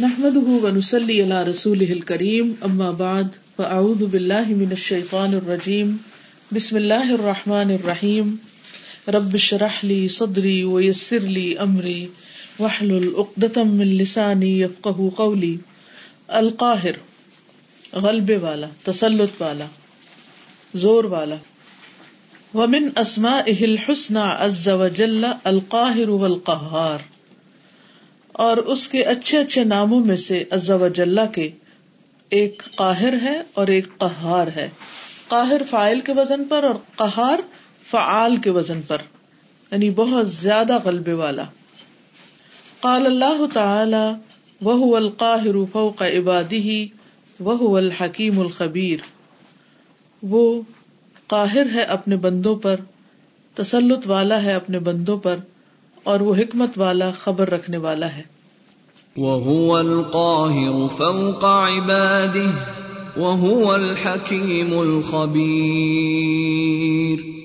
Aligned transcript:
نحمده 0.00 0.48
ونسلي 0.64 1.22
على 1.22 1.42
رسوله 1.42 1.92
الكريم 1.92 2.56
اما 2.66 2.90
بعد 2.98 3.28
فاعوذ 3.58 4.06
بالله 4.06 4.44
من 4.44 4.72
الشيطان 4.72 5.34
الرجيم. 5.34 6.02
بسم 6.52 6.76
الله 6.76 7.14
الرحمن 7.14 7.70
الرحيم. 7.70 8.38
رب 9.08 9.34
اشرح 9.34 9.84
لي 9.84 10.08
صدري 10.08 10.64
ويسر 10.64 11.18
لي 11.18 11.58
امري 11.58 12.10
واحلل 12.58 13.12
عقدة 13.16 13.64
من 13.64 13.98
لساني 13.98 14.60
يفقهوا 14.60 15.10
قولي. 15.10 15.58
القاهر، 16.30 16.96
غلبے 17.96 18.38
والا، 18.42 18.68
تسلط 18.84 19.30
والا، 19.40 19.66
زور 20.74 21.06
والا. 21.06 21.38
ومن 22.54 22.98
اسمائه 22.98 23.64
الحسنى 23.64 24.18
عز 24.18 24.68
وجل 24.68 25.24
القاهر 25.46 26.10
والقهار. 26.10 27.17
اور 28.38 28.56
اس 28.56 28.88
کے 28.88 29.02
اچھے 29.02 29.38
اچھے 29.38 29.64
ناموں 29.64 30.00
میں 30.00 30.16
سے 30.16 30.44
جل 30.94 31.18
کے 31.32 31.50
ایک 32.28 32.62
قاہر 32.76 33.14
ہے 33.22 33.42
اور 33.54 33.66
ایک 33.66 33.98
قہار 33.98 34.46
ہے۔ 34.46 34.68
قاہر 35.28 35.62
فائل 35.70 36.00
کے 36.00 36.12
وزن 36.12 36.44
پر 36.44 36.62
اور 36.62 36.74
قہار 36.96 37.38
فعال 37.82 38.36
کے 38.36 38.50
وزن 38.50 38.82
پر 38.82 38.98
یعنی 39.70 39.90
بہت 39.90 40.28
زیادہ 40.30 40.78
غلبے 40.84 41.12
والا۔ 41.12 41.44
قال 42.80 43.06
اللہ 43.06 43.46
تعالی 43.52 44.06
وہ 44.60 44.96
القاہر 44.96 45.64
فوق 45.72 46.02
عبادی 46.02 46.86
وہ 47.40 47.76
الحکیم 47.76 48.40
الخبیر 48.40 48.98
وہ 50.22 50.62
قاہر 51.26 51.66
ہے 51.74 51.82
اپنے 51.82 52.16
بندوں 52.16 52.56
پر، 52.56 52.76
تسلط 53.54 54.06
والا 54.06 54.42
ہے 54.42 54.52
اپنے 54.52 54.78
بندوں 54.78 55.18
پر 55.18 55.36
اور 56.02 56.20
وہ 56.20 56.34
حکمت 56.34 56.70
والا 56.76 57.10
خبر 57.10 57.50
رکھنے 57.50 57.76
والا 57.76 58.16
ہے۔ 58.16 58.22
وهو 59.16 59.76
القاهر 59.76 60.88
فوق 60.88 61.44
عباده 61.44 62.50
وهو 63.16 63.72
الحكيم 63.72 64.78
الخبير۔ 64.78 67.38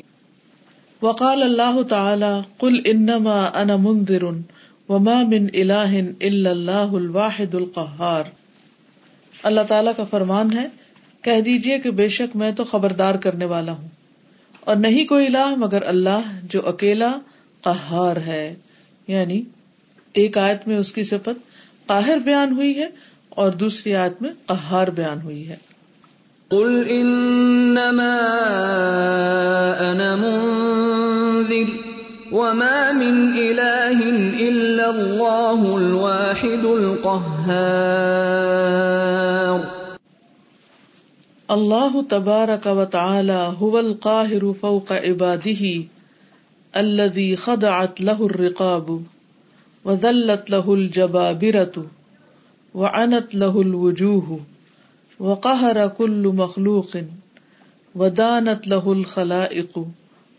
وقال 1.02 1.44
الله 1.44 1.82
تعالى 1.90 2.40
قل 2.58 2.82
انما 2.86 3.50
انا 3.54 3.76
منذر 3.76 4.24
وما 4.90 5.24
من 5.24 5.48
اله 5.54 6.02
الا 6.20 6.50
الله 6.50 6.94
الواحد 6.94 7.56
القهار۔ 7.56 8.24
اللہ 9.44 9.62
تعالیٰ 9.68 9.92
کا 9.98 10.04
فرمان 10.04 10.58
ہے 10.58 10.68
کہہ 11.22 11.42
دیجیے 11.42 11.80
کہ 11.80 11.92
بے 11.92 12.10
شک 12.10 12.36
میں 12.36 12.52
تو 12.52 12.64
خبردار 12.64 13.16
کرنے 13.16 13.46
والا 13.46 13.72
ہوں۔ 13.72 13.88
اور 14.60 14.76
نہیں 14.76 15.06
کوئی 15.06 15.26
الہ 15.26 15.54
مگر 15.58 15.82
اللہ 15.82 16.40
جو 16.44 16.68
اکیلا 16.68 17.20
قہار 17.64 18.16
ہے۔ 18.16 18.56
یعنی 19.08 19.42
ایک 20.14 20.38
آیت 20.38 20.68
میں 20.68 20.78
اس 20.78 20.94
کی 20.94 21.04
صفت 21.04 21.54
قاہر 21.88 22.18
بیان 22.18 22.52
ہوئی 22.52 22.78
ہے 22.78 22.88
اور 23.30 23.52
دوسری 23.52 23.96
آیت 23.96 24.22
میں 24.22 24.30
قہار 24.46 24.88
بیان 24.88 25.22
ہوئی 25.22 25.50
ہے۔ 25.50 25.56
قل 26.48 26.84
انما 26.90 28.18
انا 29.80 30.16
منذر 30.16 31.72
وما 32.32 32.92
من 32.92 33.34
الہ 33.38 34.02
الا 34.40 34.88
اللہ 34.88 35.74
الواحد 35.74 36.66
القہار۔ 36.66 39.60
اللہ 41.48 41.98
تبارک 42.10 42.68
و 42.68 42.86
تعالی 42.86 43.62
هو 43.62 43.78
القاہر 43.78 44.44
فوق 44.60 44.92
عباده 44.92 45.72
الذي 46.78 47.36
خضعت 47.36 48.02
له 48.02 48.26
الرقاب 48.26 49.04
وذلت 49.86 50.50
له 50.50 50.74
الجبابرة 50.74 51.88
وعنت 52.76 53.36
له 53.36 53.62
الوجوه 53.62 54.40
وقهر 55.20 55.88
كل 55.88 56.28
مخلوق 56.28 56.98
ودانت 57.96 58.68
له 58.68 58.92
الخلائق 58.92 59.86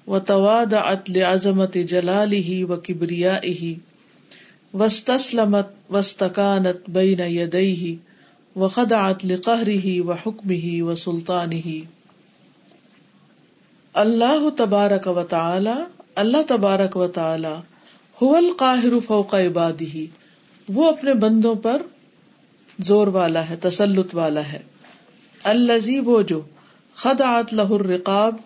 وتوادعت 0.06 1.10
لعظمة 1.10 1.72
جلاله 1.76 2.64
وكبريائه 2.64 3.76
واستسلمت 4.72 5.70
واستكانت 5.90 6.78
بين 6.88 7.20
يديه 7.20 7.96
وخدعت 8.56 9.24
لقهره 9.24 10.00
وحكمه 10.00 10.82
وسلطانه. 10.82 11.80
اللہ 13.92 14.48
تبارک 14.58 15.06
و 15.06 15.22
تعالی 15.22 15.93
اللہ 16.14 16.42
تبارک 16.48 16.96
و 16.96 17.06
تعالی 17.06 17.54
حول 18.22 18.50
قاہر 18.56 19.00
فوق 19.06 19.34
عبادی 19.34 20.06
وہ 20.68 20.88
اپنے 20.88 21.14
بندوں 21.14 21.54
پر 21.54 21.82
زور 22.78 23.06
والا 23.06 23.48
ہے، 23.48 23.56
تسلط 23.56 24.14
والا 24.14 24.52
ہے۔ 24.52 24.58
الزی 25.44 25.98
وہ 25.98 26.22
جو 26.22 26.40
خدعت 26.94 27.54
لہ 27.54 27.70
الرقاب 27.70 28.36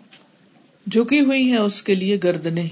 جھکی 0.91 1.21
ہوئی 1.21 1.51
ہیں 1.51 1.59
اس 1.59 1.83
کے 1.83 1.95
لیے 1.95 2.19
گردنے 2.25 2.69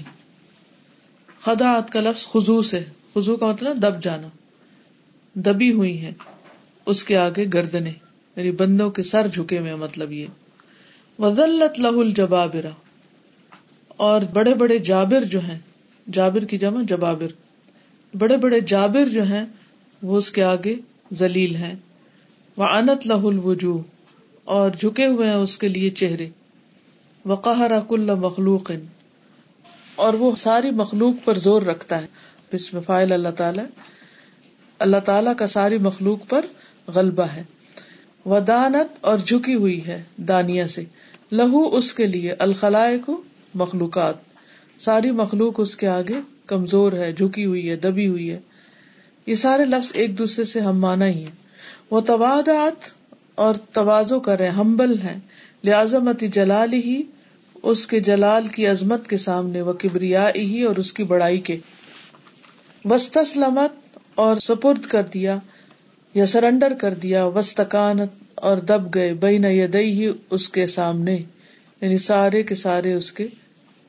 خدعت 1.41 1.91
کا 1.91 2.01
لفظ 2.01 2.27
خزو 2.27 2.61
سے 2.61 2.83
خزو 3.13 3.35
کا 3.35 3.47
مطلب 3.47 3.77
دب 3.77 4.03
جانا۔ 4.03 4.27
دبی 5.33 5.71
ہوئی 5.71 5.97
ہیں، 5.97 6.11
اس 6.85 7.03
کے 7.03 7.17
آگے 7.17 7.45
گردنے 7.53 7.91
یعنی 8.35 8.51
بندوں 8.51 8.89
کے 8.89 9.03
سر 9.03 9.27
جھکے 9.27 9.59
ہوئے 9.59 9.75
مطلب 9.75 10.11
یہ۔ 10.11 10.25
وزلت 11.19 11.79
لہ 11.79 11.87
الجبابرہ 11.87 12.71
اور 13.97 14.21
بڑے 14.21 14.53
بڑے 14.53 14.77
جابر 14.77 15.23
جو 15.23 15.39
ہیں، 15.39 15.59
جابر 16.13 16.45
کی 16.45 16.57
جمع 16.57 16.81
جبابر، 16.81 17.27
بڑے 18.17 18.37
بڑے 18.37 18.59
جابر 18.59 19.09
جو 19.09 19.23
ہیں، 19.23 19.45
وہ 20.01 20.17
اس 20.17 20.31
کے 20.31 20.43
آگے 20.43 20.75
زلیل 21.11 21.55
ہیں۔ 21.55 21.75
وہ 22.57 22.63
انت 22.63 23.07
لہ 23.07 23.13
الوجو 23.13 23.81
اور 24.43 24.71
جھکے 24.71 25.05
ہوئے 25.05 25.27
ہیں 25.27 25.35
اس 25.35 25.57
کے 25.57 25.67
لیے 25.67 25.89
چہرے۔ 25.89 26.29
وہ 27.25 27.35
کل 27.87 28.15
مخلوق، 28.15 28.71
اور 29.95 30.13
وہ 30.13 30.35
ساری 30.35 30.71
مخلوق 30.71 31.25
پر 31.25 31.37
زور 31.37 31.61
رکھتا 31.61 32.01
ہے۔ 32.01 32.07
بسم 32.53 32.81
فائل 32.81 33.11
اللہ 33.11 33.29
تعالی۔ 33.29 33.61
اللہ 34.79 34.97
تعالی 34.97 35.29
کا 35.37 35.47
ساری 35.47 35.77
مخلوق 35.77 36.29
پر 36.29 36.45
غلبہ 36.87 37.23
ہے۔ 37.23 37.43
وہ 38.25 38.39
دانت 38.39 38.97
اور 39.01 39.17
جھکی 39.17 39.55
ہوئی 39.55 39.87
ہے 39.87 40.03
دانیا 40.17 40.67
سے۔ 40.67 40.83
لہو 41.31 41.75
اس 41.77 41.93
کے 41.93 42.05
لیے 42.05 42.33
الخلائے 42.39 42.97
کو 42.97 43.21
مخلوقات۔ 43.57 44.13
ساری 44.79 45.11
مخلوق 45.11 45.53
اس 45.57 45.77
کے 45.77 45.87
آگے 45.87 46.13
کمزور 46.45 46.93
ہے، 46.93 47.11
جھکی 47.11 47.45
ہوئی 47.45 47.69
ہے، 47.69 47.75
دبی 47.75 48.07
ہوئی 48.07 48.31
ہے۔ 48.31 48.39
یہ 49.25 49.35
سارے 49.35 49.65
لفظ 49.65 49.91
ایک 49.93 50.17
دوسرے 50.17 50.45
سے 50.45 50.59
ہم 50.59 50.79
مانا 50.79 51.07
ہی 51.07 51.23
ہے 51.23 51.29
وہ 51.91 52.01
توادات 52.01 52.89
اور 53.35 53.55
توازو 53.73 54.19
کر 54.19 54.39
رہے، 54.39 54.47
ہمبل 54.47 55.01
ہے 55.01 55.17
لازمت 55.63 56.21
جلال 56.21 56.73
ہی، 56.73 57.01
اس 57.63 57.87
کے 57.87 57.99
جلال 57.99 58.47
کی 58.47 58.67
عظمت 58.67 59.07
کے 59.07 59.17
سامنے، 59.17 59.61
وہ 59.61 59.73
کبریا 59.73 60.29
ہی 60.35 60.63
اور 60.63 60.75
اس 60.75 60.93
کی 60.93 61.03
بڑائی 61.03 61.37
کے۔ 61.37 61.57
وسطلمت 62.85 63.97
اور 64.15 64.37
سپرد 64.37 64.81
کر 64.81 65.03
دیا 65.03 65.37
یا 66.13 66.25
سرنڈر 66.25 66.73
کر 66.73 66.93
دیا 66.93 67.25
وسطکانت 67.25 68.11
اور 68.35 68.57
دب 68.57 68.93
گئے، 68.93 69.13
بین 69.13 69.45
یدئی 69.45 69.91
ہی 69.91 70.11
اس 70.29 70.49
کے 70.49 70.67
سامنے۔ 70.67 71.17
یعنی 71.81 71.97
سارے 71.97 72.43
کے 72.43 72.55
سارے 72.55 72.93
اس 72.93 73.11
کے 73.11 73.27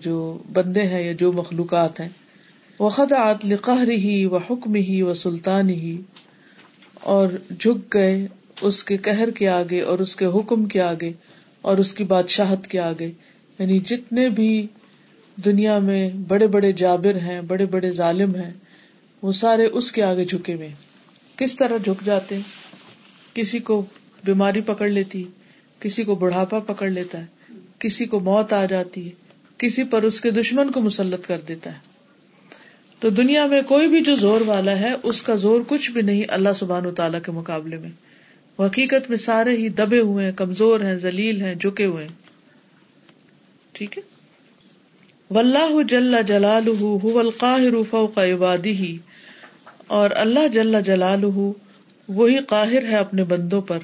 جو 0.00 0.38
بندے 0.52 0.82
ہیں 0.82 1.02
یا 1.04 1.12
جو 1.12 1.32
مخلوقات 1.32 2.00
ہیں. 2.00 2.08
وہ 2.78 2.88
خدا 2.88 3.32
قہر 3.60 3.88
ہی 3.88 4.24
و 4.26 4.36
حکم 4.36 4.74
ہی 4.74 5.02
و 5.02 5.14
سلطان 5.14 5.70
ہی 5.70 6.00
اور 6.94 7.28
جھک 7.58 7.94
گئے 7.94 8.26
اس 8.60 8.84
کے 8.84 8.96
قہر 8.96 9.30
کے 9.30 9.48
آگے 9.48 9.80
اور 9.80 9.98
اس 9.98 10.16
کے 10.16 10.26
حکم 10.26 10.66
کے 10.66 10.80
آگے 10.80 11.12
اور 11.60 11.78
اس 11.78 11.94
کی 11.94 12.04
بادشاہت 12.04 12.66
کے 12.66 12.80
آگے. 12.80 13.10
یعنی 13.58 13.78
جتنے 13.78 14.28
بھی 14.28 14.66
دنیا 15.44 15.78
میں 15.78 16.10
بڑے 16.28 16.46
بڑے 16.46 16.72
جابر 16.72 17.16
ہیں، 17.16 17.40
بڑے 17.40 17.66
بڑے 17.66 17.92
ظالم 17.92 18.34
ہیں، 18.34 18.52
وہ 19.22 19.32
سارے 19.32 19.66
اس 19.66 19.92
کے 19.92 20.02
آگے 20.02 20.24
جھکے 20.24 20.54
ہوئے 20.54 20.72
کس 21.36 21.56
طرح 21.56 21.76
جھک 21.76 22.04
جاتے 22.04 22.38
کسی 23.34 23.58
کو 23.58 23.84
بیماری 24.24 24.60
پکڑ 24.60 24.88
لیتی، 24.88 25.24
کسی 25.78 26.02
کو 26.02 26.14
بڑھاپا 26.14 26.58
پکڑ 26.58 26.88
لیتا 26.90 27.18
ہے، 27.18 27.54
کسی 27.78 28.04
کو 28.04 28.20
موت 28.20 28.52
آ 28.52 28.64
جاتی 28.64 29.06
ہے. 29.06 29.27
کسی 29.58 29.84
پر 29.84 30.02
اس 30.02 30.20
کے 30.20 30.30
دشمن 30.30 30.70
کو 30.70 30.80
مسلط 30.80 31.26
کر 31.26 31.38
دیتا 31.48 31.72
ہے۔ 31.72 31.78
تو 33.00 33.10
دنیا 33.10 33.46
میں 33.46 33.62
کوئی 33.62 33.88
بھی 33.88 34.00
جو 34.00 34.16
زور 34.16 34.40
والا 34.46 34.80
ہے، 34.80 34.92
اس 35.02 35.22
کا 35.22 35.34
زور 35.34 35.60
کچھ 35.68 35.90
بھی 35.90 36.02
نہیں 36.02 36.22
اللہ 36.28 36.48
سبحان 36.56 36.86
و 36.86 36.90
تعالیٰ 36.90 37.22
کے 37.22 37.32
مقابلے 37.32 37.78
میں۔ 37.78 37.90
وہ 38.58 38.66
حقیقت 38.66 39.08
میں 39.08 39.16
سارے 39.16 39.56
ہی 39.56 39.68
دبے 39.68 39.98
ہوئے 39.98 40.24
ہیں، 40.24 40.32
کمزور 40.32 40.80
ہیں، 40.80 40.94
ذلیل 40.94 41.42
ہیں، 41.42 41.54
جھکے 41.54 41.84
ہوئے 41.84 42.04
ہیں۔ 42.04 42.16
ٹھیک 43.72 43.98
ہے؟ 43.98 44.02
ولہ 45.30 45.82
جل 45.88 46.14
جلال 46.26 46.68
القاہر 47.14 47.82
فوق 47.90 48.18
عبادی 48.18 48.98
اور 49.86 50.10
اللہ 50.14 50.48
جل 50.48 50.76
جلال 50.86 51.24
وہی 52.08 52.38
قاہر 52.38 52.84
ہے 52.84 52.96
اپنے 52.96 53.24
بندوں 53.24 53.62
پر۔ 53.62 53.78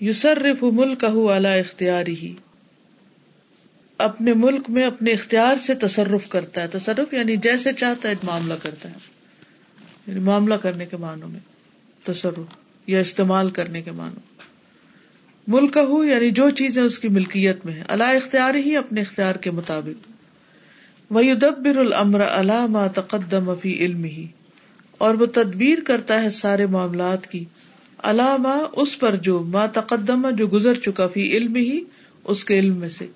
یوسرف 0.00 0.62
ملک 0.62 1.04
اعلی 1.04 1.58
اختیاری 1.58 2.16
ہی 2.16 2.34
اپنے 3.98 4.34
ملک 4.34 4.70
میں 4.70 4.84
اپنے 4.84 5.12
اختیار 5.12 5.56
سے 5.56 5.74
تصرف 5.74 6.28
کرتا 6.28 6.62
ہے۔ 6.62 6.68
تصرف 6.68 7.14
یعنی 7.14 7.36
جیسے 7.36 7.72
چاہتا 7.72 8.08
ہے 8.08 8.14
معاملہ 8.22 8.54
کرتا 8.62 8.90
ہے۔ 8.90 8.94
یعنی 10.06 10.20
معاملہ 10.20 10.54
کرنے 10.54 10.86
کے 10.86 10.96
معنوں 10.96 11.28
میں۔ 11.28 11.40
تصرف 12.04 12.40
یا 12.86 13.00
استعمال 13.00 13.50
کرنے 13.50 13.82
کے 13.82 13.90
معنی 13.90 14.20
ملک 15.46 15.76
ہو 15.88 16.04
یعنی 16.04 16.30
جو 16.30 16.50
چیزیں 16.50 16.82
اس 16.82 16.98
کی 16.98 17.08
ملکیت 17.08 17.66
میں 17.66 17.72
ہے 17.72 17.82
اللہ 17.88 18.04
اختیار 18.04 18.54
ہی 18.54 18.76
اپنے 18.76 19.00
اختیار 19.00 19.34
کے 19.34 19.50
مطابق۔ 19.50 20.10
وہ 21.10 21.22
دبر 21.40 21.76
العمر 21.76 22.24
علامہ 22.24 22.78
تقدم 22.94 23.54
فی 23.54 23.74
علم 23.74 24.04
ہی 24.04 24.26
اور 24.98 25.14
وہ 25.14 25.26
تدبیر 25.26 25.78
کرتا 25.86 26.22
ہے 26.22 26.30
سارے 26.30 26.66
معاملات 26.66 27.26
کی۔ 27.26 27.44
علامہ 27.98 28.64
اس 28.72 28.98
پر 28.98 29.16
جو 29.16 29.42
ما 29.42 29.66
تقدم، 29.66 30.30
جو 30.30 30.46
گزر 30.46 30.74
چکا 30.74 31.08
فی 31.08 31.36
علم 31.36 31.56
ہی 31.56 31.80
اس 32.24 32.44
کے 32.44 32.58
علم 32.58 32.76
میں 32.76 32.88
سے۔ 32.88 33.06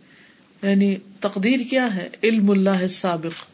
یعنی 0.63 0.97
تقدیر 1.21 1.61
کیا 1.71 1.97
ہے؟ 1.97 2.09
علم 2.23 2.51
اللہ 2.51 2.87
سابق 2.91 3.45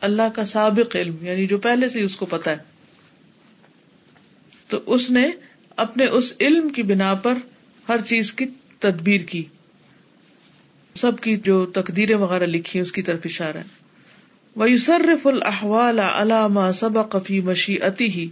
اللہ 0.00 0.22
کا 0.34 0.44
سابق 0.44 0.96
علم 0.96 1.16
یعنی 1.20 1.46
جو 1.46 1.58
پہلے 1.58 1.88
سے 1.88 2.02
اس 2.02 2.16
کو 2.16 2.26
پتا 2.26 2.50
ہے۔ 2.50 2.56
تو 4.68 4.78
اس 4.86 5.10
نے 5.10 5.30
اپنے 5.76 6.06
اس 6.06 6.34
علم 6.40 6.68
کی 6.68 6.82
بنا 6.82 7.14
پر 7.14 7.34
ہر 7.88 7.96
چیز 8.06 8.32
کی 8.32 8.46
تدبیر 8.78 9.20
کی۔ 9.20 9.44
سب 10.94 11.20
کی 11.20 11.36
جو 11.36 11.66
تقدیریں 11.66 12.16
وغیرہ 12.16 12.44
لکھی 12.44 12.80
اس 12.80 12.92
کی 12.92 13.02
طرف 13.02 13.20
اشارہ 13.24 13.56
ہے۔ 13.56 13.78
وہ 14.56 14.66
الحوال 15.24 15.98
علامہ 15.98 16.72
سب 16.74 17.10
قفی 17.10 17.40
مشی 17.40 17.76
ہی 18.00 18.28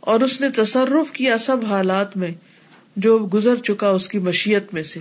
اور 0.00 0.20
اس 0.20 0.40
نے 0.40 0.48
تصرف 0.48 1.12
کیا 1.12 1.38
سب 1.38 1.64
حالات 1.64 2.16
میں 2.16 2.30
جو 2.96 3.28
گزر 3.34 3.56
چکا 3.56 3.88
اس 3.88 4.08
کی 4.08 4.18
مشیت 4.18 4.74
میں 4.74 4.82
سے۔ 4.82 5.00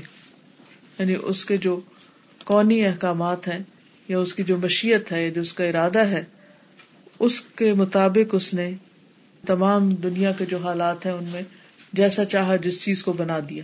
یعنی 0.99 1.15
اس 1.23 1.45
کے 1.45 1.57
جو 1.57 1.79
کونی 2.49 2.85
احکامات 2.85 3.47
ہیں 3.47 3.59
یا 4.07 4.19
اس 4.19 4.33
کی 4.33 4.43
جو 4.43 4.57
مشیت 4.57 5.11
ہے، 5.11 5.31
جو 5.31 5.41
اس 5.41 5.53
کا 5.53 5.63
ارادہ 5.63 5.99
ہے، 5.99 6.23
اس 7.19 7.41
کے 7.41 7.73
مطابق 7.73 8.35
اس 8.35 8.53
نے 8.53 8.71
تمام 9.47 9.89
دنیا 9.89 10.31
کے 10.31 10.45
جو 10.45 10.57
حالات 10.57 11.05
ہیں 11.05 11.13
ان 11.13 11.23
میں 11.31 11.41
جیسا 11.93 12.25
چاہا 12.25 12.55
جس 12.55 12.83
چیز 12.83 13.03
کو 13.03 13.13
بنا 13.13 13.39
دیا۔ 13.49 13.63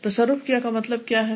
تصرف 0.00 0.46
کیا 0.46 0.60
کا 0.60 0.70
مطلب 0.70 1.04
کیا 1.06 1.28
ہے؟ 1.28 1.34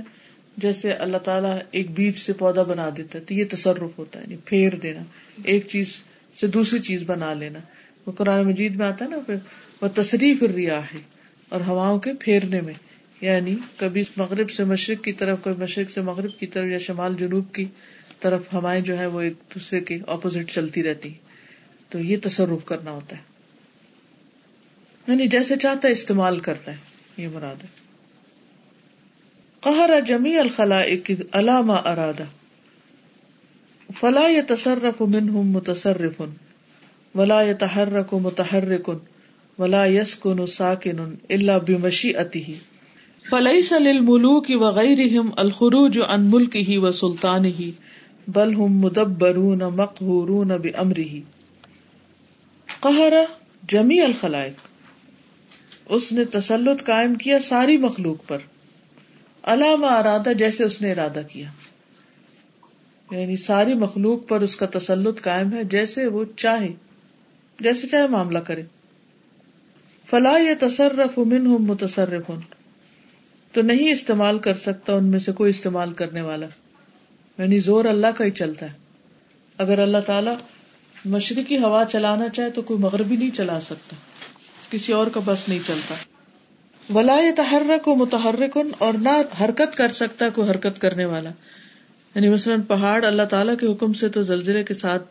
جیسے 0.57 0.93
اللہ 0.93 1.17
تعالیٰ 1.17 1.59
ایک 1.71 1.91
بیج 1.91 2.17
سے 2.17 2.33
پودا 2.33 2.63
بنا 2.63 2.91
دیتا 2.97 3.19
ہے 3.19 3.25
تو 3.25 3.35
یہ 3.35 3.45
تصرف 3.51 3.99
ہوتا 3.99 4.19
ہے 4.19 4.25
یعنی 4.25 4.37
پھیر 4.45 4.75
دینا، 4.75 5.01
ایک 5.45 5.67
چیز 5.67 6.01
سے 6.41 6.47
دوسری 6.47 6.79
چیز 6.79 7.03
بنا 7.07 7.35
لینا۔ 7.35 7.59
وہ 8.07 8.13
قرآن 8.13 8.49
مجید 8.49 8.77
میں 8.77 8.87
آتا 8.87 9.05
ہے 9.05 9.11
نا، 9.11 9.33
وہ 9.83 9.89
تصریف 9.95 10.43
ریا 10.43 10.79
ہے 10.79 11.01
اور 11.49 11.61
ہواؤں 11.61 11.99
کے 11.99 12.11
پھیرنے 12.21 12.61
میں۔ 12.61 12.75
یعنی 13.23 13.57
کبھی 13.77 14.03
مغرب 14.17 14.51
سے 14.51 14.65
مشرق 14.65 15.05
کی 15.05 15.13
طرف، 15.13 15.39
کبھی 15.43 15.63
مشرق 15.63 15.91
سے 15.91 16.01
مغرب 16.01 16.31
کی 16.39 16.47
طرف 16.47 16.67
یا 16.67 16.79
شمال 16.79 17.15
جنوب 17.19 17.55
کی 17.55 17.67
طرف 18.21 18.55
ہوائیں 18.55 18.81
جو 18.81 18.99
ہے 18.99 19.07
وہ 19.07 19.21
ایک 19.21 19.33
دوسرے 19.55 19.81
کے 19.81 19.99
اپوزٹ 20.07 20.51
چلتی 20.51 20.83
رہتی 20.83 21.13
تو 21.89 21.99
یہ 21.99 22.17
تصرف 22.23 22.65
کرنا 22.65 22.91
ہوتا 22.91 23.17
ہے۔ 23.17 23.23
یعنی 25.09 25.27
جیسے 25.27 25.57
چاہتا 25.57 25.89
ہے 25.89 25.93
استعمال 25.93 26.41
کرتا 26.41 26.73
ہے، 26.73 26.77
یہ 27.17 27.29
مراد 27.29 27.63
ہے۔ 27.63 27.69
قہر 29.61 29.91
جمی 30.07 30.39
الخلا 30.39 30.83
علامہ 31.33 31.73
ارادہ 31.73 32.25
فلا 34.01 34.29
یا 34.29 34.43
تصرف 34.49 35.01
من 35.01 35.29
ہوں 35.29 35.45
متصرف، 35.45 36.23
ولا 37.15 37.43
یا 37.43 37.53
تحرک 37.53 38.15
متحرک، 38.15 38.91
ولا 39.59 39.87
یس 39.87 40.17
کن 40.17 40.47
ساکن 40.47 41.01
اللہ 41.31 41.59
بمشی 41.69 42.17
اتی 42.17 42.55
فلئی 43.31 43.63
سل 43.63 44.01
ملوک 44.01 44.47
وغیرہ 44.51 45.19
الخروج 45.37 45.99
ان 46.09 46.31
ملک 46.31 46.57
ہی 46.57 46.77
و 46.77 46.93
سلطان 46.93 47.45
ہی 47.45 47.71
بل 48.29 48.55
ہم 48.55 48.79
مدبرون 48.79 49.59
مقہورون 49.59 50.49
بامرہ 50.49 51.21
قہر 52.81 53.13
جمی 53.69 54.01
الخلائق۔ 54.01 54.53
اس 55.87 56.13
نے 56.13 56.25
تسلط 56.25 56.85
قائم 56.85 57.15
کیا 57.15 57.41
ساری 57.41 57.77
مخلوق 57.79 58.17
پر۔ 58.27 58.39
علامہ 59.43 59.87
ارادہ 59.87 60.33
جیسے 60.39 60.65
اس 60.65 60.83
نے 60.83 60.93
ارادہ 60.93 61.23
کیا۔ 61.33 61.49
یعنی 63.11 63.37
ساری 63.37 63.75
مخلوق 63.75 64.29
پر 64.29 64.41
اس 64.41 64.57
کا 64.57 64.67
تسلط 64.67 65.23
قائم 65.23 65.53
ہے، 65.53 65.65
جیسے 65.65 66.07
وہ 66.07 66.25
چاہے، 66.37 66.73
جیسے 67.61 67.87
چاہے 67.87 68.07
معاملہ 68.07 68.39
کرے۔ 68.39 68.63
فلاح 70.11 70.39
یا 70.39 70.55
تصرف 70.61 71.19
من 71.19 71.47
ہوں 71.47 71.59
متصرف۔ 71.59 72.31
تو 73.53 73.63
نہیں 73.63 73.93
استعمال 73.93 74.39
کر 74.39 74.55
سکتا 74.55 74.93
ان 74.93 75.05
میں 75.05 75.19
سے 75.19 75.33
کوئی 75.33 75.51
استعمال 75.51 75.93
کرنے 75.93 76.21
والا۔ 76.21 76.47
یعنی 77.39 77.59
زور 77.59 77.85
اللہ 77.85 78.07
کا 78.07 78.25
ہی 78.25 78.31
چلتا 78.31 78.67
ہے۔ 78.67 78.77
اگر 79.59 79.79
اللہ 79.79 79.99
تعالی 79.99 80.31
مشرقی 81.05 81.59
ہوا 81.59 81.85
چلانا 81.93 82.29
چاہے 82.29 82.51
تو 82.51 82.63
کوئی 82.63 82.81
مغربی 82.81 83.17
نہیں 83.17 83.31
چلا 83.31 83.61
سکتا۔ 83.61 83.97
کسی 84.71 84.93
اور 84.93 85.07
کا 85.07 85.21
بس 85.25 85.49
نہیں 85.49 85.59
چلتا۔ 85.67 85.95
ولا 86.95 87.17
تحرک 87.37 87.89
و 87.89 87.95
متحرک 87.95 88.59
اور 88.79 88.95
نہ 88.95 89.43
حرکت 89.45 89.77
کر 89.77 89.89
سکتا 89.89 90.29
کوئی 90.29 90.51
حرکت 90.51 90.81
کرنے 90.81 91.05
والا۔ 91.05 91.31
یعنی 92.15 92.29
مثلاً 92.29 92.61
پہاڑ 92.63 93.05
اللہ 93.05 93.23
تعالیٰ 93.23 93.55
کے 93.57 93.67
حکم 93.67 93.93
سے 93.93 94.09
تو 94.09 94.23
زلزلے 94.23 94.65
کے 94.65 94.75
ساتھ 94.75 95.03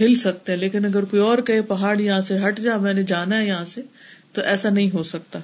ہل 0.00 0.14
سکتے 0.14 0.52
ہیں، 0.52 0.58
لیکن 0.58 0.84
اگر 0.84 1.04
کوئی 1.04 1.22
اور 1.22 1.38
کہے 1.38 1.62
پہاڑ 1.62 2.00
یہاں 2.00 2.20
سے 2.20 2.38
ہٹ 2.48 2.58
جا، 2.58 2.76
میں 2.76 2.94
نے 2.94 3.02
جانا 3.02 3.40
ہے 3.40 3.46
یہاں 3.46 3.64
سے، 3.64 3.82
تو 4.32 4.40
ایسا 4.40 4.70
نہیں 4.70 4.90
ہو 4.94 5.02
سکتا۔ 5.02 5.38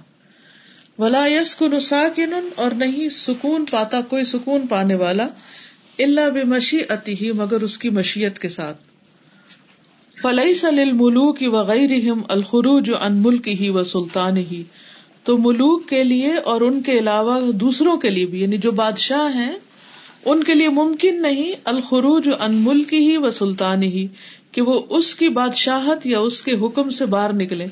ولا 0.99 1.27
یس 1.27 1.55
کو 1.55 1.67
نساکن 1.67 2.35
اور 2.57 2.71
نہیں 2.71 3.09
سکون 3.09 3.65
پاتا 3.71 4.01
کوئی 4.01 4.25
سکون 4.25 4.67
پانے 4.67 4.95
والا 4.95 5.27
اللہ 5.99 6.31
بے 6.31 6.45
مشی 6.45 6.79
اتی 6.89 7.15
ہی 7.21 7.33
مگر 7.33 7.61
اس 7.61 7.79
کی 7.79 7.89
مشیت 7.89 8.39
کے 8.39 8.49
ساتھ۔ 8.49 8.85
فلئی 10.23 10.55
سل 10.55 10.93
ملوک 10.93 11.39
وغیرہ 11.43 12.11
الخروج 12.29 12.91
ان 13.01 13.17
ملک 13.17 13.49
ہی 13.49 13.69
و 13.69 13.85
سلطان 13.85 14.37
ہی 14.37 14.63
تو 15.25 15.39
ملوک 15.39 15.89
کے 15.89 16.05
لیے 16.05 16.35
اور 16.35 16.61
ان 16.61 16.83
کے 16.83 16.99
علاوہ 16.99 17.41
دوسروں 17.53 17.97
کے 17.97 18.11
لیے 18.11 18.27
بھی 18.27 18.41
یعنی 18.41 18.59
جو 18.59 18.71
بادشاہ 18.71 19.35
ہیں، 19.35 19.53
ان 20.25 20.45
کے 20.45 20.55
لیے 20.55 20.69
ممکن 20.69 21.23
نہیں 21.23 21.53
الخروج 21.65 22.29
ان 22.41 22.55
ملک 22.55 22.95
ہی 22.95 23.17
و 23.17 23.31
سلطان 23.31 23.83
ہی 23.83 24.07
کہ 24.53 24.63
وہ 24.63 24.83
اس 24.89 25.15
کی 25.15 25.29
بادشاہت 25.29 26.07
یا 26.07 26.19
اس 26.19 26.43
کے 26.43 26.53
حکم 26.53 26.91
سے 26.91 27.07
باہر 27.07 27.33
نکلے 27.33 27.67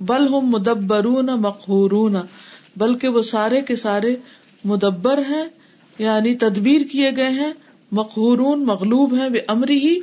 بل 0.00 0.28
ہم 0.28 0.50
مدبرون 0.50 1.26
مقہورون 1.26 2.16
بلکہ 2.76 3.08
وہ 3.08 3.22
سارے 3.22 3.62
کے 3.62 3.76
سارے 3.76 4.16
مدبر 4.64 5.18
ہیں 5.18 5.44
یعنی 5.98 6.34
تدبیر 6.34 6.80
کیے 6.92 7.10
گئے 7.16 7.28
ہیں، 7.28 7.52
مقہورون 7.92 8.66
مغلوب 8.66 9.14
ہیں 9.14 9.28
وہ 9.28 9.38
امری 9.48 9.78
ہی 9.78 10.00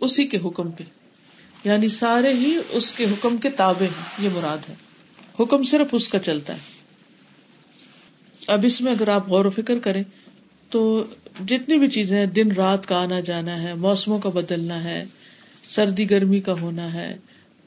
اسی 0.00 0.26
کے 0.26 0.38
حکم 0.44 0.70
پہ۔ 0.70 0.84
یعنی 1.64 1.88
سارے 1.88 2.34
ہی 2.34 2.58
اس 2.70 2.92
کے 2.92 3.04
حکم 3.04 3.36
کے 3.36 3.50
تابے 3.50 3.84
ہیں، 3.84 4.24
یہ 4.24 4.28
مراد 4.34 4.58
ہے۔ 4.68 4.74
حکم 5.40 5.62
صرف 5.62 5.86
اس 5.92 6.08
کا 6.08 6.18
چلتا 6.18 6.52
ہے۔ 6.52 6.58
اب 8.46 8.60
اس 8.64 8.80
میں 8.80 8.92
اگر 8.92 9.08
آپ 9.08 9.28
غور 9.28 9.44
و 9.44 9.50
فکر 9.50 9.78
کریں، 9.78 10.02
تو 10.70 11.04
جتنی 11.48 11.78
بھی 11.78 11.88
چیزیں 11.88 12.26
دن 12.26 12.52
رات 12.52 12.86
کا 12.86 13.02
آنا 13.02 13.20
جانا 13.20 13.62
ہے، 13.62 13.74
موسموں 13.74 14.18
کا 14.18 14.28
بدلنا 14.28 14.84
ہے، 14.84 15.04
سردی 15.68 16.10
گرمی 16.10 16.40
کا 16.40 16.52
ہونا 16.52 16.94
ہے، 16.94 17.18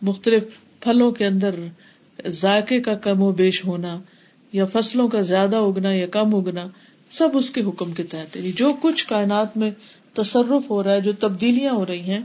مختلف 0.01 0.43
پھلوں 0.79 1.11
کے 1.11 1.25
اندر 1.25 1.55
ذائقے 2.27 2.79
کا 2.79 2.95
کم 2.95 3.21
و 3.21 3.31
بیش 3.31 3.65
ہونا 3.65 4.01
یا 4.53 4.65
فصلوں 4.65 5.07
کا 5.07 5.21
زیادہ 5.21 5.55
اگنا 5.55 5.91
یا 5.93 6.07
کم 6.07 6.35
اگنا، 6.35 6.67
سب 7.09 7.29
اس 7.33 7.49
کے 7.49 7.61
حکم 7.61 7.91
کے 7.91 8.03
تحت 8.03 8.35
یعنی 8.35 8.51
جو 8.51 8.73
کچھ 8.81 9.07
کائنات 9.07 9.57
میں 9.57 9.71
تصرف 10.13 10.69
ہو 10.69 10.83
رہا 10.83 10.93
ہے، 10.93 11.01
جو 11.01 11.11
تبدیلیاں 11.19 11.73
ہو 11.73 11.85
رہی 11.85 11.99
ہیں، 11.99 12.19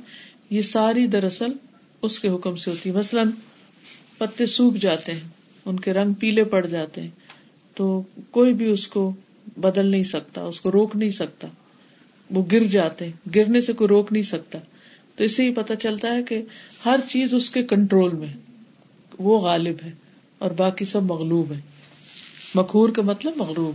یہ 0.50 0.62
ساری 0.62 1.06
دراصل 1.06 1.52
اس 2.02 2.20
کے 2.20 2.28
حکم 2.28 2.56
سے 2.56 2.70
ہوتی 2.70 2.90
ہے۔ 2.90 2.94
مثلاً 2.94 3.30
پتے 4.18 4.46
سوکھ 4.46 4.76
جاتے 4.76 5.12
ہیں، 5.12 5.28
ان 5.64 5.80
کے 5.80 5.92
رنگ 5.92 6.12
پیلے 6.12 6.44
پڑ 6.44 6.66
جاتے 6.66 7.00
ہیں، 7.00 7.10
تو 7.74 8.02
کوئی 8.30 8.52
بھی 8.52 8.70
اس 8.70 8.88
کو 8.88 9.12
بدل 9.56 9.86
نہیں 9.86 10.04
سکتا، 10.04 10.42
اس 10.42 10.60
کو 10.60 10.72
روک 10.72 10.96
نہیں 10.96 11.10
سکتا۔ 11.10 11.48
وہ 12.30 12.42
گر 12.52 12.64
جاتے 12.64 13.04
ہیں، 13.04 13.12
گرنے 13.34 13.60
سے 13.60 13.72
کوئی 13.72 13.88
روک 13.88 14.12
نہیں 14.12 14.22
سکتا۔ 14.22 14.58
تو 15.16 15.24
اس 15.24 15.36
سے 15.36 15.44
ہی 15.44 15.54
پتا 15.54 15.76
چلتا 15.76 16.14
ہے 16.14 16.22
کہ 16.22 16.40
ہر 16.84 17.00
چیز 17.08 17.34
اس 17.34 17.50
کے 17.50 17.62
کنٹرول 17.62 18.14
میں 18.14 18.32
وہ 19.18 19.40
غالب 19.40 19.74
ہے 19.84 19.90
اور 20.38 20.50
باقی 20.50 20.84
سب 20.84 21.02
مغلوب 21.02 21.52
ہے 21.52 21.77
مخہور 22.54 22.88
کا 22.88 23.02
مطلب 23.02 23.32
مغلوب۔ 23.36 23.74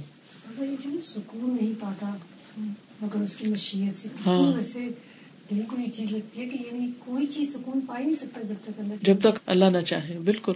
سکون 1.04 1.58
نہیں 1.62 1.74
پاتا 1.80 2.16
مگر 3.02 3.22
اس 3.22 3.36
کی 3.36 3.52
مشیت 3.52 3.98
سے۔ 3.98 4.10
ہاں۔ 4.26 4.54
دل 5.52 5.62
کو 5.68 5.76
یہ 5.80 5.92
چیز 5.96 6.12
لگتی 6.12 6.42
ہے 6.42 6.46
کہ 6.46 6.58
یعنی 6.72 6.88
کوئی 7.00 7.26
چیز 7.28 7.54
سکون 7.54 7.80
پا 7.88 8.00
ہی 8.00 8.04
نہیں 8.04 8.16
سکتا 8.16 8.42
جب 8.42 8.54
تک 8.64 8.80
اللہ 8.80 8.94
جب 9.02 9.20
تک 9.20 9.40
اللہ 9.46 9.66
نہ 9.66 9.78
چاہے 9.82 10.20
بالکل۔ 10.20 10.52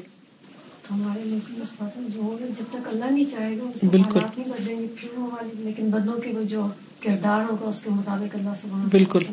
ہمارے 0.91 1.35
بات 1.79 1.97
جو 2.15 2.21
ہوگا 2.21 2.45
جب 2.45 2.63
تک 2.71 2.87
اللہ 2.87 3.05
نہیں 3.05 3.25
چاہے 3.31 3.57
گا 3.57 3.63
بالکل۔ 3.91 4.19
نہیں 4.37 4.49
بدلیں 4.49 4.81
گے 4.81 4.87
پھر 4.95 5.19
وہ 5.19 5.27
والی 5.31 5.63
لیکن 5.63 5.89
بدلوں 5.89 6.21
کے 6.21 6.31
وہ 6.31 6.43
جو 6.43 6.67
کردار 7.03 7.51
ہوگا 7.51 7.69
اس 7.69 7.81
کے 7.83 7.89
مطابق 7.89 8.35
اللہ 8.35 8.49
سبحانہ 8.61 8.87
بالکل۔ 8.91 9.23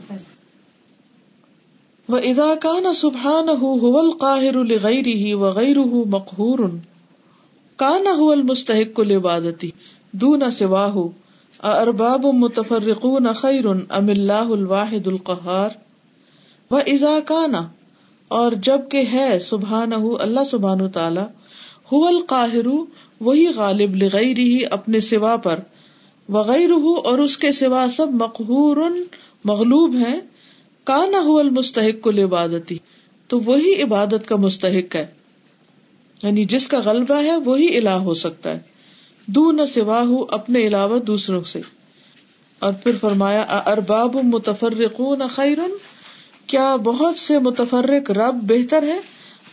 و 2.09 2.17
ادا 2.17 2.55
کان 2.55 2.95
سبحان 2.95 3.49
القاہر 3.83 4.65
لغیرہ 4.65 5.35
وغیرہ 5.35 5.81
مقہور 6.07 6.59
کان 7.79 8.07
هو 8.07 8.31
المستحق 8.33 9.01
لعبادتی 9.01 9.71
دون 10.13 10.43
سواہ 10.51 10.97
ارباب 11.63 12.27
متفرقون 12.35 13.27
خیر 13.37 13.67
ام 13.67 14.09
اللہ 14.09 14.53
الواحد 14.53 15.07
القہار؟ 15.07 15.71
و 16.71 16.77
ازا 16.77 17.19
کانا، 17.21 17.63
اور 18.31 18.53
جبکہ 18.63 19.13
ہے 19.13 19.39
سبحان 19.39 19.93
اللہ 20.21 20.45
سبحان 20.51 20.89
تعالی 20.91 21.25
هو 21.93 22.07
القاہر 22.07 22.69
وہی 23.21 23.47
غالب 23.57 23.97
لغیر 23.97 24.39
ہی 24.39 24.61
اپنے 24.71 25.01
سوا 25.01 25.37
پر 25.37 25.61
وغیر 26.29 26.71
اور 27.05 27.19
اس 27.19 27.37
کے 27.39 27.53
سوا 27.53 27.87
سب 27.91 28.13
مقہور 28.13 28.77
مغلوب 29.45 29.95
ہے 29.97 30.15
کانا 30.85 31.21
ہو 31.25 31.39
المستحق 31.39 32.01
کو 32.01 32.11
عبادتی 32.25 32.79
تو 33.29 33.39
وہی 33.41 33.83
عبادت 33.83 34.29
کا 34.29 34.37
مستحق 34.37 34.97
ہے۔ 34.97 35.07
یعنی 36.23 36.45
جس 36.45 36.69
کا 36.69 36.81
غلبہ 36.85 37.23
ہے 37.23 37.37
وہی 37.37 37.77
الہ 37.77 37.89
ہو 37.89 38.15
سکتا 38.15 38.51
ہے۔ 38.51 38.59
دو 39.27 39.53
نہ 39.53 39.67
سوا 39.67 40.03
ہو 40.03 40.25
اپنے 40.31 40.67
علاوہ 40.67 40.99
دوسروں 40.99 41.45
سے۔ 41.45 41.61
اور 42.59 42.73
پھر 42.73 42.97
فرمایا 43.01 43.41
ارباب 43.43 44.17
متفرقون 44.23 45.23
خیر 45.31 45.59
کیا 46.47 46.77
بہت 46.77 47.17
سے 47.17 47.39
متفرق 47.39 48.11
رب 48.11 48.37
بہتر 48.43 48.83
ہے 48.83 49.01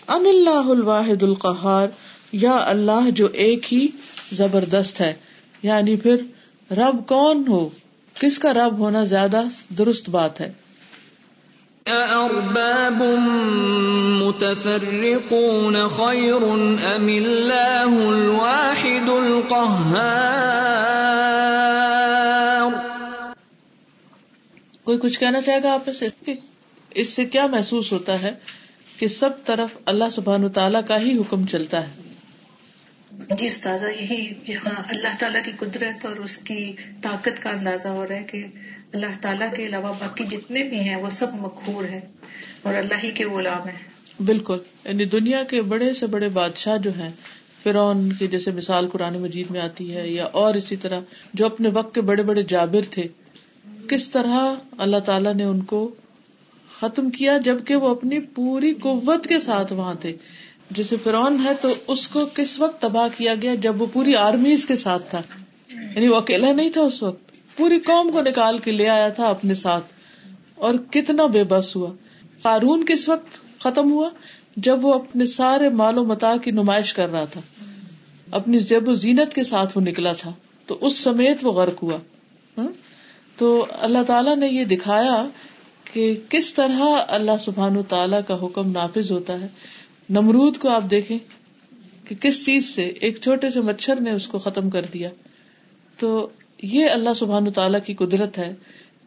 ام 0.07 0.25
اللہ 0.27 0.71
الواحد 0.71 1.23
القہار؟ 1.23 1.87
یا 2.31 2.57
اللہ 2.61 3.09
جو 3.09 3.27
ایک 3.33 3.73
ہی 3.73 3.87
زبردست 4.31 5.01
ہے۔ 5.01 5.13
یعنی 5.63 5.95
پھر 5.95 6.15
رب 6.71 7.07
کون 7.07 7.43
ہو؟ 7.47 7.69
کس 8.19 8.39
کا 8.39 8.53
رب 8.53 8.77
ہونا 8.77 9.03
زیادہ 9.03 9.43
درست 9.77 10.09
بات 10.09 10.41
ہے؟ 10.41 10.51
أأرباب 11.85 13.01
متفرقون 14.21 15.89
خير 15.89 16.43
أم 16.87 17.09
الله 17.09 18.09
الواحد 18.09 19.09
القهار 21.81 22.71
کوئی 24.83 24.97
کچھ 24.99 25.19
کہنا 25.19 25.41
چاہے 25.41 25.61
گا 25.63 25.73
آپ 25.73 25.89
سے 25.93 26.07
اس 26.95 27.09
سے 27.09 27.25
کیا 27.27 27.45
محسوس 27.47 27.91
ہوتا 27.91 28.21
ہے 28.21 28.31
کہ 28.97 29.07
سب 29.09 29.43
طرف 29.45 29.75
اللہ 29.85 30.09
سبحان 30.11 30.49
تعالیٰ 30.51 30.81
کا 30.87 30.97
ہی 30.99 31.17
حکم 31.17 31.45
چلتا 31.45 31.81
ہے؟ 31.81 31.91
جی 33.31 33.47
استاذہ 33.47 33.89
یہی 33.91 34.21
یہاں 34.47 34.81
اللہ 34.89 35.13
تعالیٰ 35.19 35.43
کی 35.45 35.51
قدرت 35.59 36.05
اور 36.05 36.15
اس 36.19 36.35
کی 36.43 36.61
طاقت 37.01 37.41
کا 37.43 37.49
اندازہ 37.49 37.87
ہو 37.89 38.05
رہا 38.07 38.15
ہے 38.15 38.23
کہ 38.23 38.43
اللہ 38.93 39.21
تعالیٰ 39.21 39.53
کے 39.55 39.65
علاوہ 39.65 39.93
باقی 39.99 40.23
جتنے 40.23 40.63
بھی 40.63 40.79
ہیں 40.79 40.95
وہ 40.95 41.09
سب 41.09 41.27
مقہور 41.33 41.83
ہیں 41.83 41.99
اور 42.61 42.73
اللہ 42.73 42.93
ہی 43.03 43.11
کے 43.11 43.25
غلام 43.25 43.67
ہیں۔ 43.67 43.77
بالکل۔ 44.23 44.57
یعنی 44.85 45.05
دنیا 45.05 45.43
کے 45.43 45.61
بڑے 45.61 45.93
سے 45.93 46.05
بڑے 46.07 46.29
بادشاہ 46.29 46.77
جو 46.77 46.91
ہیں، 46.97 47.09
فرعون 47.63 48.13
کی 48.13 48.27
جیسے 48.27 48.51
مثال 48.51 48.89
قرآن 48.89 49.17
مجید 49.17 49.47
میں 49.49 49.61
آتی 49.61 49.95
ہے 49.95 50.09
یا 50.09 50.25
اور 50.25 50.53
اسی 50.53 50.75
طرح 50.75 50.99
جو 51.33 51.45
اپنے 51.45 51.69
وقت 51.69 51.95
کے 51.95 52.01
بڑے 52.01 52.23
بڑے 52.23 52.43
جابر 52.43 52.81
تھے، 52.89 53.03
کس 53.89 54.09
طرح 54.09 54.53
اللہ 54.77 54.97
تعالیٰ 54.97 55.33
نے 55.33 55.43
ان 55.43 55.61
کو 55.61 55.95
ختم 56.79 57.09
کیا 57.09 57.37
جبکہ 57.37 57.75
وہ 57.75 57.89
اپنی 57.89 58.19
پوری 58.19 58.73
قوت 58.73 59.27
کے 59.27 59.39
ساتھ 59.39 59.73
وہاں 59.73 59.93
تھے۔ 59.93 60.17
جیسے 60.71 60.95
فرعون 61.03 61.37
ہے 61.43 61.51
تو 61.61 61.67
اس 61.87 62.07
کو 62.07 62.25
کس 62.33 62.59
وقت 62.59 62.81
تباہ 62.81 63.07
کیا 63.17 63.33
گیا 63.41 63.55
جب 63.55 63.81
وہ 63.81 63.85
پوری 63.93 64.15
آرمیز 64.15 64.65
کے 64.65 64.75
ساتھ 64.75 65.09
تھا؟ 65.09 65.21
یعنی 65.69 66.07
وہ 66.07 66.15
اکیلا 66.15 66.51
نہیں 66.51 66.69
تھا 66.69 66.81
اس 66.81 67.03
وقت۔ 67.03 67.30
پوری 67.57 67.79
قوم 67.79 68.11
کو 68.11 68.21
نکال 68.21 68.57
کے 68.57 68.71
لے 68.71 68.89
آیا 68.89 69.09
تھا 69.09 69.27
اپنے 69.27 69.53
ساتھ 69.53 69.85
اور 70.55 70.73
کتنا 70.91 71.25
بے 71.25 71.43
بس 71.43 71.75
ہوا۔ 71.75 71.93
قارون 72.41 72.85
کس 72.85 73.09
وقت 73.09 73.59
ختم 73.59 73.91
ہوا؟ 73.91 74.09
جب 74.55 74.85
وہ 74.85 74.93
اپنے 74.93 75.25
سارے 75.25 75.69
مال 75.69 75.97
و 75.97 76.03
متا 76.03 76.37
کی 76.37 76.51
نمائش 76.51 76.93
کر 76.93 77.09
رہا 77.09 77.25
تھا۔ 77.25 77.41
اپنی 78.31 78.59
زیب 78.59 78.89
و 78.89 78.93
زینت 78.93 79.33
کے 79.33 79.43
ساتھ 79.43 79.77
وہ 79.77 79.81
نکلا 79.81 80.13
تھا۔ 80.13 80.33
تو 80.65 80.77
اس 80.81 80.99
سمیت 80.99 81.37
وہ 81.41 81.51
غرق 81.51 81.83
ہوا۔ 81.83 81.97
ہاں؟ 82.57 82.67
تو 83.37 83.65
اللہ 83.79 84.03
تعالیٰ 84.07 84.37
نے 84.37 84.47
یہ 84.47 84.65
دکھایا 84.65 85.29
کہ 85.93 86.19
کس 86.29 86.53
طرح 86.53 86.79
اللہ 87.07 87.37
سبحان 87.39 87.83
تعالیٰ 87.83 88.19
کا 88.27 88.45
حکم 88.45 88.71
نافذ 88.71 89.11
ہوتا 89.11 89.41
ہے۔ 89.41 89.47
نمرود 90.09 90.57
کو 90.57 90.69
آپ 90.69 90.83
دیکھیں 90.91 91.17
کہ 92.07 92.15
کس 92.15 92.45
چیز 92.45 92.75
سے، 92.75 92.83
ایک 92.83 93.17
چھوٹے 93.21 93.49
سے 93.49 93.61
مچھر 93.61 94.01
نے 94.01 94.11
اس 94.11 94.27
کو 94.27 94.39
ختم 94.39 94.69
کر 94.69 94.85
دیا۔ 94.93 95.09
تو 95.97 96.29
یہ 96.61 96.89
اللہ 96.89 97.13
سبحان 97.13 97.51
تعالیٰ 97.51 97.79
کی 97.85 97.93
قدرت 97.93 98.37
ہے 98.37 98.53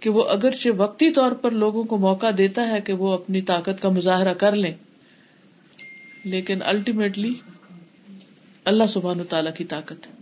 کہ 0.01 0.11
وہ 0.11 0.23
اگرچہ 0.29 0.69
وقتی 0.77 1.11
طور 1.11 1.33
پر 1.33 1.51
لوگوں 1.51 1.85
کو 1.85 1.97
موقع 1.97 2.31
دیتا 2.39 2.69
ہے 2.71 2.81
کہ 2.81 2.93
وہ 2.93 3.13
اپنی 3.13 3.43
طاقت 3.43 3.83
کا 3.83 3.89
مظاہرہ 3.89 4.35
کر 4.35 4.53
لیں، 4.53 4.73
لیکن 6.25 6.63
الٹیمیٹلی 6.63 7.35
اللہ 8.65 8.87
سبحان 8.89 9.25
تعالیٰ 9.25 9.55
کی 9.55 9.65
طاقت 9.65 10.07
ہے۔ 10.07 10.13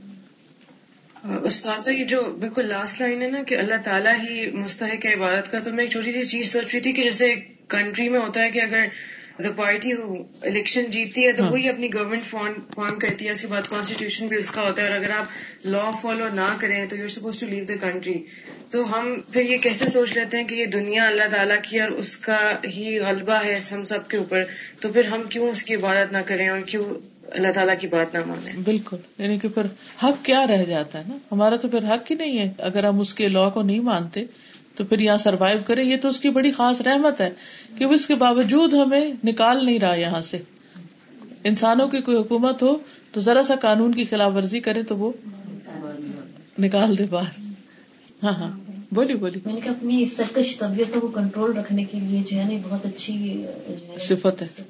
استاذہ، 1.44 1.90
یہ 1.90 2.04
جو 2.04 2.22
بالکل 2.38 2.66
لاسٹ 2.66 3.00
لائن 3.00 3.22
ہے 3.22 3.30
نا 3.30 3.42
کہ 3.42 3.56
اللہ 3.56 3.82
تعالیٰ 3.84 4.14
ہی 4.22 4.50
مستحق 4.50 5.06
ہے 5.06 5.14
عبادت 5.14 5.50
کا، 5.52 5.58
تو 5.58 5.72
میں 5.72 5.84
ایک 5.84 5.90
چھوٹی 5.90 6.12
سی 6.12 6.22
چیز 6.22 6.52
سوچ 6.52 6.72
رہی 6.72 6.80
تھی 6.80 6.92
کہ 6.92 7.02
جیسے 7.02 7.34
کنٹری 7.68 8.08
میں 8.08 8.20
ہوتا 8.20 8.42
ہے 8.42 8.50
کہ 8.50 8.60
اگر 8.60 8.86
دا 9.38 9.48
پارٹی 9.56 9.92
الیکشن 10.42 10.84
جیتتی 10.84 11.26
ہے 11.26 11.32
تو۔ 11.32 11.44
وہی 11.44 11.68
اپنی 11.68 11.94
گورنمنٹ 11.94 12.22
فارم 12.22 12.98
کرتی 12.98 13.26
ہے۔ 13.26 13.30
اس 13.30 13.40
کے 13.40 13.46
بعد 13.46 13.62
کانسٹیٹیوشن 13.68 14.26
بھی 14.26 14.36
اس 14.36 14.50
کا 14.50 14.62
ہوتا 14.62 14.82
ہے۔ 14.82 14.88
اور 14.88 14.96
اگر 14.96 15.10
آپ 15.10 15.24
لا 15.64 15.90
فالو 15.90 16.24
نہ 16.34 16.56
کریں 16.60 16.86
تو 16.86 16.96
you 16.96 17.08
suppose 17.08 17.40
to 17.40 17.46
leave 17.46 17.64
the 17.64 17.74
country 17.80 18.24
تو 18.70 18.98
ہم 18.98 19.20
پھر 19.32 19.42
یہ 19.42 19.56
کیسے 19.56 19.88
سوچ 19.92 20.16
لیتے 20.16 20.36
ہیں 20.36 20.44
کہ 20.44 20.54
یہ 20.54 20.66
دنیا 20.66 21.06
اللہ 21.06 21.22
تعالیٰ 21.30 21.56
کی 21.62 21.80
اور 21.80 21.88
اس 21.88 22.16
کا 22.16 22.52
ہی 22.64 22.98
غلبہ 22.98 23.44
ہے 23.44 23.60
ہم 23.72 23.84
سب 23.84 24.08
کے 24.08 24.16
اوپر؟ 24.16 24.44
تو 24.80 24.92
پھر 24.92 25.04
ہم 25.04 25.22
کیوں 25.22 25.48
اس 25.48 25.62
کی 25.62 25.74
عبادت 25.74 26.12
نہ 26.12 26.18
کریں 26.26 26.48
اور 26.48 26.60
کیوں 26.60 26.84
اللہ 27.30 27.52
تعالیٰ 27.54 27.74
کی 27.78 27.86
بات 27.86 28.14
نہ 28.14 28.24
مانیں؟ 28.24 28.52
بالکل۔ 28.64 28.96
یعنی 29.18 29.38
کہ 29.38 29.48
پھر 29.48 29.66
حق 30.02 30.24
کیا 30.24 30.46
رہ 30.46 30.64
جاتا 30.64 30.98
ہے 30.98 31.04
نا؟ 31.08 31.16
ہمارا 31.32 31.56
تو 31.56 31.68
پھر 31.68 31.84
حق 31.84 32.10
ہی 32.10 32.16
نہیں 32.16 32.38
ہے۔ 32.38 32.52
اگر 32.58 32.84
ہم 32.84 33.00
اس 33.00 33.14
کے 33.14 33.28
لا 33.28 33.48
کو 33.48 33.62
نہیں 33.62 33.80
مانتے 33.80 34.24
تو 34.82 34.88
پھر 34.88 35.00
یہاں 35.00 35.18
سروائو 35.18 35.58
کرے 35.66 35.82
یہ 35.82 35.96
تو 35.96 36.08
اس 36.08 36.20
کی 36.20 36.30
بڑی 36.30 36.52
خاص 36.52 36.80
رحمت 36.80 37.20
ہے 37.20 37.30
کہ 37.78 37.86
وہ 37.86 37.92
اس 37.92 38.06
کے 38.06 38.14
باوجود 38.14 38.74
ہمیں 38.74 39.12
نکال 39.24 39.66
نہیں 39.66 39.78
رہا 39.78 39.94
یہاں 39.94 40.22
سے۔ 40.22 40.38
انسانوں 41.44 41.88
کی 41.88 42.00
کوئی 42.00 42.16
حکومت 42.16 42.62
ہو 42.62 42.76
تو 43.12 43.20
ذرا 43.20 43.42
سا 43.44 43.54
قانون 43.56 43.92
کی 43.94 44.04
خلاف 44.04 44.32
ورزی 44.36 44.60
کرے 44.60 44.82
تو 44.82 44.96
وہ 44.96 45.12
نکال 46.58 46.98
دے 46.98 47.04
باہر۔ 47.10 47.40
ہاں 48.22 48.32
ہاں۔ 48.32 48.70
بولی 48.94 49.14
بولی 49.14 49.38
میں 49.44 49.54
نے 49.54 49.60
اپنی 49.68 50.06
سرکش 50.06 50.58
طبیعتوں 50.58 51.00
کو 51.00 51.08
کنٹرول 51.08 51.56
رکھنے 51.56 51.84
کے 51.84 52.00
لیے 52.00 52.22
جو 52.30 52.36
ہے 52.36 52.44
نا 52.44 52.68
بہت 52.68 52.86
اچھی 52.86 53.44
صفت 53.98 54.42
ہے۔ 54.42 54.62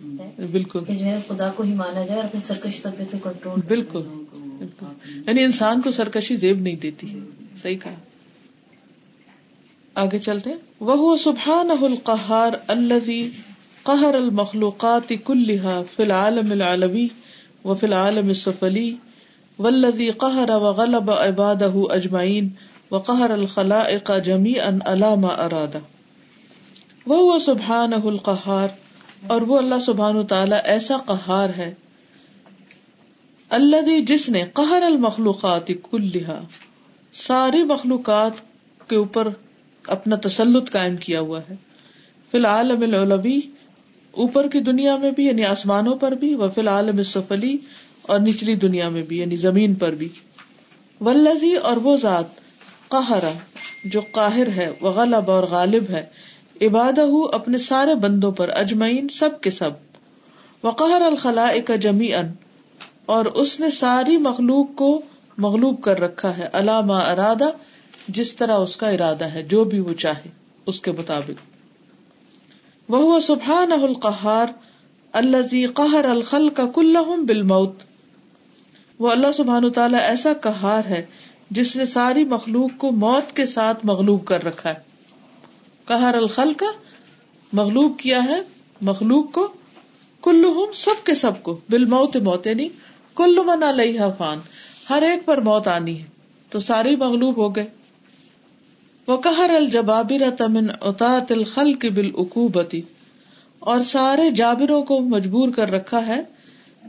بالکل۔ 0.52 0.80
جو 0.88 1.04
ہے 1.04 1.20
خدا 1.28 1.50
کو 1.56 1.62
ہی 1.62 1.74
مانا 1.74 2.04
جائے 2.04 2.14
اور 2.14 2.24
اپنی 2.24 2.40
سرکش 2.40 2.82
طبیعت 2.82 3.12
کو 3.12 3.18
کنٹرول 3.18 3.60
بالکل۔ 3.66 4.02
یعنی 5.26 5.44
انسان 5.44 5.80
کو 5.80 5.90
سرکشی 5.90 6.36
زیب 6.36 6.60
نہیں 6.60 6.76
دیتی۔ 6.76 7.18
صحیح 7.62 7.76
کہا۔ 7.84 7.94
آگے 10.00 10.18
چلتے 10.18 10.50
وہ 10.80 11.16
سبحان 11.22 11.70
القہار 11.70 12.52
الذي 12.74 13.16
قہر 13.84 14.14
المخلوقات 14.14 15.10
كلها 15.24 15.74
في 15.96 16.04
العالم 16.04 16.52
العلوي 16.52 17.02
وفي 17.64 17.86
العالم 17.86 18.30
السفلي 18.34 18.84
والذي 19.58 20.06
قهر 20.22 20.62
وغلب 20.62 21.10
عباده 21.16 21.82
اجمعين 21.98 22.48
وقهر 22.90 23.34
الخلائق 23.34 24.14
جميعا 24.30 24.72
على 24.86 25.12
ما 25.26 25.34
اراد 25.44 25.76
وہ 27.06 27.38
سبحان 27.40 27.98
القہار، 28.00 28.74
اور 29.26 29.48
وہ 29.52 29.58
اللہ 29.58 29.84
سبحان 29.86 30.24
تعالی 30.26 30.64
ایسا 30.76 31.02
قہار 31.06 31.56
ہے 31.56 31.70
اللہ 33.50 33.94
جس 34.06 34.28
نے 34.30 34.44
قہر 34.54 34.82
المخلوقات 34.82 35.78
کلحا 35.90 36.42
ساری 37.12 37.64
مخلوقات 37.70 38.44
کے 38.88 38.96
اوپر 38.96 39.28
اپنا 39.86 40.16
تسلط 40.22 40.72
قائم 40.72 40.96
کیا 40.96 41.20
ہوا 41.20 41.40
ہے۔ 41.50 41.54
فی 42.30 42.38
الحال 42.38 42.70
العلوی، 42.70 43.40
اوپر 44.10 44.48
کی 44.48 44.60
دنیا 44.60 44.96
میں 44.96 45.10
بھی 45.10 45.26
یعنی 45.26 45.44
آسمانوں 45.44 45.96
پر 45.96 46.12
بھی 46.12 46.34
وہ 46.34 46.48
فی 46.54 46.60
الحال 46.60 47.04
سفلی 47.04 47.56
اور 48.02 48.20
نچلی 48.20 48.54
دنیا 48.54 48.88
میں 48.88 49.02
بھی 49.02 49.18
یعنی 49.18 49.36
زمین 49.36 49.74
پر 49.74 49.90
بھی۔ 49.90 50.08
ولزی 51.00 51.54
اور 51.54 51.76
وہ 51.76 51.96
ذات 51.96 52.24
قہرا 52.88 53.32
جو 53.84 54.00
قاہر 54.12 54.48
ہے 54.48 54.72
وہ 54.80 54.90
غلب 54.90 55.30
اور 55.30 55.42
غالب 55.42 55.84
ہے۔ 55.90 56.06
عباد 56.60 56.98
اپنے 57.32 57.58
سارے 57.58 57.94
بندوں 57.94 58.32
پر 58.32 58.48
اجمعین، 58.48 59.08
سب 59.08 59.40
کے 59.40 59.50
سب۔ 59.50 59.70
وقہر 60.62 61.00
الخلا 61.00 61.50
کا 61.66 61.76
جمی 61.76 62.14
ان 62.14 62.26
اور 63.06 63.24
اس 63.24 63.60
نے 63.60 63.70
ساری 63.70 64.16
مخلوق 64.16 64.66
کو 64.76 65.02
مغلوب 65.38 65.82
کر 65.82 66.00
رکھا 66.00 66.36
ہے۔ 66.38 66.48
علامہ 66.52 66.92
ارادہ 66.92 67.50
جس 68.08 68.36
طرح 68.36 68.56
اس 68.56 68.76
کا 68.76 68.88
ارادہ 68.88 69.24
ہے، 69.24 69.42
جو 69.42 69.64
بھی 69.64 69.80
وہ 69.80 69.92
چاہے، 69.92 70.30
اس 70.66 70.82
کے 70.82 70.92
مطابق۔ 70.92 71.52
وہ 72.88 73.20
سبحان 73.20 73.72
القہار 73.72 74.46
الزی 75.12 75.66
قہر 75.66 76.04
الخل 76.04 76.48
کا 76.48 76.66
کل 76.74 76.96
بال 77.26 77.42
موت 77.42 77.82
وہ 78.98 79.10
اللہ 79.10 79.32
سبحان 79.32 79.72
تعالیٰ 79.72 80.00
ایسا 80.00 80.32
کہار 80.32 80.84
ہے 80.84 81.06
جس 81.50 81.76
نے 81.76 81.86
ساری 81.86 82.24
مخلوق 82.24 82.70
کو 82.78 82.92
موت 82.92 83.36
کے 83.36 83.46
ساتھ 83.46 83.86
مغلوب 83.86 84.24
کر 84.24 84.44
رکھا 84.44 84.70
ہے۔ 84.70 84.78
قہر 85.84 86.14
الخل 86.14 86.52
کا 86.52 86.66
مغلوب 87.52 87.98
کیا 87.98 88.24
ہے، 88.24 88.40
مخلوق 88.80 89.32
کو 89.32 89.48
کل 90.22 90.44
سب 90.74 91.06
کے 91.06 91.14
سب 91.14 91.42
کو 91.42 91.60
بال 91.70 91.84
موت 91.84 92.16
موت 92.16 92.46
یعنی 92.46 92.68
کل 93.14 93.38
من 93.46 93.62
علیہ 93.62 94.00
فان۔ 94.18 94.38
ہر 94.90 95.02
ایک 95.02 95.26
پر 95.26 95.40
موت 95.40 95.68
آنی 95.68 95.98
ہے۔ 95.98 96.04
تو 96.50 96.60
سارے 96.60 96.96
مغلوب 96.96 97.36
ہو 97.36 97.56
گئے۔ 97.56 97.81
وہ 99.06 99.16
قہر 99.16 99.50
الجبابر 99.56 100.30
تمن 100.38 100.70
اطاط 100.80 101.32
الخل 101.32 101.74
کی 101.74 101.88
بال 101.88 102.80
اور 103.58 103.82
سارے 103.82 104.30
جابروں 104.30 104.82
کو 104.82 105.00
مجبور 105.00 105.48
کر 105.48 105.70
رکھا 105.70 106.06
ہے 106.06 106.20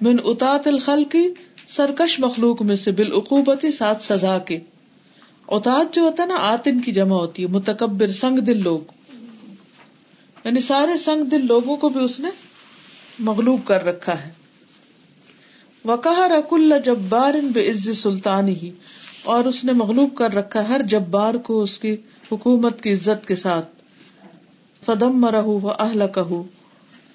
من 0.02 0.16
اطاط 0.24 0.68
الخل 0.68 1.04
کی 1.04 1.30
سرکش 1.70 2.20
مخلوق 2.20 2.62
میں 2.62 2.76
سے 2.76 2.92
بالعقوبتی 2.92 3.72
ساتھ 3.72 4.04
سزا 4.04 4.38
کے۔ 4.38 4.60
اوتاد 5.46 5.86
جو 5.94 6.02
ہوتا 6.02 6.24
ہے 6.24 6.28
نا، 6.28 6.36
آتن 6.40 6.82
کی 6.82 6.92
جمع 6.92 7.16
ہوتی 7.16 7.44
ہے، 7.44 7.48
متکبر، 7.48 8.08
سنگ 8.08 8.38
دل 8.38 8.64
لوگ۔ 8.64 8.80
یعنی 10.46 10.60
سارے 10.60 10.98
سنگ 10.98 11.24
دل 11.24 11.48
لوگوں 11.48 11.78
کو 11.78 11.90
بھی 11.90 12.04
اس 12.04 12.20
نے 12.20 12.30
مغلوب 13.20 13.60
کر 13.66 13.84
رکھا 13.84 14.26
ہے۔ 14.26 14.32
وکہ 15.86 16.22
رک 16.22 16.54
اللہ 16.54 16.76
جبار 16.86 17.34
بے 17.54 17.72
عز 17.72 17.98
سلطان 17.98 18.48
ہی 18.48 18.72
اور 19.24 19.46
اس 19.46 19.64
نے 19.64 19.74
مغلوب 19.74 20.16
کر 20.16 20.34
رکھا 20.34 20.68
ہر 20.70 20.82
جبار 20.88 21.34
کو 21.34 21.62
اس 21.62 21.80
کی 21.80 21.96
حکومت 22.32 22.82
کی 22.82 22.94
عزت 22.94 23.28
کے 23.28 23.36
ساتھ۔ 23.36 23.66
فدم 24.86 25.22
مرہ 25.22 25.44
و 25.44 25.72
اہل 25.80 26.04
کہ 26.16 26.42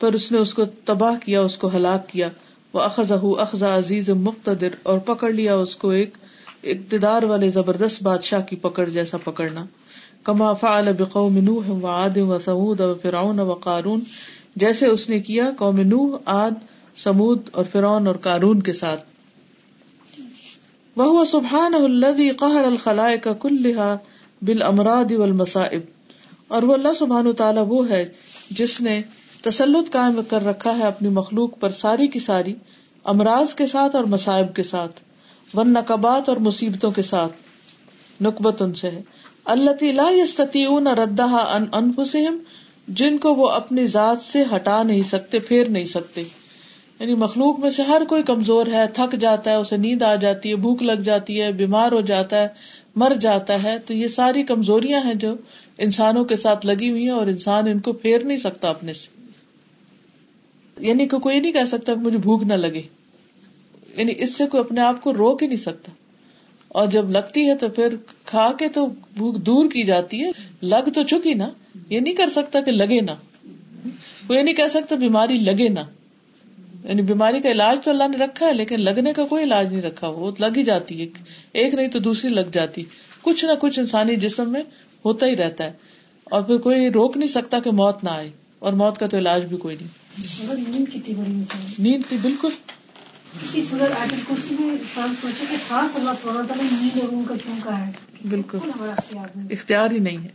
پر 0.01 0.13
اس 0.13 0.33
نے 0.33 0.39
اس 0.39 0.55
کو 0.55 0.65
تباہ 0.85 1.15
کیا، 1.25 1.41
اس 1.41 1.57
کو 1.57 1.71
ہلاک 1.75 2.09
کیا۔ 2.09 2.29
وہ 2.73 2.81
اخذ 2.81 3.13
اخذا 3.39 3.77
عزیز 3.77 4.11
مقتدر، 4.11 4.69
اور 4.83 4.99
پکڑ 4.99 5.31
لیا 5.31 5.55
اس 5.55 5.77
کو 5.77 5.91
ایک 5.91 6.17
اقتدار 6.65 7.23
والے 7.23 7.51
زبردست 7.51 8.03
بادشاہ 8.03 8.41
کی 8.41 8.57
پکڑ 8.57 8.89
جیسا 8.89 9.17
پکڑنا۔ 9.25 9.65
کما 10.25 10.53
فعل 10.53 10.93
بقوم 10.99 11.39
نوح 11.39 11.69
و 11.69 11.87
عاد 11.87 12.17
و 12.17 12.39
سعود 12.45 12.81
و 12.81 12.95
فرعون 13.03 13.41
و 13.41 13.55
قارون، 13.55 14.01
جیسے 14.57 14.87
اس 14.87 15.09
نے 15.09 15.21
کیا، 15.21 15.51
قوم 15.59 15.81
نوح، 15.81 16.17
عاد 16.27 16.65
سمود 16.97 17.49
اور 17.53 17.65
فرعون 17.73 18.07
اور 18.07 18.17
قارون 18.17 18.63
کے 18.63 18.73
ساتھ۔ 18.73 19.18
وہ 21.07 21.25
سبحان 21.25 21.75
الذي 21.75 22.31
قهر 22.31 22.65
الخلائق 22.65 23.29
كلها 23.39 23.97
بالامراض 24.43 25.13
والمصائب۔ 25.13 25.81
اور 26.49 26.63
وہ 26.63 26.75
اللہ 26.75 26.93
سبحان 26.93 27.33
تعالی 27.33 27.61
وہ 27.69 27.89
ہے 27.89 28.09
جس 28.51 28.81
نے 28.81 29.03
تسلط 29.43 29.93
قائم 29.93 30.21
کر 30.29 30.47
رکھا 30.47 30.79
ہے 30.79 30.83
اپنی 30.83 31.09
مخلوق 31.09 31.61
پر 31.61 31.71
ساری 31.71 32.09
کی 32.09 32.19
ساری، 32.19 32.55
امراض 33.05 33.55
کے 33.55 33.67
ساتھ 33.67 33.97
اور 33.97 34.05
مصائب 34.05 34.57
کے 34.57 34.63
ساتھ، 34.63 35.01
ون 35.55 35.73
نقبات 35.73 36.29
اور 36.29 36.37
مصیبتوں 36.37 36.91
کے 36.91 37.03
ساتھ۔ 37.03 37.33
نقبت 38.21 38.63
ان 38.63 38.75
سے 38.75 38.91
ہے۔ 38.91 39.03
اللہ 39.45 40.91
ردہ 40.91 41.23
ان 41.23 41.65
انفسم 41.73 42.39
جن 42.89 43.19
کو 43.19 43.35
وہ 43.35 43.49
اپنی 43.49 43.87
ذات 43.87 44.21
سے 44.21 44.45
ہٹا 44.57 44.83
نہیں 44.83 45.03
سکتے، 45.03 45.39
پھیر 45.39 45.69
نہیں 45.69 45.85
سکتے۔ 45.85 46.23
یعنی 47.01 47.15
مخلوق 47.15 47.59
میں 47.59 47.71
سے 47.71 47.83
ہر 47.83 48.03
کوئی 48.09 48.23
کمزور 48.23 48.67
ہے، 48.67 48.87
تھک 48.93 49.17
جاتا 49.21 49.51
ہے، 49.51 49.57
اسے 49.57 49.77
نیند 49.77 50.03
آ 50.03 50.15
جاتی 50.15 50.51
ہے، 50.51 50.57
بھوک 50.57 50.83
لگ 50.83 50.93
جاتی 50.93 51.43
ہے، 51.43 51.53
بیمار 51.53 51.93
ہو 51.93 52.01
جاتا 52.01 52.43
ہے، 52.43 52.49
مر 52.97 53.13
جاتا 53.21 53.63
ہے، 53.63 53.79
تو 53.79 53.95
یہ 53.95 54.09
ساری 54.09 54.43
کمزوریاں 54.43 55.01
ہیں 55.05 55.15
جو 55.15 55.35
انسانوں 55.79 56.25
کے 56.25 56.37
ساتھ 56.37 56.67
لگی 56.67 56.91
ہوئی 56.91 57.03
ہیں 57.03 57.11
اور 57.11 57.27
انسان 57.27 57.69
ان 57.69 57.79
کو 57.79 57.93
پھیر 57.93 58.25
نہیں 58.25 58.39
سکتا 58.39 58.71
اپنے 58.71 58.93
سے۔ 58.93 59.09
یعنی 60.79 61.09
کہ 61.09 61.19
کوئی 61.19 61.41
نہیں 61.41 61.53
کہہ 61.53 61.65
سکتا 61.67 61.95
کہ 61.95 62.01
مجھے 62.01 62.19
بھوک 62.19 62.43
نہ 62.43 62.55
لگے۔ 62.55 62.83
یعنی 63.97 64.13
اس 64.17 64.37
سے 64.37 64.47
کوئی 64.47 64.61
اپنے 64.61 64.81
آپ 64.81 65.03
کو 65.03 65.13
روک 65.13 65.43
ہی 65.43 65.49
نہیں 65.49 65.59
سکتا۔ 65.59 65.93
اور 66.69 66.89
جب 66.89 67.11
لگتی 67.11 67.49
ہے 67.49 67.57
تو 67.57 67.69
پھر 67.69 67.97
کھا 68.25 68.53
کے 68.59 68.69
تو 68.69 68.87
بھوک 69.17 69.37
دور 69.37 69.71
کی 69.71 69.83
جاتی 69.83 70.25
ہے۔ 70.25 70.31
لگ 70.63 70.89
تو 70.95 71.03
چکی 71.03 71.35
نا، 71.35 71.51
یہ 71.91 72.01
نہیں 72.01 72.15
کر 72.15 72.29
سکتا 72.29 72.61
کہ 72.61 72.71
لگے 72.71 73.01
نا۔ 73.01 73.15
وہ 74.29 74.37
یہ 74.37 74.43
نہیں 74.43 74.55
کہہ 74.55 74.69
سکتا 74.71 74.97
بیماری 74.97 75.39
لگے 75.39 75.69
نا۔ 75.69 75.83
یعنی 76.85 77.03
بیماری 77.03 77.41
کا 77.41 77.51
علاج 77.51 77.79
تو 77.85 77.91
اللہ 77.91 78.09
نے 78.09 78.17
رکھا 78.17 78.47
ہے 78.47 78.53
لیکن 78.53 78.81
لگنے 78.81 79.13
کا 79.13 79.25
کوئی 79.25 79.45
علاج 79.45 79.73
نہیں 79.73 79.83
رکھا 79.83 80.09
وہ 80.09 80.33
لگ 80.39 80.47
ہی 80.57 80.65
جاتی 80.65 81.01
ہے۔ 81.01 81.07
ایک 81.53 81.75
نہیں 81.75 81.89
تو 81.89 81.99
دوسری 81.99 82.31
لگ 82.31 82.41
جاتی۔ 82.53 82.85
کچھ 83.23 83.45
نہ 83.45 83.53
کچھ 83.61 83.79
انسانی 83.79 84.17
جسم 84.17 84.53
میں 84.53 84.63
ہوتا 85.05 85.27
ہی 85.27 85.37
رہتا 85.37 85.65
ہے۔ 85.65 85.73
اور 86.25 86.43
پھر 86.43 86.59
کوئی 86.59 86.91
روک 86.91 87.17
نہیں 87.17 87.29
سکتا 87.29 87.59
کہ 87.59 87.71
موت 87.71 88.05
نہ 88.05 88.11
آئے 88.11 88.31
اور 88.59 88.73
موت 88.73 88.99
کا 88.99 89.07
تو 89.07 89.19
علاج 89.19 89.45
بھی 89.45 89.57
کوئی 89.57 89.77
نہیں۔ 89.81 89.89
نیند 90.69 90.89
کتنی 90.89 91.15
بڑی 91.15 91.33
مثال 91.33 91.73
نیند 91.79 92.03
کی 92.11 92.17
بالکل۔ 92.23 92.49
کسی 93.43 93.65
صورت 93.65 94.01
آیت 94.01 94.29
کرسی 94.29 94.57
میں 94.61 94.71
انسان 94.71 95.15
سوچے 95.21 95.45
کہ 95.51 95.57
خاص 95.69 95.97
اللہ 95.97 96.11
سبحانہ 96.21 96.47
تعالیٰ 96.47 96.65
نے 96.65 96.79
نیند 96.81 97.01
اور 97.01 97.09
ان 97.13 97.25
کا 97.25 97.35
کیوں 97.45 97.57
کہا 97.65 97.87
ہے؟ 97.87 97.93
بالکل۔ 98.29 98.59
اختیار 99.51 99.91
ہی 99.91 99.99
نہیں 99.99 100.19
ہے۔ 100.19 100.29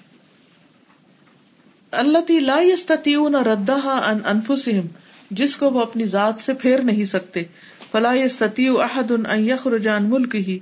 اللہ 1.91 2.31
لا 2.31 2.59
يستطيعون 2.61 3.35
ردها 3.35 4.11
عن 4.11 4.17
انفسهم 4.25 4.87
جس 5.33 5.57
کو 5.57 5.69
وہ 5.69 5.81
اپنی 5.81 6.05
ذات 6.05 6.39
سے 6.39 6.53
پھیر 6.53 6.79
نہیں 6.79 7.05
سکتے۔ 7.05 7.43
فلا 7.91 8.13
يستطيع 8.13 8.73
احد 8.81 9.11
ان 9.11 9.45
يخرج 9.45 9.87
عن 9.87 10.09
ملكه 10.09 10.53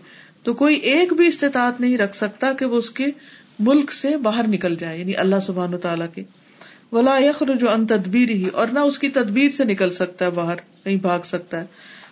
تو 0.43 0.53
کوئی 0.53 0.75
ایک 0.75 1.13
بھی 1.13 1.27
استطاعت 1.27 1.81
نہیں 1.81 1.97
رکھ 1.97 2.15
سکتا 2.15 2.53
کہ 2.53 2.65
وہ 2.65 2.77
اس 2.77 2.89
کے 2.89 3.05
ملک 3.59 3.91
سے 3.91 4.17
باہر 4.17 4.47
نکل 4.47 4.75
جائے 4.75 4.99
یعنی 4.99 5.15
اللہ 5.15 5.35
سبحانہ 5.45 5.75
تعالیٰ 5.75 6.07
کے۔ 6.15 6.23
ولا 6.91 7.17
يخرج 7.17 7.63
عن 7.73 7.87
تدبیر 7.87 8.29
ہی 8.29 8.47
اور 8.53 8.67
نہ 8.67 8.79
اس 8.79 8.99
کی 8.99 9.09
تدبیر 9.09 9.49
سے 9.49 9.63
نکل 9.63 9.91
سکتا 9.91 10.25
ہے، 10.25 10.29
باہر 10.29 10.55
نہیں 10.85 10.95
بھاگ 10.95 11.19
سکتا 11.25 11.59
ہے۔ 11.59 11.65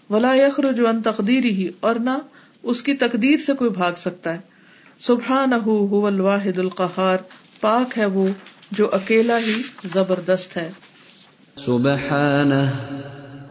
ولا 0.10 0.36
يخرج 0.36 0.80
عن 0.80 1.02
تقدیر 1.02 1.44
ہی 1.44 1.70
اور 1.80 1.96
نہ 1.96 2.18
اس 2.64 2.82
کی 2.82 2.94
تقدیر 2.94 3.38
سے 3.38 3.54
کوئی 3.54 3.70
بھاگ 3.70 3.94
سکتا 3.98 4.34
ہے۔ 4.34 4.40
سبحانہ 5.00 5.56
هو 5.56 6.06
الواحد 6.06 6.60
القہار۔ 6.60 7.18
پاک 7.62 7.98
ہے 7.98 8.06
وہ 8.06 8.28
جو 8.72 8.94
اکیلا 8.94 9.38
ہی 9.38 9.62
زبردست 9.94 10.58
ہے۔ 10.58 10.70
سبحانه 11.66 12.70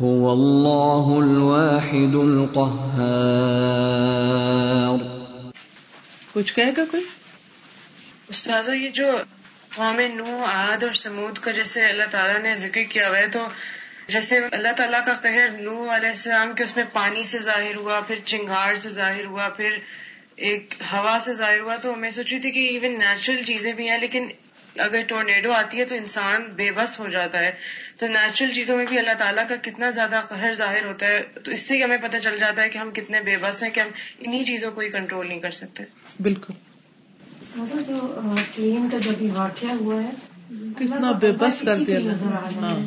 هو 0.01 0.25
الله 0.33 1.07
الواحد 1.19 2.15
القهار. 2.15 3.09
کچھ 6.33 6.55
کہے 6.55 6.73
گا 6.77 6.85
کوئی؟ 6.91 7.03
استاذہ 8.29 8.73
یہ 8.73 8.89
جو 8.91 9.11
قوم 9.75 10.01
نو 10.15 10.45
عاد 10.45 10.83
اور 10.83 10.93
سمود 10.93 11.39
کا 11.39 11.51
جیسے 11.51 11.85
اللہ 11.87 12.09
تعالیٰ 12.11 12.41
نے 12.43 12.55
ذکر 12.55 12.83
کیا 12.89 13.09
ہوا 13.09 13.19
ہے 13.19 13.27
تو 13.27 13.43
جیسے 14.09 14.39
اللہ 14.53 14.73
تعالیٰ 14.77 15.05
کا 15.05 15.15
قہر 15.23 15.49
نو 15.61 15.77
علیہ 15.97 16.09
السلام 16.09 16.53
کے 16.53 16.63
اس 16.63 16.77
میں 16.77 16.85
پانی 16.93 17.25
سے 17.25 17.39
ظاہر 17.39 17.77
ہوا 17.77 18.01
پھر 18.01 18.17
چنگار 18.25 18.75
سے 18.75 18.91
ظاہر 18.91 19.25
ہوا 19.25 19.49
پھر 19.49 19.73
ایک 20.37 20.75
ہوا 20.93 21.19
سے 21.25 21.33
ظاہر 21.35 21.61
ہوا 21.61 21.77
تو 21.77 21.97
میں 21.97 22.11
سوچ 22.11 22.33
رہی 22.33 22.41
تھی 22.41 22.51
کہ 22.51 22.69
ایون 22.69 22.99
نیچرل 22.99 23.43
چیزیں 23.43 23.73
بھی 23.73 23.89
ہیں 23.89 23.99
لیکن 23.99 24.29
اگر 24.77 25.01
ٹورنیڈو 25.03 25.53
آتی 25.53 25.79
ہے 25.81 25.85
تو 25.85 25.95
انسان 25.95 26.43
بے 26.57 26.71
بس 26.75 27.01
ہو 27.01 27.09
جاتا 27.09 27.39
ہے۔ 27.39 27.53
تو 27.99 28.07
نیچرل 28.07 28.51
چیزوں 28.53 28.77
میں 28.77 28.87
بھی 28.89 28.99
اللہ 28.99 29.15
تعالیٰ 29.19 29.49
کا 29.49 29.55
کتنا 29.63 29.91
زیادہ 29.91 30.21
قہر 30.29 30.53
ظاہر 30.53 30.87
ہوتا 30.87 31.07
ہے 31.07 31.23
تو 31.45 31.51
اس 31.51 31.69
سے 31.69 31.77
ہی 31.77 31.85
ہمیں 31.85 31.97
پتہ 31.97 32.17
چل 32.17 32.39
جاتا 32.39 32.63
ہے 32.63 32.69
کہ 32.69 32.79
ہم 32.79 32.91
کتنے 32.91 33.21
بے 33.21 33.37
بس 33.41 33.63
ہیں 33.63 33.71
کہ 33.71 33.81
ہم 33.81 33.89
انہی 34.19 34.45
چیزوں 34.45 34.71
کو 34.71 34.81
ہی 34.81 34.89
کنٹرول 34.89 35.29
نہیں 35.29 35.41
کر 35.41 35.51
سکتے۔ 35.51 35.85
بالکل۔ 36.21 36.53
جو 37.89 38.17
پلین 38.57 38.89
کا 38.93 38.99
جب 38.99 39.39
واقعہ 39.39 39.71
ہوا 39.71 40.03
ہے 40.03 40.11
کتنا 40.79 41.13
بے 41.13 41.33
بس 41.33 41.63
کر 41.67 41.77
دیا 41.77 41.99
ہاں۔ 42.57 42.79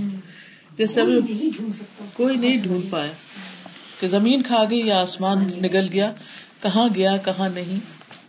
جیسے 0.77 1.01
کوئی 1.01 1.17
ابھی 1.17 1.33
نہیں 1.33 1.49
ڈھونڈ 1.57 1.75
سکتا۔ 1.75 2.05
کوئی 2.13 2.35
نہیں 2.37 2.57
ڈھونڈ 2.57 2.83
پایا 2.89 3.11
کہ 3.99 4.07
زمین 4.07 4.43
کھا 4.43 4.63
گئی 4.69 4.87
یا 4.87 5.01
آسمان 5.01 5.37
نگل 5.39 5.87
گیا 5.91 6.13
کہاں 6.61 6.89
گیا 6.95 7.17
کہاں 7.17 7.49
نہیں۔ 7.49 7.79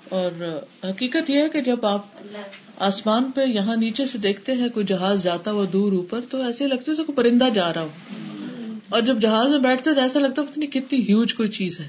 اور 0.08 0.60
حقیقت 0.84 1.30
یہ 1.30 1.42
ہے 1.42 1.48
کہ 1.48 1.60
جب 1.60 1.86
آپ 1.86 2.06
آسمان 2.82 3.30
پہ 3.34 3.44
یہاں 3.44 3.76
نیچے 3.76 4.06
سے 4.06 4.18
دیکھتے 4.18 4.52
ہیں 4.52 4.68
کوئی 4.68 4.86
جہاز 4.86 5.22
جاتا 5.22 5.52
ہوا 5.52 5.64
دور 5.72 5.92
اوپر، 5.92 6.20
تو 6.30 6.42
ایسے 6.42 6.66
لگتا 6.66 6.92
ہے 6.92 7.04
کوئی 7.04 7.16
پرندہ 7.16 7.44
جا 7.54 7.74
رہا 7.74 7.82
ہو۔ 7.82 7.88
اور 8.88 9.00
جب 9.00 9.20
جہاز 9.20 9.50
میں 9.50 9.58
بیٹھتے 9.58 9.94
تو 9.94 10.00
ایسا 10.00 10.18
لگتا 10.18 10.42
ہے 10.42 10.66
کتنی 10.66 11.08
ہیوج 11.08 11.34
کوئی 11.34 11.48
چیز 11.48 11.80
ہے۔ 11.80 11.88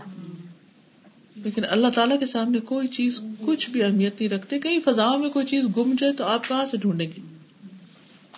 لیکن 1.36 1.62
اللہ 1.70 1.88
تعالیٰ 1.88 2.20
کے 2.20 2.26
سامنے 2.26 2.60
کوئی 2.60 2.88
چیز، 2.88 3.20
کچھ 3.40 3.70
بھی 3.70 3.84
اہمیت 3.84 4.22
نہیں 4.22 4.30
رکھتے۔ 4.30 4.60
کہیں 4.60 4.80
فضاؤں 4.86 5.20
میں 5.20 5.30
کوئی 5.30 5.46
چیز 5.46 5.66
گم 5.78 5.96
جائے 6.00 6.14
تو 6.14 6.24
آپ 6.24 6.48
کہاں 6.48 6.66
سے 6.66 6.78
ڈھونڈیں 6.78 7.08
گے؟ 7.08 7.22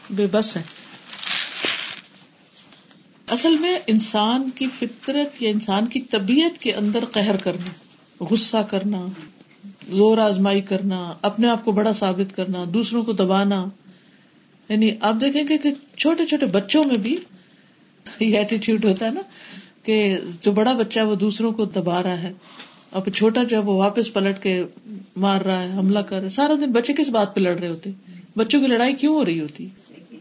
بے 0.10 0.28
بس 0.32 0.58
ہے 0.58 0.62
اصل 3.32 3.58
میں 3.60 3.80
انسان 3.88 4.50
کی 4.56 4.68
فطرت 4.80 5.42
یا 5.42 5.50
انسان 5.50 5.86
کی 5.86 6.02
طبیعت 6.02 6.58
کے 6.58 6.74
اندر 6.74 7.06
قہر 7.06 7.36
کرنا، 7.36 7.72
غصہ 8.24 8.58
کرنا 8.70 9.06
زور 9.92 10.18
آزمائی 10.18 10.62
کرنا، 10.62 11.14
اپنے 11.22 11.50
آپ 11.50 11.66
کو 11.66 11.72
بڑا 11.72 11.94
ثابت 11.94 12.36
کرنا، 12.36 12.66
دوسروں 12.74 13.04
کو 13.04 13.14
دبانا۔ 13.14 13.66
یعنی 14.70 14.92
آپ 15.02 15.16
دیکھیں 15.22 15.44
گے 15.50 15.58
کہ 15.58 15.72
چھوٹے 15.98 16.26
چھوٹے 16.26 16.46
بچوں 16.46 16.84
میں 16.84 16.98
بھی 16.98 17.18
یہ 18.20 18.38
ایٹیٹیوڈ 18.38 18.86
ہوتا 18.86 19.06
ہے 19.06 19.12
نا 19.12 19.22
کہ 19.84 20.18
جو 20.42 20.52
بڑا 20.52 20.74
بچہ 20.74 21.00
ہے 21.00 21.06
وہ 21.06 21.16
دوسروں 21.16 21.52
کو 21.52 21.66
دبا 21.66 22.04
رہا 22.04 22.24
ہے۔ 22.24 22.34
اور 22.90 23.12
چھوٹا 23.12 23.44
جو 23.44 23.58
ہے 23.58 23.62
وہ 23.62 23.74
واپس 23.74 24.14
پلٹ 24.14 24.44
کے 24.44 24.64
مار 25.16 25.42
رہا 25.42 25.64
ہے، 25.64 25.72
حملہ 25.72 26.00
کر 26.00 26.16
رہا 26.16 26.24
ہے۔ 26.24 26.30
سارا 26.30 26.54
دن 26.54 26.72
بچے 26.72 26.94
کس 26.94 27.10
بات 27.10 27.36
پہ 27.36 27.40
لڑ 27.40 27.60
رہے 27.60 27.68
ہوتے؟ 27.68 27.90
بچوں 28.36 28.62
کی 28.62 28.68
لڑائی 28.68 28.94
کیوں 28.94 29.14
ہو 29.14 29.26
رہی 29.26 29.40
ہوتی؟ 29.40 29.68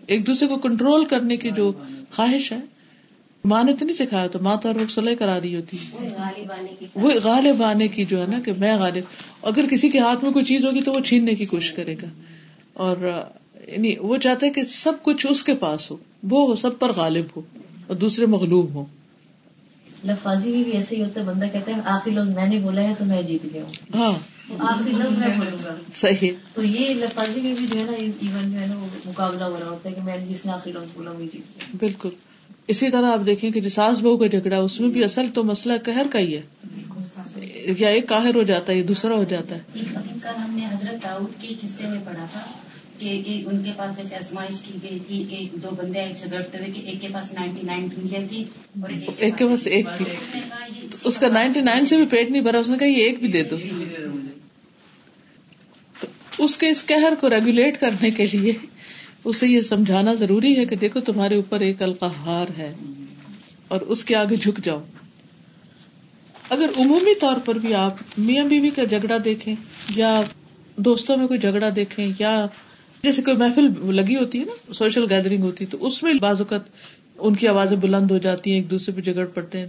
ایک 0.07 0.27
دوسرے 0.27 0.49
کو 0.49 0.57
کنٹرول 0.57 1.05
کرنے 1.05 1.37
کی 1.37 1.51
جو 1.51 1.73
خواہش 2.11 2.53
ہے۔ 2.53 2.74
ماں 3.45 3.65
نے 3.65 3.73
تو 3.77 3.85
نہیں 3.85 3.97
سکھایا 3.97 4.27
تو 4.27 4.39
ماں 4.43 4.57
تو 4.57 4.71
ہر 4.71 4.77
وقت 4.77 4.93
سلح 4.93 5.15
کرا 5.15 5.41
رہی 5.41 5.57
ہوتی۔ 5.57 5.77
وہ 6.95 7.11
غالب 7.25 7.63
آنے 7.63 7.89
کی 7.89 8.05
جو 8.05 8.21
ہے 8.21 8.27
نا 8.27 8.41
کہ 8.45 8.53
میں 8.59 8.77
غالب۔ 8.77 9.05
اگر 9.43 9.65
کسی 9.71 9.89
کے 9.89 9.99
ہاتھ 9.99 10.25
میں 10.25 10.33
کوئی 10.33 10.45
چیز 10.45 10.65
ہوگی 10.65 10.83
تو 10.83 10.93
وہ 10.93 11.01
چھیننے 11.01 11.35
کی 11.35 11.47
کوشش 11.47 11.73
کرے 11.73 11.95
گا۔ 12.03 12.07
اور 12.73 12.97
یعنی 13.69 13.95
وہ 14.01 14.17
چاہتے 14.17 14.51
کہ 14.51 14.65
سب 14.65 14.93
کچھ 15.03 15.27
اس 15.31 15.45
کے 15.45 15.55
پاس 15.55 15.91
ہو۔ 15.91 15.97
وہ 16.31 16.55
سب 16.55 16.79
پر 16.79 16.93
غالب 16.93 17.25
ہو 17.37 17.43
اور 17.87 17.97
دوسرے 17.97 18.27
مغلوب 18.27 18.75
ہو 18.75 18.85
لفاظی 20.05 20.51
میں 20.51 20.65
بھی 20.65 20.73
ایسے 20.73 20.97
ہی 20.97 21.03
ہوتا 21.03 21.21
ہے 21.21 21.27
بندہ 21.27 21.45
کہتا 21.53 21.73
ہے 21.73 21.81
آخری 21.85 22.15
لفظ 22.15 22.31
میں 22.31 22.49
نے 22.49 22.59
بولا 22.59 22.83
ہے 22.83 22.93
تو 22.99 23.05
میں 23.05 23.23
جیت 23.23 23.53
گیا 23.53 23.65
ہوں۔ 23.65 23.73
ہاں۔ 23.95 24.13
آخری 24.59 24.93
لفظ 24.93 25.19
میں 25.19 25.29
بولوں 25.29 25.59
گا۔ 25.65 25.77
صحیح 25.95 26.31
تو 26.55 26.63
یہ 26.63 26.95
لفاظی 26.95 27.41
میں 27.41 27.55
بھی 27.55 27.67
جو 27.67 27.81
ہے 27.81 27.85
نا 27.85 27.93
ایون 27.93 28.53
جو 28.53 28.61
ہے 28.61 28.67
نا 28.67 28.75
وہ 28.79 28.87
مقابلہ 29.07 29.45
ہو 29.45 29.57
رہا 29.61 29.69
ہوتا 29.69 29.89
ہے 29.89 29.95
کہ 29.95 30.01
میں 30.03 30.17
نے 30.17 30.27
جس 30.27 30.47
نے 30.47 30.53
آخری 30.53 30.73
لفظ 30.73 30.87
بولا 30.95 31.11
وہی 31.11 31.25
جیت 31.25 31.35
گیا۔ 31.35 31.77
بالکل۔ 31.81 32.09
اسی 32.67 32.91
طرح 32.91 33.07
آپ 33.07 33.21
دیکھیں 33.27 33.51
کہ 33.51 33.69
ساس 33.69 34.01
بہو 34.01 34.17
کا 34.17 34.27
جھگڑا 34.27 34.59
اس 34.59 34.81
میں 34.81 34.89
بھی 34.89 35.05
اصل 35.05 35.27
تو 35.35 35.45
مسئلہ 35.45 35.73
قہر 35.85 36.07
کا 36.11 36.19
ہی 36.19 36.37
ہے۔ 36.37 36.43
یا 37.79 37.89
ایک 37.89 38.09
قاہر 38.09 38.35
ہو 38.35 38.43
جاتا 38.43 38.73
ہے 38.73 38.79
یا 38.79 38.85
دوسرا 38.89 39.15
ہو 39.15 39.25
جاتا 39.25 39.55
ہے۔ 39.55 39.61
ہم 40.39 40.57
نے 40.57 40.67
حضرت 40.67 41.05
داؤد 41.05 41.43
کے 41.43 41.55
قصے 41.61 41.89
میں 41.89 41.99
پڑھا 42.05 42.27
تھا 42.33 42.41
کہ 42.99 43.23
ان 43.47 43.63
کے 43.63 43.71
پاس 43.77 43.97
جیسے 43.97 44.17
آزمائش 44.17 44.63
کی 44.63 44.79
گئی 44.83 44.99
تھی 45.07 45.25
ایک 45.31 45.63
دو 45.63 45.69
بندے 45.77 46.05
جھگڑتے 46.17 46.59
ہوئے 46.59 46.71
کہ 46.71 46.81
ایک 46.85 47.01
کے 47.01 47.09
پاس 47.13 47.33
نائنٹی 47.33 47.67
نائن 47.67 47.89
تھی 48.29 48.45
اور 48.81 48.91
ایک 49.19 49.39
کے 49.39 49.47
پاس 49.47 49.67
ایک 49.67 49.87
تھی۔ 49.97 50.05
اس 51.05 51.19
کا 51.19 51.29
نائنٹی 51.29 51.61
نائن 51.61 51.87
سے 51.87 51.97
بھی 51.97 52.07
پیٹ 52.07 52.31
نہیں 52.31 52.43
بھرا 52.43 52.59
اس 52.59 52.69
نے 52.69 52.79
کہا 52.79 52.87
یہ 52.87 53.03
ایک 53.05 53.19
بھی 53.19 53.29
دے 53.29 53.43
دو۔ 53.43 53.57
تو 56.01 56.45
اس 56.45 56.57
کے 56.57 56.69
اس 56.69 56.87
قہر 56.87 57.13
کو 57.21 57.31
ریگولیٹ 57.31 57.81
کرنے 57.81 58.11
کے 58.11 58.27
لیے 58.33 58.53
اسے 59.25 59.49
یہ 59.49 59.61
سمجھانا 59.61 60.15
ضروری 60.15 60.57
ہے 60.57 60.65
کہ 60.65 60.77
دیکھو 60.77 61.01
تمہارے 61.01 61.37
اوپر 61.37 61.61
ایک 61.61 61.83
القہار 61.83 62.47
ہے 62.59 62.75
اور 63.69 63.81
اس 63.81 64.05
کے 64.05 64.17
آگے 64.17 64.37
جھک 64.37 64.65
جاؤ۔ 64.65 64.83
اگر 66.51 66.67
عمومی 66.77 67.15
طور 67.21 67.37
پر 67.45 67.55
بھی 67.55 67.75
آپ 67.75 67.95
میاں 68.19 68.45
بیوی 68.45 68.71
کا 68.71 68.85
جھگڑا 68.85 69.17
دیکھیں 69.25 69.55
یا 69.97 70.23
دوستوں 70.77 71.17
میں 71.17 71.27
کوئی 71.27 71.41
جھگڑا 71.41 71.69
دیکھیں 71.77 72.11
یا 72.19 72.47
جیسے 73.03 73.23
کوئی 73.23 73.37
محفل 73.37 73.97
لگی 73.97 74.17
ہوتی 74.17 74.41
ہے 74.41 74.45
نا، 74.45 74.73
سوشل 74.73 75.05
گیدرنگ 75.11 75.43
ہوتی 75.43 75.65
ہے، 75.65 75.71
تو 75.71 75.87
اس 75.87 76.03
میں 76.03 76.15
بعض 76.15 76.41
اوقات 76.41 76.61
ان 77.19 77.35
کی 77.35 77.49
آوازیں 77.49 77.77
بلند 77.77 78.11
ہو 78.11 78.19
جاتی 78.19 78.51
ہیں، 78.51 78.59
ایک 78.59 78.71
دوسرے 78.71 78.95
پہ 78.95 79.01
جھگڑ 79.01 79.27
پڑتے 79.27 79.61
ہیں۔ 79.61 79.67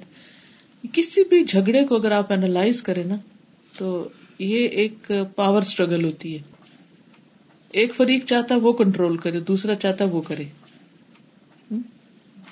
کسی 0.94 1.24
بھی 1.24 1.44
جھگڑے 1.44 1.84
کو 1.84 1.96
اگر 1.96 2.12
آپ 2.12 2.32
اینالائز 2.32 2.82
کریں 2.82 3.04
نا، 3.04 3.16
تو 3.78 4.10
یہ 4.40 4.68
ایک 4.68 5.12
پاور 5.36 5.62
اسٹرگل 5.62 6.06
ہوتی 6.06 6.38
ہے۔ 6.38 6.55
ایک 7.76 7.96
فریق 7.96 8.26
چاہتا 8.26 8.56
ہے 8.56 8.60
وہ 8.60 8.74
کنٹرول 8.74 9.18
کرے، 9.18 9.40
دوسرا 9.40 9.76
چاہتا 9.76 10.06
وہ 10.06 10.22
کرے۔ 10.22 10.44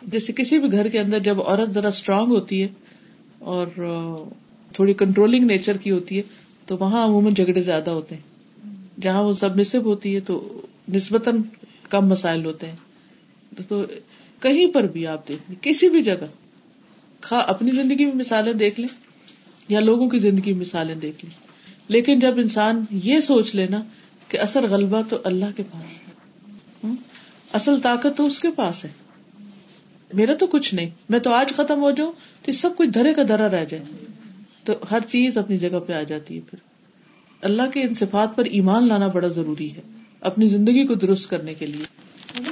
جیسے 0.02 0.34
کسی 0.34 0.60
بھی 0.60 0.72
گھر 0.72 0.88
کے 0.90 1.00
اندر 1.00 1.20
جب 1.20 1.42
عورت 1.42 1.70
ذرا 1.70 1.88
اسٹرانگ 1.88 2.28
ہوتی 2.28 2.64
ہے 2.64 2.68
اور 3.40 3.68
تھوڑی 4.74 4.94
کنٹرولنگ 4.94 5.46
نیچر 5.46 5.78
کی 5.78 5.92
ہوتی 5.92 6.18
ہے، 6.18 6.22
تو 6.66 6.78
وہاں 6.80 7.06
عموماً 7.06 7.34
جھگڑے 7.34 7.62
زیادہ 7.62 7.90
ہوتے 7.90 8.16
ہیں۔ 8.16 8.22
جہاں 9.02 9.24
وہ 9.24 9.32
سب 9.32 9.60
مسب 9.60 9.86
ہوتی 9.86 10.16
ہے 10.16 10.20
تو 10.20 10.62
نسبتاً 10.94 11.42
کم 11.90 12.08
مسائل 12.08 12.46
ہوتے 12.46 12.68
ہیں۔ 12.68 12.76
تو 13.68 13.84
کہیں 14.40 14.68
پر 14.68 14.84
بھی 14.84 15.08
آپ 15.08 15.28
دیکھ 15.28 15.44
لیں، 15.50 15.64
کسی 15.64 15.90
بھی 15.90 16.04
جگہ 16.04 16.26
خا 17.22 17.38
اپنی 17.38 17.72
زندگی 17.72 18.06
میں 18.06 18.16
مثالیں 18.16 18.54
دیکھ 18.54 18.80
لیں 18.80 18.96
یا 19.70 19.80
لوگوں 19.80 20.10
کی 20.10 20.20
زندگی 20.20 20.52
میں 20.54 20.62
مثالیں 20.62 20.96
دیکھ 20.96 21.26
لیں۔ 21.26 21.48
لیکن 21.88 22.20
جب 22.20 22.38
انسان 22.38 22.84
یہ 22.92 23.20
سوچ 23.20 23.56
لینا 23.56 23.84
کہ 24.34 24.40
اثر 24.40 24.68
غلبہ 24.68 25.02
تو 25.10 25.18
اللہ 25.24 25.46
کے 25.56 25.64
پاس 25.64 25.98
ہے۔ 25.98 26.92
اصل 27.54 27.82
طاقت 27.82 28.18
تو 28.18 28.26
اس 28.26 28.40
کے 28.40 28.52
پاس 28.52 28.86
ہے۔ 28.86 28.90
میرا 30.14 30.34
تو 30.34 30.48
کچھ 30.48 30.76
نہیں۔ 30.76 30.90
میں 31.10 31.20
تو 31.20 31.34
آج 31.34 31.54
ختم 31.54 31.82
ہو 31.82 31.92
جاؤں 31.92 32.12
تو 32.42 32.52
سب 32.52 32.70
کچھ 32.78 32.90
دھرے 32.90 33.14
کا 33.14 33.22
دھرا 33.28 33.50
رہ 33.50 33.66
جائے۔ 33.66 33.84
تو 34.64 34.74
ہر 34.92 35.00
چیز 35.08 35.38
اپنی 35.38 35.58
جگہ 35.58 35.80
پہ 35.80 35.94
آ 35.94 36.02
جاتی 36.04 36.36
ہے 36.36 36.40
پھر۔ 36.40 36.60
اللہ 37.42 37.62
کے 37.74 37.82
ان 37.82 37.94
صفات 37.94 38.36
پر 38.36 38.46
ایمان 38.46 38.88
لانا 38.88 39.08
بڑا 39.08 39.28
ضروری 39.28 39.76
ہے۔ 39.76 39.82
اپنی 40.22 40.48
زندگی 40.48 40.88
کو 40.88 40.96
درست 40.96 41.30
کرنے 41.30 41.54
کے 41.54 41.66
لیے۔ 41.66 41.86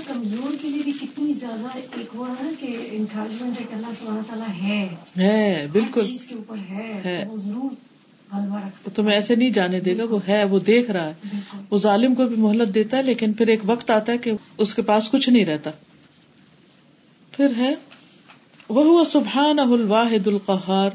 کمزور 0.07 0.55
کے 0.61 0.69
لیے 0.69 0.83
بھی 0.83 0.91
کتنی 0.91 1.33
زیادہ 1.33 1.77
ایک 1.77 2.15
وہ 2.15 2.29
ہے 2.29 2.49
کہ 2.59 2.87
انکریجمنٹ 2.91 3.59
ہے 3.59 3.65
کہ 3.69 3.75
اللہ 3.75 3.93
سبحانہ 3.99 4.21
تعالیٰ 4.27 4.63
ہے۔ 4.63 4.95
ہے 5.17 5.67
بالکل۔ 5.71 6.07
چیز 6.07 6.27
کے 6.27 6.35
اوپر 6.35 6.57
ہے۔ 6.57 7.25
ضرور 7.35 7.90
تمہیں 8.95 9.15
ایسے 9.15 9.35
نہیں 9.35 9.49
جانے 9.49 9.79
دے 9.79 9.97
گا 9.97 10.03
وہ 10.09 10.19
ہے 10.27 10.43
وہ 10.43 10.59
دیکھ 10.59 10.91
رہا 10.91 11.07
ہے۔ 11.07 11.13
وہ 11.69 11.77
ظالم 11.77 12.15
کو 12.15 12.27
بھی 12.27 12.35
مہلت 12.35 12.73
دیتا 12.73 12.97
ہے 12.97 13.03
لیکن 13.03 13.33
پھر 13.33 13.47
ایک 13.47 13.59
وقت 13.65 13.91
آتا 13.91 14.11
ہے 14.11 14.17
کہ 14.17 14.31
اس 14.57 14.73
کے 14.73 14.81
پاس 14.81 15.09
کچھ 15.09 15.29
نہیں 15.29 15.45
رہتا۔ 15.45 15.71
پھر 17.31 17.47
ہے 17.57 17.75
وہ 18.69 19.03
سبحان 19.03 19.59
الواحد 19.59 20.27
القہار۔ 20.27 20.89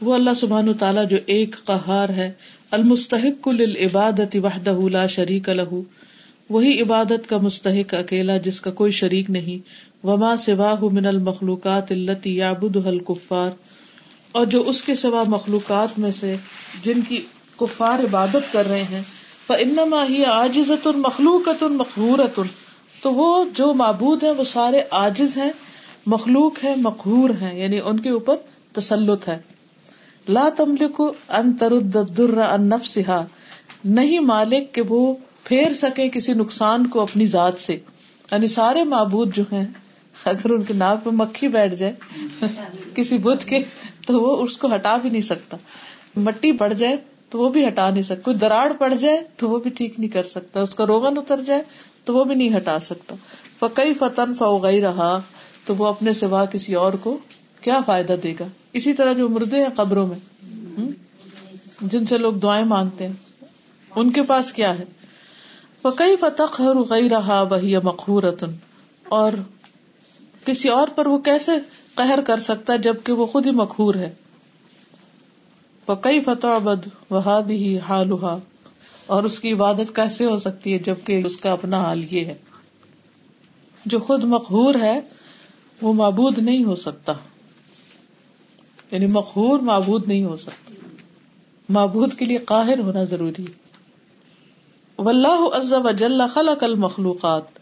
وہ 0.00 0.14
اللہ 0.14 0.30
سبحان 0.36 0.72
تعالیٰ 0.74 1.08
جو 1.08 1.16
ایک 1.26 1.56
قہار 1.64 2.08
ہے۔ 2.08 2.32
المستحق 2.70 3.48
للعبادت 3.48 4.36
وحدہ 4.42 4.78
لا 4.90 5.06
شریک 5.06 5.48
لہ۔ 5.48 5.74
وہی 6.50 6.82
عبادت 6.82 7.28
کا 7.28 7.38
مستحق 7.38 7.94
اکیلا 7.94 8.36
جس 8.36 8.60
کا 8.60 8.70
کوئی 8.70 8.92
شریک 8.92 9.30
نہیں۔ 9.30 9.68
وما 10.06 10.36
سواہ 10.36 10.84
من 10.92 11.06
المخلوقات 11.06 11.92
التي 11.92 12.36
يعبدها 12.36 12.88
الكفار 12.88 13.50
اور 14.36 14.46
جو 14.46 14.62
اس 14.66 14.82
کے 14.82 14.94
سوا 14.94 15.22
مخلوقات 15.26 15.98
میں 15.98 16.10
سے 16.12 16.36
جن 16.82 17.00
کی 17.00 17.22
کفار 17.60 17.98
عبادت 17.98 18.52
کر 18.52 18.68
رہے 18.68 18.82
ہیں 18.82 19.02
فانما 19.46 20.04
ہی 20.08 20.24
عاجزۃ 20.24 20.88
مخلوقۃ 20.96 21.62
مقہورۃ 21.62 22.40
تو 23.02 23.12
وہ 23.12 23.44
جو 23.54 23.74
معبود 23.74 24.22
ہیں، 24.22 24.30
وہ 24.30 24.44
سارے 24.44 24.80
عاجز 24.90 25.36
ہیں، 25.36 25.50
مخلوق 26.06 26.64
ہے 26.64 26.74
مقہور 26.76 27.30
ہیں 27.30 27.58
یعنی 27.58 27.80
ان 27.80 28.00
کے 28.00 28.10
اوپر 28.10 28.36
تسلط 28.72 29.28
ہے۔ 29.28 29.38
لا 30.28 30.48
تملک 30.56 31.00
ان 31.28 31.52
ترد 31.52 31.96
الضر 31.96 32.42
عن 32.42 32.68
نفسها 32.68 33.24
نہیں 33.84 34.18
مالک 34.18 34.74
کہ 34.74 34.82
وہ 34.88 35.14
پھیر 35.44 35.74
سکے 35.74 36.08
کسی 36.08 36.32
نقصان 36.32 36.86
کو 36.86 37.00
اپنی 37.00 37.26
ذات 37.26 37.58
سے۔ 37.58 37.72
یعنی 38.32 38.46
سارے 38.46 38.84
معبود 38.84 39.34
جو 39.34 39.42
ہیں 39.52 39.66
اگر 40.24 40.50
ان 40.50 40.62
کے 40.62 40.74
ناک 40.74 41.04
پہ 41.04 41.10
مکھی 41.12 41.48
بیٹھ 41.48 41.74
جائے 41.74 41.92
کسی 42.94 43.18
بت 43.18 43.44
کے، 43.44 43.58
تو 44.06 44.20
وہ 44.20 44.42
اس 44.42 44.56
کو 44.58 44.74
ہٹا 44.74 44.96
بھی 44.96 45.10
نہیں 45.10 45.22
سکتا۔ 45.22 45.56
مٹی 46.16 46.52
پڑ 46.52 46.72
جائے 46.72 46.96
تو 47.30 47.38
وہ 47.38 47.48
بھی 47.48 47.68
ہٹا 47.68 47.90
نہیں 47.90 48.02
سکتا۔ 48.02 48.22
کوئی 48.22 48.36
دراڑ 48.36 48.72
پڑ 48.72 48.94
جائے 48.94 49.20
تو 49.36 49.50
وہ 49.50 49.58
بھی 49.58 49.70
ٹھیک 49.70 50.00
نہیں 50.00 50.10
کر 50.10 50.22
سکتا۔ 50.22 50.60
اس 50.60 50.74
کا 50.74 50.86
روغن 50.86 51.18
اتر 51.18 51.42
جائے 51.42 51.62
تو 52.04 52.14
وہ 52.14 52.24
بھی 52.24 52.34
نہیں 52.34 52.56
ہٹا 52.56 52.80
سکتا۔ 52.80 53.14
فقی 53.58 53.94
فتن 53.94 54.34
فوغئی 54.34 54.80
رہا 54.80 55.20
تو 55.64 55.74
وہ 55.76 55.86
اپنے 55.86 56.12
سوا 56.12 56.44
کسی 56.44 56.74
اور 56.74 56.92
کو 56.92 57.18
کیا 57.60 57.80
فائدہ 57.86 58.16
دے 58.22 58.34
گا؟ 58.40 58.44
اسی 58.72 58.92
طرح 58.92 59.12
جو 59.12 59.28
مردے 59.28 59.56
ہیں 59.56 59.68
قبروں 59.76 60.06
میں 60.06 60.18
جن 61.80 62.04
سے 62.04 62.18
لوگ 62.18 62.32
دعائیں 62.32 62.64
مانگتے 62.64 63.06
ہیں، 63.06 63.46
ان 63.96 64.12
کے 64.12 64.22
پاس 64.22 64.52
کیا 64.52 64.78
ہے؟ 64.78 64.84
فقی 65.82 66.16
فتح 66.16 66.62
غئی 66.90 67.08
رہا 67.08 67.42
وہی 67.42 67.76
مقہورتن 67.76 68.50
اور 69.08 69.32
کسی 70.46 70.68
اور 70.68 70.88
پر 70.88 71.06
وہ 71.06 71.18
کیسے 71.18 71.52
قہر 71.94 72.20
کر 72.20 72.38
سکتا 72.38 72.72
ہے 72.72 72.78
جبکہ 72.78 73.12
وہ 73.12 73.26
خود 73.26 73.46
ہی 73.46 73.50
مقہور 73.50 73.94
ہے؟ 73.94 74.14
فقی 75.86 76.20
فتح 76.20 76.58
بد 76.58 76.88
وہاد 77.10 77.42
ہی 77.50 77.78
حالہ 77.78 78.38
اور 79.06 79.24
اس 79.24 79.40
کی 79.40 79.52
عبادت 79.52 79.96
کیسے 79.96 80.24
ہو 80.24 80.36
سکتی 80.36 80.72
ہے 80.72 80.78
جبکہ 80.78 81.22
اس 81.26 81.36
کا 81.36 81.52
اپنا 81.52 81.80
حال 81.80 82.04
یہ 82.10 82.24
ہے؟ 82.24 82.34
جو 83.86 83.98
خود 83.98 84.24
مقہور 84.24 84.74
ہے، 84.74 85.00
وہ 85.82 85.92
معبود 85.92 86.38
نہیں 86.38 86.64
ہو 86.64 86.74
سکتا۔ 86.74 87.12
یعنی 88.90 89.06
مقہور 89.06 89.58
معبود 89.58 90.08
نہیں 90.08 90.24
ہو 90.24 90.36
سکتا۔ 90.36 90.74
معبود 91.68 92.14
کے 92.14 92.24
لیے 92.24 92.38
قاہر 92.38 92.78
ہونا 92.78 93.04
ضروری 93.04 93.42
ہے۔ 93.42 93.52
واللہ 94.98 95.48
عز 95.52 95.72
وجل 95.72 96.22
خلق 96.34 96.64
المخلوقات۔ 96.64 97.55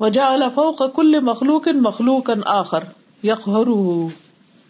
وجعل 0.00 0.42
فوق 0.54 0.90
كل 0.90 1.20
مخلوق 1.20 1.68
مخلوقا 1.68 2.34
آخر. 2.46 2.84
يقهره 3.22 4.08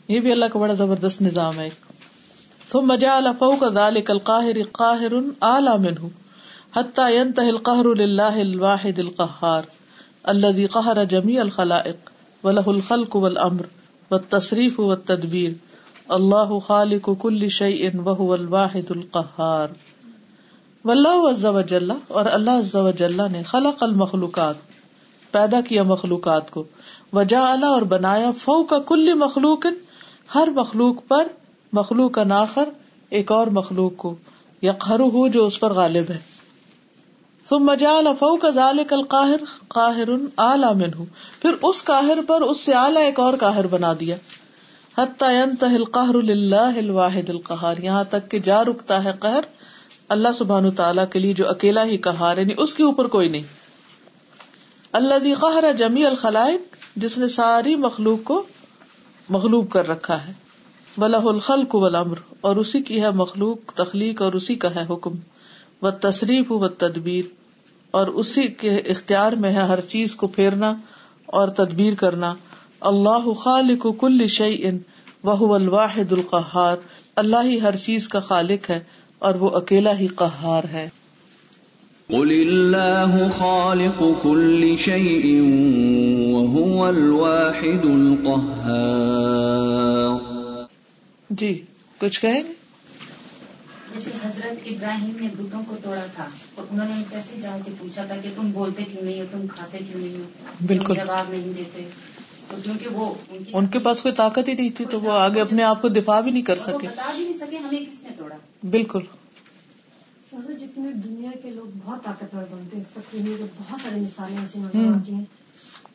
یہ 0.08 0.20
بھی 0.20 0.32
اللہ 0.32 0.44
کا 0.44 0.58
بڑا 0.58 0.74
زبردست 0.74 1.22
نظام 1.22 1.58
ہے. 1.58 1.68
ثم 2.68 2.94
جعل 2.94 3.26
فوق 3.38 3.68
ذلك 3.68 4.10
القاهر 4.10 4.62
قاهر 4.72 5.14
اعلى 5.42 5.78
منه 5.78 6.08
حتى 6.76 7.16
ينتهي 7.16 7.50
القهر 7.50 7.94
لله 7.94 8.40
الواحد 8.40 8.98
القهار 8.98 9.62
الذي 10.28 10.66
قهر 10.66 11.04
جميع 11.04 11.42
الخلائق. 11.42 12.10
وله 12.44 12.70
الخلق 12.70 13.16
والامر 13.16 13.66
والتصريف 14.10 14.80
والتدبير 14.80 15.52
الله 16.10 16.58
خالق 16.58 17.10
كل 17.18 17.50
شيء 17.50 18.00
وهو 18.00 18.34
الواحد 18.34 18.90
القهار 18.90 19.68
واللہ 20.84 21.30
عز 21.30 21.46
وجل 21.46 21.90
اور 22.08 22.24
اللہ 22.26 22.50
عز 22.50 22.76
وجل 22.76 23.20
نے 23.32 23.42
خلق 23.42 23.82
المخلوقات. 23.82 24.54
پیدا 25.34 25.60
کیا 25.60 25.82
مخلوقات 25.82 26.50
کو۔ 26.50 26.64
وجا 27.12 27.42
اور 27.66 27.82
بنایا 27.82 28.30
فو 28.38 28.62
کا 28.64 28.78
کل 28.78 29.14
مخلوق، 29.14 29.66
ہر 30.34 30.48
مخلوق 30.56 30.96
پر 31.08 31.28
مخلوق 31.72 32.18
ناخر 32.18 32.68
ایک 33.10 33.32
اور 33.32 33.46
مخلوق 33.46 33.96
کو 33.96 34.14
یقہر 34.62 35.00
ہو 35.00 35.28
جو 35.28 35.46
اس 35.46 35.60
پر 35.60 35.72
غالب 35.72 36.10
ہے۔ 36.10 36.18
ثم 37.48 37.74
جعل 37.74 38.06
فوق 38.18 38.44
ذلك 38.54 38.92
القاهر 38.92 39.42
قاهر 39.68 40.08
اعلى 40.38 40.70
منه 40.74 41.04
پھر 41.42 41.50
اس 41.62 41.84
قاہر 41.84 42.18
پر 42.26 42.42
اس 42.42 42.60
سے 42.60 42.72
اعلی 42.72 43.02
ایک 43.02 43.20
اور 43.20 43.34
قاہر 43.40 43.66
بنا 43.66 43.92
دیا۔ 44.00 44.16
حتى 44.98 45.26
ينتهي 45.34 45.76
القهر 45.76 46.16
لله 46.30 46.80
الواحد 46.82 47.30
القهار 47.30 47.82
یہاں 47.82 48.04
تک 48.04 48.30
کہ 48.30 48.38
جا 48.38 48.62
رکتا 48.64 49.04
ہے 49.04 49.12
قہر 49.20 49.50
اللہ 50.08 50.32
سبحان 50.34 50.70
تعالیٰ 50.70 51.04
کے 51.12 51.18
لیے 51.18 51.34
جو 51.34 51.48
اکیلا 51.48 51.84
ہی 51.84 51.96
قہار 51.98 52.38
یعنی 52.38 52.54
اس 52.56 52.74
کے 52.74 52.82
اوپر 52.82 53.06
کوئی 53.06 53.28
نہیں۔ 53.28 53.63
اللہ 54.94 55.34
قہر 55.40 55.72
جمی 55.72 56.06
الخلائق، 56.06 56.76
جس 56.96 57.18
نے 57.18 57.28
ساری 57.28 57.76
مخلوق 57.76 58.24
کو 58.24 58.42
مغلوب 59.28 59.70
کر 59.70 59.88
رکھا 59.88 60.28
ہے۔ 60.28 60.32
ولہ 60.98 61.16
الخلق 61.16 61.74
والامر 61.74 62.14
اور 62.40 62.56
اسی 62.56 62.82
کی 62.82 63.02
ہے 63.02 63.10
مخلوق، 63.10 63.72
تخلیق، 63.72 64.22
اور 64.22 64.32
اسی 64.32 64.54
کا 64.54 64.74
ہے 64.74 64.86
حکم۔ 64.90 65.10
و 65.82 65.90
تصریف 65.90 66.52
و 66.52 66.68
تدبیر 66.68 67.24
اور 67.90 68.06
اسی 68.06 68.48
کے 68.48 68.76
اختیار 68.76 69.32
میں 69.32 69.50
ہے 69.50 69.60
ہر 69.60 69.80
چیز 69.80 70.16
کو 70.16 70.26
پھیرنا 70.26 70.72
اور 71.26 71.48
تدبیر 71.48 71.94
کرنا۔ 71.94 72.34
اللہ 72.80 73.32
خالق 73.32 73.86
کل 74.00 74.26
شعی 74.26 74.56
ان 74.62 74.78
وہ 75.22 75.54
الواحد 75.54 76.12
القہار 76.12 76.76
اللہ 77.16 77.42
ہی 77.44 77.60
ہر 77.60 77.76
چیز 77.76 78.08
کا 78.08 78.20
خالق 78.20 78.70
ہے 78.70 78.80
اور 79.18 79.34
وہ 79.34 79.50
اکیلا 79.50 79.98
ہی 79.98 80.06
قہار 80.06 80.64
ہے۔ 80.64 80.88
قل 82.08 82.16
اللہ 82.16 83.28
خالق 83.38 84.02
كل 84.22 84.74
شيء 84.78 85.40
وهو 86.34 86.84
الواحد 86.84 87.84
القهار۔ 87.84 90.64
جی 91.30 91.62
کچھ 91.98 92.20
کہیں؟ 92.20 92.34
گے 92.34 92.52
جیسے 93.94 94.10
حضرت 94.24 94.58
ابراہیم 94.66 95.16
نے 95.20 95.28
بتوں 95.38 95.62
کو 95.68 95.76
توڑا 95.82 96.06
تھا 96.16 96.28
اور 96.54 96.64
انہوں 96.70 96.86
نے 96.86 96.92
ان 96.92 97.02
سے 97.08 97.16
ایسے 97.16 97.40
جا 97.40 97.58
کے 97.64 97.70
پوچھا 97.78 98.04
تھا 98.04 98.16
کہ 98.16 98.28
تم 98.36 98.50
بولتے 98.50 98.84
کیوں 98.92 99.02
نہیں 99.02 99.20
ہو 99.20 99.24
تم 99.30 99.46
کھاتے 99.46 99.78
کیوں 99.78 100.00
نہیں 100.00 100.18
ہو؟ 100.18 100.22
بالکل۔ 100.66 100.94
جواب 100.94 101.30
نہیں 101.30 101.52
دیتے۔ 101.52 101.88
تو 102.48 102.56
کیونکہ 102.62 102.88
وہ 102.88 103.14
ان 103.30 103.42
ان 103.52 103.66
کے 103.66 103.78
پاس 103.78 104.02
کوئی 104.02 104.14
طاقت 104.14 104.48
ہی 104.48 104.54
نہیں 104.54 104.70
تھی 104.70 104.84
تو 104.84 105.00
وہ 105.00 105.12
آگے 105.12 105.40
اپنے 105.40 105.62
آپ 105.62 105.82
کو 105.82 105.88
دفاع 105.88 106.20
بھی 106.20 106.30
نہیں 106.30 106.42
کر 106.42 106.56
سکے۔ 106.56 106.88
بتا 106.88 107.12
بھی 107.16 107.24
نہیں 107.24 107.32
سکے 107.32 107.56
ہمیں 107.56 107.90
کس 107.90 108.02
نے 108.02 108.10
توڑا۔ 108.18 108.36
بالکل۔ 108.70 109.00
سوچا 110.42 110.52
جتنے 110.52 110.92
دنیا 110.92 111.30
کے 111.42 111.50
لوگ 111.50 111.78
بہت 111.84 112.04
طاقتور 112.04 112.42
بنتے 112.42 112.76
ہیں 112.76 112.84
اس 112.84 112.96
وقت 112.96 113.12
دنیا 113.12 113.36
کے 113.38 113.44
بہت 113.58 113.80
ساری 113.80 114.00
مثالیں 114.00 114.38
ایسی 114.38 114.58
نظر۔ 114.58 114.94
آتی 114.94 115.14
ہیں۔ 115.14 115.24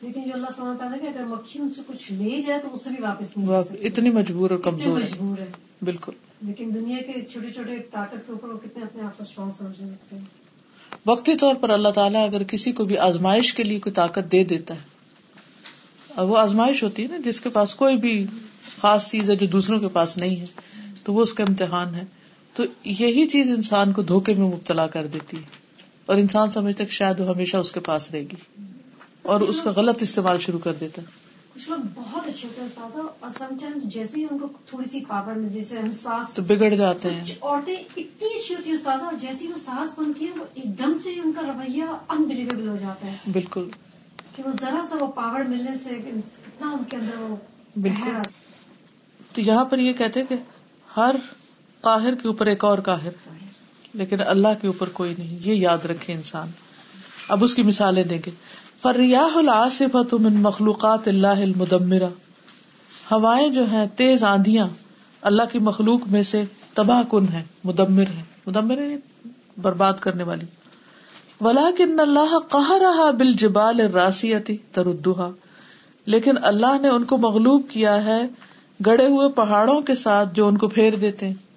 لیکن 0.02 0.22
جو 0.24 0.30
اللہ 0.34 0.74
تعالیٰ 0.78 1.00
کہ 1.00 1.06
اگر 1.06 1.26
مکھی 1.26 1.60
ان 1.60 1.70
سے 1.70 1.82
کچھ 1.86 2.12
لے 2.12 2.40
جائے 2.40 2.60
تو 2.60 2.74
اسے 2.74 2.90
بھی 2.90 3.02
واپس 3.02 3.36
نہیں 3.36 3.86
اتنی 3.86 4.10
مجبور 4.10 4.50
اور 4.50 4.58
کمزور 4.58 5.00
ہے۔ 5.00 5.06
مجبور 5.12 5.38
ہے۔ 5.38 5.50
بالکل۔ 5.82 6.12
لیکن 6.42 6.70
دنیا 6.74 6.96
کے 6.96 7.20
چھوٹے 7.20 7.50
چھوٹے 7.50 7.70
طاقت 7.90 8.26
کے 8.26 8.32
اوپر 8.32 8.48
وہ 8.48 8.58
کتنے 8.58 8.82
اپنے 8.82 9.02
آپ 9.02 9.18
کو 9.18 9.22
اسٹرانگ 9.22 9.52
سمجھنے 9.58 9.90
لگتے 9.90 10.16
ہیں۔ 10.16 10.24
وقتی 11.06 11.36
طور 11.36 11.54
پر 11.54 11.70
اللہ 11.70 11.88
تعالیٰ 11.88 12.24
اگر 12.24 12.42
کسی 12.42 12.72
کو 12.72 12.84
بھی 12.84 12.98
آزمائش 12.98 13.54
کے 13.54 13.64
لیے 13.64 13.80
کوئی 13.80 13.92
طاقت 13.92 14.32
دے 14.32 14.44
دیتا 14.44 14.74
ہے 14.74 14.80
اور 16.14 16.28
وہ 16.28 16.38
آزمائش 16.38 16.82
ہوتی 16.82 17.02
ہے 17.02 17.08
نا 17.08 17.16
جس 17.24 17.40
کے 17.40 17.48
پاس 17.48 17.74
کوئی 17.74 17.96
بھی 17.96 18.26
خاص 18.78 19.10
چیز 19.10 19.30
ہے 19.30 19.36
جو 19.36 19.46
دوسروں 19.46 19.80
کے 19.80 19.88
پاس 19.88 20.18
نہیں 20.18 20.40
ہے 20.40 20.46
تو 21.04 21.12
وہ 21.12 21.22
اس 21.22 21.34
کا 21.34 21.44
امتحان 21.48 21.94
ہے۔ 21.94 22.04
تو 22.54 22.62
یہی 22.84 23.28
چیز 23.28 23.50
انسان 23.50 23.92
کو 23.92 24.02
دھوکے 24.02 24.34
میں 24.34 24.46
مبتلا 24.46 24.86
کر 24.86 25.06
دیتی 25.06 25.36
ہے۔ 25.36 25.42
اور 26.06 26.16
انسان 26.16 26.50
سمجھتا 26.50 26.82
ہے 26.82 26.88
کہ 26.88 26.94
شاید 26.94 27.20
وہ 27.20 27.28
ہمیشہ 27.28 27.56
اس 27.56 27.72
کے 27.72 27.80
پاس 27.80 28.10
رہے 28.10 28.22
گی۔ 28.22 28.62
اور 29.22 29.40
اس 29.40 29.62
کا 29.62 29.70
غلط 29.76 30.02
استعمال 30.02 30.38
شروع 30.38 30.58
کر 30.58 30.72
دیتا۔ 30.74 31.02
ہے 31.02 31.06
کچھ 31.54 31.70
لوگ 31.70 31.78
بہت 31.94 32.26
اچھے 32.26 32.48
ہوتے 32.48 32.60
ہیں 32.60 32.68
استاد 32.68 32.98
اور 33.20 33.30
سم 33.38 33.58
ٹائم 33.60 33.72
جیسے 33.84 34.20
ہی 34.20 34.26
ان 34.30 34.38
کو 34.38 34.48
تھوڑی 34.66 34.90
سی 34.90 35.00
پاور 35.00 35.32
مل 35.32 35.48
جیسے 35.48 35.78
ہم 35.78 35.92
سانس 35.92 36.34
تو 36.34 36.42
بگڑ 36.42 36.74
جاتے 36.74 37.10
ہیں۔ 37.10 37.24
عورتیں 37.40 37.76
اتنی 37.76 38.28
اچھی 38.38 38.54
ہوتی 38.54 38.70
ہیں 38.70 38.76
استاد 38.76 38.98
اور 38.98 39.12
جیسی 39.12 39.46
وہ 39.46 39.58
سانس 39.64 39.98
بنتی 39.98 40.24
ہے 40.26 40.30
وہ 40.30 40.44
ایک 40.54 40.78
دم 40.78 40.94
سے 41.02 41.10
ہی 41.10 41.20
ان 41.20 41.32
کا 41.32 41.42
رویہ 41.42 41.84
انبلیویبل 42.08 42.68
ہو 42.68 42.76
جاتا 42.80 43.06
ہے۔ 43.06 43.16
بالکل۔ 43.32 43.68
کہ 44.36 44.42
وہ 44.46 44.50
ذرا 44.60 44.80
سا 44.90 44.96
وہ 45.00 45.06
پاور 45.06 45.40
ملنے 45.40 45.76
سے 45.76 45.88
کتنا 45.88 46.70
ان 46.70 46.84
کے 46.84 46.96
اندر 46.96 47.20
وہ 47.20 47.36
بالکل۔ 47.76 48.10
تو 49.32 49.40
یہاں 49.40 49.64
پر 49.64 49.78
یہ 49.78 49.92
کہتے 49.92 50.24
کہ 50.24 50.34
ہر 50.96 51.14
قاہر 51.80 52.14
کے 52.14 52.28
اوپر 52.28 52.46
ایک 52.46 52.64
اور 52.64 52.78
قاہر، 52.78 53.10
لیکن 53.94 54.16
اللہ 54.26 54.48
کے 54.60 54.66
اوپر 54.66 54.88
کوئی 54.88 55.14
نہیں، 55.18 55.38
یہ 55.40 55.54
یاد 55.54 55.86
رکھے 55.86 56.12
انسان۔ 56.12 56.48
اب 57.28 57.44
اس 57.44 57.54
کی 57.54 57.62
مثالیں 57.62 58.04
دیں 58.04 58.18
گے۔ 58.26 58.30
فریاح 58.82 59.38
العاصفۃ 59.38 60.12
من 60.12 60.42
مخلوقات 60.42 61.08
اللہ 61.08 61.42
المدمرہ 61.42 62.08
ہوائیں 63.10 63.48
جو 63.48 63.64
ہیں، 63.70 63.86
تیز 63.96 64.24
آندیاں 64.24 64.68
اللہ 65.20 65.42
کی 65.52 65.58
مخلوق 65.58 66.00
میں 66.06 66.22
سے 66.22 66.44
تباہ 66.74 67.02
کن 67.10 67.28
ہے 67.32 67.42
مدمر 67.64 68.06
ہے 68.06 68.22
مدمر 68.46 68.78
ہے 68.78 68.96
برباد 69.62 69.92
کرنے 69.92 70.22
والی۔ 70.22 70.46
ولاکن 71.40 72.00
اللہ 72.00 72.38
قہرہا 72.38 73.10
بالجبال 73.10 73.80
الراسیتی 73.80 74.56
تردہا 74.72 75.30
لیکن 76.06 76.34
اللہ 76.42 76.80
نے 76.80 76.88
ان 76.88 77.04
کو 77.04 77.16
مغلوب 77.16 77.62
کیا 77.70 78.04
ہے 78.04 78.26
گڑے 78.86 79.06
ہوئے 79.06 79.28
پہاڑوں 79.28 79.80
کے 79.80 79.94
ساتھ 79.94 80.34
جو 80.34 80.48
ان 80.48 80.58
کو 80.58 80.68
پھیر 80.68 80.94
دیتے 80.94 81.28
ہیں۔ 81.28 81.49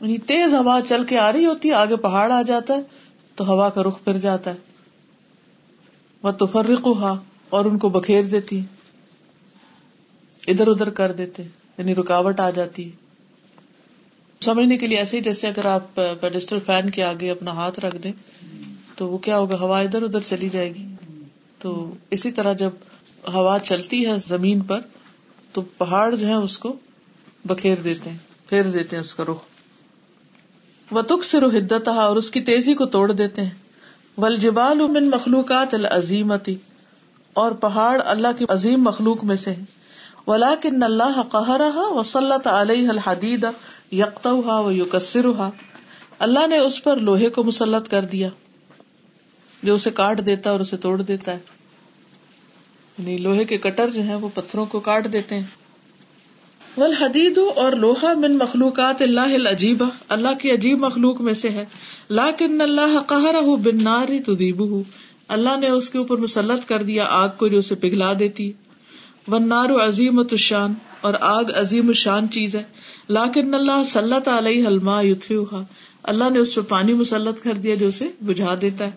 یعنی 0.00 0.18
تیز 0.18 0.54
ہوا 0.54 0.80
چل 0.88 1.04
کے 1.04 1.18
آ 1.18 1.32
رہی 1.32 1.46
ہوتی 1.46 1.68
ہے 1.68 1.74
آگے 1.74 1.96
پہاڑ 1.96 2.32
آ 2.32 2.42
جاتا 2.42 2.74
ہے، 2.74 2.80
تو 3.34 3.46
ہوا 3.46 3.68
کا 3.68 3.82
رخ 3.82 4.04
پھر 4.04 4.18
جاتا 4.18 4.50
ہے۔ 4.50 4.56
وہ 6.22 6.30
تفرق 6.30 6.88
اور 7.48 7.64
ان 7.64 7.78
کو 7.78 7.88
بکھیر 7.88 8.22
دیتی۔ 8.22 8.60
ادھر 10.46 10.68
ادھر 10.68 10.90
کر 10.90 11.12
دیتے 11.12 11.42
یعنی 11.78 11.94
رکاوٹ 11.94 12.40
آ 12.40 12.50
جاتی۔ 12.50 12.90
سمجھنے 14.40 14.78
کے 14.78 14.86
لیے 14.86 14.98
ایسے 14.98 15.16
ہی 15.16 15.22
جیسے 15.22 15.48
اگر 15.48 15.64
آپ 15.64 15.94
پیڈسٹل 15.94 16.58
فین 16.66 16.90
کے 16.90 17.04
آگے 17.04 17.30
اپنا 17.30 17.50
ہاتھ 17.50 17.80
رکھ 17.80 17.96
دیں، 17.96 18.12
تو 18.96 19.08
وہ 19.08 19.18
کیا 19.18 19.38
ہوگا؟ 19.38 19.60
ہوا 19.60 19.80
ادھر 19.80 20.02
ادھر 20.02 20.20
چلی 20.20 20.48
جائے 20.48 20.74
گی۔ 20.74 20.86
تو 21.58 21.94
اسی 22.10 22.30
طرح 22.30 22.52
جب 22.52 22.70
ہوا 23.34 23.58
چلتی 23.58 24.06
ہے 24.06 24.12
زمین 24.26 24.60
پر، 24.60 24.80
تو 25.52 25.60
پہاڑ 25.60 26.14
جو 26.14 26.28
ہے 26.28 26.34
اس 26.34 26.58
کو 26.58 26.76
بکھیر 27.44 27.78
دیتے 27.78 28.10
ہیں، 28.10 28.16
پھیر 28.48 28.62
دیتے 28.62 28.96
ہیں 28.96 29.00
اس 29.00 29.14
کا 29.14 29.24
رخ۔ 29.28 29.55
وہ 30.90 31.02
تک 31.02 31.24
سے 31.24 31.40
روحدت 31.40 31.88
اور 31.88 32.16
اس 32.16 32.30
کی 32.30 32.40
تیزی 32.40 32.74
کو 32.74 32.86
توڑ 32.86 33.12
دیتے 33.12 33.42
ہیں۔ 33.42 33.50
ولجبال 34.18 34.78
من 34.78 35.10
مخلوقات 35.10 35.74
العظیمتی 35.74 36.56
اور 37.32 37.52
پہاڑ 37.52 38.02
اللہ 38.04 38.28
کی 38.38 38.44
عظیم 38.48 38.82
مخلوق 38.82 39.24
میں 39.24 39.36
سے 39.36 39.54
ولاکن 40.26 40.82
اللہ 40.82 41.22
قہرہا 41.22 41.88
وسلط 41.92 42.46
علیہ 42.46 42.88
الحدید 42.88 43.46
یکتہا 43.92 44.60
و 44.60 44.72
یکسرہا 44.72 45.50
اللہ 46.18 46.46
نے 46.46 46.58
اس 46.58 46.84
پر 46.84 46.96
لوہے 46.96 47.28
کو 47.28 47.44
مسلط 47.44 47.88
کر 47.88 48.04
دیا، 48.04 48.28
جو 49.62 49.74
اسے 49.74 49.90
کاٹ 49.90 50.26
دیتا 50.26 50.50
اور 50.50 50.60
اسے 50.60 50.76
توڑ 50.76 51.02
دیتا 51.02 51.32
ہے۔ 51.32 51.38
یعنی 52.98 53.16
لوہے 53.16 53.44
کے 53.44 53.56
کٹر 53.56 53.90
جو 53.90 54.02
ہیں، 54.02 54.14
وہ 54.14 54.28
پتھروں 54.34 54.66
کو 54.66 54.80
کاٹ 54.80 55.12
دیتے 55.12 55.34
ہیں۔ 55.34 55.65
والحدید 56.76 57.38
اور 57.56 57.72
لوہا 57.72 58.12
من 58.16 58.38
مخلوقات 58.38 59.02
اللہ 59.02 59.20
العجیبہ 59.20 59.86
اللہ 60.08 60.28
کی 60.42 60.50
عجیب 60.50 60.78
مخلوق 60.78 61.20
میں 61.20 61.34
سے 61.34 61.48
ہے۔ 61.48 61.64
لاکن 62.10 62.60
اللہ 62.60 62.98
قہرہ 63.06 63.56
بالنار 63.56 64.06
تذیبہ، 64.26 64.82
اللہ 65.28 65.56
نے 65.60 65.68
اس 65.68 65.90
کے 65.90 65.98
اوپر 65.98 66.16
مسلط 66.16 66.68
کر 66.68 66.82
دیا 66.82 67.06
آگ 67.10 67.28
کو 67.36 67.48
جو 67.48 67.58
اسے 67.58 67.74
پگھلا 67.74 68.12
دیتی۔ 68.18 68.52
والنار 69.28 69.70
عظیمت 69.88 70.32
الشان، 70.32 70.74
اور 71.00 71.14
آگ 71.20 71.44
عظیم 71.54 71.88
الشان 71.88 72.30
چیز 72.30 72.54
ہے۔ 72.54 72.62
لاکن 73.08 73.54
اللہ 73.54 73.84
سلط 73.86 74.28
علیہ 74.28 74.66
الماء 74.66 75.02
یطفئها 75.02 75.62
اللہ 76.02 76.30
نے 76.30 76.38
اس 76.38 76.54
پہ 76.54 76.60
پانی 76.60 76.94
مسلط 76.94 77.42
کر 77.42 77.54
دیا 77.54 77.74
جو 77.74 77.88
اسے 77.88 78.08
بجھا 78.20 78.54
دیتا 78.60 78.84
ہے۔ 78.84 78.90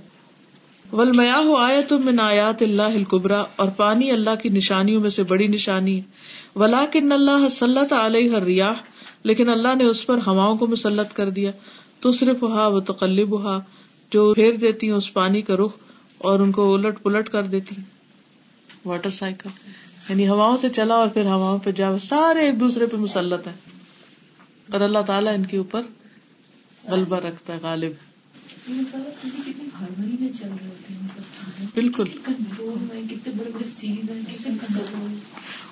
والمیاہ 0.92 1.58
آیت 1.58 1.94
من 1.94 2.20
آیات 2.20 2.62
اللہ 2.62 2.82
الکبرى 2.82 3.42
اور 3.56 3.68
پانی 3.70 4.12
اللہ 4.12 4.36
کی 4.44 4.50
نشانیوں 4.50 5.02
میں 5.02 5.10
سے 5.10 5.24
بڑی 5.24 5.48
نشانی 5.48 5.98
ہے۔ 5.98 6.02
ولاکن 6.56 7.12
اللہ 7.12 7.50
سلط 7.50 7.94
علیہ 7.94 8.36
الریاح، 8.36 8.74
لیکن 9.24 9.50
اللہ 9.50 9.76
نے 9.78 9.84
اس 9.84 10.06
پر 10.06 10.20
ہواؤں 10.28 10.58
کو 10.58 10.68
مسلط 10.68 11.16
کر 11.16 11.30
دیا۔ 11.30 11.52
تو 12.00 12.12
صرف 12.12 12.44
ہا 12.44 12.68
و 12.68 12.80
تقلب 12.80 13.44
ہا 13.44 13.60
جو 14.12 14.34
پھیر 14.34 14.54
دیتی 14.54 14.88
ہیں 14.88 14.94
اس 14.94 15.14
پانی 15.14 15.42
کا 15.42 15.56
رخ 15.56 15.72
اور 16.18 16.40
ان 16.40 16.52
کو 16.52 16.74
الٹ 16.74 17.04
پلٹ 17.04 17.30
کر 17.30 17.44
دیتی 17.44 17.76
واٹر 18.86 19.10
سائیکل 19.10 19.50
یعنی 20.10 20.30
ہواؤں 20.30 20.58
سے 20.58 20.70
چلا 20.70 20.96
اور 20.96 21.08
پھر 21.08 21.26
ہواؤں 21.26 21.60
پہ 21.60 21.72
جا، 21.72 21.98
سارے 21.98 22.40
ایک 22.40 22.60
دوسرے 22.60 22.86
پہ 22.86 22.98
مسلط 22.98 23.48
ہیں۔ 23.48 23.54
اور 24.72 24.82
اللہ 24.82 25.00
تعالیٰ 25.08 25.34
ان 25.34 25.46
کے 25.46 25.58
اوپر 25.58 25.82
غلبہ 26.84 27.16
رکھتا 27.16 27.54
ہے، 27.54 27.60
غالب۔ 27.62 27.92
بالکل۔ 31.74 32.04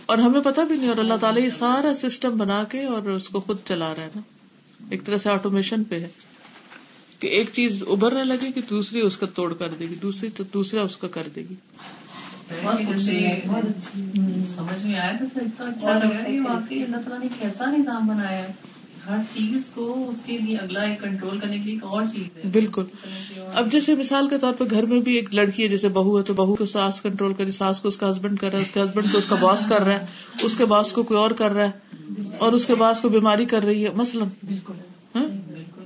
اور 0.07 0.17
ہمیں 0.17 0.41
پتا 0.41 0.63
بھی 0.63 0.75
نہیں 0.77 0.89
اور 0.89 0.97
اللہ 0.97 1.13
تعالیٰ 1.21 1.43
یہ 1.43 1.49
سارا 1.49 1.93
سسٹم 1.95 2.37
بنا 2.37 2.63
کے 2.63 2.83
اور 2.83 3.03
اس 3.03 3.29
کو 3.29 3.39
خود 3.39 3.57
چلا 3.65 3.95
رہا 3.95 4.03
ہے 4.03 4.09
نا۔ 4.15 4.21
ایک 4.89 5.05
طرح 5.05 5.17
سے 5.17 5.29
آٹومیشن 5.29 5.83
پہ 5.83 5.99
ہے 5.99 6.07
کہ 7.19 7.27
ایک 7.27 7.49
چیز 7.53 7.83
ابھرنے 7.87 8.23
لگے 8.23 8.51
کہ 8.51 8.61
دوسری 8.69 9.01
اس 9.01 9.17
کا 9.17 9.25
توڑ 9.25 9.53
کر 9.53 9.67
دے 9.79 9.89
گی 9.89 9.95
دوسری 9.95 10.29
تو 10.29 10.43
دوسرا 10.43 10.81
اس 10.81 10.97
کا 10.97 11.07
کر 11.07 11.27
دے 11.35 11.41
گی۔ 11.41 11.55
بہت 12.63 12.75
خوبصورت 12.75 13.47
بہت 13.47 13.65
اچھی۔ 13.65 14.01
سمجھ 14.55 14.85
میں 14.85 14.99
آیا 14.99 15.11
تھا 15.11 15.63
اچھا 15.63 15.93
لگا 15.93 16.23
کہ 16.27 16.39
واقعی 16.39 16.83
اللہ 16.83 16.97
تعالیٰ 16.97 17.19
نے 17.19 17.27
کیسا 17.39 17.65
نظام 17.65 18.07
بنایا 18.07 18.37
ہے۔ 18.37 18.53
ہر 19.09 19.17
چیز 19.33 19.69
کو 19.73 20.05
اس 20.09 20.21
کے 20.25 20.37
لیے 20.37 20.57
اگلا 20.57 20.81
ایک 20.81 21.01
کنٹرول 21.01 21.39
کرنے 21.39 21.57
کے 21.57 21.63
لیے 21.63 21.73
ایک 21.73 21.83
اور 21.83 22.03
چیز 22.13 22.37
ہے۔ 22.37 22.49
بالکل۔ 22.51 22.83
اب 23.53 23.71
جیسے 23.71 23.95
مثال 23.95 24.29
کے 24.29 24.37
طور 24.37 24.53
پہ 24.53 24.63
گھر 24.69 24.85
میں 24.85 24.99
بھی 24.99 25.15
ایک 25.15 25.35
لڑکی 25.35 25.63
ہے 25.63 25.67
جیسے 25.67 25.87
بہو 25.87 26.17
ہے 26.17 26.23
تو 26.23 26.33
بہو 26.33 26.55
کو 26.55 26.65
ساس 26.65 27.01
کنٹرول 27.01 27.33
کرے 27.33 27.51
ساس 27.51 27.81
کو 27.81 27.87
اس 27.87 27.97
کا 27.97 28.11
ہسبینڈ 28.11 28.39
کر 28.39 28.49
رہا 28.49 28.57
ہے 28.57 28.63
اس 28.63 28.71
کے 28.71 28.81
ہسبینڈ 28.83 29.11
کو 29.11 29.17
اس 29.17 29.25
کا 29.25 29.35
باس 29.35 29.65
کر 29.65 29.81
رہا 29.81 29.99
ہے 29.99 30.05
اس 30.43 30.57
کے 30.57 30.65
باس 30.65 30.93
کو 30.93 31.03
کوئی 31.03 31.19
اور 31.19 31.31
کر 31.31 31.51
رہا 31.51 31.65
ہے 31.65 31.71
اور 32.37 32.53
اس 32.53 32.65
کے 32.65 32.75
باس 32.75 33.01
کو 33.01 33.09
بیماری 33.09 33.45
کر 33.45 33.63
رہی 33.63 33.85
ہے 33.85 33.89
مثلاً۔ 33.95 34.27
ہاں؟ 35.15 35.23
بالکل۔ 35.23 35.81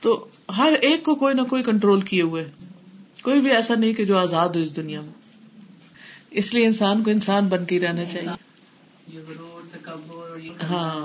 تو 0.00 0.26
ہر 0.56 0.72
ایک 0.72 1.04
کو 1.04 1.14
کوئی 1.14 1.34
نہ 1.34 1.42
کوئی 1.42 1.62
کنٹرول 1.62 2.00
کیے 2.00 2.22
ہوئے 2.22 2.44
کوئی 3.22 3.40
بھی 3.40 3.50
ایسا 3.50 3.74
نہیں 3.74 3.94
کہ 3.94 4.04
جو 4.04 4.18
آزاد 4.18 4.48
ہو 4.48 4.60
اس 4.60 4.76
دنیا 4.76 5.00
میں۔ 5.00 5.12
اس 6.30 6.54
لیے 6.54 6.66
انسان 6.66 7.02
کو 7.02 7.10
انسان 7.10 7.46
بن 7.46 7.64
کے 7.64 7.80
رہنا 7.80 8.04
چاہیے۔ 8.04 8.28
ہاں۔ 10.70 11.04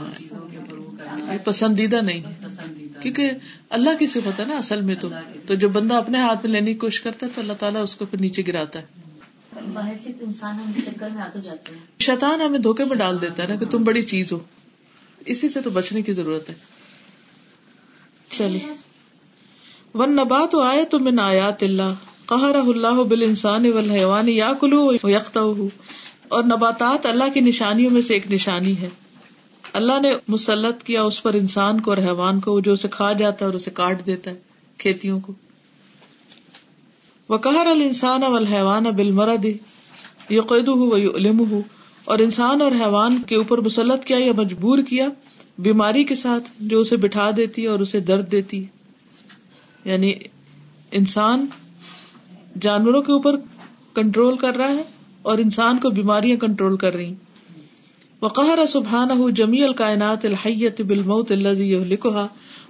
پسندیدہ 1.43 2.01
نہیں. 2.01 2.21
کیونکہ 3.01 3.31
اللہ 3.69 3.97
کی 3.99 4.07
صفت 4.07 4.39
ہے 4.39 4.45
نا 4.45 4.57
اصل 4.57 4.81
میں 4.81 4.95
تو. 4.95 5.09
تو 5.47 5.53
جب 5.53 5.69
بندہ 5.69 5.95
اپنے 5.95 6.19
ہاتھ 6.19 6.45
میں 6.45 6.53
لینے 6.53 6.73
کی 6.73 6.79
کوشش 6.79 7.01
کرتا 7.01 7.25
ہے 7.25 7.31
تو 7.35 7.41
اللہ 7.41 7.53
تعالیٰ 7.59 7.83
اس 7.83 7.95
کو 7.95 8.05
پھر 8.05 8.19
نیچے 8.19 8.43
گراتا 8.47 8.79
ہے. 8.79 8.85
شیطان 11.99 12.41
ہمیں 12.41 12.59
دھوکے 12.59 12.85
میں 12.85 12.97
ڈال 12.97 13.21
دیتا 13.21 13.43
ہے 13.43 13.47
نا 13.47 13.55
کہ 13.55 13.65
تم 13.65 13.83
بڑی 13.83 14.01
چیز 14.01 14.31
ہو. 14.31 14.39
اسی 15.25 15.49
سے 15.49 15.61
تو 15.61 15.69
بچنے 15.69 16.01
کی 16.01 16.13
ضرورت 16.13 16.49
ہے. 16.49 16.55
چلیے. 18.29 18.71
ون 19.95 20.15
نبات 20.15 20.55
آئے 20.55 20.83
تو 20.85 20.99
من 20.99 21.19
آیات 21.19 21.63
اللہ. 21.63 21.93
قہر 22.25 22.55
اللہ 22.55 23.03
بل 23.03 23.23
انسان 23.23 23.65
یا 24.27 24.51
کلو 24.61 24.91
یکتا 25.03 25.39
اور 26.27 26.43
نباتات 26.43 27.05
اللہ 27.05 27.33
کی 27.33 27.41
نشانیوں 27.41 27.91
میں 27.91 28.01
سے 28.01 28.13
ایک 28.13 28.31
نشانی 28.31 28.77
ہے. 28.77 28.89
اللہ 29.73 29.99
نے 30.01 30.13
مسلط 30.27 30.83
کیا 30.83 31.03
اس 31.03 31.23
پر 31.23 31.33
انسان 31.33 31.81
کو 31.81 31.89
اور 31.91 31.97
حیوان 31.97 32.39
کو 32.39 32.59
جو 32.59 32.73
اسے 32.73 32.87
کھا 32.87 33.11
جاتا 33.11 33.37
ہے 33.41 33.45
اور 33.45 33.53
اسے 33.53 33.71
کاٹ 33.71 34.05
دیتا 34.05 34.31
ہے 34.31 34.35
کھیتیوں 34.77 35.19
کو۔ 35.19 35.33
وہ 37.29 37.37
قہر 37.37 37.67
السان 37.67 38.23
والحیوان 38.23 38.83
بل 38.83 39.11
مرد 39.11 39.45
یقید 40.29 40.69
علم 41.15 41.51
ہو 41.51 41.61
اور 42.05 42.19
انسان 42.19 42.61
اور 42.61 42.71
حیوان 42.71 43.21
کے 43.21 43.35
اوپر 43.35 43.57
مسلط 43.57 44.05
کیا 44.05 44.17
یا 44.19 44.31
مجبور 44.37 44.77
کیا 44.77 45.09
بیماری 45.57 46.03
کے 46.03 46.15
ساتھ 46.15 46.49
جو 46.59 46.79
اسے 46.79 46.97
بٹھا 46.97 47.31
دیتی 47.37 47.63
ہے 47.63 47.67
اور 47.67 47.79
اسے 47.79 47.99
درد 47.99 48.31
دیتی 48.31 48.65
ہے۔ 48.65 48.67
یعنی 49.85 50.13
انسان 50.91 51.45
جانوروں 52.61 53.01
کے 53.01 53.11
اوپر 53.11 53.35
کنٹرول 53.93 54.37
کر 54.37 54.55
رہا 54.55 54.67
ہے 54.67 54.83
اور 55.21 55.37
انسان 55.37 55.77
کو 55.77 55.89
بیماریاں 55.89 56.37
کنٹرول 56.37 56.77
کر 56.77 56.93
رہی 56.93 57.13
وقہر 58.23 58.65
سبحان 58.65 59.33
جمی 59.33 59.63
الکائنات 59.63 60.25
الحیت 60.25 60.81
بالموت 60.81 61.31
الذی 61.31 61.75
لکھا 61.75 62.27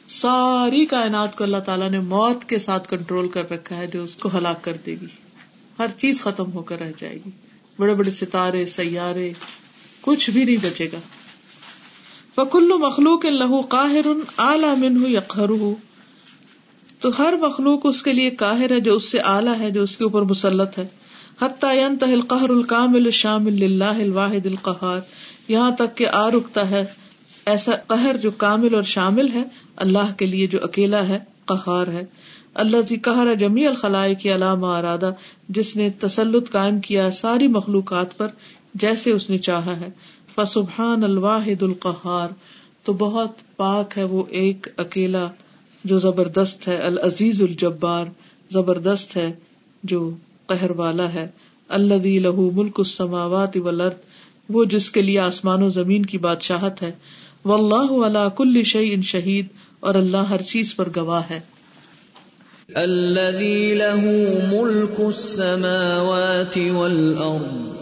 ساری 0.07 0.85
کائنات 0.85 1.35
کو 1.35 1.43
اللہ 1.43 1.57
تعالیٰ 1.57 1.89
نے 1.89 1.99
موت 1.99 2.45
کے 2.45 2.59
ساتھ 2.59 2.87
کنٹرول 2.87 3.29
کر 3.29 3.51
رکھا 3.51 3.77
ہے 3.77 3.87
جو 3.87 4.03
اس 4.03 4.15
کو 4.15 4.29
ہلاک 4.37 4.63
کر 4.63 4.77
دے 4.85 4.95
گی۔ 5.01 5.05
ہر 5.79 5.85
چیز 5.97 6.21
ختم 6.21 6.51
ہو 6.53 6.61
کر 6.61 6.79
رہ 6.79 6.91
جائے 6.97 7.15
گی۔ 7.15 7.29
بڑے 7.79 7.95
بڑے 7.95 8.11
ستارے، 8.11 8.65
سیارے، 8.65 9.33
کچھ 10.01 10.29
بھی 10.29 10.43
نہیں 10.43 10.57
بچے 10.57 10.89
گا۔ 10.93 10.99
فکل 12.35 12.71
مخلوق 12.79 13.25
لہو 13.25 13.61
قاہر 13.61 14.07
اعلی 14.37 14.87
منہ 14.87 15.07
یقہر 15.07 15.49
تو 16.99 17.09
ہر 17.19 17.33
مخلوق 17.41 17.79
اس 17.83 18.03
کے 18.03 18.11
لیے 18.11 18.29
قاہر 18.29 18.71
ہے 18.71 18.79
جو 18.79 18.95
اس 18.95 19.11
سے 19.11 19.19
اعلیٰ 19.19 19.59
ہے، 19.59 19.71
جو 19.71 19.83
اس 19.83 19.97
کے 19.97 20.03
اوپر 20.03 20.21
مسلط 20.21 20.79
ہے۔ 20.79 20.87
حتیٰ 21.41 21.75
ينتهي 21.75 22.13
القہر 22.13 22.49
الکامل 22.49 23.05
الشامل 23.05 23.53
للہ 23.53 23.83
الواحد 23.83 24.45
القہار۔ 24.45 24.99
یہاں 25.47 25.71
تک 25.71 25.97
کہ 25.97 26.07
آ 26.07 26.31
رکتا 26.31 26.69
ہے۔ 26.69 26.85
ایسا 27.45 27.71
قہر 27.87 28.17
جو 28.17 28.31
کامل 28.31 28.75
اور 28.75 28.83
شامل 28.83 29.31
ہے، 29.33 29.43
اللہ 29.75 30.13
کے 30.17 30.25
لیے 30.25 30.47
جو 30.47 30.59
اکیلا 30.61 31.07
ہے، 31.07 31.19
قہار 31.45 31.87
ہے۔ 31.87 32.05
اللہ 32.53 32.77
جی 32.89 32.95
قہر 32.95 33.35
جمی 33.35 33.67
الخلائے 33.67 34.15
کی 34.15 34.33
علامہ 34.33 34.65
ارادہ، 34.65 35.11
جس 35.49 35.75
نے 35.75 35.89
تسلط 35.89 36.51
قائم 36.51 36.79
کیا 36.79 37.11
ساری 37.11 37.47
مخلوقات 37.47 38.17
پر 38.17 38.27
جیسے 38.73 39.11
اس 39.11 39.29
نے 39.29 39.37
چاہا 39.37 39.79
ہے۔ 39.79 39.89
فسبحان 40.35 41.03
الواحد 41.03 41.63
القہار، 41.63 42.29
تو 42.83 42.93
بہت 42.93 43.31
پاک 43.57 43.97
ہے 43.97 44.03
وہ 44.03 44.23
ایک 44.29 44.67
اکیلا 44.77 45.27
جو 45.83 45.97
زبردست 45.97 46.67
ہے۔ 46.67 46.77
العزیز 46.77 47.41
الجبار، 47.41 48.05
زبردست 48.51 49.17
ہے 49.17 49.31
جو 49.83 50.11
قہر 50.45 50.71
والا 50.71 51.13
ہے۔ 51.13 51.27
اللہ 51.69 52.19
لہو 52.19 52.51
ملک 52.51 52.73
السماوات 52.77 53.57
والارض 53.57 54.12
وہ 54.49 54.65
جس 54.65 54.91
کے 54.91 55.01
لیے 55.01 55.19
آسمان 55.19 55.63
و 55.63 55.69
زمین 55.69 56.05
کی 56.05 56.17
بادشاہت 56.17 56.81
ہے۔ 56.81 56.91
و 57.45 57.53
اللہ 57.53 58.05
علا 58.05 58.29
کل 58.29 58.63
شعی 58.63 58.93
ان 58.93 59.01
شہید 59.01 59.45
اور 59.79 59.95
اللہ 59.95 60.17
ہر 60.17 60.41
چیز 60.41 60.75
پر 60.75 60.89
گواہ 60.95 61.21
ہے۔ 61.29 61.39
الذي 62.75 63.73
له 63.73 64.09
ملك 64.51 64.99
السماوات 64.99 66.57
والأرض 66.57 67.73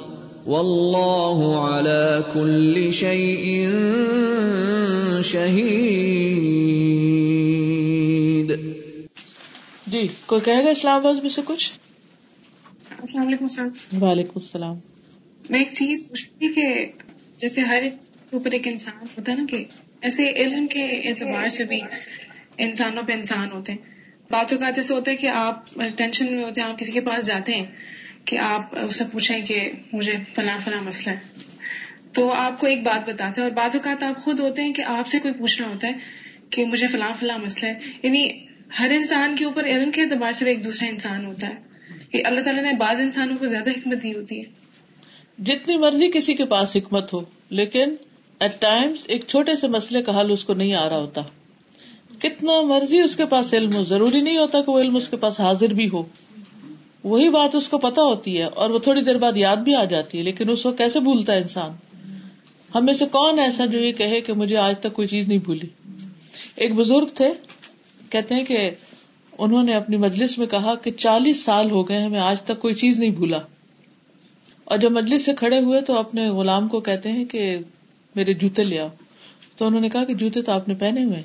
والله 0.47 1.41
على 1.67 2.21
كل 2.34 2.91
شيء 2.91 3.69
شهيد 5.24 5.62
جی 9.88 10.08
کوئی 10.26 10.41
کہے 10.41 10.63
گا 10.63 10.69
اسلام 10.69 10.95
آباد 10.95 11.21
میں 11.21 11.30
سے 11.30 11.41
کچھ؟ 11.45 11.74
السلام 13.02 13.28
علیکم 13.28 13.47
سر۔ 13.47 13.63
وعلیکم 14.02 14.32
السلام۔ 14.36 14.90
میں 15.51 15.59
ایک 15.59 15.69
چیز 15.73 16.09
پوچھتی 16.09 16.53
کہ 16.53 16.85
جیسے 17.37 17.61
ہر 17.61 17.81
ایک 17.81 17.93
اوپر 18.31 18.51
ایک 18.51 18.67
انسان 18.67 19.07
ہوتا 19.17 19.31
ہے 19.31 19.37
نا 19.37 19.45
کہ 19.49 19.63
ایسے 20.01 20.29
علم 20.29 20.67
کے 20.67 20.83
اعتبار 20.83 21.47
سے 21.47 21.63
بھی 21.63 21.81
انسانوں 22.57 23.03
پہ 23.03 23.13
انسان 23.13 23.51
ہوتے 23.51 23.71
ہیں۔ 23.71 23.79
بعض 24.29 24.53
اوقات 24.53 24.77
ایسے 24.77 24.93
ہوتا 24.93 25.11
ہے 25.11 25.15
کہ 25.15 25.27
آپ 25.27 25.63
ٹینشن 25.97 26.33
میں 26.33 26.43
ہوتے 26.43 26.61
ہیں، 26.61 26.67
آپ 26.67 26.79
کسی 26.79 26.91
کے 26.91 27.01
پاس 27.01 27.25
جاتے 27.25 27.55
ہیں 27.55 27.65
کہ 28.25 28.37
آپ 28.37 28.77
اسے 28.77 29.03
پوچھیں 29.11 29.45
کہ 29.45 29.71
مجھے 29.93 30.13
فلاں 30.35 30.59
فلاں 30.63 30.81
مسئلہ 30.81 31.15
ہے۔ 31.15 31.19
تو 32.13 32.29
آپ 32.31 32.59
کو 32.59 32.67
ایک 32.67 32.83
بات 32.83 33.09
بتاتے 33.09 33.41
ہیں 33.41 33.49
اور 33.49 33.57
بعض 33.57 33.75
اوقات 33.75 34.03
آپ 34.03 34.21
خود 34.21 34.39
ہوتے 34.39 34.61
ہیں 34.63 34.73
کہ 34.73 34.81
آپ 34.81 35.07
سے 35.07 35.19
کوئی 35.19 35.33
پوچھنا 35.33 35.67
ہوتا 35.67 35.87
ہے 35.87 35.93
کہ 36.49 36.65
مجھے 36.65 36.87
فلاں 36.87 37.13
فلاں 37.19 37.37
مسئلہ 37.37 37.71
ہے۔ 37.71 37.79
یعنی 38.03 38.31
ہر 38.79 38.91
انسان 38.95 39.35
کے 39.35 39.45
اوپر 39.45 39.65
علم 39.65 39.91
کے 39.91 40.01
اعتبار 40.01 40.31
سے 40.31 40.45
بھی 40.45 40.51
ایک 40.51 40.65
دوسرا 40.65 40.89
انسان 40.89 41.25
ہوتا 41.25 41.49
ہے۔ 41.49 41.55
کہ 42.11 42.21
اللہ 42.25 42.41
تعالیٰ 42.41 42.63
نے 42.63 42.73
بعض 42.77 43.01
انسانوں 43.01 43.37
کو 43.37 43.47
زیادہ 43.47 43.69
حکمت 43.69 44.03
دی 44.03 44.13
ہوتی 44.13 44.39
ہے۔ 44.39 44.61
جتنی 45.41 45.77
مرضی 45.77 46.12
کسی 46.12 46.34
کے 46.34 46.45
پاس 46.45 46.75
حکمت 46.75 47.13
ہو، 47.13 47.21
لیکن 47.49 47.95
ایٹ 48.39 48.62
ٹائمس 48.62 49.04
ایک 49.08 49.25
چھوٹے 49.27 49.56
سے 49.56 49.67
مسئلے 49.67 50.01
کا 50.01 50.21
حل 50.21 50.32
اس 50.32 50.45
کو 50.45 50.54
نہیں 50.54 50.73
آ 50.73 50.89
رہا 50.89 50.97
ہوتا۔ 50.97 51.21
کتنا 52.19 52.62
مرضی 52.62 53.01
اس 53.01 53.15
کے 53.15 53.25
پاس 53.25 53.54
علم 53.54 53.75
ہو، 53.75 53.84
ضروری 53.84 54.21
نہیں 54.21 54.38
ہوتا 54.38 54.62
کہ 54.62 54.71
وہ 54.71 54.80
علم 54.80 54.95
اس 54.95 55.10
کے 55.10 55.17
پاس 55.17 55.39
حاضر 55.39 55.73
بھی 55.73 55.89
ہو۔ 55.93 56.04
وہی 57.04 57.30
بات 57.30 57.56
اس 57.56 57.69
کو 57.69 57.77
پتا 57.77 58.01
ہوتی 58.01 58.38
ہے 58.38 58.43
اور 58.43 58.69
وہ 58.69 58.80
تھوڑی 58.80 59.01
دیر 59.01 59.17
بعد 59.17 59.38
یاد 59.38 59.58
بھی 59.58 59.75
آ 59.75 59.84
جاتی 59.84 60.17
ہے، 60.17 60.23
لیکن 60.23 60.49
اس 60.49 60.63
کو 60.63 60.71
کیسے 60.71 60.99
بھولتا 60.99 61.34
ہے 61.34 61.41
انسان؟ 61.41 61.71
ہم 62.75 62.86
میں 62.86 62.93
سے 62.93 63.06
کون 63.06 63.39
ایسا 63.39 63.65
جو 63.65 63.80
یہ 63.80 63.91
کہے 63.91 64.21
کہ 64.21 64.34
مجھے 64.34 64.58
آج 64.58 64.80
تک 64.80 64.93
کوئی 64.93 65.08
چیز 65.08 65.27
نہیں 65.27 65.38
بھولی؟ 65.38 65.67
ایک 66.56 66.75
بزرگ 66.75 67.06
تھے، 67.15 67.32
کہتے 68.10 68.36
ہیں 68.36 68.43
کہ 68.43 68.69
انہوں 69.38 69.63
نے 69.63 69.73
اپنی 69.73 69.97
مجلس 69.97 70.38
میں 70.38 70.47
کہا 70.47 70.75
کہ 70.75 70.91
چالیس 70.91 71.43
سال 71.43 71.71
ہو 71.71 71.89
گئے 71.89 72.04
ہمیں 72.04 72.19
آج 72.19 72.41
تک 72.41 72.60
کوئی 72.60 72.75
چیز 72.75 72.99
نہیں 72.99 73.10
بھولا۔ 73.10 73.38
اور 74.71 74.79
جب 74.79 74.91
مجلس 74.91 75.25
سے 75.25 75.34
کھڑے 75.34 75.60
ہوئے 75.60 75.81
تو 75.81 75.99
اپنے 75.99 76.29
غلام 76.29 76.67
کو 76.67 76.79
کہتے 76.79 77.12
ہیں 77.12 77.25
کہ 77.25 77.57
میرے 78.15 78.34
جوتے 78.34 78.63
لے 78.63 78.79
آؤ۔ 78.79 78.88
تو 79.57 79.67
انہوں 79.67 79.81
نے 79.81 79.89
کہا 79.89 80.05
کہ 80.05 80.13
جوتے 80.13 80.41
تو 80.41 80.51
آپ 80.51 80.67
نے 80.67 80.73
پہنے 80.73 81.03
ہوئے 81.03 81.23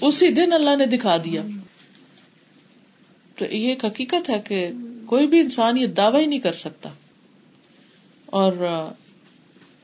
اسی 0.00 0.32
دن 0.32 0.52
اللہ 0.52 0.76
نے 0.76 0.86
دکھا 0.86 1.16
دیا۔ 1.16 1.42
تو 3.38 3.44
یہ 3.44 3.68
ایک 3.68 3.84
حقیقت 3.84 4.30
ہے 4.30 4.40
کہ 4.44 4.68
کوئی 5.06 5.26
بھی 5.26 5.40
انسان 5.40 5.76
یہ 5.76 5.86
دعوی 5.86 6.20
ہی 6.20 6.26
نہیں 6.26 6.40
کر 6.40 6.52
سکتا۔ 6.52 6.88
اور 8.26 8.52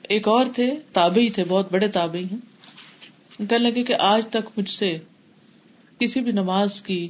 ایک 0.08 0.28
اور 0.28 0.46
تھے، 0.54 0.74
تابعی 0.92 1.30
تھے، 1.30 1.44
بہت 1.48 1.72
بڑے 1.72 1.88
تابعی 1.88 2.24
ہیں۔ 2.24 2.38
کہنے 3.50 3.58
لگے 3.58 3.82
کہ 3.82 3.94
آج 3.98 4.26
تک 4.26 4.58
مجھ 4.58 4.70
سے 4.70 4.98
کسی 5.98 6.20
بھی 6.20 6.32
نماز 6.32 6.80
کی 6.80 7.08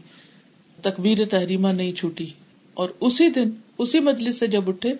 تکبیر 0.83 1.25
تحریمہ 1.25 1.69
نہیں 1.69 1.93
چھوٹی۔ 1.93 2.27
اور 2.75 2.89
اسی 3.01 3.31
دن 3.31 3.51
اسی 3.79 4.01
مجلس 4.01 4.39
سے 4.39 4.47
جب 4.47 4.69
اٹھے 4.69 4.93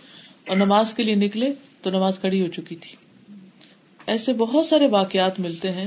اور 0.49 0.57
نماز 0.57 0.95
کے 0.95 1.03
لیے 1.03 1.15
نکلے 1.15 1.53
تو 1.83 1.91
نماز 1.91 2.19
کھڑی 2.19 2.41
ہو 2.43 2.49
چکی 2.49 2.77
تھی۔ 2.77 2.97
ایسے 4.07 4.33
بہت 4.33 4.67
سارے 4.67 4.87
واقعات 4.87 5.41
ملتے 5.41 5.73
ہیں 5.73 5.87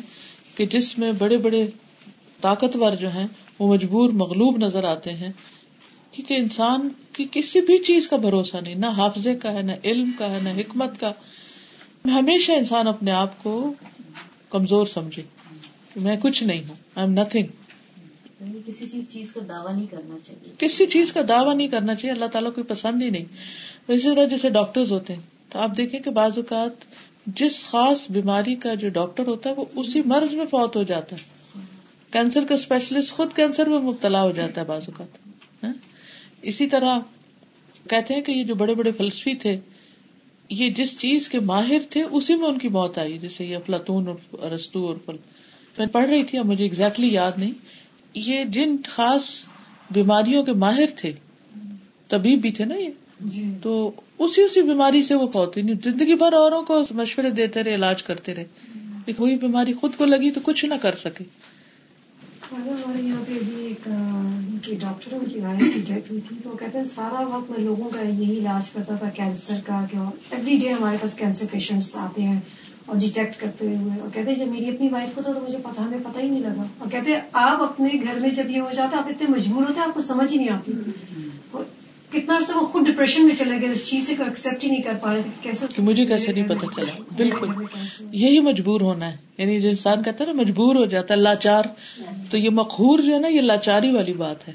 کہ 0.56 0.66
جس 0.66 1.00
میں 1.00 1.12
بڑے 1.12 1.38
بڑے 1.38 1.68
طاقتور 2.42 2.96
جو 2.96 3.10
ہیں 3.10 3.28
وہ 3.60 3.74
مجبور 3.74 4.10
مغلوب 4.10 4.58
نظر 4.58 4.84
آتے 4.84 5.14
ہیں 5.14 5.32
کیونکہ 6.12 6.34
انسان 6.34 6.90
کی 7.14 7.26
کسی 7.32 7.62
بھی 7.62 7.78
چیز 7.78 8.08
کا 8.08 8.16
بھروسہ 8.16 8.58
نہیں، 8.64 8.76
نہ 8.76 8.86
حافظے 8.86 9.36
کا 9.36 9.54
ہے، 9.54 9.62
نہ 9.62 9.72
علم 9.84 10.12
کا 10.18 10.32
ہے، 10.32 10.40
نہ 10.44 10.50
حکمت 10.50 11.00
کا۔ 11.00 11.12
ہمیشہ 12.06 12.52
انسان 12.52 12.88
اپنے 12.88 13.12
آپ 13.12 13.44
کو 13.44 13.74
کمزور 14.50 14.86
سمجھے 14.86 15.24
میں 15.96 16.18
کچھ 16.22 16.44
نہیں 16.44 16.62
ہوں 16.68 16.76
آئی 16.96 17.08
ایم 17.08 17.22
نتھنگ 17.22 17.48
کسی 18.66 19.02
چیز 19.12 19.34
کا 19.34 19.40
دعویٰ 19.48 19.76
نہیں 19.76 19.88
کرنا 19.92 20.18
چاہیے۔ 20.24 20.54
کسی 20.58 20.86
چیز 20.86 21.14
کا 21.14 21.22
دعویٰ 21.30 21.56
نہیں 21.56 21.68
کرنا 21.68 21.96
چاہیے، 21.96 22.14
اللہ 22.14 22.26
تعالیٰ 22.26 22.54
کو 22.54 22.64
پسند 22.64 23.02
ہی 23.02 23.10
نہیں۔ 23.10 23.26
اسی 23.88 24.16
طرح 24.16 24.26
جیسے 24.26 24.50
ڈاکٹر 24.50 24.84
ہوتے 24.90 25.16
ہیں، 25.16 25.22
تو 25.50 25.60
آپ 25.60 25.78
دیکھیں 25.78 26.00
کہ 26.00 26.12
بعض 26.12 26.32
اوقات 26.36 26.86
جس 27.26 27.66
خاص 27.66 28.12
بیماری 28.12 28.56
کا 28.56 28.74
جو 28.74 28.90
ڈاکٹر 28.90 29.28
ہوتا 29.28 29.50
ہے، 29.50 29.56
وہ 29.58 29.66
اسی 29.76 30.02
مرض 30.06 30.34
میں 30.34 30.46
فوت 30.46 30.76
ہو 30.76 30.84
جاتا 30.84 31.16
ہے۔ 31.16 31.42
کینسر 32.12 32.46
کا 32.46 32.56
اسپیشلسٹ 32.56 33.12
خود 33.12 33.34
کینسر 33.36 33.68
میں 33.68 33.80
مبتلا 33.80 34.22
ہو 34.22 34.32
جاتا 34.32 34.62
ہے 34.62 34.66
بعض 34.66 34.82
اوقات 34.88 35.18
ہاں۔ 35.64 35.74
اسی 36.42 36.68
طرح 36.68 37.00
کہتے 37.90 38.14
ہیں 38.14 38.22
کہ 38.22 38.32
یہ 38.32 38.44
جو 38.44 38.56
بڑے 38.56 38.74
بڑے 38.74 38.92
فلسفی 38.92 39.34
تھے، 39.34 39.60
یہ 40.50 40.70
جس 40.70 41.00
چیز 41.00 41.30
کے 41.30 41.40
ماہر 41.40 41.80
تھے، 41.90 42.04
اسی 42.04 42.36
میں 42.36 42.48
ان 42.48 42.58
کی 42.58 42.70
موت 42.70 42.98
آئی۔ 42.98 43.18
جیسے 43.18 43.46
یہ 43.46 43.56
افلاطون 43.56 44.08
اور 44.08 44.52
رستو 44.52 44.88
اور 44.88 44.96
فل 45.06 45.16
میں 45.78 45.88
پڑھ 45.88 46.10
رہی 46.10 46.24
تھی 46.24 46.38
اب 46.38 46.46
مجھے 46.46 46.66
اگزیکٹلی 46.66 47.14
یاد 47.14 47.32
نہیں۔ 47.38 47.52
یہ 48.14 48.44
جن 48.44 48.76
خاص 48.88 49.46
بیماریوں 49.92 50.44
کے 50.44 50.54
ماہر 50.54 50.86
تھے 50.96 51.14
طبیب 52.08 52.42
بھی 52.42 52.52
تھے 52.52 52.66
نا 52.66 52.76
یہ؟ 52.76 52.90
جی۔ 53.20 53.54
تو 53.62 53.92
اسی 54.20 54.42
اسی 54.44 54.62
بیماری 54.62 55.04
سے 55.04 55.16
وہ 55.16 55.28
ہوتی 55.34 55.62
نہیں 55.62 55.76
زندگی 55.84 56.16
بھر 56.16 56.34
اوروں 56.34 56.62
کو 56.64 56.82
مشورے 56.92 57.30
دیتے 57.30 57.64
رہے 57.64 57.76
علاج 57.76 58.04
کرتے 58.04 58.36
رہے۔ 58.36 58.46
وہی 59.18 59.38
بیماری 59.38 59.74
خود 59.74 59.96
کو 59.98 60.06
لگی 60.06 60.32
تو 60.32 60.40
کچھ 60.44 60.66
نہ 60.66 60.74
کر 60.82 60.96
سکے۔ 60.96 61.24
ہمارے 62.52 63.02
یہاں 63.02 63.24
پہ 63.28 63.40
بھی 63.46 63.66
ایک 63.66 63.88
ڈاکٹر 64.82 65.14
ان 65.14 65.26
کی 65.26 65.40
کی 65.74 65.94
ڈیتھ 65.94 66.12
ہوئی 66.12 66.22
تھی۔ 66.28 66.36
تو 66.44 66.50
کہتے 66.50 66.78
ہیں 66.78 66.86
سارا 66.86 67.36
وقت 67.36 67.52
میں 67.52 67.60
لوگوں 67.60 67.90
کا 67.90 68.02
یہی 68.02 68.38
علاج 68.38 68.70
کرتا 68.70 68.96
تھا 68.96 69.10
کینسر 69.10 69.58
کا 69.66 69.86
کہ 69.92 69.98
ایوری 69.98 70.58
ڈے 70.58 70.72
ہمارے 70.72 70.98
پاس 71.02 71.14
کینسر 71.14 71.46
پیشنٹس 71.52 71.96
آتے 71.96 72.22
ہیں۔ 72.22 72.40
اور 72.92 73.00
ڈیٹیکٹ 73.00 73.42
کرتے 73.42 73.66
ہوئے 73.66 74.02
اور 74.02 74.10
کہتے 74.14 74.32
ہیں 74.32 74.38
جب 74.38 74.48
میری 74.48 74.70
اپنی 74.70 74.88
وائف 74.90 75.16
کو 75.16 75.22
تھا 75.22 75.32
تو 75.32 75.40
مجھے 75.48 75.58
پتا 75.58 75.86
ہمیں 75.86 75.98
پتا 76.04 76.22
ہی 76.22 76.30
نہیں 76.30 76.42
لگا. 76.42 76.64
اور 76.78 76.90
کہتے 76.92 77.12
ہیں 77.12 77.20
آپ 77.34 77.62
اپنے 77.62 77.90
گھر 78.04 78.20
میں 78.20 78.30
جب 78.30 78.50
یہ 78.50 78.62
ہو 78.62 78.70
جاتا 78.76 78.98
آپ 78.98 79.08
اتنے 79.08 79.28
مجبور 79.28 79.62
ہوتے 79.62 79.80
ہیں 79.80 79.88
آپ 79.88 79.94
کو 79.94 80.02
سمجھ 80.02 80.34
ہی 80.34 80.38
نہیں 80.38 80.50
آتی. 80.50 80.72
کتنا 82.10 82.36
عرصہ 82.36 82.58
وہ 82.58 82.68
خود 82.68 82.88
ڈپریشن 82.88 83.28
میں 83.28 83.36
چلے 83.36 83.62
گئے 83.62 83.70
اس 83.70 83.86
چیز 83.86 84.08
سے 84.08 84.14
ایکسپٹ 84.20 84.64
ہی 84.64 84.70
نہیں 84.70 84.82
کر 84.82 84.94
پا 85.02 85.14
رہے 85.14 85.22
تھے 85.22 85.32
کیسے 85.42 85.66
مجھے 85.82 86.06
کیسے 86.06 86.32
نہیں 86.32 86.44
پتا 86.44 86.66
چلا۔ 86.76 87.04
بالکل۔ 87.18 87.48
یہی 88.12 88.40
مجبور 88.40 88.82
ہونا 88.82 89.12
ہے۔ 89.12 89.18
یعنی 89.38 89.62
جو 89.62 89.70
انسان 89.70 90.04
کہتا 90.04 90.24
ہے 90.24 90.34
نا 90.34 90.42
مجبور 90.42 90.76
ہو 90.76 90.86
جاتا 90.86 91.14
ہے 91.14 91.20
لاچار۔ 91.20 91.64
تو 92.32 92.38
یہ 92.38 92.50
مقہور 92.50 93.00
جو 93.00 93.14
ہے 93.14 93.20
نا 93.20 93.28
یہ 93.28 93.42
لاچاری 93.42 93.92
والی 93.92 94.14
بات 94.14 94.48
ہے۔ 94.48 94.54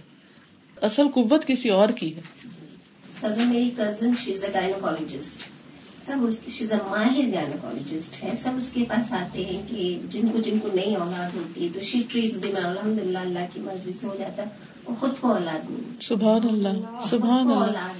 اصل 0.82 1.08
قوت 1.08 1.46
کسی 1.46 1.68
اور 1.68 1.88
کی 1.88 2.16
ہے۔ 2.16 2.20
میری 3.22 3.70
کزن 3.76 4.10
شیز 4.24 4.44
اے 4.44 4.50
گائنوکالوجسٹ 4.54 5.55
سب 6.00 6.16
اس 6.22 6.40
کی 6.40 6.64
ماہر 6.90 7.34
گائنوکالوجسٹ 7.34 8.24
ہے۔ 8.24 8.30
سب 8.38 8.50
اس 8.56 8.72
کے 8.72 8.84
پاس 8.88 9.12
آتے 9.12 9.44
ہیں 9.44 9.62
کہ 9.68 9.98
جن 10.10 10.28
کو 10.28 10.38
جن 10.38 10.58
کو 10.58 10.68
نئی 10.74 10.94
اولاد 10.94 11.36
ہوتی 11.36 11.64
ہے 11.64 11.68
تو 11.74 11.80
شی 11.80 12.02
ٹریز 12.08 12.40
بھی 12.40 12.52
الحمد 12.52 12.98
للہ 12.98 13.18
اللہ 13.18 13.38
کی 13.54 13.60
مرضی 13.60 13.92
سے 13.92 14.06
ہو 14.06 14.16
جاتا۔ 14.18 14.42
ہے 14.42 14.48
وہ 14.84 14.94
خود 15.00 15.10
کو 15.20 15.32
اولاد 15.32 15.70
نہیں 15.70 16.02
سبحان 16.02 16.48
اللہ 16.48 16.98
سبحان 17.10 17.50
اللہ 17.50 17.92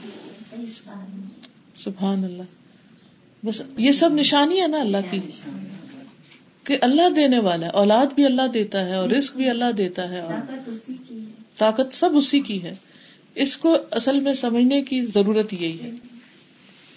سبحان 1.76 2.24
اللہ 2.24 2.42
بس 3.46 3.62
یہ 3.78 3.92
سب 3.92 4.12
نشانی 4.12 4.60
ہے 4.60 4.66
نا 4.66 4.80
اللہ 4.80 4.96
کی۔ 5.10 5.20
کہ 6.64 6.78
اللہ 6.80 7.08
دینے 7.16 7.38
والا 7.38 7.66
ہے۔ 7.66 7.70
اولاد 7.70 8.06
بھی 8.14 8.24
اللہ 8.24 8.46
دیتا 8.54 8.86
ہے 8.86 8.94
اور 8.94 9.08
رسک 9.10 9.36
بھی 9.36 9.50
اللہ 9.50 9.72
دیتا 9.76 10.10
ہے 10.10 10.20
اور 10.20 10.34
طاقت 11.58 11.94
سب 11.94 12.10
اسی 12.14 12.38
کی 12.38 12.62
ہے۔ 12.62 12.74
اس 13.34 13.56
کو 13.56 13.76
اصل 13.90 14.20
میں 14.20 14.34
سمجھنے 14.34 14.82
کی 14.82 15.06
ضرورت 15.06 15.52
یہی 15.52 15.80
ہے۔ 15.82 15.90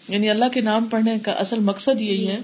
یعنی 0.09 0.29
اللہ 0.29 0.45
کے 0.53 0.61
نام 0.61 0.85
پڑھنے 0.85 1.19
کا 1.19 1.31
اصل 1.31 1.59
مقصد 1.59 2.01
یہی 2.01 2.27
ہے 2.27 2.39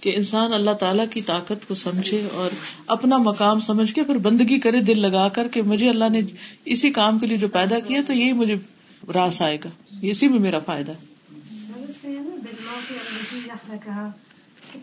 کہ 0.00 0.12
انسان 0.16 0.52
اللہ 0.52 0.70
تعالیٰ 0.70 1.04
کی 1.10 1.22
طاقت 1.22 1.68
کو 1.68 1.74
سمجھے 1.74 2.28
اور 2.32 2.50
اپنا 2.86 3.16
مقام 3.16 3.60
سمجھ 3.60 3.94
کے 3.94 4.02
پھر 4.02 4.18
بندگی 4.18 4.60
کرے 4.60 4.80
دل 4.80 5.00
لگا 5.00 5.28
کر 5.28 5.48
کہ 5.48 5.62
مجھے 5.62 5.88
اللہ 5.88 6.08
نے 6.08 6.20
اسی 6.64 6.90
کام 6.90 7.18
کے 7.18 7.26
لیے 7.26 7.36
جو 7.36 7.48
پیدا 7.48 7.78
کیا 7.78 8.00
تو 8.06 8.12
یہی 8.12 8.32
مجھے 8.32 8.54
راس 9.14 9.42
آئے 9.42 9.58
گا۔ 9.64 9.68
اسی 10.02 10.28
میں 10.28 10.38
میرا 10.38 10.58
فائدہ 10.58 10.92
ہے۔ 10.92 11.16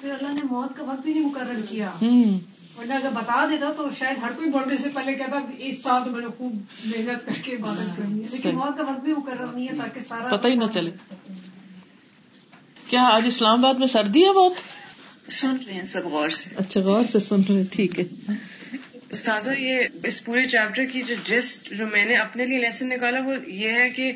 پھر 0.01 0.09
اللہ 0.11 0.33
نے 0.33 0.39
موت 0.43 0.77
کا 0.77 0.83
وقت 0.83 1.01
بھی 1.01 1.13
نہیں 1.13 1.25
مقرر 1.25 1.61
کیا۔ 1.69 1.91
ورنہ 2.79 2.93
اگر 2.93 3.09
بتا 3.13 3.45
دیتا 3.49 3.71
تو 3.77 3.87
شاید 3.99 4.17
ہر 4.23 4.31
کوئی 4.35 4.49
بڑھنے 4.49 4.77
سے 4.77 4.89
پہلے 4.89 5.13
کہتا 5.13 5.39
اس 5.57 5.83
سال 5.83 6.03
تو 6.05 6.11
میں 6.11 6.21
نے 6.21 6.27
خوب 6.37 6.53
محنت 6.85 7.25
کر 7.25 7.33
کے 7.43 7.55
عبادت 7.55 7.97
کرنی 7.97 8.23
ہے۔ 8.23 8.27
لیکن 8.31 8.55
موت 8.55 8.77
کا 8.77 8.91
وقت 8.91 8.99
بھی 9.03 9.13
مقرر 9.13 9.47
نہیں 9.53 9.67
ہے 9.67 9.77
تاکہ 9.77 10.01
سارا 10.01 10.37
پتہ 10.37 10.47
ہی 10.47 10.55
نہ 10.55 10.63
چلے۔ 10.73 10.91
کیا 12.87 13.01
آج 13.01 13.23
اسلام 13.27 13.65
آباد 13.65 13.79
میں 13.79 13.87
سردی 13.87 14.23
ہے 14.25 14.33
بہت؟ 14.33 14.53
سن 15.31 15.55
رہے 15.65 15.73
ہیں 15.73 15.83
سب 15.83 16.05
غور 16.05 16.29
سے۔ 16.29 16.49
اچھا 16.57 16.79
غور 16.81 17.05
سے 17.11 17.19
سن 17.19 17.41
رہے 17.49 17.55
ہیں 17.55 17.63
ٹھیک 17.71 17.99
ہے۔ 17.99 18.05
استاذہ 19.09 19.51
یہ 19.57 19.79
اس 20.03 20.25
پورے 20.25 20.45
چیپٹر 20.45 20.85
کی 20.85 21.01
جو 21.01 21.15
جسٹ 21.23 21.73
جو 21.73 21.85
میں 21.91 22.05
نے 22.05 22.15
اپنے 22.15 22.45
لیے 22.45 22.57
لیسن 22.57 22.89
نکالا 22.89 23.19
وہ 23.19 23.33
یہ 23.47 23.69
ہے 23.69 23.89
کہ 23.89 24.11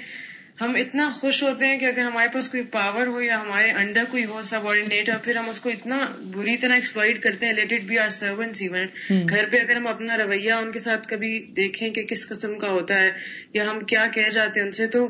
ہم 0.62 0.76
اتنا 0.76 1.10
خوش 1.10 1.44
ہوتے 1.44 1.66
ہیں 1.66 1.78
کہ 1.78 1.86
اگر 1.86 2.02
ہمارے 2.02 2.28
پاس 2.34 2.48
کوئی 2.50 2.64
پاور 2.64 3.08
ہو 3.08 3.22
یا 3.22 3.42
ہمارے 3.42 3.72
انڈر 3.72 4.04
کوئی 4.12 4.26
ہو 4.26 4.44
سب 4.44 4.68
آرڈینیٹ 4.68 5.10
اور 5.10 5.18
پھر 5.18 5.36
ہم 5.36 5.50
اس 5.50 5.60
کو 5.60 5.70
اتنا 5.70 6.06
بری 6.20 6.58
طرح 6.58 6.74
ایکسپلائٹ 6.74 7.24
کرتے 7.24 7.46
ہیں 7.46 7.54
let 7.54 7.74
it 7.74 7.84
be 7.84 8.00
our 8.00 8.10
servants 8.10 8.62
even 8.62 8.88
گھر 9.30 9.46
پہ 9.52 9.58
اگر 9.58 9.76
ہم 9.76 9.88
اپنا 9.88 10.18
رویہ 10.18 10.54
ان 10.54 10.72
کے 10.72 10.80
ساتھ 10.80 11.08
کبھی 11.08 11.40
دیکھیں 11.40 11.90
کہ 11.90 12.04
کس 12.04 12.30
قسم 12.30 12.58
کا 12.58 12.70
ہوتا 12.70 12.96
ہے 12.96 13.12
یا 13.54 13.72
ہم 13.72 13.80
کیا 13.80 14.08
کہہ 14.08 14.30
جاتے 14.30 14.60
ہیں 14.60 14.68
ان 14.68 14.72
سے 14.72 14.88
تو 14.88 15.08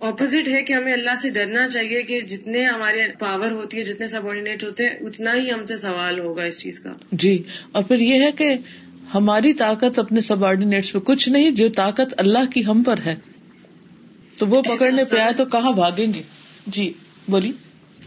اپوزٹ 0.00 0.48
ہے 0.48 0.62
کہ 0.62 0.72
ہمیں 0.72 0.92
اللہ 0.92 1.14
سے 1.22 1.30
ڈرنا 1.30 1.68
چاہیے 1.68 2.02
کہ 2.02 2.20
جتنے 2.20 2.64
ہمارے 2.64 3.06
پاور 3.18 3.50
ہوتی 3.50 3.78
ہے 3.78 3.82
جتنے 3.82 4.06
سب 4.06 4.28
آرڈینیٹ 4.28 4.64
ہوتے 4.64 4.86
ہیں 4.86 4.96
اتنا 5.00 5.34
ہی 5.34 5.52
ہم 5.52 5.64
سے 5.64 5.76
سوال 5.76 6.18
ہوگا 6.18 6.42
اس 6.42 6.58
چیز 6.58 6.80
کا۔ 6.80 6.92
جی 7.12 7.42
اور 7.72 7.82
پھر 7.82 7.98
یہ 7.98 8.22
ہے 8.22 8.32
کہ 8.32 8.56
ہماری 9.14 9.52
طاقت 9.54 9.98
اپنے 9.98 10.20
سب 10.20 10.44
آرڈینیٹس 10.44 10.92
پہ 10.92 10.98
کچھ 10.98 11.28
نہیں 11.28 11.50
جو 11.50 11.68
طاقت 11.68 12.14
اللہ 12.16 12.50
کی 12.50 12.66
ہم 12.66 12.82
پر 12.82 12.98
ہے۔ 13.06 13.14
تو 14.38 14.46
وہ 14.46 14.62
پکڑنے 14.62 15.02
پہ 15.10 15.16
آئے 15.16 15.32
تو 15.32 15.44
کہاں 15.44 15.72
بھاگیں 15.72 16.14
گے؟ 16.14 16.22
جی 16.66 16.92
بولی 17.28 17.52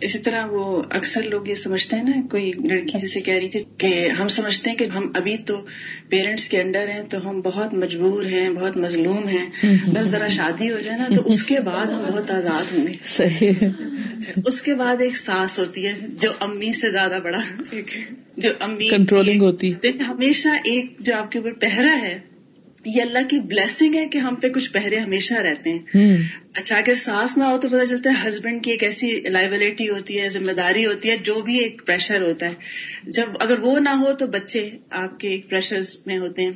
اسی 0.02 0.20
طرح 0.20 0.46
وہ 0.46 0.84
اکثر 0.90 1.22
لوگ 1.24 1.48
یہ 1.48 1.56
سمجھتے 1.56 1.96
ہیں 1.96 2.04
نا 2.04 2.28
کوئی 2.32 2.52
لڑکی 2.64 3.00
جیسے 3.00 3.22
کہہ 3.22 3.34
رہی 3.34 3.50
تھی 3.50 3.60
کہ 3.78 4.10
ہم 4.20 4.28
سمجھتے 4.28 4.70
ہیں 4.70 4.78
کہ 4.78 4.84
ہم 4.84 5.12
ابھی 5.16 5.38
تو 5.38 5.66
پیرنٹس 6.10 6.50
کے 6.50 6.62
انڈر 6.62 6.90
ہیں 6.90 7.04
تو 7.10 7.30
ہم 7.30 7.42
بہت 7.42 7.74
مجبور 7.74 8.26
ہیں 8.26 8.50
بہت 8.50 8.78
مظلوم 8.78 9.28
ہیں۔ 9.28 9.66
بس 9.88 10.06
ذرا 10.06 10.28
شادی 10.28 10.72
ہو 10.72 10.80
جائے 10.80 10.98
نا 10.98 11.06
تو 11.16 11.22
اس 11.26 11.44
کے 11.44 11.60
بعد 11.60 11.86
ہم 11.86 12.06
بہت 12.12 12.32
آزاد 12.32 12.74
ہوں 12.74 12.88
گے۔ 12.88 12.94
صحیح۔ 13.04 13.52
اس 14.46 14.62
کے 14.62 14.74
بعد 14.74 15.02
ایک 15.02 15.18
ساس 15.18 15.60
ہوتی 15.60 15.88
ہے 15.88 15.94
جو 16.22 16.32
امی 16.40 16.74
سے 16.74 16.92
زیادہ 16.92 17.20
بڑا 17.24 17.40
جو 18.38 18.50
امی 18.60 18.90
کنٹرولنگ 18.90 19.42
ہوتی۔ 19.42 19.74
ہمیشہ 20.08 20.48
ایک 20.64 20.86
جو 21.00 21.16
آپ 21.16 21.32
کے 21.32 21.40
اوپر 21.40 21.54
پہرا 21.54 22.02
ہے 22.02 22.20
یہ 22.86 23.02
اللہ 23.02 23.20
کی 23.30 23.40
بلیسنگ 23.40 23.96
ہے 23.96 24.08
کہ 24.08 24.18
ہم 24.18 24.36
پہ 24.36 24.50
کچھ 24.50 24.72
پہرے 24.72 24.98
ہمیشہ 24.98 25.34
رہتے 25.34 25.70
ہیں۔ 25.70 25.80
اچھا 26.56 26.78
اگر 26.78 26.96
سانس 26.96 27.38
نہ 27.38 27.44
ہو 27.44 27.58
تو 27.58 27.70
پتا 27.70 27.86
چلتا 27.86 28.10
ہے 28.10 28.30
ہسبینڈ 28.30 28.64
کی 28.64 28.72
ایک 28.72 28.84
ایسی 28.84 29.22
لائبلٹی 29.30 29.90
ہوتی 29.90 30.22
ہے 30.22 30.30
ذمہ 30.30 30.52
داری 30.52 30.86
ہوتی 30.86 31.10
ہے 31.10 31.18
جو 31.18 31.42
بھی 31.42 31.58
ایک 31.58 31.82
پریشر 31.86 32.22
ہوتا 32.22 32.46
ہے۔ 32.46 32.54
جب 33.04 33.26
اگر 33.40 33.60
وہ 33.60 33.80
نہ 33.80 33.90
ہو 33.90 34.14
تو 34.14 34.28
بچے 34.28 34.70
آپ 34.90 35.20
کے 35.20 35.28
ایک 35.28 35.50
پریشر 35.50 35.80
میں 36.06 36.18
ہوتے 36.18 36.42
ہیں۔ 36.44 36.52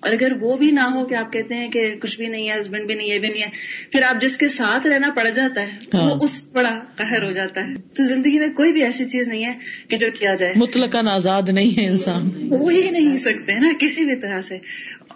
اور 0.00 0.12
اگر 0.12 0.32
وہ 0.40 0.56
بھی 0.56 0.70
نہ 0.70 0.80
ہو 0.80 1.06
کہ 1.06 1.14
آپ 1.14 1.32
کہتے 1.32 1.54
ہیں 1.54 1.68
کہ 1.68 1.94
کچھ 2.00 2.16
بھی 2.16 2.26
نہیں 2.28 2.50
ہے 2.50 2.60
ہسبینڈ 2.60 2.86
بھی 2.86 2.94
نہیں 2.94 3.06
یہ 3.06 3.18
بھی 3.18 3.28
نہیں 3.28 3.42
ہے 3.42 3.48
پھر 3.92 4.02
آپ 4.02 4.20
جس 4.20 4.36
کے 4.36 4.48
ساتھ 4.48 4.86
رہنا 4.86 5.10
پڑ 5.16 5.28
جاتا 5.28 5.62
ہے 5.62 5.72
وہ 5.92 6.24
اس 6.24 6.50
بڑا 6.52 6.80
قہر 6.96 7.22
ہو 7.22 7.32
جاتا 7.32 7.68
ہے۔ 7.68 7.74
تو 7.94 8.04
زندگی 8.04 8.38
میں 8.38 8.48
کوئی 8.48 8.72
بھی 8.72 8.82
ایسی 8.82 9.04
چیز 9.04 9.28
نہیں 9.28 9.44
ہے 9.44 9.52
کہ 9.88 9.96
جو 9.96 10.06
کیا 10.18 10.34
جائے۔ 10.34 10.52
مطلق 10.56 10.96
آزاد 10.96 11.42
نہیں 11.48 11.70
ہے 11.70 11.86
انسان۔ 11.86 12.30
وہی 12.42 12.90
نہیں 12.90 13.16
سکتے 13.16 13.54
نا 13.54 13.72
کسی 13.80 14.04
بھی 14.04 14.16
طرح 14.16 14.42
سے۔ 14.42 14.58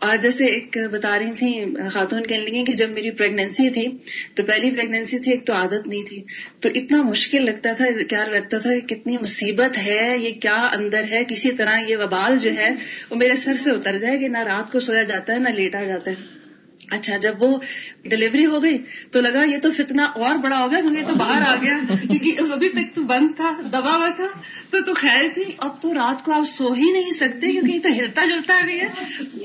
اور 0.00 0.16
جیسے 0.16 0.46
ایک 0.46 0.78
بتا 0.90 1.18
رہی 1.18 1.32
تھی 1.32 1.64
خاتون 1.92 2.26
کہنے 2.26 2.44
لگی 2.44 2.64
کہ 2.64 2.72
جب 2.72 2.90
میری 2.90 3.10
پریگنینسی 3.10 3.70
تھی، 3.70 3.86
تو 4.34 4.42
پہلی 4.42 4.70
پریگنینسی 4.70 5.18
تھی، 5.18 5.32
ایک 5.32 5.46
تو 5.46 5.52
عادت 5.52 5.86
نہیں 5.86 6.02
تھی۔ 6.02 6.22
تو 6.60 6.68
اتنا 6.74 7.02
مشکل 7.02 7.46
لگتا 7.46 7.72
تھا، 7.72 7.84
کیا 8.08 8.24
لگتا 8.26 8.58
تھا 8.58 8.78
کہ 8.78 8.80
کتنی 8.80 9.16
مصیبت 9.22 9.78
ہے، 9.78 10.16
یہ 10.20 10.30
کیا 10.40 10.70
اندر 10.72 11.04
ہے، 11.10 11.24
کسی 11.24 11.52
طرح 11.52 11.80
یہ 11.88 11.96
وبال 11.96 12.38
جو 12.38 12.50
ہے، 12.56 12.70
وہ 13.10 13.16
میرے 13.16 13.36
سر 13.36 13.56
سے 13.56 13.70
اتر 13.70 13.98
جائے 13.98 14.18
کہ 14.18 14.28
نہ 14.28 14.38
رات 14.38 14.72
کو 14.72 14.80
سویا 14.80 15.02
جاتا 15.02 15.32
ہے، 15.32 15.38
نہ 15.38 15.48
لیٹا 15.48 15.84
جاتا 15.84 16.10
ہے۔ 16.10 16.39
اچھا 16.88 17.16
جب 17.16 17.42
وہ 17.42 17.58
ڈلیوری 18.02 18.46
ہو 18.46 18.62
گئی 18.62 18.78
تو 19.12 19.20
لگا 19.20 19.44
یہ 19.44 19.58
تو 19.58 19.70
فتنا 19.70 20.04
اور 20.04 20.38
بڑا 20.38 20.58
ہو 20.58 20.70
گیا 20.70 20.80
کیونکہ 20.80 21.02
تو 21.06 21.14
باہر 21.14 21.42
آ 21.42 21.54
گیا۔ 21.62 21.78
کیونکہ 22.00 22.52
ابھی 22.52 22.68
تک 22.68 22.94
تو 22.94 23.02
بند 23.02 23.28
تھا 23.36 23.60
دبا 23.72 23.96
ہوا 23.96 24.08
تھا۔ 24.16 24.26
تو 24.70 24.82
تو 24.86 24.94
خیر 24.94 25.28
تھی 25.34 25.42
اب 25.58 25.82
تو 25.82 25.94
رات 25.94 26.24
کو 26.24 26.32
آپ 26.32 26.44
سو 26.44 26.72
ہی 26.72 26.90
نہیں 26.92 27.10
سکتے 27.10 27.52
کیونکہ 27.52 27.72
یہ 27.72 27.80
تو 27.82 27.88
ہلتا 27.88 28.24
جلتا 28.24 28.54
بھی 28.64 28.80
ہے۔ 28.80 28.86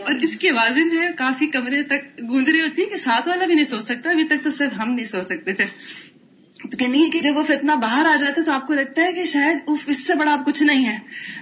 اور 0.01 0.13
اس 0.21 0.37
کی 0.37 0.49
آوازیں 0.49 0.89
جو 0.91 1.01
ہے 1.01 1.07
کافی 1.17 1.47
کمرے 1.47 1.83
تک 1.83 2.21
گونج 2.29 2.49
رہی 2.49 2.61
ہوتی 2.61 2.81
ہے 2.81 2.87
کہ 2.87 2.97
ساتھ 2.97 3.27
والا 3.27 3.45
بھی 3.45 3.55
نہیں 3.55 3.65
سو 3.65 3.79
سکتا 3.79 4.09
ابھی 4.09 4.23
تک 4.23 4.43
تو 4.43 4.49
صرف 4.49 4.79
ہم 4.79 4.91
نہیں 4.91 5.05
سو 5.05 5.23
سکتے 5.23 5.53
تھے۔ 5.53 5.65
تو 6.71 6.77
کہ 6.77 6.87
نہیں 6.87 7.11
کہ 7.11 7.19
جب 7.19 7.37
وہ 7.37 7.43
فتنا 7.43 7.75
باہر 7.75 8.05
آ 8.05 8.15
جاتا 8.19 8.41
ہے 8.41 8.45
تو 8.45 8.51
آپ 8.51 8.67
کو 8.67 8.73
لگتا 8.73 9.01
ہے 9.01 9.13
کہ 9.13 9.23
شاید 9.23 9.57
اس 9.87 10.07
سے 10.07 10.13
بڑا 10.15 10.33
آپ 10.33 10.45
کچھ 10.45 10.63
نہیں 10.63 10.85
ہے۔ 10.85 10.97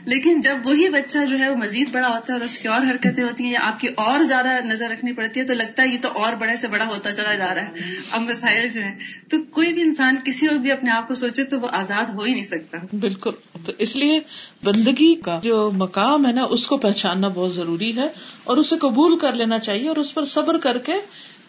لیکن 0.05 0.41
جب 0.41 0.57
وہی 0.63 0.89
بچہ 0.89 1.25
جو 1.29 1.39
ہے 1.39 1.49
وہ 1.49 1.55
مزید 1.55 1.89
بڑا 1.91 2.07
ہوتا 2.07 2.33
ہے 2.33 2.37
اور 2.37 2.45
اس 2.45 2.59
کی 2.59 2.67
اور 2.67 2.81
حرکتیں 2.81 3.23
ہوتی 3.23 3.43
ہیں 3.43 3.51
یا 3.51 3.59
آپ 3.61 3.79
کی 3.79 3.87
اور 3.95 4.23
زیادہ 4.23 4.47
نظر 4.65 4.89
رکھنی 4.89 5.13
پڑتی 5.13 5.39
ہے 5.39 5.45
تو 5.45 5.53
لگتا 5.53 5.83
ہے 5.83 5.87
یہ 5.87 5.97
تو 6.01 6.09
اور 6.09 6.33
بڑے 6.33 6.55
سے 6.55 6.67
بڑا 6.67 6.85
ہوتا 6.85 7.11
چلا 7.11 7.35
جا 7.35 7.55
رہا 7.55 7.61
ہے۔ 7.61 7.71
اب 8.11 8.21
مسائل 8.21 8.69
جو 8.69 8.81
ہیں، 8.81 8.99
تو 9.29 9.43
کوئی 9.43 9.73
بھی 9.73 9.81
انسان 9.81 10.15
کسی 10.25 10.47
اور 10.47 10.57
بھی 10.57 10.71
اپنے 10.71 10.91
آپ 10.91 11.07
کو 11.07 11.15
سوچے 11.15 11.43
تو 11.43 11.59
وہ 11.59 11.67
آزاد 11.71 12.09
ہو 12.09 12.23
ہی 12.23 12.33
نہیں 12.33 12.43
سکتا۔ 12.43 12.77
بالکل۔ 12.99 13.31
تو 13.65 13.71
اس 13.77 13.95
لیے 13.95 14.19
بندگی 14.63 15.15
کا 15.15 15.39
جو 15.43 15.71
مقام 15.73 16.27
ہے 16.27 16.31
نا، 16.31 16.43
اس 16.43 16.67
کو 16.67 16.77
پہچاننا 16.77 17.27
بہت 17.27 17.55
ضروری 17.55 17.97
ہے 17.97 18.07
اور 18.43 18.57
اسے 18.57 18.75
قبول 18.77 19.17
کر 19.17 19.33
لینا 19.33 19.59
چاہیے 19.59 19.87
اور 19.87 19.97
اس 19.97 20.13
پر 20.13 20.25
صبر 20.25 20.57
کر 20.57 20.77
کے 20.77 20.93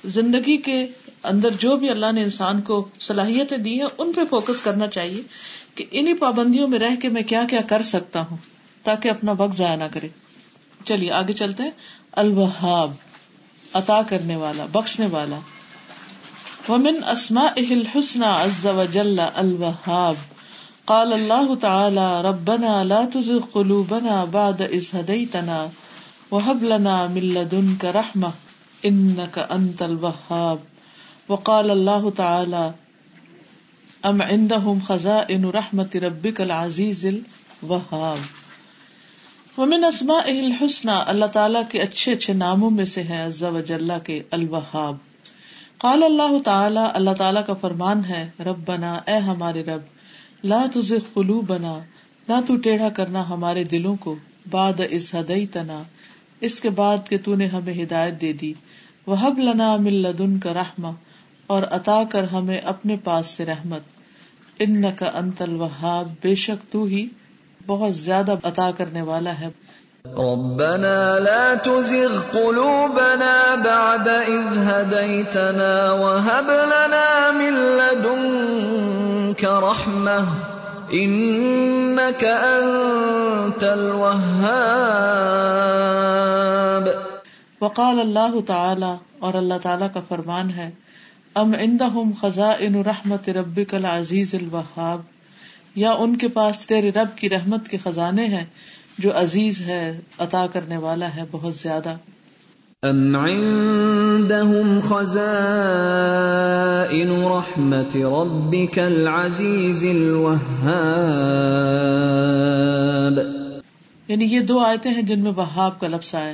زندگی 0.04 0.56
کے 0.56 0.86
اندر 1.24 1.48
جو 1.58 1.76
بھی 1.76 1.90
اللہ 1.90 2.12
نے 2.12 2.22
انسان 2.22 2.60
کو 2.60 2.88
صلاحیتیں 3.00 3.58
دی 3.58 3.80
ہیں، 3.80 3.88
ان 3.98 4.12
پہ 4.12 4.20
فوکس 4.30 4.62
کرنا 4.62 4.86
چاہیے 4.86 5.22
کہ 5.74 5.84
انہیں 5.90 6.14
پابندیوں 6.14 6.68
میں 6.68 6.78
رہ 6.78 6.96
کے 6.96 7.08
میں 7.08 7.22
کیا 7.22 7.44
کیا 7.50 7.60
کر 7.60 7.82
سکتا 7.82 8.20
ہوں، 8.20 8.36
تاکہ 8.82 9.08
اپنا 9.08 9.32
وقت 9.38 9.56
ضائع 9.56 9.76
نہ 9.76 9.84
کرے۔ 9.90 10.08
چلیے، 10.84 11.10
آگے 11.10 11.32
چلتے 11.32 11.62
ہیں۔ 11.62 11.70
الوہاب، 12.12 12.92
عطا 13.72 14.02
کرنے 14.02 14.36
والا، 14.36 14.66
بخشنے 14.72 15.06
والا۔ 15.06 15.38
ومن 16.68 17.04
اسما 17.04 17.46
اہل 17.56 17.82
حسن 17.86 18.22
عز 18.22 18.66
وجل 18.66 19.20
الوہاب 19.34 20.14
قال 20.84 21.12
اللہ 21.12 21.54
تعالی 21.54 22.28
ربنا 22.28 22.82
لا 22.82 23.02
تزغ 23.12 23.38
قلوبنا 23.52 24.24
بعد 24.24 24.60
اذ 24.60 25.00
هديتنا 25.00 25.66
وهب 26.32 26.62
لنا 26.62 27.06
من 27.06 27.20
لدنك 27.20 27.84
رحمه 27.84 28.30
انك 28.82 29.38
انت 29.50 29.82
الوهاب۔ 29.82 30.73
وقال 31.28 31.70
اللہ 31.70 32.06
تعالی، 32.16 32.62
ام 34.02 34.18
عندهم 34.22 34.80
خزائن 34.86 35.44
رحمت 35.52 35.94
ربک 36.02 36.40
العزیز 36.40 37.04
الوهاب 37.10 38.26
ومن 39.58 39.86
اسمائه 39.88 40.34
الحسنى، 40.40 40.96
اللہ 41.12 41.30
تعالیٰ 41.36 41.62
کے 41.70 41.80
اچھے 41.82 42.12
اچھے 42.12 42.34
ناموں 42.40 42.70
میں 42.70 42.84
سے 42.94 43.04
ہے 43.10 43.20
عز 43.22 43.42
و 43.50 43.60
جل 43.70 43.94
کے 44.04 44.16
الوہاب. 44.38 44.98
قال 45.84 46.06
اللہ 46.08 46.36
تعالیٰ 46.44 46.84
اللہ 47.00 47.16
تعالیٰ 47.18 47.44
کا 47.46 47.54
فرمان 47.62 48.04
ہے 48.04 48.20
رب 48.48 48.60
بنا 48.66 48.92
اے 49.06 49.16
ہمارے 49.28 49.62
رب، 49.64 49.88
لا 50.52 50.60
تزغ 50.74 51.08
قلوبنا، 51.14 51.74
نہ 52.28 52.40
تو 52.46 52.56
ٹیڑھا 52.66 52.90
کرنا 52.98 53.22
ہمارے 53.28 53.64
دلوں 53.72 53.96
کو، 54.04 54.14
بعد 54.50 54.84
از 54.90 55.08
ہدیتنا، 55.14 55.82
اس 56.48 56.60
کے 56.60 56.70
بعد 56.82 57.08
کہ 57.08 57.16
تو 57.24 57.34
نے 57.40 57.46
ہمیں 57.56 57.74
ہدایت 57.82 58.20
دے 58.20 58.32
دی، 58.40 58.52
وہب 59.06 59.38
لنا 59.48 59.74
من 59.78 60.00
لدن 60.02 60.38
کا 60.44 60.54
رحمہ. 60.54 60.94
اور 61.46 61.62
عطا 61.70 62.02
کر 62.10 62.24
ہمیں 62.24 62.58
اپنے 62.58 62.96
پاس 63.04 63.26
سے 63.26 63.46
رحمت۔ 63.46 63.80
ان 64.58 64.84
کا 64.96 65.10
انت 65.14 65.42
الوہاب 65.42 66.08
بے 66.22 66.34
شک 66.34 66.72
تو 66.72 66.84
ہی 66.84 67.08
بہت 67.66 67.94
زیادہ 67.94 68.32
عطا 68.42 68.70
کرنے 68.76 69.02
والا 69.02 69.40
ہے۔ 69.40 69.48
ربنا 70.04 71.18
لا 71.18 71.54
تزغ 71.62 72.20
قلوبنا 72.32 73.54
بعد 73.64 74.08
إذ 74.28 74.58
هديتنا 74.58 75.92
وهب 75.92 76.50
لنا 76.50 77.30
من 77.30 77.54
لدنك 77.78 79.44
رحمة 79.44 80.18
إنك 80.92 82.24
أنت 82.24 83.64
الوهاب 83.64 84.44
وقال 87.60 88.00
اللہ 88.00 88.40
تعالی 88.46 88.94
اور 89.18 89.34
اللہ 89.34 89.54
تعالی 89.62 89.84
کا 89.94 90.00
فرمان 90.08 90.50
ہے 90.50 90.70
ام 91.36 91.54
عندهم 91.54 92.10
خزائن 92.20 92.74
رحمت 92.74 93.28
ربک 93.28 93.72
العزیز 93.74 94.34
الوهاب 94.34 95.00
یا 95.74 95.92
ان 95.92 96.16
کے 96.16 96.28
پاس 96.28 96.66
تیرے 96.66 96.90
رب 96.90 97.16
کی 97.16 97.28
رحمت 97.28 97.68
کے 97.68 97.78
خزانے 97.78 98.26
ہیں 98.26 98.44
جو 98.98 99.10
عزیز 99.14 99.60
ہے 99.60 100.00
عطا 100.18 100.46
کرنے 100.46 100.76
والا 100.76 101.08
ہے 101.16 101.24
بہت 101.30 101.54
زیادہ۔ 101.54 101.94
ام 102.82 103.16
عندهم 103.16 104.80
خزائن 104.88 105.24
رحمت 107.24 107.96
ربك 107.96 108.78
العزيز 108.78 109.86
الوهاب 109.86 110.54
یعنی 114.08 114.24
یہ 114.24 114.40
دو 114.40 114.58
آیتیں 114.60 114.90
ہیں 114.90 115.02
جن 115.02 115.20
میں 115.20 115.32
وہاب 115.36 115.80
کا 115.80 115.88
لفظ 115.88 116.14
آیا 116.14 116.32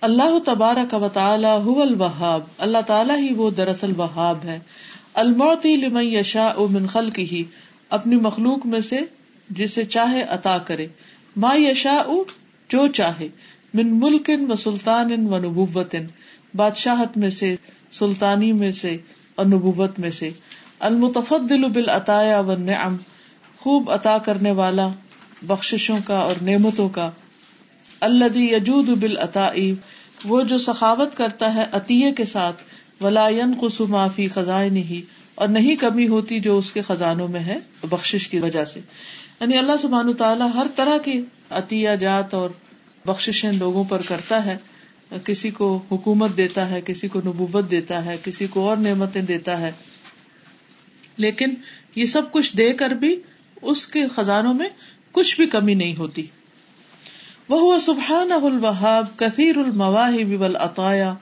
اللہ 0.00 0.38
تبارک 0.44 0.94
و 0.94 1.08
تعالی 1.08 1.46
هو 1.46 1.82
الوهاب 1.82 2.40
اللہ 2.58 2.78
تعالی 2.86 3.12
ہی 3.12 3.34
وہ 3.34 3.50
دراصل 3.50 3.92
وہاب 3.96 4.38
ہے۔ 4.44 4.58
المعطی 5.14 5.76
لمن 5.76 6.04
یشاء 6.04 6.52
من 6.70 6.86
خلقه 6.86 7.36
اپنی 7.90 8.16
مخلوق 8.16 8.66
میں 8.66 8.80
سے 8.80 8.98
جسے 9.50 9.84
چاہے 9.84 10.22
عطا 10.22 10.58
کرے۔ 10.58 10.86
ما 11.36 11.54
یشا 11.54 12.02
جو 12.68 12.86
چاہے۔ 12.86 13.28
من 13.74 13.98
ملک 14.00 14.30
و 14.50 14.56
سلطان 14.56 15.12
و 15.12 15.38
نبوت 15.38 15.94
بادشاہت 16.54 17.16
میں 17.16 17.30
سے، 17.30 17.56
سلطانی 17.92 18.52
میں 18.52 18.72
سے 18.72 18.96
اور 19.34 19.46
نبوت 19.46 19.98
میں 19.98 20.10
سے۔ 20.10 20.30
المتفدل 20.80 21.68
بالعطایا 21.68 22.40
و 22.40 22.54
نعم 22.54 22.96
خوب 23.58 23.90
عطا 23.90 24.18
کرنے 24.18 24.50
والا 24.50 24.88
بخششوں 25.42 25.98
کا 26.04 26.18
اور 26.18 26.34
نعمتوں 26.42 26.88
کا۔ 26.88 27.10
اللہ 28.00 28.38
یجود 28.38 28.88
بالعطائی۔ 28.88 29.74
وہ 30.24 30.42
جو 30.42 30.58
سخاوت 30.58 31.16
کرتا 31.16 31.54
ہے 31.54 31.64
عطیے 31.72 32.12
کے 32.12 32.24
ساتھ، 32.24 32.62
ولا 33.02 33.28
ينقص 33.28 33.80
ما 33.80 34.08
فی 34.08 34.26
اور 35.34 35.48
نہیں 35.48 35.76
کمی 35.76 36.08
ہوتی 36.08 36.40
جو 36.40 36.58
اس 36.58 36.72
کے 36.72 36.82
خزانوں 36.82 37.28
میں 37.28 37.40
ہے 37.40 37.58
بخش 37.90 38.28
کی 38.28 38.38
وجہ 38.38 38.64
سے۔ 38.64 38.80
یعنی 39.40 39.56
اللہ 39.56 39.72
سبحان 39.82 40.12
تعالیٰ 40.12 40.54
ہر 40.54 40.66
طرح 40.76 40.98
کی 40.98 41.24
عطیہ 41.50 41.90
جات 42.00 42.34
اور 42.34 42.50
بخش 43.06 43.44
لوگوں 43.44 43.84
پر 43.84 44.02
کرتا 44.02 44.46
ہے۔ 44.46 44.56
کسی 45.24 45.50
کو 45.50 45.80
حکومت 45.92 46.36
دیتا 46.36 46.70
ہے، 46.70 46.80
کسی 46.80 47.08
کو 47.08 47.18
نبوت 47.18 47.70
دیتا 47.70 48.04
ہے، 48.04 48.16
کسی 48.24 48.46
کو 48.46 48.68
اور 48.68 48.76
نعمتیں 48.76 49.22
دیتا 49.22 49.60
ہے۔ 49.60 49.72
لیکن 51.16 51.54
یہ 51.94 52.04
سب 52.04 52.32
کچھ 52.32 52.56
دے 52.56 52.72
کر 52.72 52.90
بھی 52.90 53.20
اس 53.62 53.86
کے 53.86 54.08
خزانوں 54.08 54.54
میں 54.54 54.68
کچھ 55.12 55.36
بھی 55.36 55.46
کمی 55.46 55.74
نہیں 55.74 55.96
ہوتی۔ 55.96 56.26
وہ 57.50 57.78
سبحان 57.84 58.32
الوہاب 58.32 59.06
کثیر 59.20 59.56
المواہب 59.58 60.32
والعطایا 60.40 61.12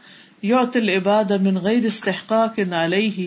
یوت 0.48 0.76
العباد 0.76 1.30
من 1.44 1.58
غیر 1.66 1.84
استحقاق 1.90 2.58
علیہ 2.80 3.26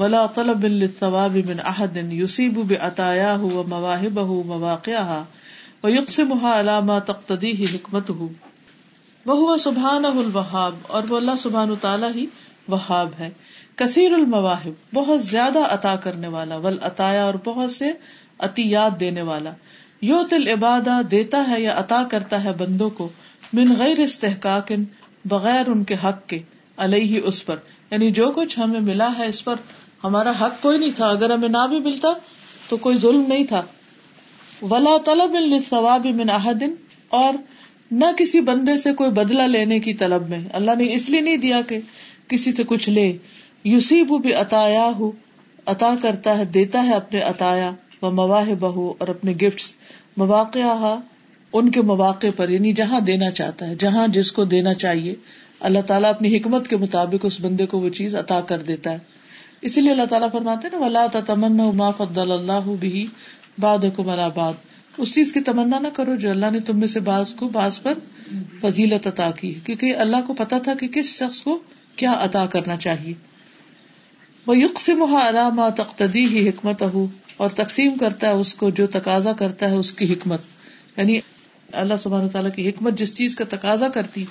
ولا 0.00 0.24
طلب 0.34 0.64
للثواب 0.64 1.36
من 1.50 1.62
احد 1.70 1.96
يصيب 1.96 2.58
بعطاياه 2.72 3.50
ومواهبه 3.58 4.42
مواقعها 4.50 5.20
ويقسمها 5.84 6.50
على 6.58 6.74
ما 6.88 6.98
تقتضيه 7.10 7.70
حکمته 7.72 8.28
وهو 9.26 9.56
سبحانه 9.64 10.14
الوهاب، 10.24 10.82
اور 10.88 11.10
وہ 11.12 11.20
اللہ 11.22 11.38
سبحانہ 11.44 11.78
تعالی 11.86 12.10
ہی 12.18 12.26
وہاب 12.74 13.14
ہے. 13.18 13.30
کثیر 13.84 14.18
المواہب 14.18 14.98
بہت 14.98 15.24
زیادہ 15.30 15.64
عطا 15.78 15.94
کرنے 16.08 16.34
والا 16.36 16.60
والعطایا 16.66 17.24
اور 17.30 17.40
بہت 17.48 17.72
سے 17.78 17.90
عطیات 18.48 19.00
دینے 19.00 19.26
والا. 19.30 19.54
یوت 20.04 20.32
العبادہ 20.32 21.00
دیتا 21.10 21.44
ہے 21.48 21.60
یا 21.60 21.78
عطا 21.78 22.02
کرتا 22.10 22.44
ہے 22.44 22.52
بندوں 22.58 22.90
کو 22.90 23.08
من 23.52 23.64
غیر 23.78 23.98
استحقاق 23.98 24.72
بغیر 25.24 25.66
ان 25.66 25.84
کے 25.84 25.94
حق 26.04 26.28
کے، 26.28 26.38
علیہ 26.76 27.20
اس 27.24 27.46
پر۔ 27.46 27.56
یعنی 27.90 28.10
جو 28.10 28.32
کچھ 28.36 28.58
ہمیں 28.58 28.80
ملا 28.80 29.10
ہے 29.18 29.26
اس 29.26 29.44
پر، 29.44 29.54
ہمارا 30.04 30.32
حق 30.40 30.62
کوئی 30.62 30.78
نہیں 30.78 30.90
تھا۔ 30.96 31.06
اگر 31.06 31.30
ہمیں 31.30 31.48
نہ 31.48 31.66
بھی 31.68 31.80
ملتا 31.80 32.08
تو 32.68 32.76
کوئی 32.76 32.98
ظلم 32.98 33.24
نہیں 33.28 33.44
تھا۔ 33.44 33.62
ولا 34.62 34.96
طلب 35.04 35.36
ثواب 35.70 36.06
من 36.06 36.30
احدن 36.30 36.74
اور 37.08 37.34
نہ 37.90 38.04
کسی 38.18 38.40
بندے 38.40 38.76
سے 38.76 38.92
کوئی 38.92 39.10
بدلا 39.10 39.46
لینے 39.46 39.80
کی 39.80 39.94
طلب 39.94 40.28
میں۔ 40.28 40.40
اللہ 40.52 40.70
نے 40.78 40.94
اس 40.94 41.10
لیے 41.10 41.20
نہیں 41.20 41.36
دیا 41.36 41.60
کہ 41.60 41.78
کسی 42.28 42.52
سے 42.52 42.62
کچھ 42.66 42.90
لے۔ 42.90 43.16
یوسیب 43.64 44.22
بھی 44.22 44.34
عطایا 44.34 44.90
ہو 44.98 45.12
عطا 45.66 45.94
کرتا 46.02 46.38
ہے، 46.38 46.44
دیتا 46.44 46.84
ہے 46.84 46.94
اپنے 46.94 47.20
عطایا، 47.20 47.70
و 48.02 48.10
مواہ 48.10 48.54
بہو 48.60 48.94
اور 48.98 49.08
اپنے 49.08 49.32
گفٹ 49.32 49.60
مواقع 50.16 50.94
ان 51.52 51.70
کے 51.70 51.82
مواقع 51.82 52.26
پر 52.36 52.48
یعنی 52.48 52.72
جہاں 52.72 53.00
دینا 53.00 53.30
چاہتا 53.30 53.66
ہے، 53.66 53.74
جہاں 53.74 54.06
جس 54.06 54.32
کو 54.32 54.44
دینا 54.44 54.74
چاہیے۔ 54.74 55.14
اللہ 55.60 55.78
تعالیٰ 55.78 56.10
اپنی 56.10 56.36
حکمت 56.36 56.68
کے 56.68 56.76
مطابق 56.76 57.24
اس 57.26 57.40
بندے 57.40 57.66
کو 57.66 57.78
وہ 57.78 57.88
چیز 57.88 58.14
عطا 58.14 58.40
کر 58.40 58.58
دیتا 58.58 58.92
ہے۔ 58.92 58.98
اسی 59.60 59.80
لیے 59.80 59.90
اللہ 59.90 60.04
تعالیٰ 60.04 60.28
فرماتے 60.32 60.68
نا، 60.72 60.78
ولا 60.78 61.06
تمن 61.06 61.76
ما 61.76 61.90
فضل 61.90 62.30
اللہ 62.30 62.70
بھی 62.80 63.06
باد 63.58 63.78
کو 63.96 64.02
ملا 64.02 64.28
باد 64.28 64.52
اس 64.98 65.14
چیز 65.14 65.32
کی 65.32 65.40
تمنا 65.40 65.78
نہ 65.78 65.88
کرو 65.88 66.16
جو 66.16 66.30
اللہ 66.30 66.50
نے 66.50 66.60
تم 66.60 66.78
میں 66.78 66.88
سے 66.88 67.00
باز 67.00 67.34
کو 67.34 67.48
باز 67.48 67.82
پر 67.82 67.94
فضیلت 68.60 69.06
عطا 69.06 69.30
کی 69.30 69.54
کیونکہ 69.64 69.96
اللہ 69.96 70.16
کو 70.26 70.34
پتا 70.34 70.58
تھا 70.58 70.74
کہ 70.74 70.88
کس 70.88 71.06
شخص 71.06 71.42
کو 71.42 71.58
کیا 71.96 72.14
عطا 72.20 72.46
کرنا 72.46 72.76
چاہیے۔ 72.76 73.12
وہ 74.46 74.58
یقسم 74.58 75.02
علامہ 75.02 75.62
تقتدی 75.76 76.26
ہی 76.26 76.48
حکمت 76.48 76.82
ہو 76.82 77.06
اور 77.36 77.50
تقسیم 77.50 77.98
کرتا 77.98 78.26
ہے 78.26 78.32
اس 78.32 78.54
کو، 78.54 78.70
جو 78.70 78.86
تقاضا 78.86 79.32
کرتا 79.32 79.70
ہے 79.70 79.76
اس 79.76 79.92
کی 79.92 80.12
حکمت۔ 80.12 80.40
یعنی 80.96 81.20
اللہ 81.72 81.94
سبحانہ 82.02 82.28
تعالیٰ 82.28 82.50
کی 82.56 82.68
حکمت 82.68 82.98
جس 82.98 83.16
چیز 83.16 83.36
کا 83.36 83.44
تقاضا 83.48 83.88
کرتی، 83.88 84.24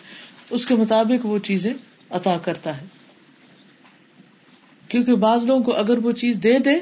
اس 0.49 0.65
کے 0.65 0.75
مطابق 0.75 1.25
وہ 1.25 1.39
چیزیں 1.39 1.73
عطا 2.09 2.37
کرتا 2.41 2.81
ہے۔ 2.81 2.85
کیونکہ 4.87 5.15
بعض 5.15 5.45
لوگوں 5.45 5.63
کو 5.63 5.75
اگر 5.75 5.97
وہ 5.97 6.11
چیز 6.11 6.35
دے 6.35 6.59
دے 6.59 6.73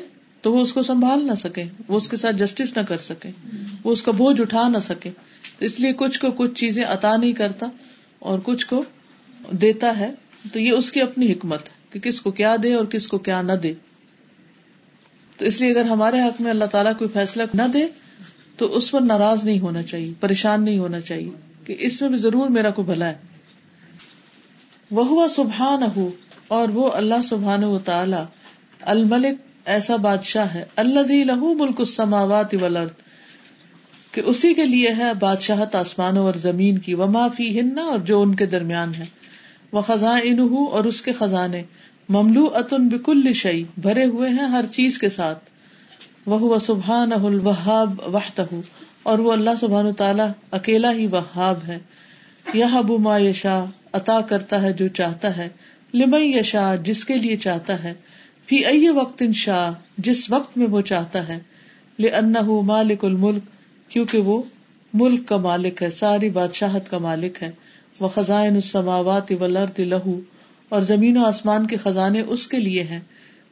تو 0.41 0.53
وہ 0.53 0.61
اس 0.61 0.73
کو 0.73 0.83
سنبھال 0.83 1.27
نہ 1.27 1.35
سکے، 1.35 1.63
وہ 1.87 1.97
اس 1.97 2.09
کے 2.09 2.17
ساتھ 2.17 2.35
جسٹس 2.35 2.77
نہ 2.77 2.81
کر 2.81 2.97
سکے، 2.97 3.29
وہ 3.83 3.91
اس 3.91 4.03
کا 4.03 4.11
بوجھ 4.11 4.41
اٹھا 4.41 4.67
نہ 4.67 4.77
سکے۔ 4.77 5.09
تو 5.59 5.65
اس 5.65 5.79
لیے 5.79 5.93
کچھ 5.93 6.19
کو 6.19 6.31
کچھ 6.31 6.53
چیزیں 6.53 6.83
عطا 6.83 7.17
نہیں 7.17 7.33
کرتا 7.33 7.67
اور 8.19 8.39
کچھ 8.43 8.67
کو 8.67 8.83
دیتا 9.51 9.97
ہے۔ 9.97 10.11
تو 10.53 10.59
یہ 10.59 10.71
اس 10.71 10.91
کی 10.91 11.01
اپنی 11.01 11.33
حکمت 11.33 11.69
ہے 11.69 11.73
کہ 11.89 11.99
کس 11.99 12.21
کو 12.21 12.31
کیا 12.31 12.55
دے 12.63 12.73
اور 12.73 12.85
کس 12.85 13.07
کو 13.07 13.17
کیا 13.17 13.41
نہ 13.41 13.53
دے۔ 13.53 13.73
تو 15.41 15.47
اس 15.47 15.61
لیے 15.61 15.71
اگر 15.71 15.85
ہمارے 15.85 16.21
حق 16.21 16.41
میں 16.41 16.51
اللہ 16.51 16.65
تعالیٰ 16.65 16.91
کوئی 16.97 17.09
فیصلہ 17.13 17.43
نہ 17.53 17.61
دے، 17.73 17.87
تو 18.57 18.65
اس 18.65 18.91
پر 18.91 19.01
ناراض 19.01 19.43
نہیں 19.43 19.59
ہونا 19.59 19.81
چاہیے، 19.83 20.13
پریشان 20.19 20.65
نہیں 20.65 20.77
ہونا 20.77 21.01
چاہیے 21.01 21.29
کہ 21.65 21.75
اس 21.79 22.01
میں 22.01 22.09
بھی 22.09 22.17
ضرور 22.17 22.47
میرا 22.47 22.69
کو 22.69 22.83
بھلا 22.83 23.07
ہے۔ 23.07 23.13
وہ 24.91 25.27
سبحان 25.27 25.83
ہو 25.95 26.11
اور 26.47 26.69
وہ 26.69 26.91
اللہ 26.91 27.21
سبحان 27.23 27.63
و 27.63 27.79
تعالی، 27.79 28.23
الملک 28.81 29.41
ایسا 29.65 29.95
بادشاہ 29.95 30.53
ہے 30.53 30.65
اللہ 30.75 31.23
لہو 31.23 31.53
ملک 31.53 31.79
السماوات 31.79 32.55
والارض، 32.61 32.91
کہ 34.11 34.21
اسی 34.25 34.53
کے 34.53 34.65
لیے 34.65 34.89
ہے 34.97 35.13
بادشاہت 35.19 35.75
آسمانوں 35.75 36.25
اور 36.25 36.33
زمین 36.33 36.77
کی، 36.77 36.93
وما 36.93 37.27
فی 37.27 37.59
ہن 37.59 37.79
اور 37.79 37.99
جو 37.99 38.21
ان 38.21 38.35
کے 38.35 38.45
درمیان 38.45 38.95
ہے۔ 38.95 39.05
وہ 39.71 39.81
خزاں 39.81 40.19
اور 40.71 40.83
اس 40.83 41.01
کے 41.01 41.13
خزانے۔ 41.13 41.63
مملو 42.11 42.45
اتن 42.53 42.87
بکل 42.87 43.33
شعی 43.33 43.63
بھرے 43.77 44.05
ہوئے 44.05 44.29
ہیں 44.29 44.47
ہر 44.47 44.65
چیز 44.71 44.97
کے 44.97 45.09
ساتھ۔ 45.09 45.49
وہ 46.25 46.59
سبحان 46.59 47.13
الوہاب 47.13 47.99
وحتہ 48.13 48.41
اور 49.03 49.19
وہ 49.19 49.31
اللہ 49.31 49.49
سبحان 49.59 49.93
تعالیٰ 49.93 50.27
اکیلا 50.51 50.91
ہی 50.93 51.07
وہاب 51.07 51.59
ہے۔ 51.67 51.77
یہ 52.53 52.65
ما 52.99 53.17
یشا 53.17 53.65
عطا 53.93 54.21
کرتا 54.21 54.61
ہے 54.61 54.73
جو 54.73 54.87
چاہتا 54.87 55.37
ہے۔ 55.37 55.49
لمئی 55.93 56.37
یشا 56.37 56.75
جس 56.75 57.05
کے 57.05 57.17
لیے 57.17 57.35
چاہتا 57.35 57.83
ہے۔ 57.83 57.93
فی 58.45 58.65
ائی 58.65 58.89
وقت 58.89 59.21
ان 59.21 59.33
شاہ 59.33 59.71
جس 59.97 60.31
وقت 60.31 60.57
میں 60.57 60.67
وہ 60.67 60.81
چاہتا 60.81 61.27
ہے۔ 61.27 61.39
لے 61.99 62.09
ان 62.09 62.33
مالک 62.65 63.05
الملک، 63.05 63.43
کیونکہ 63.89 64.17
وہ 64.17 64.41
ملک 64.93 65.27
کا 65.27 65.37
مالک 65.37 65.83
ہے، 65.83 65.89
ساری 65.89 66.29
بادشاہت 66.29 66.89
کا 66.89 66.97
مالک 66.97 67.43
ہے۔ 67.43 67.51
وہ 67.99 68.07
خزائن 68.07 68.55
السماوات 68.55 69.31
والارض 69.39 69.79
لہو 69.79 70.19
اور 70.71 70.81
زمین 70.81 71.17
و 71.17 71.25
آسمان 71.25 71.67
کے 71.67 71.77
خزانے 71.77 72.21
اس 72.21 72.47
کے 72.47 72.59
لیے 72.59 72.83
ہیں۔ 72.83 72.99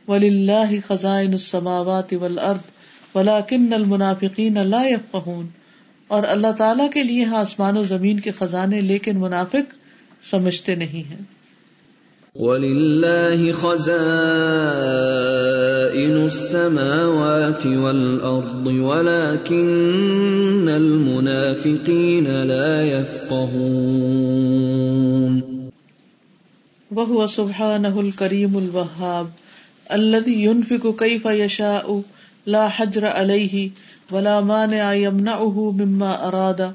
ولی 0.07 0.27
اللہ 0.27 0.87
خزائن 0.87 1.31
السماوات 1.31 2.13
والارض 2.13 2.69
ولكن 3.15 3.73
المنافقین 3.73 4.53
لا 4.53 4.83
يفقهون۔ 4.83 5.47
اور 6.07 6.23
اللہ 6.27 6.47
تعالیٰ 6.57 6.91
کے 6.91 7.03
لیے 7.03 7.23
ہاں 7.23 7.37
آسمان 7.37 7.77
و 7.77 7.83
زمین 7.83 8.19
کے 8.19 8.31
خزانے، 8.31 8.81
لیکن 8.81 9.19
منافق 9.19 9.73
سمجھتے 10.21 10.75
نہیں 10.75 11.09
ہیں۔ 11.09 11.21
وَلِلَّهِ 12.35 13.53
خَزَائِنُ 13.53 16.21
السَّمَاوَاتِ 16.21 17.67
وَالْأَرْضِ 17.67 18.79
وَلَكِنَّ 18.79 20.71
الْمُنَافِقِينَ 20.71 22.29
لَا 22.29 22.81
يَفْقَهُونَ۔ 22.81 25.28
وهو 26.99 27.27
سبحانه 27.27 27.99
الكريم 27.99 28.57
الوهاب 28.57 29.29
الذي 29.91 30.43
ينفق 30.43 30.95
كيف 30.99 31.25
يشاء 31.25 32.01
لا 32.45 32.69
حجر 32.69 33.05
عليه 33.05 33.69
ولا 34.11 34.41
مانع 34.41 34.93
يمنعه 34.93 35.71
مما 35.71 36.27
اراد 36.27 36.73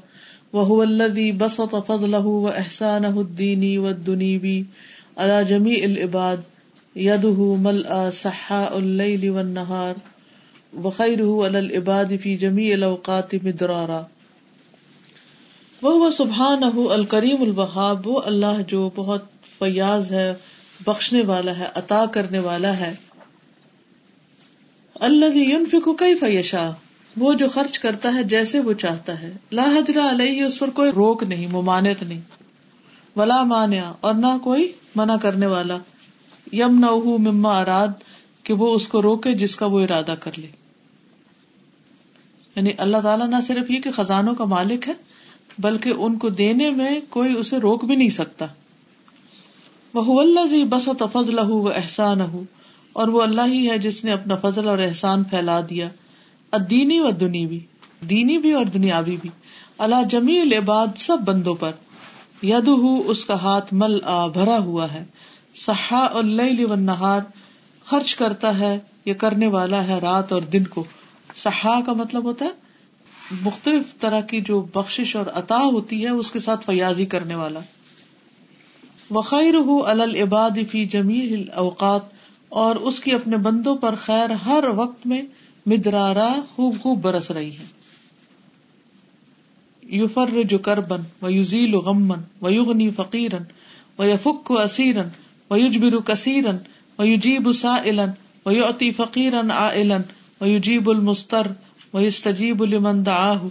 وهو 0.53 0.83
الذي 0.83 1.31
بسط 1.31 1.75
فضله 1.75 2.25
واحسانه 2.25 3.21
الديني 3.21 3.79
والدنيوي 3.79 4.65
على 5.17 5.43
جميع 5.43 5.83
العباد 5.83 6.43
يده 6.95 7.55
ملأ 7.55 8.09
سحاء 8.09 8.79
الليل 8.79 9.29
والنهار 9.29 9.95
وخيره 10.83 11.45
على 11.45 11.59
العباد 11.59 12.15
في 12.15 12.35
جميع 12.35 12.73
الاوقات 12.73 13.35
مدرارا 13.35 14.01
وہ 15.81 16.09
سبحانہ 16.11 16.89
الکریم 16.91 17.41
الوہاب 17.41 18.07
وہ 18.07 18.21
اللہ 18.21 18.61
جو 18.67 18.89
بہت 18.95 19.34
فیاض 19.59 20.11
ہے، 20.11 20.33
بخشنے 20.85 21.21
والا 21.21 21.57
ہے، 21.57 21.65
عطا 21.75 22.05
کرنے 22.05 22.39
والا 22.39 22.77
ہے۔ 22.77 22.95
اللہ 24.95 25.37
ينفق 25.37 25.89
كيف 25.99 26.23
يشاء 26.23 26.69
وہ 27.17 27.33
جو 27.33 27.49
خرچ 27.49 27.79
کرتا 27.79 28.13
ہے 28.15 28.23
جیسے 28.23 28.59
وہ 28.59 28.73
چاہتا 28.73 29.21
ہے۔ 29.21 29.33
لا 29.51 29.63
حجرا 29.63 30.09
علیہ، 30.09 30.43
اس 30.43 30.59
پر 30.59 30.69
کوئی 30.69 30.91
روک 30.91 31.23
نہیں 31.23 31.47
ممانت 31.47 32.03
نہیں۔ 32.03 32.21
ولا 33.15 33.43
مانیا 33.43 33.93
اور 34.01 34.13
نہ 34.13 34.37
کوئی 34.43 34.71
منع 34.95 35.15
کرنے 35.21 35.45
والا۔ 35.45 35.77
یم 36.53 36.79
نہ 36.79 36.91
مما 37.17 37.61
اراد، 37.61 37.87
کہ 38.43 38.53
وہ 38.53 38.75
اس 38.75 38.87
کو 38.87 39.01
روکے 39.01 39.33
جس 39.33 39.55
کا 39.55 39.65
وہ 39.65 39.81
ارادہ 39.81 40.15
کر 40.19 40.31
لے۔ 40.37 40.47
یعنی 42.55 42.71
اللہ 42.77 42.97
تعالیٰ 42.97 43.27
نہ 43.27 43.35
صرف 43.43 43.71
یہ 43.71 43.79
کہ 43.79 43.91
خزانوں 43.91 44.35
کا 44.35 44.45
مالک 44.45 44.87
ہے، 44.87 44.93
بلکہ 45.59 45.89
ان 45.89 46.17
کو 46.17 46.29
دینے 46.29 46.71
میں 46.71 46.99
کوئی 47.09 47.33
اسے 47.33 47.57
روک 47.57 47.85
بھی 47.85 47.95
نہیں 47.95 48.09
سکتا۔ 48.09 48.45
وہ 49.95 50.21
اللہ 50.21 50.65
بس 50.65 50.89
فضل 51.13 51.39
و 51.39 51.69
احسان 51.75 52.21
اور 52.93 53.07
وہ 53.07 53.21
اللہ 53.21 53.41
ہی 53.47 53.69
ہے 53.69 53.77
جس 53.77 54.03
نے 54.03 54.11
اپنا 54.11 54.35
فضل 54.35 54.67
اور 54.67 54.79
احسان 54.79 55.23
پھیلا 55.23 55.61
دیا 55.69 55.87
ادینی 56.51 56.99
و 56.99 57.11
دنیوی 57.11 57.59
دینی 58.09 58.37
بھی 58.37 58.51
اور 58.51 58.65
دنیاوی 58.65 59.17
بھی 59.21 59.29
اللہ 59.77 60.03
جمی 60.09 60.39
العباد 60.39 60.87
سب 60.97 61.17
بندوں 61.25 61.55
پر 61.55 61.71
ید 62.43 62.69
اس 63.05 63.25
کا 63.25 63.41
ہاتھ 63.41 63.73
مل 63.73 63.99
آ 64.03 64.27
بھرا 64.27 64.57
ہوا 64.57 64.93
ہے 64.93 65.05
سہا 65.55 65.97
اور 65.97 66.23
نہار 66.77 67.21
خرچ 67.85 68.15
کرتا 68.15 68.59
ہے 68.59 68.79
یہ 69.05 69.13
کرنے 69.13 69.47
والا 69.47 69.87
ہے 69.87 69.99
رات 69.99 70.33
اور 70.33 70.41
دن 70.41 70.63
کو۔ 70.63 70.83
سہا 71.35 71.81
کا 71.85 71.93
مطلب 71.93 72.23
ہوتا 72.23 72.45
ہے 72.45 72.49
مختلف 73.41 73.99
طرح 73.99 74.21
کی 74.21 74.41
جو 74.41 74.61
بخش 74.73 75.15
اور 75.15 75.25
عطا 75.33 75.57
ہوتی 75.57 76.03
ہے، 76.03 76.09
اس 76.09 76.31
کے 76.31 76.39
ساتھ 76.39 76.65
فیاضی 76.65 77.05
کرنے 77.05 77.35
والا۔ 77.35 77.59
وخیر 79.11 79.55
العباد 79.87 80.57
فی 80.71 80.85
جمی 80.85 81.43
اوقات 81.55 82.01
اور 82.49 82.75
اس 82.75 82.99
کی 82.99 83.11
اپنے 83.11 83.37
بندوں 83.37 83.75
پر 83.75 83.95
خیر 83.95 84.29
ہر 84.29 84.63
وقت 84.75 85.05
میں 85.05 85.21
مدرارا 85.65 86.35
خوب 86.55 86.79
خوب 86.79 87.01
برس 87.01 87.31
رہی 87.31 87.51
ہے۔ 87.51 87.65
یوفر 89.83 90.43
جو 90.43 90.57
کربن 90.57 91.01
و 91.21 91.29
یوزیل 91.29 91.75
و 91.75 91.79
غمن 91.79 92.19
و 92.41 92.51
یغنی 92.51 92.91
فقیرن 92.91 93.43
و 93.99 94.05
یفک 94.05 94.51
و 94.51 94.57
اسیرن 94.57 95.07
و 95.49 95.57
یجبر 95.57 96.13
کثیرن 96.13 96.57
و 96.99 97.05
یجیب 97.05 97.51
سائلن 97.51 98.09
و 98.45 98.53
یعطی 98.53 98.91
فقیرن 98.91 99.51
عائلن 99.51 100.01
و 100.41 100.47
یجیب 100.47 100.89
المستر 100.89 101.47
و 101.93 102.01
یستجیب 102.01 102.63
لمن 102.63 103.03
دعاه 103.03 103.41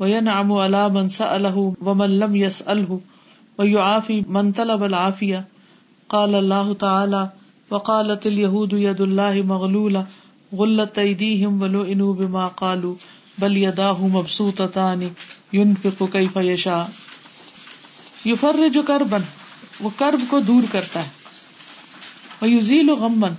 و 0.00 0.08
ینعم 0.08 0.52
على 0.52 0.88
من 0.92 1.08
سأله 1.08 1.76
ومن 1.84 2.10
لم 2.10 2.36
يسأله 2.36 3.00
و 3.58 3.66
یعافی 3.66 4.20
من 4.28 4.52
طلب 4.52 4.82
العافیہ 4.82 5.36
قال 6.08 6.34
اللہ 6.34 6.72
تعالی 6.78 7.24
وقالت 7.70 8.26
اليهود 8.26 8.72
يد 8.72 9.00
الله 9.00 9.42
مغلولة 9.42 10.04
غلط 10.52 10.98
ایدیہم 10.98 11.62
ولعنوا 11.62 12.14
بما 12.14 12.48
قالوا، 12.48 12.94
بل 13.38 13.56
یداہ 13.56 14.00
مبسوطتان، 14.00 15.02
ينفق 15.52 16.02
کیف 16.12 16.36
یشاء 16.36 16.84
یفرج 18.24 18.78
کربن 18.86 19.22
وہ 19.80 19.90
کرب 19.96 20.20
کو 20.30 20.40
دور 20.40 20.62
کرتا 20.72 21.02
ہے. 21.02 21.08
ویزیل 22.42 22.90
غمن 22.90 23.34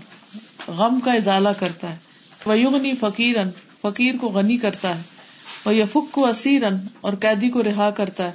غم 0.68 1.00
کا 1.00 1.14
ازالہ 1.14 1.50
کرتا 1.60 1.92
ہے. 1.92 1.98
ویغنی 2.46 2.94
فقیرن 2.96 3.50
فقیر 3.82 4.16
کو 4.22 4.28
غنی 4.28 4.58
کرتا 4.58 4.98
ہے. 4.98 5.02
وہ 5.66 5.72
ویفک 5.72 6.12
کو 6.12 6.26
اسیرن 6.26 6.76
اور 7.02 7.14
قیدی 7.14 7.50
کو 7.50 7.64
رہا 7.64 7.90
کرتا 7.90 8.24
ہے. 8.24 8.32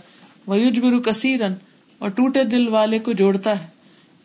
ویجبر 0.48 0.98
کثیرن 0.98 1.54
اور 2.02 2.10
ٹوٹے 2.10 2.44
دل 2.44 2.66
والے 2.68 2.98
کو 2.98 3.12
جوڑتا 3.12 3.58
ہے۔ 3.60 3.66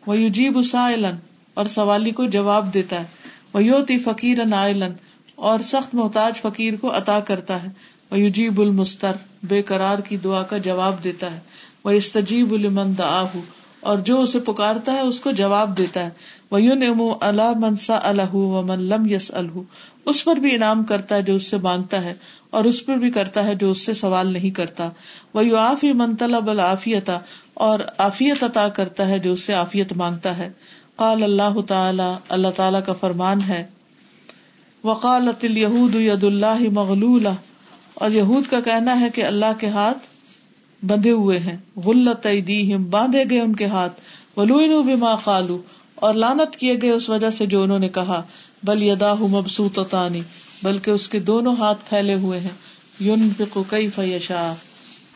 وہ 0.06 0.14
ویجیب 0.14 0.60
سائلن 0.62 1.16
اور 1.54 1.66
سوالی 1.66 2.10
کو 2.10 2.24
جواب 2.26 2.72
دیتا 2.74 3.00
ہے۔ 3.00 3.04
ویوتی 3.54 3.98
فقیر 3.98 4.44
نائلن 4.44 4.92
اور 5.34 5.60
سخت 5.64 5.94
محتاج 5.94 6.40
فقیر 6.40 6.76
کو 6.80 6.96
عطا 6.96 7.18
کرتا 7.20 7.62
ہے۔ 7.62 7.68
وہ 8.10 8.18
یوجیب 8.18 8.60
المستر، 8.60 9.16
بے 9.42 9.62
قرار 9.62 9.98
کی 9.98 10.16
دعا 10.16 10.42
کا 10.42 10.58
جواب 10.58 11.04
دیتا 11.04 11.32
ہے۔ 11.32 11.40
وہ 11.84 11.90
استجیب 11.90 12.52
المن 12.52 12.92
دآہ 12.98 13.36
اور 13.80 13.98
جو 13.98 14.20
اسے 14.22 14.38
پکارتا 14.40 14.92
ہے 14.92 15.00
اس 15.00 15.20
کو 15.20 15.30
جواب 15.30 15.76
دیتا 15.78 16.04
ہے۔ 16.04 16.10
وہ 16.50 16.60
یون 16.62 16.82
ام 16.82 17.02
اللہ 17.20 17.52
منسا 17.56 17.98
الح 18.02 18.34
و 18.34 18.62
من 18.62 18.82
لم 18.82 19.06
یس 19.06 19.30
الح 19.34 19.58
اس 20.06 20.24
پر 20.24 20.36
بھی 20.36 20.54
انعام 20.54 20.82
کرتا 20.84 21.16
ہے 21.16 21.22
جو 21.22 21.34
اس 21.34 21.46
سے 21.46 21.56
مانگتا 21.56 22.02
ہے، 22.02 22.14
اور 22.50 22.64
اس 22.64 22.84
پر 22.86 22.96
بھی 22.96 23.10
کرتا 23.10 23.44
ہے 23.46 23.54
جو 23.54 23.70
اس 23.70 23.80
سے 23.86 23.94
سوال 23.94 24.32
نہیں 24.32 24.50
کرتا۔ 24.50 24.88
وہ 25.34 25.44
یو 25.46 25.56
آفی 25.56 25.92
من 25.92 26.16
طلب 26.16 26.50
العافیتا 26.50 27.18
اور 27.58 27.78
عافیت 27.98 28.44
عطا 28.44 28.68
کرتا 28.68 29.08
ہے 29.08 29.18
جو 29.18 29.32
اس 29.32 29.42
سے 29.42 29.52
عافیت 29.52 29.92
مانگتا 29.92 30.38
ہے۔ 30.38 30.50
قال 30.96 31.22
اللہ 31.22 31.60
تعالی 31.68 32.12
اللہ 32.28 32.48
تعالی 32.56 32.78
کا 32.86 32.92
فرمان 32.92 33.40
ہے۔ 33.42 33.66
وقالت 34.84 35.44
الہود 35.44 35.94
ید 35.94 36.24
اللہ 36.24 36.70
مغلول 36.72 37.26
اور 37.94 38.10
یہود 38.10 38.50
کا 38.50 38.60
کہنا 38.60 39.00
ہے 39.00 39.10
کہ 39.14 39.24
اللہ 39.24 39.52
کے 39.60 39.66
ہاتھ 39.66 39.98
بندھے 40.84 41.10
ہوئے 41.10 41.38
ہیں۔ 41.38 41.56
غلط 41.76 42.26
ایدیہم، 42.26 42.84
باندھے 42.90 43.24
گئے 43.30 43.40
ان 43.40 43.56
کے 43.56 43.66
ہاتھ۔ 43.66 44.00
ولوینو 44.36 44.82
بما 44.82 45.14
قالو 45.14 45.62
اور 45.94 46.14
لانت 46.14 46.56
کیے 46.56 46.74
گئے 46.82 46.90
اس 46.90 47.08
وجہ 47.08 47.30
سے 47.30 47.46
جو 47.46 47.62
انہوں 47.62 47.78
نے 47.78 47.88
کہا۔ 47.88 48.22
بل 48.62 48.82
یداہ 48.82 49.14
مبسوطتانی 49.14 50.22
بلکہ 50.62 50.90
اس 50.90 51.08
کے 51.08 51.20
دونوں 51.20 51.56
ہاتھ 51.58 51.78
پھیلے 51.88 52.14
ہوئے 52.14 52.40
ہیں۔ 52.40 52.56
ینفق 53.00 53.58
کیف 53.70 53.98
یشاء۔ 53.98 54.52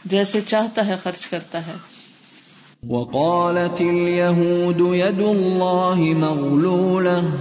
جیسے 0.04 0.40
چاہتا 0.46 0.86
ہے 0.86 0.96
خرچ 1.02 1.26
کرتا 1.26 1.66
ہے۔ 1.66 1.91
وقالت 2.88 3.80
اليهود 3.80 4.94
يد 4.94 5.20
الله 5.20 6.00
مغلولة 6.00 7.32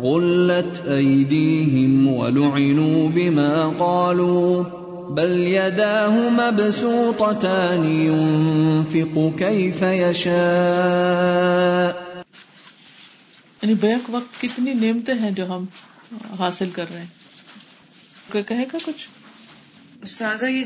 غلت 0.00 0.84
أيديهم 0.86 2.06
ولعنوا 2.06 3.08
بما 3.08 3.68
قالوا 3.68 4.64
بل 5.10 5.30
يداه 5.30 6.28
مبسوطتان 6.28 7.84
ينفق 7.84 9.38
كيف 9.38 9.82
يشاء. 9.82 10.36
یعنی 13.62 13.74
بیک 13.74 14.10
وقت 14.10 14.40
کتنی 14.40 14.74
نعمتیں 14.74 15.14
ہیں 15.14 15.30
جو 15.30 15.46
ہم 15.46 15.64
حاصل 16.38 16.70
کر 16.70 16.84
رہے 16.92 16.98
ہیں؟ 16.98 17.06
کوئی 18.32 18.44
کہے 18.44 18.64
گا 18.72 18.78
کچھ؟ 18.84 19.08
استاذہ 20.02 20.46
یہ 20.46 20.64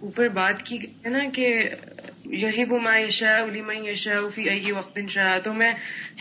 اوپر 0.00 0.28
بات 0.28 0.62
کی 0.62 0.78
ہے 0.78 1.08
نا 1.08 1.18
کہ 1.32 1.68
یہی 2.24 2.64
بما 2.64 2.98
یشا 2.98 3.46
لمن 3.52 3.84
یشا 3.86 4.28
فی 4.34 4.48
ای 4.48 4.72
وقت 4.72 4.98
شاء 5.08 5.38
تو 5.38 5.52
میں 5.52 5.72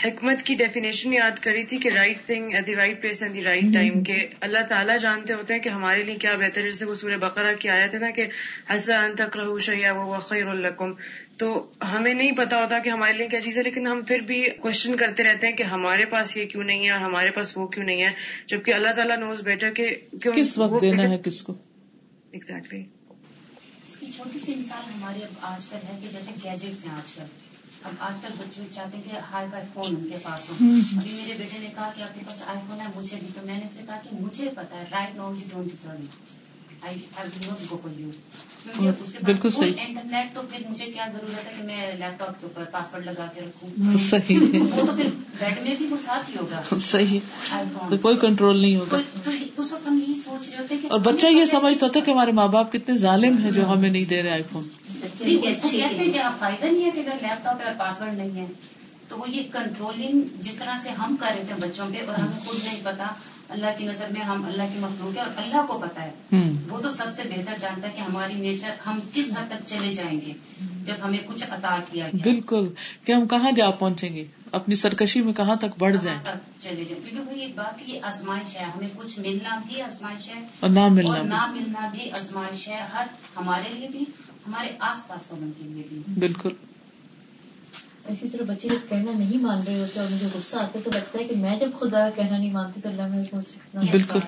حکمت 0.03 0.43
کی 0.43 0.55
ڈیفینیشن 0.55 1.13
یاد 1.13 1.39
کری 1.39 1.63
تھی 1.63 1.77
کہ 1.77 1.89
right 1.89 2.25
thing 2.25 2.53
at 2.53 2.67
the 2.67 2.75
right 2.75 3.01
place 3.01 3.23
and 3.23 3.35
the 3.35 3.43
right 3.43 3.73
time 3.73 4.03
کہ 4.03 4.27
اللہ 4.39 4.59
تعالیٰ 4.69 4.99
جانتے 4.99 5.33
ہوتے 5.33 5.53
ہیں 5.53 5.61
کہ 5.61 5.69
ہمارے 5.69 6.03
لیے 6.03 6.15
کیا 6.15 6.35
بہتر 6.35 6.61
جیسے 6.61 6.85
وہ 6.85 6.95
سورہ 6.95 7.17
بقرہ 7.17 7.55
کی 7.55 7.69
آیت 7.69 7.93
ہے 7.93 7.99
نا 7.99 8.09
کہ 8.11 8.25
حسن 8.75 9.15
تکرہ 9.15 9.59
شیا 9.59 9.93
و 9.93 10.19
خیر 10.19 10.47
الکم 10.47 10.93
تو 11.37 11.71
ہمیں 11.91 12.13
نہیں 12.13 12.31
پتا 12.31 12.63
ہوتا 12.63 12.79
کہ 12.79 12.89
ہمارے 12.89 13.13
لیے 13.13 13.27
کیا 13.27 13.41
چیز 13.41 13.57
ہے 13.57 13.63
لیکن 13.63 13.87
ہم 13.87 14.01
پھر 14.07 14.19
بھی 14.19 14.49
کوشچن 14.59 14.97
کرتے 14.97 15.23
رہتے 15.23 15.47
ہیں 15.47 15.55
کہ 15.55 15.63
ہمارے 15.63 16.05
پاس 16.05 16.37
یہ 16.37 16.45
کیوں 16.45 16.63
نہیں 16.63 16.85
ہے 16.85 16.91
اور 16.91 16.99
ہمارے 16.99 17.31
پاس 17.31 17.57
وہ 17.57 17.67
کیوں 17.67 17.85
نہیں 17.85 18.03
ہے؟ 18.03 18.11
جبکہ 18.47 18.73
اللہ 18.73 18.93
تعالیٰ 18.95 19.17
نوز 19.17 19.41
بیٹر 19.41 19.71
کہ 19.71 19.95
کس 20.23 20.57
وقت 20.57 20.81
دینا 20.81 21.03
ہے 21.03 21.17
کس 21.25 21.41
کو؟ 21.41 21.57
ایگزیکٹلی 22.31 22.83
کی 24.01 24.11
چھوٹی 24.11 24.39
سی 24.39 24.55
مثال 24.55 24.91
ہمارے 24.95 25.19
اب 25.19 25.37
آج 25.41 25.67
کل 25.67 25.77
ہے 25.89 25.99
کہ 26.01 26.07
جیسے 26.11 26.31
گیجٹس 26.43 26.85
ہیں 26.85 26.93
آج 26.93 27.13
کل۔ 27.13 27.23
اب 27.83 27.91
آج 27.99 28.21
کل 28.21 28.33
بچوں 28.37 28.65
چاہتے 28.73 28.97
ہیں 28.97 29.03
کہ 29.03 29.17
ہائی 29.31 29.47
فائی 29.51 29.65
فون 29.73 29.95
ان 29.95 30.09
کے 30.09 30.17
پاس 30.23 30.49
ہو۔ 30.49 30.55
ابھی 30.97 31.13
میرے 31.13 31.33
بیٹے 31.37 31.57
نے 31.59 31.67
کہا 31.75 31.91
کہ 31.95 32.01
آپ 32.01 32.15
کے 32.15 32.21
پاس 32.27 32.43
آئی 32.47 32.59
فون 32.67 32.79
ہے 32.79 32.85
مجھے 32.95 33.17
بھی۔ 33.19 33.27
تو 33.35 33.41
میں 33.45 33.57
نے 33.57 33.65
اسے 33.65 33.81
کہا 33.87 33.99
کہ 34.03 34.15
مجھے 34.19 34.49
پتا 34.55 34.79
ہے 34.79 34.85
رائٹ 34.91 35.15
نو 35.15 35.33
ڈونٹ 35.49 35.69
ڈیزرو 35.69 35.91
بالکل 39.25 39.49
صحیح۔ 39.51 39.73
انٹرنیٹ 39.77 40.35
تو 40.35 40.41
پھر 40.41 40.69
مجھے 40.69 40.85
کیا 40.85 41.05
ضرورت 41.13 41.47
ہے 41.47 41.53
کہ 41.57 41.63
میں 41.63 41.95
لیپ 41.95 42.19
ٹاپ 42.19 42.41
کے 42.41 42.45
اوپر 42.45 42.63
پاسورڈ 42.63 43.05
لگا 43.05 43.25
کے 43.35 43.41
رکھوں؟ 43.41 43.97
صحیح۔ 43.97 44.39
وہ 44.61 44.87
تو 44.87 44.93
پھر 44.95 45.07
بیڈ 45.39 45.61
میں 45.63 45.75
بھی 45.77 45.85
وہ 45.85 45.97
ساتھ 46.05 46.29
ہی 46.29 46.35
ہوگا۔ 46.41 46.61
صحیح۔ 46.79 47.19
کوئی 48.01 48.15
کنٹرول 48.17 48.61
نہیں 48.61 48.75
ہوگا۔ 48.75 48.97
اس 49.57 49.71
وقت 49.73 49.87
ہم 49.87 49.99
یہی 50.07 50.19
سوچ 50.19 50.49
رہے 50.49 50.57
ہوتے 50.57 50.87
اور 50.87 50.99
بچہ 50.99 51.27
یہ 51.27 51.45
سمجھتا 51.45 51.87
تھا 51.87 51.99
کہ 51.99 52.11
ہمارے 52.11 52.31
ماں 52.31 52.47
باپ 52.47 52.71
کتنے 52.71 52.97
ظالم 52.97 53.37
ہیں 53.37 53.51
جو 53.51 53.69
ہمیں 53.69 53.89
نہیں 53.89 54.05
دے 54.05 54.23
رہے 54.23 54.31
آئی 54.31 54.43
فون 54.51 54.67
کہتے 55.17 56.03
ہیں 56.03 56.13
کہ 56.13 56.19
آپ 56.19 56.39
فائدہ 56.39 56.65
نہیں 56.65 56.85
ہے 56.85 56.91
کہ 56.91 56.99
اگر 56.99 57.17
لیپ 57.21 57.43
ٹاپ 57.43 57.61
اور 57.65 57.73
پاسورڈ 57.77 58.13
نہیں 58.13 58.41
ہے۔ 58.41 58.45
تو 59.07 59.17
وہ 59.17 59.29
یہ 59.29 59.43
کنٹرولنگ 59.51 60.21
جس 60.41 60.55
طرح 60.55 60.77
سے 60.83 60.89
ہم 60.89 61.15
کر 61.19 61.27
رہے 61.35 61.43
تھے 61.47 61.67
بچوں 61.67 61.87
پہ 61.91 62.05
اور 62.07 62.15
ہمیں 62.15 62.39
خود 62.45 62.63
نہیں 62.63 62.79
پتا۔ 62.83 63.07
اللہ 63.51 63.65
کی 63.77 63.85
نظر 63.85 64.05
میں 64.11 64.21
ہم 64.21 64.45
اللہ 64.45 64.63
کی 64.73 64.79
مخلوق 64.79 65.17
ہے 65.17 65.21
اور 65.21 65.31
اللہ 65.37 65.65
کو 65.67 65.77
پتا 65.77 66.01
ہے۔ 66.01 66.11
وہ 66.69 66.79
تو 66.79 66.89
سب 66.89 67.05
سے 67.13 67.23
بہتر 67.29 67.57
جانتا 67.59 67.87
ہے 67.87 67.93
کہ 67.95 68.01
ہماری 68.01 68.33
نیچر 68.33 68.69
ہم 68.85 68.99
کس 69.13 69.31
حد 69.37 69.47
تک 69.47 69.67
چلے 69.67 69.93
جائیں 69.93 70.21
گے 70.21 70.33
جب 70.85 70.93
ہمیں 71.03 71.19
کچھ 71.25 71.43
عطا 71.43 71.77
کیا 71.91 72.07
گیا۔ 72.07 72.19
بالکل۔ 72.23 72.67
کہ 73.05 73.11
ہم 73.11 73.27
کہاں 73.27 73.51
جا 73.51 73.71
پہنچیں 73.71 74.15
گے؟ 74.15 74.25
اپنی 74.51 74.75
سرکشی 74.75 75.21
میں 75.21 75.33
کہاں 75.33 75.55
تک 75.55 75.79
بڑھ 75.79 75.97
جائیں؟ 76.01 76.19
چلے 76.59 76.85
جائیں؟ 76.89 77.09
کیونکہ 77.09 77.31
وہ 77.31 77.41
ایک 77.41 77.55
بات 77.55 77.85
کی 77.85 77.99
آزمائش 77.99 78.57
ہے۔ 78.57 78.63
ہمیں 78.63 78.87
کچھ 78.95 79.19
ملنا 79.19 79.59
بھی 79.67 79.81
آزمائش 79.81 80.29
ہے 80.29 80.41
اور 80.59 80.69
نہ 80.69 80.87
ملنا 80.87 81.09
اور 81.09 81.23
نہ 81.23 81.45
ملنا 81.51 81.89
بھی 81.91 82.11
آزمائش 82.11 82.67
ہے 82.67 82.81
ہر 82.93 83.05
ہمارے 83.35 83.69
لیے 83.73 83.87
بھی 83.87 83.99
ہمارے 84.47 84.67
آس 84.79 85.07
پاس 85.07 85.31
والوں 85.31 85.51
کے 85.57 85.63
لیے 85.63 85.83
بھی۔ 85.89 86.01
بالکل۔ 86.07 86.49
اسی 88.07 88.29
طرح 88.29 88.43
بچے 88.47 88.69
جب 88.69 88.89
کہنا 88.89 89.11
نہیں 89.17 89.37
مان 89.37 89.61
رہے 89.67 89.79
ہوتے 89.79 89.99
اور 89.99 90.07
مجھے 90.11 90.27
غصہ 90.35 90.55
آتا 90.57 90.79
ہے 90.79 90.83
تو 90.83 90.91
لگتا 90.91 91.19
ہے 91.19 91.23
کہ 91.23 91.35
میں 91.35 91.59
جب 91.59 91.69
خدا 91.79 92.09
کہنا 92.15 92.37
نہیں 92.37 92.51
مانتی 92.51 92.81
تو 92.81 92.89
اللہ 92.89 93.07
میں 93.07 93.21
بالکل 93.91 94.19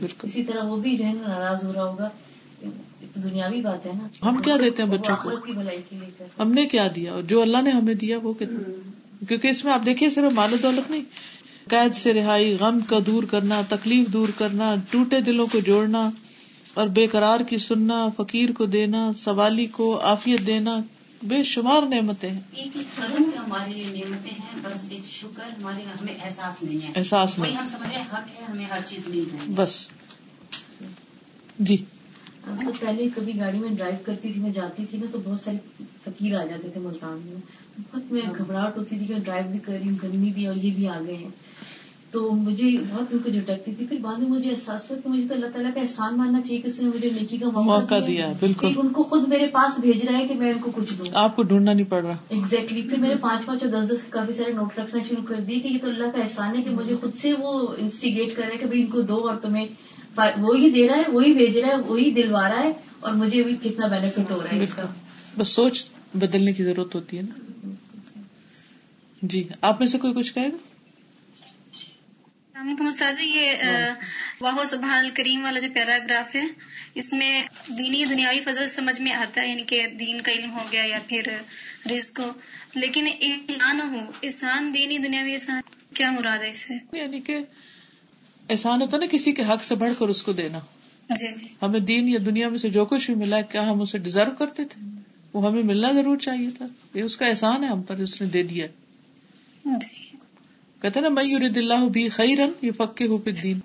بالکل۔ 0.00 0.28
اسی 0.28 0.44
طرح 0.44 0.64
وہ 0.64 0.76
بھی 0.76 0.96
جو 0.96 1.04
ہے 1.04 1.12
نا 1.12 1.28
ناراض 1.28 1.64
ہو 1.64 1.72
رہا 1.72 1.84
ہوگا 1.84 2.08
دنیاوی 3.24 3.60
بات 3.60 3.86
ہے 3.86 3.92
نا۔ 4.02 4.28
ہم 4.28 4.36
کیا 4.42 4.56
دیتے 4.60 4.82
ہیں 4.82 4.90
بچوں 4.90 5.16
کو؟ 5.22 5.30
ہم 6.38 6.52
نے 6.52 6.66
کیا 6.66 6.88
دیا؟ 6.96 7.12
اور 7.12 7.22
جو 7.22 7.42
اللہ 7.42 7.62
نے 7.62 7.70
ہمیں 7.70 7.94
دیا 7.94 8.18
وہ 8.22 8.32
کتنا؟ 8.32 8.70
کیونکہ 9.28 9.48
اس 9.48 9.64
میں 9.64 9.72
آپ 9.72 9.86
دیکھیے 9.86 10.10
صرف 10.10 10.32
مال 10.32 10.56
دولت 10.62 10.90
نہیں 10.90 11.02
قید 11.68 11.94
سے 11.94 12.12
رہائی 12.12 12.56
غم 12.60 12.80
کا 12.80 12.98
دور 13.06 13.22
کرنا 13.22 13.60
تکلیف 13.68 14.08
دور 14.08 14.28
کرنا 14.38 14.74
ٹوٹے 14.90 15.20
دلوں 15.20 15.46
کو 15.46 15.60
جوڑنا 15.60 16.10
اور 16.74 16.86
بے 16.88 17.06
قرار 17.06 17.40
کی 17.40 17.58
سننا 17.58 18.08
فقیر 18.16 18.52
کو 18.52 18.66
دینا 18.66 19.10
سوالی 19.24 19.66
کو 19.66 19.98
آفیت 20.02 20.46
دینا 20.46 20.78
بے 21.22 21.42
شمار 21.42 21.82
نعمتیں 21.82 22.30
ہیں۔ 22.30 22.40
ایک 22.52 22.76
ایک 22.76 22.96
قدم 22.96 23.22
میں 23.22 23.38
ہمارے 23.38 23.70
لیے 23.72 23.84
نعمتیں 23.84 24.30
ہیں 24.30 24.60
بس 24.62 24.86
ایک 24.90 25.08
شکر 25.08 25.42
ہمارے 25.58 25.82
ہمیں 25.82 26.14
احساس 26.22 26.62
نہیں 26.62 26.88
ہے۔ 26.88 26.92
احساس 26.96 27.38
نہیں۔ 27.38 27.56
ہم 27.56 27.66
سمجھ 27.66 27.88
رہے 27.88 27.96
ہیں 27.96 28.04
حق 28.12 28.40
ہے 28.40 28.44
ہمیں 28.48 28.64
ہر 28.64 28.78
چیز 28.84 29.08
مل 29.08 29.24
رہی 29.32 29.38
ہے۔ 29.38 29.52
بس۔ 29.54 29.88
جی۔ 31.58 31.84
اب 32.46 32.62
سے 32.64 32.70
پہلے 32.80 33.08
کبھی 33.14 33.38
گاڑی 33.38 33.58
میں 33.58 33.68
ڈرائیو 33.68 33.96
کرتی 34.06 34.32
تھی 34.32 34.40
میں 34.40 34.50
جاتی 34.50 34.84
تھی 34.90 34.98
نا 34.98 35.06
تو 35.12 35.18
بہت 35.24 35.40
سارے 35.40 35.82
فقیر 36.04 36.40
آ 36.40 36.44
جاتے 36.44 36.68
تھے 36.68 36.80
ملتان 36.80 37.20
میں۔ 37.24 37.40
بہت 37.92 38.12
میں 38.12 38.22
گھبراہٹ 38.38 38.76
ہوتی 38.76 38.98
تھی 38.98 39.06
کہ 39.06 39.14
ڈرائیو 39.14 39.50
بھی 39.50 39.58
کر 39.58 39.72
رہی 39.72 39.88
ہوں 39.88 39.96
گرمی 40.02 40.30
بھی 40.30 40.46
اور 40.46 40.56
یہ 40.56 40.70
بھی 40.70 40.88
آ 40.88 41.00
گئے 41.06 41.16
ہیں۔ 41.16 41.30
تو 42.12 42.30
مجھے 42.32 42.70
بہت 42.90 43.12
ان 43.12 43.18
کو 43.18 43.30
جھٹکتی 43.30 43.72
تھی 43.74 43.86
پھر 43.86 43.96
بعد 44.02 44.14
میں 44.18 44.28
مجھے 44.28 44.50
احساس 44.50 44.90
ہوا 44.90 45.00
کہ 45.00 45.08
مجھے 45.08 45.28
تو 45.28 45.34
اللہ 45.34 45.46
تعالیٰ 45.46 45.74
کا 45.74 45.80
احسان 45.80 46.16
ماننا 46.18 46.40
چاہیے 46.40 46.60
کہ 46.60 46.66
اس 46.66 46.80
نے 46.80 46.88
مجھے 46.88 47.10
نیکی 47.20 47.36
کا 47.36 47.48
موقع 47.50 47.94
دیا۔ 48.06 48.32
بالکل۔ 48.40 48.72
ان 48.76 48.88
کو 48.88 49.02
خود 49.02 49.28
میرے 49.28 49.46
پاس 49.46 49.80
بھیج 49.80 50.04
رہا 50.08 50.18
ہے 50.18 50.26
کہ 50.26 50.34
میں 50.34 50.52
ان 50.52 50.58
کو 50.60 50.70
کچھ 50.74 50.94
دوں۔ 50.98 51.06
آپ 51.12 51.36
کو 51.36 51.42
ڈھونڈنا 51.42 51.72
نہیں 51.72 51.90
پڑ 51.90 52.02
رہا۔ 52.04 52.16
ایگزیکٹلی 52.28 52.82
پھر 52.82 52.98
میرے 52.98 53.14
پانچ 53.14 53.44
پانچ 53.44 53.64
اور 53.64 53.82
دس 53.82 53.90
دس 53.90 54.04
کافی 54.10 54.32
سارے 54.32 54.52
نوٹ 54.52 54.78
رکھنا 54.78 55.02
شروع 55.08 55.24
کر 55.26 55.40
دیے 55.40 55.60
کہ 55.60 55.68
یہ 55.68 55.78
تو 55.82 55.88
اللہ 55.88 56.06
کا 56.16 56.22
احسان 56.22 56.56
ہے 56.56 56.62
کہ 56.62 56.70
مجھے 56.70 56.96
خود 57.00 57.14
سے 57.14 57.32
وہ 57.38 57.66
انسٹیگیٹ 57.78 58.36
کر 58.36 58.42
رہا 58.42 58.52
ہے 58.52 58.58
کہ 58.58 58.66
بھائی 58.66 58.80
ان 58.80 58.86
کو 58.86 59.00
دو 59.00 59.28
اور 59.28 59.36
تمہیں 59.36 59.66
وہی 60.38 60.70
دے 60.70 60.88
رہا 60.88 60.96
ہے 60.96 61.02
وہی 61.12 61.32
بھیج 61.32 61.58
رہا 61.58 61.68
ہے 61.68 61.76
وہی 61.86 62.10
دلوا 62.10 62.48
رہا 62.48 62.62
ہے 62.64 62.72
اور 63.00 63.10
مجھے 63.12 63.42
بھی 63.42 63.56
کتنا 63.62 63.86
بینیفٹ 63.86 64.30
ہو 64.30 64.42
رہا 64.42 64.56
ہے 64.56 64.62
اس 64.62 64.74
کا۔ 64.74 64.82
بس 65.38 65.48
سوچ 65.48 65.86
بدلنے 66.14 66.52
کی 66.52 66.64
ضرورت 66.64 66.94
ہوتی 66.94 67.18
ہے 67.18 67.22
نا۔ 67.22 67.68
جی 69.22 69.48
آپ 69.60 69.80
میں 69.80 69.88
سے 69.88 69.98
کوئی 69.98 70.12
کچھ 70.12 70.34
کہے 70.34 70.48
گا؟ 70.48 70.71
علیکم 72.62 72.86
استاذ 72.86 73.18
یہ 73.20 73.52
واہ 74.40 74.64
سبحان 74.64 74.98
الکریم 74.98 75.42
والا 75.44 75.58
جو 75.58 75.68
پیراگراف 75.74 76.34
ہے 76.34 76.42
اس 76.94 77.12
میں 77.12 77.42
دینی 77.78 78.04
دنیاوی 78.04 78.40
فضل 78.40 78.68
سمجھ 78.68 79.00
میں 79.00 79.12
آتا 79.12 79.42
ہے 79.42 79.48
یعنی 79.48 79.62
کہ 79.62 79.86
دین 80.00 80.20
کا 80.20 80.32
علم 80.32 80.50
ہو 80.50 80.64
گیا 80.72 80.84
یا 80.84 80.98
پھر 81.08 81.22
رزق 81.90 82.20
ہو 82.20 82.32
لیکن 82.74 83.06
ایمان 83.18 83.80
ہو 83.80 84.12
احسان 84.22 84.74
دینی 84.74 84.98
دنیاوی 84.98 85.32
احسان 85.32 85.60
کیا 85.94 86.10
مراد 86.10 86.38
ہے 86.38 86.50
اس 86.50 86.58
سے؟ 86.58 86.74
یعنی 86.98 87.20
کہ 87.20 87.38
احسان 88.50 88.82
ہوتا 88.82 88.98
نا 88.98 89.06
کسی 89.06 89.32
کے 89.32 89.42
حق 89.42 89.64
سے 89.64 89.74
بڑھ 89.74 89.92
کر 89.98 90.08
اس 90.08 90.22
کو 90.22 90.32
دینا۔ 90.32 90.58
جی 91.10 91.26
ہمیں 91.62 91.80
دین 91.80 92.08
یا 92.08 92.18
دنیا 92.26 92.48
میں 92.48 92.58
سے 92.58 92.70
جو 92.70 92.84
کچھ 92.84 93.06
بھی 93.06 93.14
ملا 93.14 93.40
کیا 93.40 93.70
ہم 93.70 93.80
اسے 93.80 93.98
ڈیزرو 93.98 94.30
کرتے 94.30 94.64
تھے؟ 94.64 94.80
وہ 95.32 95.48
ہمیں 95.48 95.62
ملنا 95.62 95.92
ضرور 95.92 96.16
چاہیے 96.16 96.50
تھا۔ 96.50 96.66
یہ 96.94 97.02
اس 97.02 97.16
کا 97.16 97.26
احسان 97.26 97.64
ہے 97.64 97.68
ہم 97.68 97.82
پر 97.82 97.96
اس 97.96 98.22
نے 98.22 98.28
دے 98.28 98.42
دیا۔ 98.42 98.66
جی۔ 99.64 100.01
کہتے 100.82 101.00
نا 101.00 101.08
میں 101.08 101.24
یورد 101.24 101.56
اللہ 101.56 101.88
بھی 101.92 102.08
خیرن 102.10 102.50
یہ 102.62 102.72
فکے 102.72 103.06
ہو 103.06 103.18
پھر 103.18 103.32
دین 103.42 103.58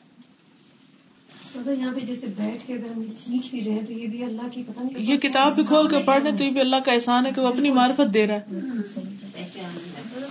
سر 1.53 1.74
یہاں 1.74 1.93
پہ 1.93 1.99
جیسے 1.99 2.28
بیٹھ 2.38 2.65
کے 2.68 2.74
اگر 2.74 2.89
ہم 2.89 3.01
یہ 3.01 3.07
سیکھ 3.09 3.47
بھی 3.51 3.63
رہے 3.63 3.74
ہیں 3.74 3.86
تو 3.86 3.93
یہ 3.93 4.07
بھی 4.07 4.24
اللہ 4.24 4.47
کی 4.51 4.63
پتہ 4.68 4.84
نہیں 4.84 5.03
یہ 5.03 5.18
کتاب 5.20 5.55
بھی 5.55 5.63
کھول 5.63 5.88
کر 5.89 6.01
پڑھنے 6.05 6.32
تو 6.32 6.43
یہ 6.43 6.51
بھی 6.51 6.59
اللہ 6.59 6.84
کا 6.86 6.91
احسان 6.91 7.26
ہے 7.26 7.32
کہ 7.32 7.41
وہ 7.41 7.47
اپنی 7.47 7.72
معرفت 7.72 8.13
دے 8.13 8.26
رہا 8.28 8.36
ہے۔ 8.36 8.41
میں 8.49 8.61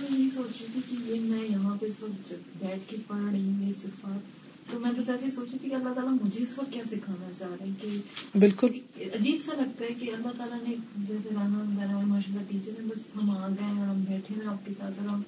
یہی 0.09 0.29
سوچ 0.29 0.61
رہی 0.61 0.67
تھی 0.73 0.81
کہ 0.89 1.11
یہ 1.11 1.19
میں 1.21 1.43
یہاں 1.43 1.75
پہ 1.79 1.85
اس 1.85 2.01
وقت 2.03 2.33
بیٹھ 2.59 2.89
کے 2.89 2.97
پڑھ 3.07 3.23
رہی 3.31 3.41
ہوں 3.41 3.67
یہ 3.67 3.73
صفات 3.73 4.35
تو 4.71 4.79
میں 4.79 4.91
بس 4.91 5.09
ایسے 5.09 5.29
سوچی 5.29 5.57
تھی 5.57 5.69
کہ 5.69 5.75
اللہ 5.75 5.89
تعالیٰ 5.89 6.13
مجھے 6.21 6.43
اس 6.43 6.57
وقت 6.59 6.73
کیا 6.73 6.83
سکھانا 6.85 7.29
چاہ 7.39 7.49
رہے 7.51 7.65
ہیں 7.65 7.81
کہ 7.81 8.37
بالکل۔ 8.39 8.79
عجیب 9.13 9.41
سا 9.41 9.53
لگتا 9.57 9.85
ہے 9.85 9.93
کہ 9.99 10.11
اللہ 10.11 10.37
تعالیٰ 10.37 10.61
نے 10.67 10.75
جیسے 10.97 11.35
رانا 11.35 11.59
وغیرہ 11.59 12.05
ماشاء 12.05 12.31
اللہ 12.31 12.47
ٹیچر 12.47 12.79
ہے 12.79 12.85
بس 12.87 13.05
ہم 13.15 13.29
آ 13.31 13.47
گئے 13.49 13.79
اور 13.79 13.87
ہم 13.87 14.03
بیٹھے 14.07 14.35
ہیں 14.35 14.47
آپ 14.47 14.65
کے 14.65 14.73
ساتھ 14.73 14.99
اور 14.99 15.09
ہم 15.09 15.21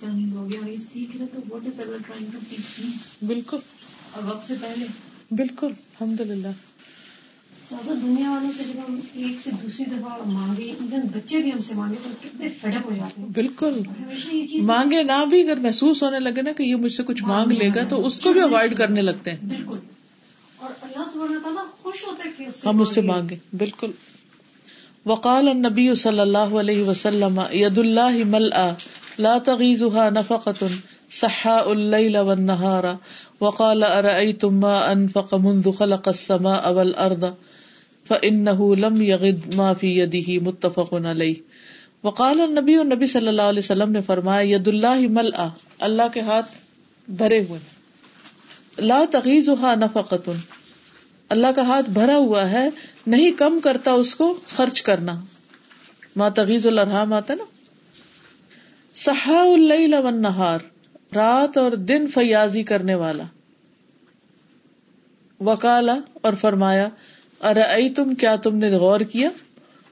چند 0.00 0.36
ہو 0.36 0.50
گئے 0.50 0.58
اور 0.58 0.68
یہ 0.68 0.76
سیکھ 0.76 1.16
رہے 1.16 1.26
تو 1.26 1.40
what 1.50 1.66
is 1.66 1.80
Allah 1.80 1.96
trying 2.06 2.26
to 2.32 2.38
teach 2.48 2.84
me 2.84 2.90
بالکل۔ 3.26 3.56
اور 4.12 4.22
وقت 4.22 4.48
سے 4.48 4.54
پہلے۔ 4.60 4.86
بالکل 5.30 5.66
الحمد 5.66 6.20
للہ 6.20 6.48
زیادہ 7.68 7.92
دنیا 7.94 8.30
والوں 8.30 8.50
سے 8.56 8.62
جب 8.64 8.78
ہم 8.88 9.00
ایک 9.14 9.40
سے 9.40 9.50
دوسری 9.62 9.84
دفعہ 9.84 10.28
مانگے 10.28 10.64
ایون 10.64 11.00
بچے 11.00 11.38
بھی 11.38 11.52
ہم 11.52 11.58
سے 11.58 11.74
مانگے 11.74 11.94
تو 12.02 12.10
کتنے 12.22 12.48
فیڈپ 12.48 12.84
ہو 12.84 12.90
جاتے 12.96 13.20
ہیں۔ 13.20 13.28
بالکل۔ 13.28 13.80
مانگے 14.62 15.02
نہ 15.02 15.24
بھی 15.30 15.42
اگر 15.42 15.56
محسوس 15.56 16.02
ہونے 16.02 16.18
لگے 16.18 16.42
نا 16.42 16.52
کہ 16.52 16.62
یہ 16.62 16.76
مجھ 16.76 16.92
سے 16.92 17.02
کچھ 17.02 17.24
مانگ 17.24 17.52
لے 17.52 17.68
گا 17.74 17.84
تو 17.84 18.06
اس 18.06 18.20
کو 18.20 18.32
بھی 18.32 18.40
اوائڈ 18.40 18.76
کرنے 18.76 19.02
لگتے 19.02 19.30
ہیں۔ 19.30 19.38
بالکل۔ 19.42 19.78
اور 20.56 20.70
اللہ 20.82 21.04
سبحانہ 21.12 21.38
تعالیٰ 21.42 21.64
خوش 21.82 22.06
ہوتا 22.06 22.28
ہے 22.28 22.32
کہ 22.38 22.68
ہم 22.68 22.80
اس 22.80 22.94
سے۔ 22.94 23.00
مانگے۔ 23.00 23.36
بالکل۔ 23.58 23.90
وقال 25.06 25.48
النبی 25.48 25.94
صلی 25.94 26.20
اللہ 26.20 26.38
علیہ 26.38 26.82
وسلم 26.82 27.40
ید 27.52 27.78
اللہ 27.78 28.24
ملآ 28.26 28.72
لا 29.18 29.38
تغیزها 29.38 30.10
نفقة 30.10 30.68
صحاء 31.16 31.66
اللیل 31.72 32.16
والنہار 32.28 32.86
وقال 33.40 33.84
ارأيتم 33.88 34.54
ما 34.60 34.72
انفق 34.92 35.34
منذ 35.44 35.70
خلق 35.80 36.08
السماء 36.08 36.72
والارض 36.78 37.26
فانه 38.06 38.68
لم 38.86 38.96
يغد 39.02 39.54
ما 39.60 39.68
في 39.82 39.92
يده، 39.98 40.38
متفق 40.48 40.90
علیہ 41.12 41.34
وقال 42.08 42.40
النبی 42.40 42.76
نبی 42.88 43.06
صلی 43.14 43.28
اللہ 43.28 43.52
علیہ 43.52 43.64
وسلم 43.66 43.92
نے 43.92 44.00
فرمایا 44.08 44.42
ید 44.54 44.66
اللہ 44.74 45.06
ملآ 45.20 45.48
اللہ 45.88 46.12
کے 46.14 46.26
ہاتھ 46.32 46.50
بھرے 47.08 47.40
ہوئے 47.48 47.62
لا 48.90 49.00
تغیزها 49.16 49.74
نفقة، 49.86 50.36
اللہ 51.30 51.56
کا 51.56 51.62
ہاتھ 51.66 51.90
بھرا 51.90 52.16
ہوا 52.16 52.50
ہے، 52.50 52.66
نہیں 53.06 53.38
کم 53.38 53.60
کرتا 53.64 53.92
اس 54.02 54.14
کو 54.14 54.34
خرچ 54.56 54.82
کرنا. 54.82 55.14
ما 56.16 56.28
تغیز 56.38 56.66
الرحام 56.66 57.12
آتا 57.12 57.34
نا؟ 57.34 57.44
سہا 58.94 59.40
اللیل 59.40 59.94
والنہار 59.94 60.58
رات 61.14 61.56
اور 61.56 61.72
دن 61.72 62.06
فیاضی 62.06 62.62
کرنے 62.62 62.94
والا۔ 62.94 63.24
وکالا 65.40 65.98
اور 66.12 66.34
فرمایا 66.34 66.88
ارے 67.40 67.88
تم 67.88 68.14
کیا 68.14 68.36
تم 68.36 68.56
نے 68.56 68.70
غور 68.70 69.00
کیا؟ 69.00 69.28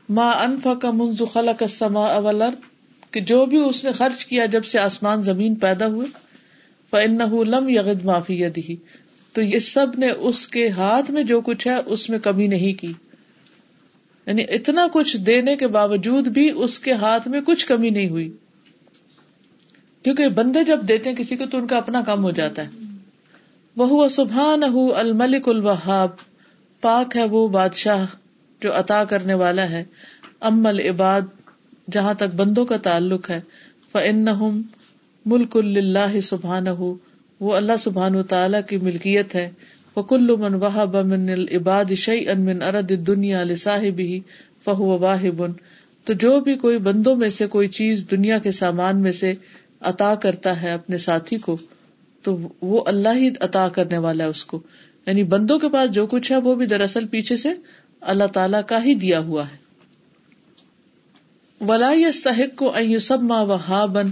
ماں 0.08 0.32
انفا 0.32 0.74
کا 0.74 0.90
منزخلا 0.90 1.52
کا 1.52 1.68
سما 1.68 2.06
اول 2.06 2.42
کہ 3.10 3.20
جو 3.20 3.46
بھی 3.46 3.58
اس 3.58 3.84
نے 3.84 3.92
خرچ 3.92 4.26
کیا 4.26 4.46
جب 4.46 4.64
سے 4.64 4.78
آسمان 4.78 5.22
زمین 5.22 5.54
پیدا 5.54 5.86
ہوئے 5.86 6.06
فن 6.90 7.18
لم 7.48 7.68
یغد 7.68 8.04
معافی 8.04 8.48
دی 8.48 8.76
تو 9.32 9.42
یہ 9.42 9.58
سب 9.58 9.86
نے 9.98 10.10
اس 10.10 10.46
کے 10.46 10.68
ہاتھ 10.68 11.10
میں 11.10 11.22
جو 11.22 11.40
کچھ 11.40 11.68
ہے، 11.68 11.76
اس 11.86 12.10
میں 12.10 12.18
کمی 12.18 12.46
نہیں 12.46 12.80
کی۔ 12.80 12.92
یعنی 14.26 14.42
اتنا 14.42 14.86
کچھ 14.92 15.16
دینے 15.16 15.56
کے 15.56 15.66
باوجود 15.66 16.28
بھی 16.28 16.50
اس 16.56 16.78
کے 16.78 16.92
ہاتھ 16.92 17.28
میں 17.28 17.40
کچھ 17.40 17.66
کمی 17.66 17.90
نہیں 17.90 18.08
ہوئی۔ 18.08 18.32
کیونکہ 20.02 20.28
بندے 20.28 20.64
جب 20.64 20.88
دیتے 20.88 21.10
ہیں 21.10 21.16
کسی 21.16 21.36
کو 21.36 21.46
تو 21.46 21.58
ان 21.58 21.66
کا 21.66 21.76
اپنا 21.76 22.02
کام 22.02 22.24
ہو 22.24 22.30
جاتا 22.30 22.62
ہے۔ 22.62 22.68
وہ 23.76 24.08
سبحان 24.08 24.62
الملک 24.96 25.48
الوہاب، 25.48 26.08
پاک 26.80 27.16
ہے 27.16 27.24
وہ 27.24 27.48
بادشاہ 27.48 28.06
جو 28.60 28.78
عطا 28.78 29.04
کرنے 29.04 29.34
والا 29.34 29.70
ہے۔ 29.70 29.84
امل 30.40 30.80
عباد 30.80 31.20
جہاں 31.90 32.14
تک 32.14 32.34
بندوں 32.36 32.64
کا 32.64 32.76
تعلق 32.76 33.30
ہے۔ 33.30 33.40
فن 33.92 34.28
ملک 35.26 35.56
اللہ 35.56 36.20
سبحان 36.20 36.66
وہ 37.40 37.56
اللہ 37.56 37.72
سبحان 37.80 38.22
تعالیٰ 38.22 38.60
کی 38.68 38.76
ملکیت 38.76 39.34
ہے۔ 39.34 39.50
فکل 39.94 40.36
من 40.36 40.54
وحب 40.54 40.96
من 40.96 41.28
العباد 41.28 41.92
شعی 41.96 42.28
ان 42.28 42.40
من 42.40 42.62
ارد 42.62 42.92
دنیا 43.06 43.44
لصاحب 43.44 43.98
ہی 43.98 44.20
فہو 44.64 44.98
واہب 44.98 45.42
تو 46.04 46.12
جو 46.12 46.40
بھی 46.40 46.54
کوئی 46.54 46.78
بندوں 46.78 47.16
میں 47.16 47.30
سے 47.30 47.46
کوئی 47.46 47.68
چیز 47.68 48.04
دنیا 48.10 48.38
کے 48.38 48.52
سامان 48.52 49.00
میں 49.00 49.12
سے 49.12 49.34
عطا 49.82 50.14
کرتا 50.14 50.62
ہے 50.62 50.72
اپنے 50.72 50.98
ساتھی 50.98 51.38
کو، 51.38 51.56
تو 52.22 52.38
وہ 52.62 52.82
اللہ 52.86 53.08
ہی 53.14 53.30
عطا 53.40 53.68
کرنے 53.68 53.98
والا 53.98 54.24
ہے 54.24 54.28
اس 54.28 54.44
کو۔ 54.44 54.60
یعنی 55.06 55.22
بندوں 55.22 55.58
کے 55.58 55.68
پاس 55.68 55.90
جو 55.90 56.06
کچھ 56.06 56.32
ہے، 56.32 56.36
وہ 56.36 56.54
بھی 56.54 56.66
دراصل 56.66 57.06
پیچھے 57.06 57.36
سے 57.36 57.48
اللہ 58.00 58.24
تعالی 58.24 58.58
کا 58.66 58.84
ہی 58.84 58.94
دیا 58.94 59.18
ہوا 59.18 59.44
ہے۔ 59.44 59.62
ولا 61.68 61.88
استحق 61.88 62.56
کو 62.56 62.74
سب 63.00 63.22
ماں 63.22 63.44
وہابن 63.44 64.10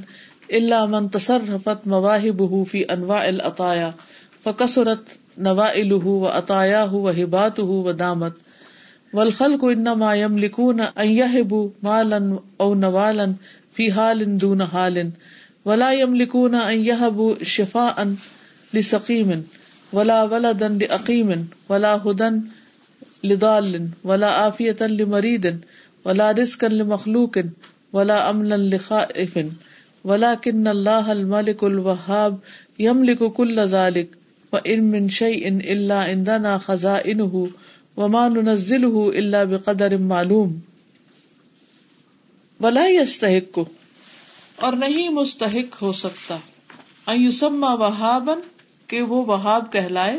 اللہ 0.48 0.86
من 0.86 1.08
تصرفت 1.08 1.86
مواہب 1.86 2.42
فی 2.70 2.82
انواع 2.88 3.26
العطایا 3.26 3.90
فکسرت 4.44 5.02
نوا 5.38 5.68
الہ 5.68 6.04
و 6.04 6.26
عطایا 6.26 6.84
ہُ 6.84 7.10
انما 9.14 10.14
يملكون 10.14 10.80
ان 10.96 11.08
يهبوا 11.08 11.68
مالا 11.82 12.18
او 12.56 12.74
نوالا 12.74 13.24
في 13.72 13.90
حال 13.90 14.40
دون 14.40 14.60
حال۔ 14.60 14.98
ولا 15.64 15.92
يملكون 15.92 16.54
ان 16.54 16.84
يهبوا 16.84 17.34
شفاء 17.42 18.14
لسقيم 18.74 19.46
ولا 19.92 20.24
ولدا 20.24 20.68
لعقيم 20.68 21.48
ولا 21.68 21.94
هدى 21.94 22.30
لضال 23.24 23.88
ولا 24.04 24.30
عافية 24.30 24.76
لمريض 24.80 25.60
ولا 26.04 26.32
رزقا 26.32 26.68
لمخلوق 26.68 27.38
ولا 27.92 28.30
امنا 28.30 28.54
لخائف. 28.54 29.46
ولكن 30.04 30.68
الله 30.68 31.12
الملك 31.12 31.64
الوهاب 31.64 32.38
يملك 32.78 33.18
كل 33.32 33.60
ذلك 33.60 34.08
وان 34.52 34.90
من 34.90 35.08
شيء 35.08 35.48
الا 35.48 35.94
عندنا 35.94 36.58
خزائنه 36.58 37.50
وما 37.96 38.28
ننزله 38.28 39.08
الا 39.08 39.44
بقدر 39.44 39.98
معلوم. 39.98 40.60
ولا 42.60 42.88
يستحق 42.88 43.60
اور 44.60 44.72
نہیں 44.72 45.08
مستحق 45.08 45.82
ہو 45.82 45.92
سکتا۔ 45.92 46.36
ایسما 47.06 47.74
وہابن 47.74 48.40
کہ 48.86 49.02
وہ 49.02 49.24
وہاب 49.24 49.72
کہلائے۔ 49.72 50.18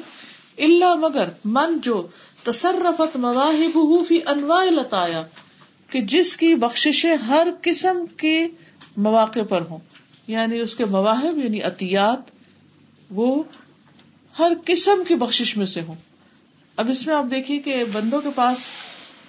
اللہ 0.57 0.95
مگر 0.95 1.29
من 1.45 1.79
جو 1.79 2.07
تصرفت 2.43 3.17
مواہب 3.17 3.79
فی 4.07 4.19
انواع 4.25 4.65
لتایا 4.65 5.23
کہ 5.89 6.01
جس 6.01 6.37
کی 6.37 6.55
بخششیں 6.55 7.15
ہر 7.15 7.47
قسم 7.61 8.05
کے 8.17 8.47
مواقع 8.97 9.39
پر 9.49 9.61
ہوں۔ 9.61 9.79
یعنی 10.27 10.59
اس 10.59 10.75
کے 10.75 10.85
مواہب 10.85 11.37
یعنی 11.43 11.61
عطیات، 11.61 12.19
وہ 13.09 13.43
ہر 14.39 14.51
قسم 14.65 15.03
کی 15.07 15.15
بخش 15.15 15.57
میں 15.57 15.65
سے 15.65 15.81
ہوں۔ 15.81 15.95
اب 16.75 16.89
اس 16.89 17.07
میں 17.07 17.15
آپ 17.15 17.25
دیکھیے 17.31 17.59
کہ 17.59 17.83
بندوں 17.91 18.21
کے 18.21 18.29
پاس 18.35 18.71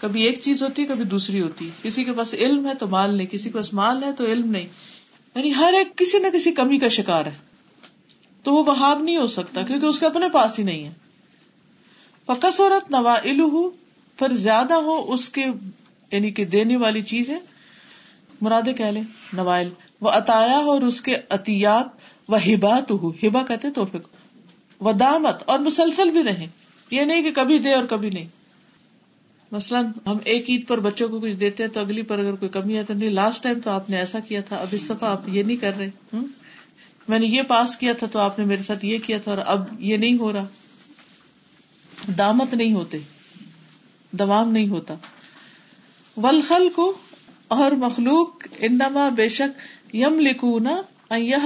کبھی 0.01 0.23
ایک 0.23 0.41
چیز 0.41 0.63
ہوتی 0.63 0.83
ہے 0.83 0.87
کبھی 0.87 1.05
دوسری 1.05 1.41
ہوتی۔ 1.41 1.67
ہے 1.67 1.71
کسی 1.83 2.05
کے 2.05 2.13
پاس 2.13 2.35
علم 2.35 2.67
ہے 2.67 2.75
تو 2.75 2.87
مال 2.87 3.15
نہیں، 3.15 3.27
کسی 3.27 3.51
کے 3.51 3.59
پاس 3.59 3.73
مال 3.73 4.05
ہے 4.05 4.13
تو 4.13 4.25
علم 4.25 4.51
نہیں۔ 4.51 4.67
یعنی 5.35 5.55
ہر 5.55 5.72
ایک 5.72 5.97
کسی 5.97 6.18
نہ 6.18 6.26
کسی 6.28 6.53
کمی 6.53 6.78
کا 6.78 6.89
شکار 6.89 7.26
ہے۔ 7.26 7.53
تو 8.43 8.55
وہ 8.55 8.64
وہاب 8.64 9.03
نہیں 9.03 9.16
ہو 9.16 9.26
سکتا 9.26 9.62
کیونکہ 9.62 9.87
اس 9.87 9.99
کے 9.99 10.07
اپنے 10.07 10.28
پاس 10.28 10.59
ہی 10.59 10.64
نہیں 10.64 10.85
ہے۔ 10.85 10.93
فکس 12.26 12.61
عورت 12.61 12.91
نوا 12.91 13.18
پھر 14.18 14.28
زیادہ 14.33 14.74
ہو 14.74 15.12
اس 15.12 15.28
کے 15.28 15.45
یعنی 16.12 16.30
کہ 16.30 16.45
دینے 16.45 16.76
والی 16.76 17.03
چیز 17.03 17.28
ہے۔ 17.28 17.39
مرادے 18.41 18.72
کہ 18.72 18.85
لیں 18.85 19.03
نوائل۔ 19.33 19.68
وہ 20.01 20.11
عطایا 20.11 20.59
اور 20.59 20.80
اس 20.80 21.01
کے 21.01 21.16
عطیات۔ 21.30 22.03
و 22.28 22.37
ہبات 22.37 22.91
ہبا 22.91 23.43
کہتے 23.43 23.70
توفق 23.70 24.09
و 24.83 24.93
دامت 24.93 25.43
اور 25.47 25.59
مسلسل 25.59 26.11
بھی 26.11 26.22
رہے 26.22 26.47
یہ 26.91 27.01
نہیں 27.01 27.22
کہ 27.22 27.33
کبھی 27.33 27.59
دے 27.59 27.74
اور 27.74 27.85
کبھی 27.85 28.11
نہیں۔ 28.11 28.41
مثلاً 29.53 29.86
ہم 30.07 30.18
ایک 30.24 30.50
عید 30.50 30.66
پر 30.68 30.80
بچوں 30.80 31.09
کو 31.09 31.20
کچھ 31.20 31.34
دیتے 31.34 31.62
ہیں 31.62 31.70
تو 31.70 31.80
اگلی 31.80 32.03
پر 32.03 32.18
اگر 32.18 32.34
کوئی 32.34 32.48
کمی 32.48 32.76
ہے 32.76 32.84
تو 32.84 32.94
نہیں 32.94 33.11
لاسٹ 33.11 33.42
ٹائم 33.42 33.61
تو 33.61 33.70
آپ 33.70 33.90
نے 33.90 33.96
ایسا 33.96 34.18
کیا 34.18 34.40
تھا، 34.40 34.57
اب 34.57 34.68
اس 34.72 34.84
دفعہ 34.84 35.11
آپ 35.11 35.28
یہ 35.28 35.42
نہیں 35.42 35.57
کر 35.57 35.76
رہے 35.78 36.16
میں 37.09 37.18
نے 37.18 37.26
یہ 37.26 37.42
پاس 37.42 37.76
کیا 37.76 37.92
تھا 37.92 38.07
تو 38.07 38.18
آپ 38.18 38.38
نے 38.38 38.44
میرے 38.44 38.62
ساتھ 38.62 38.84
یہ 38.84 38.98
کیا 38.98 39.18
تھا 39.18 39.30
اور 39.30 39.40
اب 39.46 39.64
یہ 39.78 39.96
نہیں 39.96 40.18
ہو 40.18 40.32
رہا۔ 40.32 40.46
دامت 42.18 42.55
نہیں 42.55 42.72
ہوتے، 42.72 42.98
دوام 44.12 44.53
نہیں 44.53 44.68
ہوتا۔ 44.68 44.94
ولخل 46.16 46.68
کو 46.74 46.92
اور 47.48 47.72
مخلوق 47.72 48.46
انما 48.61 49.09
بے 49.09 49.28
شک 49.28 49.94
یم 49.94 50.20
لکھونا 50.20 50.80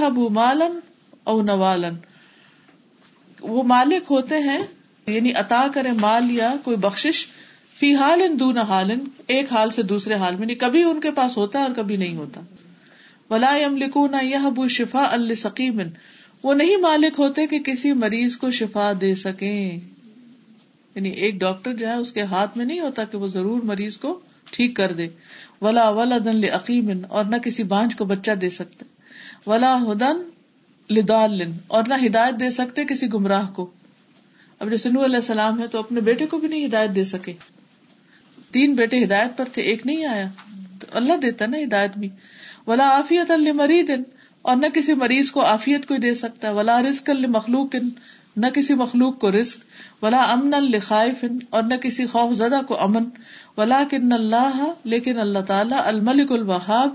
بو 0.09 0.29
مالن 0.29 0.79
او 1.23 1.41
نوالن 1.41 1.95
وہ 3.41 3.63
مالک 3.63 4.11
ہوتے 4.11 4.37
ہیں 4.37 4.59
یعنی 5.07 5.33
عطا 5.33 5.65
کرے 5.73 5.91
مال 5.91 6.31
یا 6.31 6.53
کوئی 6.63 6.77
بخش 6.77 7.25
فی 7.79 7.95
حال 7.95 8.21
ان 8.21 8.39
دون 8.39 8.57
حال 8.57 8.91
ایک 9.27 9.53
حال 9.53 9.69
سے 9.69 9.81
دوسرے 9.81 10.13
حال 10.13 10.35
میں 10.35 10.47
نہیں، 10.47 10.57
کبھی 10.57 10.83
ان 10.83 11.01
کے 11.01 11.11
پاس 11.11 11.37
ہوتا 11.37 11.59
اور 11.59 11.71
کبھی 11.75 11.97
نہیں 11.97 12.15
ہوتا۔ 12.15 12.41
ولا 13.29 13.55
یم 13.55 13.77
نہ 14.11 14.23
یہ 14.23 14.49
بو 14.55 14.67
شفا 14.67 15.15
وہ 16.43 16.53
نہیں 16.53 16.77
مالک 16.77 17.19
ہوتے 17.19 17.47
کہ 17.47 17.59
کسی 17.59 17.93
مریض 17.93 18.37
کو 18.37 18.51
شفا 18.51 18.91
دے 19.01 19.15
سکے 19.15 19.79
یعنی 20.95 21.09
ایک 21.09 21.35
ڈاکٹر 21.35 21.73
جو 21.73 21.87
ہے، 21.87 21.93
اس 21.93 22.13
کے 22.13 22.21
ہاتھ 22.21 22.57
میں 22.57 22.65
نہیں 22.65 22.79
ہوتا 22.79 23.03
کہ 23.03 23.17
وہ 23.17 23.27
ضرور 23.27 23.61
مریض 23.63 23.97
کو 23.97 24.19
ٹھیک 24.51 24.75
کر 24.75 24.91
دے۔ 24.91 25.07
ولا 25.61 25.89
ولا 25.89 26.17
دن 26.17 27.05
اور 27.09 27.25
نہ 27.25 27.35
کسی 27.35 27.63
بانج 27.63 27.95
کو 27.95 28.05
بچہ 28.05 28.31
دے 28.31 28.49
سکتے۔ 28.49 28.85
ولا 29.47 29.77
ہدن 29.81 30.29
لدال 30.89 31.41
اور 31.67 31.83
نہ 31.87 31.93
ہدایت 32.05 32.39
دے 32.39 32.49
سکتے 32.49 32.85
کسی 32.85 33.13
گمراہ 33.13 33.51
کو۔ 33.51 33.69
اب 34.59 34.69
جیسے 34.69 34.89
نو 34.89 35.05
علیہ 35.05 35.15
السلام 35.15 35.61
ہے 35.61 35.67
تو 35.67 35.79
اپنے 35.79 36.01
بیٹے 36.01 36.25
کو 36.25 36.37
بھی 36.37 36.47
نہیں 36.47 36.65
ہدایت 36.65 36.95
دے 36.95 37.03
سکے۔ 37.03 37.33
تین 38.51 38.75
بیٹے 38.75 39.03
ہدایت 39.03 39.37
پر 39.37 39.45
تھے، 39.53 39.61
ایک 39.61 39.85
نہیں 39.85 40.05
آیا۔ 40.05 40.27
تو 40.79 40.87
اللہ 40.93 41.17
دیتا 41.17 41.45
نا 41.45 41.57
ہدایت 41.63 41.97
بھی۔ 41.97 42.09
ولا 42.67 42.87
آفیت 42.87 43.31
المرید 43.31 43.91
اور 44.41 44.57
نہ 44.57 44.67
کسی 44.67 44.93
مریض 44.93 45.31
کو 45.31 45.41
آفیت 45.41 45.85
کو 45.85 45.95
دے 45.95 46.13
سکتا۔ 46.13 46.51
ولا 46.51 46.81
رسک 46.81 47.09
المخلوق 47.09 47.75
نہ 48.37 48.47
کسی 48.47 48.73
مخلوق 48.73 49.19
کو 49.19 49.31
رسک 49.31 49.59
ولا 50.01 50.23
امن 50.31 50.53
الخائف 50.53 51.25
اور 51.49 51.63
نہ 51.63 51.75
کسی 51.75 52.05
خوف 52.05 52.33
زدہ 52.33 52.61
کو 52.67 52.81
امن۔ 52.81 53.03
ولا 53.57 53.83
کن 53.89 54.13
اللہ 54.13 54.73
لیکن 54.83 55.19
اللہ 55.19 55.39
تعالیٰ 55.39 55.79
الملک 55.85 56.31
الوہاب، 56.31 56.89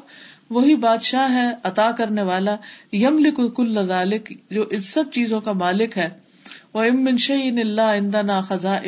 وہی 0.50 0.76
بادشاہ 0.76 1.32
ہے 1.32 1.50
عطا 1.64 1.90
کرنے 1.90 2.22
والا۔ 2.22 2.56
یم 2.92 3.50
کل 3.56 3.86
ذالک 3.86 4.32
جو 4.50 4.64
ان 4.70 4.80
سب 4.80 5.04
چیزوں 5.12 5.40
کا 5.40 5.52
مالک 5.52 5.98
ہے۔ 5.98 6.08
وہ 6.74 6.84
امن 6.84 7.16
شعین 7.16 7.58
اللہ 7.58 7.80
اندا 7.80 8.22
نا 8.22 8.40
خزاں 8.40 8.78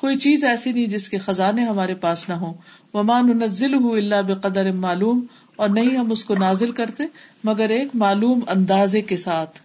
کوئی 0.00 0.18
چیز 0.18 0.44
ایسی 0.44 0.72
نہیں 0.72 0.86
جس 0.86 1.08
کے 1.08 1.18
خزانے 1.18 1.64
ہمارے 1.64 1.94
پاس 1.94 2.28
نہ 2.28 2.34
ہو 2.34 2.52
وہ 2.94 3.02
مان 3.02 3.38
نزل 3.38 3.74
ہوں 3.74 3.90
اللہ 3.90 4.14
بقدر 4.26 4.72
معلوم۔ 4.72 5.26
اور 5.56 5.68
نہیں 5.68 5.96
ہم 5.96 6.10
اس 6.10 6.24
کو 6.24 6.34
نازل 6.34 6.70
کرتے 6.70 7.04
مگر 7.44 7.68
ایک 7.68 7.88
معلوم 7.94 8.40
اندازے 8.48 9.00
کے 9.00 9.16
ساتھ۔ 9.16 9.60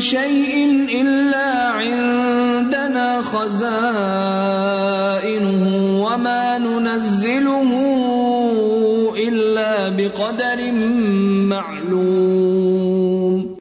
شيء 0.00 0.88
إلا 0.88 1.78
عندنا 1.78 3.20
خزائنه 3.24 5.98
وما 5.98 6.58
ننزله 6.58 7.74
إلا 9.16 9.88
بقدر 9.96 10.72
معلوم۔ 11.42 13.54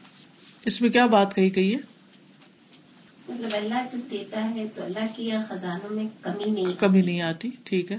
اس 0.66 0.82
میں 0.82 0.90
کیا 0.90 1.06
بات 1.06 1.36
کہی 1.36 1.56
گئی 1.56 1.76
ہے؟ 1.76 1.97
مطلب 3.30 3.50
اللہ 3.54 3.88
جب 3.92 4.12
دیتا 4.12 4.50
ہے 4.56 4.66
تو 4.76 4.84
اللہ 4.84 5.06
کی 5.16 5.32
خزانوں 5.50 5.96
میں 5.96 6.06
کمی 6.22 6.52
نہیں 6.52 6.80
کمی 6.80 7.02
نہیں 7.02 7.22
آتی 7.22 7.50
ٹھیک 7.64 7.92
ہے۔ 7.92 7.98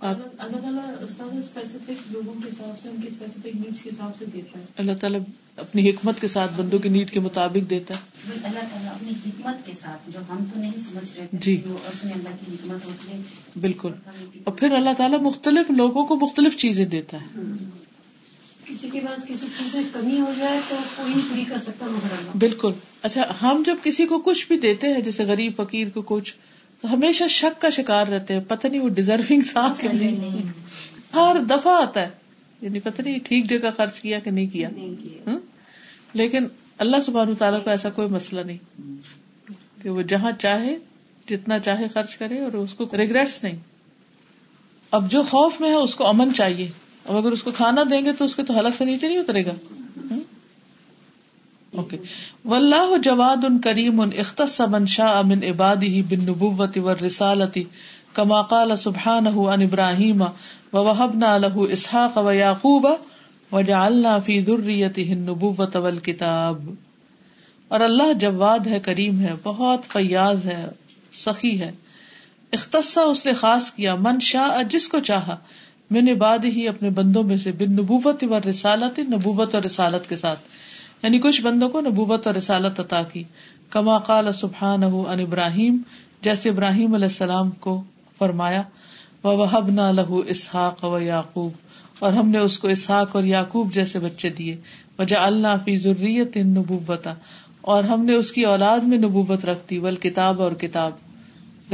اللہ 0.00 0.56
تعالیٰ 0.62 0.94
اسپیسیفک 1.38 2.12
لوگوں 2.12 2.34
کے 2.34 2.48
حساب 2.48 2.80
سے 2.80 2.88
ان 2.88 2.96
کی 3.00 3.06
اسپیسیفک 3.06 3.46
نیڈس 3.46 3.82
کے 3.82 3.90
حساب 3.90 4.10
سے 4.18 4.24
دیتا 4.34 4.58
ہے۔ 4.58 4.64
اللہ 4.78 4.92
تعالیٰ 5.00 5.20
اپنی 5.56 5.90
حکمت 5.90 6.20
کے 6.20 6.28
ساتھ 6.28 6.52
بندوں 6.56 6.78
کی 6.78 6.88
نیڈ 6.88 7.10
کے 7.10 7.20
مطابق 7.20 7.70
دیتا 7.70 7.94
ہے۔ 7.94 8.00
اللہ 8.44 8.60
تعالیٰ 8.60 8.94
اپنی 8.94 9.10
حکمت 9.10 9.66
کے 9.66 9.72
ساتھ 9.74 10.10
جو 10.10 10.18
ہم 10.30 10.44
تو 10.54 10.60
نہیں 10.60 10.78
سمجھ 10.78 11.16
رہے 11.16 11.26
جی۔ 11.32 11.62
اللہ 11.66 12.28
کی 12.28 12.54
حکمت 12.54 12.86
ہوتی 12.86 13.12
ہے۔ 13.12 13.22
بالکل۔ 13.60 13.92
اور 14.44 14.54
پھر 14.54 14.72
اللہ 14.72 14.90
تعالیٰ 14.98 15.20
مختلف 15.20 15.70
لوگوں 15.70 16.06
کو 16.06 16.16
مختلف 16.16 16.56
چیزیں 16.56 16.84
دیتا 16.84 17.18
ہے۔ 17.20 17.40
کسی 18.68 18.88
کے 18.90 19.00
پاس 19.00 19.26
کسی 19.26 19.46
چیز 19.58 19.74
میں 19.74 19.84
کمی 19.92 20.20
ہو 20.20 20.32
جائے 20.38 20.60
تو 20.68 20.76
کوئی 20.96 21.14
نہیں 21.14 21.30
پوری 21.30 21.44
کر 21.44 21.58
سکتا 21.58 21.86
مگر 21.86 22.36
بالکل۔ 22.36 22.72
اچھا 23.02 23.22
ہم 23.42 23.62
جب 23.66 23.76
کسی 23.82 24.06
کو 24.06 24.18
کچھ 24.18 24.48
بھی 24.48 24.58
دیتے 24.58 24.88
ہیں 24.94 25.00
جیسے 25.00 25.24
غریب 25.24 25.52
فقیر 25.56 25.88
کو 25.88 26.02
کچھ 26.02 26.34
تو 26.82 26.92
ہمیشہ 26.92 27.24
شک 27.28 27.60
کا 27.60 27.70
شکار 27.70 28.06
رہتے 28.06 28.34
ہیں۔ 28.34 28.40
پتہ 28.48 28.66
نہیں 28.66 28.80
وہ 28.80 28.88
ڈیزرونگ 28.88 29.40
تھا 29.52 29.74
کہ 29.78 29.88
نہیں۔ 29.88 30.42
ہر 31.14 31.36
دفعہ 31.50 31.82
آتا 31.82 32.00
ہے۔ 32.00 32.08
یعنی 32.60 32.80
پتہ 32.80 33.02
نہیں 33.02 33.18
ٹھیک 33.24 33.50
جگہ 33.50 33.70
خرچ 33.76 34.00
کیا 34.00 34.18
کہ 34.18 34.30
نہیں 34.30 34.46
کیا۔ 34.46 34.68
لیکن 36.12 36.46
اللہ 36.78 36.96
سبحانہ 37.06 37.34
تعالیٰ 37.34 37.64
کو 37.64 37.70
ایسا 37.70 37.90
کوئی 37.90 38.08
مسئلہ 38.08 38.40
نہیں۔ 38.40 38.80
کہ 39.82 39.90
وہ 39.90 40.02
جہاں 40.02 40.32
چاہے 40.38 40.76
جتنا 41.28 41.58
چاہے 41.58 41.88
خرچ 41.88 42.16
کرے 42.16 42.40
اور 42.40 42.52
اس 42.52 42.74
کو 42.74 42.84
ریگریٹس 42.92 43.42
نہیں۔ 43.42 43.56
اب 44.90 45.10
جو 45.10 45.22
خوف 45.22 45.60
میں 45.60 45.68
ہے 45.70 45.74
اس 45.74 45.94
کو 45.94 46.06
امن 46.08 46.34
چاہیے۔ 46.34 46.70
اب 47.08 47.16
اگر 47.16 47.32
اس 47.32 47.42
کو 47.42 47.50
کھانا 47.50 47.82
دیں 47.90 48.04
گے 48.04 48.12
تو 48.12 48.24
اس 48.24 48.34
کے 48.34 48.42
تو 48.42 48.54
حلق 48.54 48.76
سے 48.76 48.84
نیچے 48.84 49.08
نہیں 49.08 49.18
اترے 49.18 49.46
گا۔ 49.46 49.52
اوکے 51.76 51.96
واللہ 52.44 52.98
جواد 53.02 53.44
ان 53.44 53.58
کریم 53.58 54.00
ان 54.00 54.10
اختص 54.18 54.60
من 54.60 54.86
شاء 54.86 55.22
من 55.22 55.44
عباده 55.44 56.00
بالنبوة 56.08 56.72
والرسالة 56.76 57.60
كما 58.12 58.42
قال 58.42 58.76
سبحانه 58.76 59.54
عن 59.54 59.62
ابراهيم 59.62 60.24
ووهبنا 60.72 61.38
له 61.38 61.72
اسحاق 61.72 62.18
ويعقوب 62.26 62.86
وجعلنا 63.52 64.18
في 64.18 64.38
ذريته 64.40 65.12
النبوة 65.12 65.82
والكتاب 65.82 66.70
اور 67.68 67.80
اللہ 67.80 68.12
جواد 68.12 68.66
ہے، 68.66 68.80
کریم 68.80 69.20
ہے، 69.20 69.34
بہت 69.42 69.86
فیاض 69.92 70.46
ہے، 70.46 70.66
سخی 71.12 71.60
ہے۔ 71.60 71.72
اختصا 72.52 73.00
اس 73.00 73.26
نے 73.26 73.32
خاص 73.32 73.70
کیا، 73.70 73.94
من 73.94 74.20
شاء 74.20 74.62
جس 74.62 74.88
کو 74.88 75.00
چاہا۔ 75.00 75.36
میں 75.90 76.02
نے 76.02 76.14
بعد 76.14 76.38
ہی 76.44 76.68
اپنے 76.68 76.90
بندوں 76.90 77.22
میں 77.22 77.36
سے 77.36 77.52
بن 77.52 77.72
نبوت 77.72 78.24
و 78.24 78.50
رسالت، 78.50 78.98
نبوت 78.98 79.54
اور 79.54 79.62
رسالت 79.62 80.08
کے 80.08 80.16
ساتھ 80.16 80.38
یعنی 81.02 81.18
کچھ 81.18 81.42
بندوں 81.42 81.68
کو 81.68 81.80
نبوت 81.80 82.26
اور 82.26 82.34
رسالت 82.34 82.80
عطا 82.80 83.02
کی۔ 83.02 83.22
کما 83.70 83.98
قال 83.98 84.32
سبحان 84.32 84.82
ان 84.82 85.20
ابراہیم، 85.20 85.78
جیسے 86.22 86.48
ابراہیم 86.48 86.94
علیہ 86.94 87.06
السلام 87.06 87.50
کو 87.50 87.82
فرمایا 88.18 88.62
وہب 89.22 89.70
نہ 89.70 89.80
لہو 89.80 90.18
اسحاق 90.18 90.84
و 90.84 90.98
یعقوب 90.98 91.52
اور 91.98 92.12
ہم 92.12 92.28
نے 92.28 92.38
اس 92.38 92.58
کو 92.58 92.68
اسحاق 92.68 93.16
اور 93.16 93.24
یعقوب 93.24 93.74
جیسے 93.74 93.98
بچے 93.98 94.28
دیے۔ 94.28 94.56
وجہ 94.98 95.16
اللہ 95.16 95.56
فی 95.64 95.76
ضروریت 95.76 96.28
ان 96.34 96.48
نبوبتا 96.48 97.14
اور 97.60 97.84
ہم 97.84 98.04
نے 98.04 98.14
اس 98.14 98.32
کی 98.32 98.42
اولاد 98.42 98.80
میں 98.80 98.98
نبوبت 98.98 99.44
رکھ 99.44 99.70
دی 99.70 99.78
ول 99.78 99.96
کتاب 99.96 100.42
اور 100.42 100.52
کتاب۔ 100.52 100.92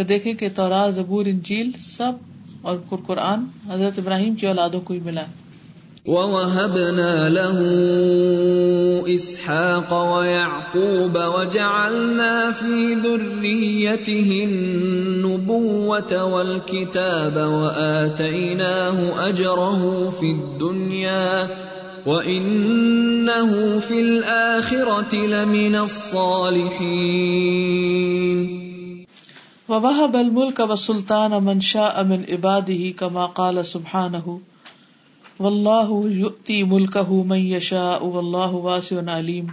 دیکھیں 0.09 0.33
کہ 0.33 0.49
تورا 0.55 0.91
زبور، 0.91 1.27
انجیل 1.27 1.71
سب 1.79 2.13
اور 2.63 2.77
قرآن 3.07 3.73
حضرت 3.73 3.99
ابراہیم 3.99 4.35
کی 4.35 4.47
اولادوں 4.47 4.81
کو 4.81 4.95
ہی 4.95 5.01
ملا۔ 5.05 5.25
وَوَهَبْنَا 6.07 7.29
لَهُ 7.29 7.63
إِسْحَاقَ 9.15 9.95
وَيَعْقُوبَ 9.95 11.19
وَجَعَلْنَا 11.19 12.51
فِي 12.59 12.95
ذُرِّيَّتِهِ 12.95 14.45
النُّبُوَّةَ 14.45 16.23
وَالْكِتَابَ 16.23 17.39
وَآتَيْنَاهُ 17.39 19.29
أَجْرَهُ 19.29 20.11
فِي 20.21 20.33
الدُّنْيَا 20.33 21.47
وَإِنَّهُ 22.07 23.79
فِي 23.79 24.01
الْآخِرَةِ 24.01 25.27
لَمِنَ 25.27 25.77
الصَّالِحِينَ۔ 25.77 28.72
وبہب 29.73 30.17
الملک 30.17 30.61
و 30.63 30.75
سلطان 30.77 31.33
امن 31.33 31.61
شاہ 31.63 31.99
امن 31.99 32.23
عبادی 32.31 32.91
کما 32.93 33.27
قال 33.35 33.63
سبحانہ 33.65 34.17
واللہ 35.41 35.93
یؤتی 36.09 36.63
ملکہ 36.65 37.13
من 37.25 37.39
یشاء 37.39 37.99
واللہ 38.07 38.51
واسع 38.61 38.99
علیم 39.11 39.47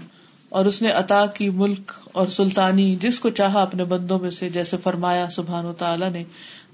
اور 0.52 0.66
اس 0.66 0.82
نے 0.82 0.92
عطا 0.94 1.26
کی 1.34 1.50
ملک 1.56 1.92
اور 2.12 2.28
سلطانی 2.30 2.88
جس 3.02 3.20
کو 3.20 3.30
چاہا 3.32 3.62
اپنے 3.62 3.84
بندوں 3.86 4.18
میں 4.20 4.30
سے 4.30 4.50
جیسے 4.50 4.78
فرمایا 4.84 5.30
سبحان 5.30 5.66
و 5.66 5.74
تعالیٰ 5.78 6.12
نے 6.12 6.24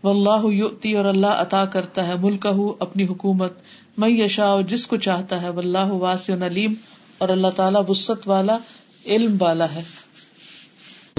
واللہ 0.03 0.47
یؤتی 0.51 0.95
اور 0.95 1.05
اللہ 1.05 1.35
عطا 1.39 1.63
کرتا 1.71 2.07
ہے 2.07 2.15
ملکہ 2.21 2.55
اپنی 2.79 3.07
حکومت 3.07 3.61
من 3.97 4.09
یشاء 4.11 4.55
جس 4.67 4.87
کو 4.87 4.97
چاہتا 4.99 5.41
ہے 5.41 5.49
واللہ 5.51 5.91
واسع 5.99 6.33
علیم 6.41 6.73
اور 7.17 7.29
اللہ 7.29 7.55
تعالیٰ 7.55 7.83
وسط 7.89 8.27
والا 8.27 8.57
علم 9.05 9.37
والا 9.39 9.73
ہے 9.75 9.83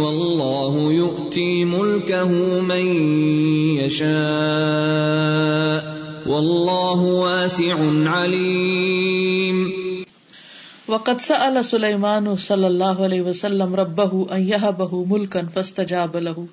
واللہ 0.01 0.74
یؤتی 0.92 1.64
ملکہ 1.64 2.22
من 2.62 2.88
یشاء 3.76 4.11
واللہ 6.26 7.01
واسع 7.05 7.70
علیم 8.11 9.62
وقد 10.88 11.20
سأل 11.20 11.62
سلیمان 11.62 12.28
صلی 12.38 12.64
اللہ 12.64 13.01
علیہ 13.01 13.22
وسلم 13.22 13.74
ربہ 13.74 14.09
ان 14.12 14.47
یہبہ 14.49 15.03
ملکا 15.07 15.40
فاستجاب 15.55 16.20
له. 16.20 16.47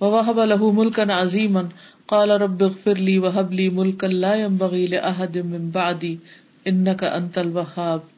ووہب 0.00 0.40
له 0.44 0.72
ملکا 0.72 1.10
عظیما 1.18 1.66
قال 2.06 2.38
رب 2.40 2.64
اغفر 2.64 3.04
لی 3.10 3.18
وہب 3.18 3.52
لی 3.52 3.68
ملکا 3.74 4.14
لا 4.16 4.34
ينبغی 4.36 4.86
لأحد 4.86 5.44
من 5.46 5.68
بعدی 5.72 6.16
انکا 6.64 7.14
انت 7.14 7.38
الوہاب 7.38 8.12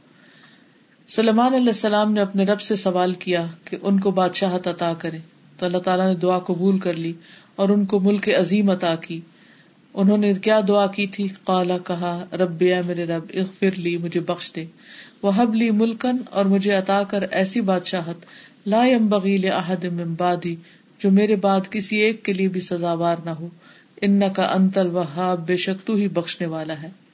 سلمان 1.09 1.55
علیہ 1.55 1.67
السلام 1.67 2.13
نے 2.13 2.21
اپنے 2.21 2.45
رب 2.45 2.61
سے 2.61 2.77
سوال 2.77 3.13
کیا 3.13 3.47
کہ 3.65 3.77
ان 3.83 4.01
کو 4.01 4.11
بادشاہ 4.11 4.55
عطا 4.55 4.93
کرے۔ 4.99 5.19
تو 5.59 5.67
اللہ 5.67 5.79
تعالیٰ 5.79 6.07
نے 6.07 6.15
دعا 6.15 6.39
قبول 6.39 6.79
کر 6.79 6.93
لی 6.93 7.13
اور 7.57 7.69
ان 7.69 7.87
کو 7.87 8.01
ملک 8.01 8.29
عظیم 8.29 8.71
عطا 8.71 8.95
کی۔ 8.95 9.21
انہوں 9.95 10.19
نے 10.19 10.35
کیا 10.35 10.61
دعا 10.69 10.87
کی 10.87 11.07
تھی؟ 11.07 11.29
کالا 11.45 11.79
کہا، 11.79 12.25
رب 12.33 12.63
میرے 12.87 13.05
رب، 13.05 13.25
اغفر 13.35 13.79
لی، 13.79 13.97
مجھے 13.97 14.21
بخش 14.21 14.53
دے۔ 14.57 14.65
وہ 15.23 15.33
حب 15.37 15.55
لی 15.55 15.71
ملکن 15.71 16.17
اور 16.31 16.45
مجھے 16.45 16.73
عطا 16.73 17.03
کر 17.03 17.25
ایسی 17.31 17.61
بادشاہت۔ 17.61 18.17
لا 18.67 18.85
یم 18.87 19.07
بغیل 19.07 19.53
احد 19.53 19.85
ممبادی 19.85 20.57
جو 20.99 21.11
میرے 21.11 21.37
بعد 21.37 21.61
کسی 21.71 21.97
ایک 21.97 22.25
کے 22.25 22.33
لیے 22.33 22.49
بھی 22.49 22.61
سزاوار 22.61 23.17
نہ 23.25 23.31
ہو۔ 23.31 23.49
ان 24.01 24.23
کا 24.37 24.43
انتل 24.43 24.87
وہاب 24.87 25.47
بے 25.47 25.57
شک 25.57 25.87
تو 25.87 25.95
ہی 25.95 26.09
بخشنے 26.09 26.47
والا 26.47 26.83
ہے۔ 26.83 27.06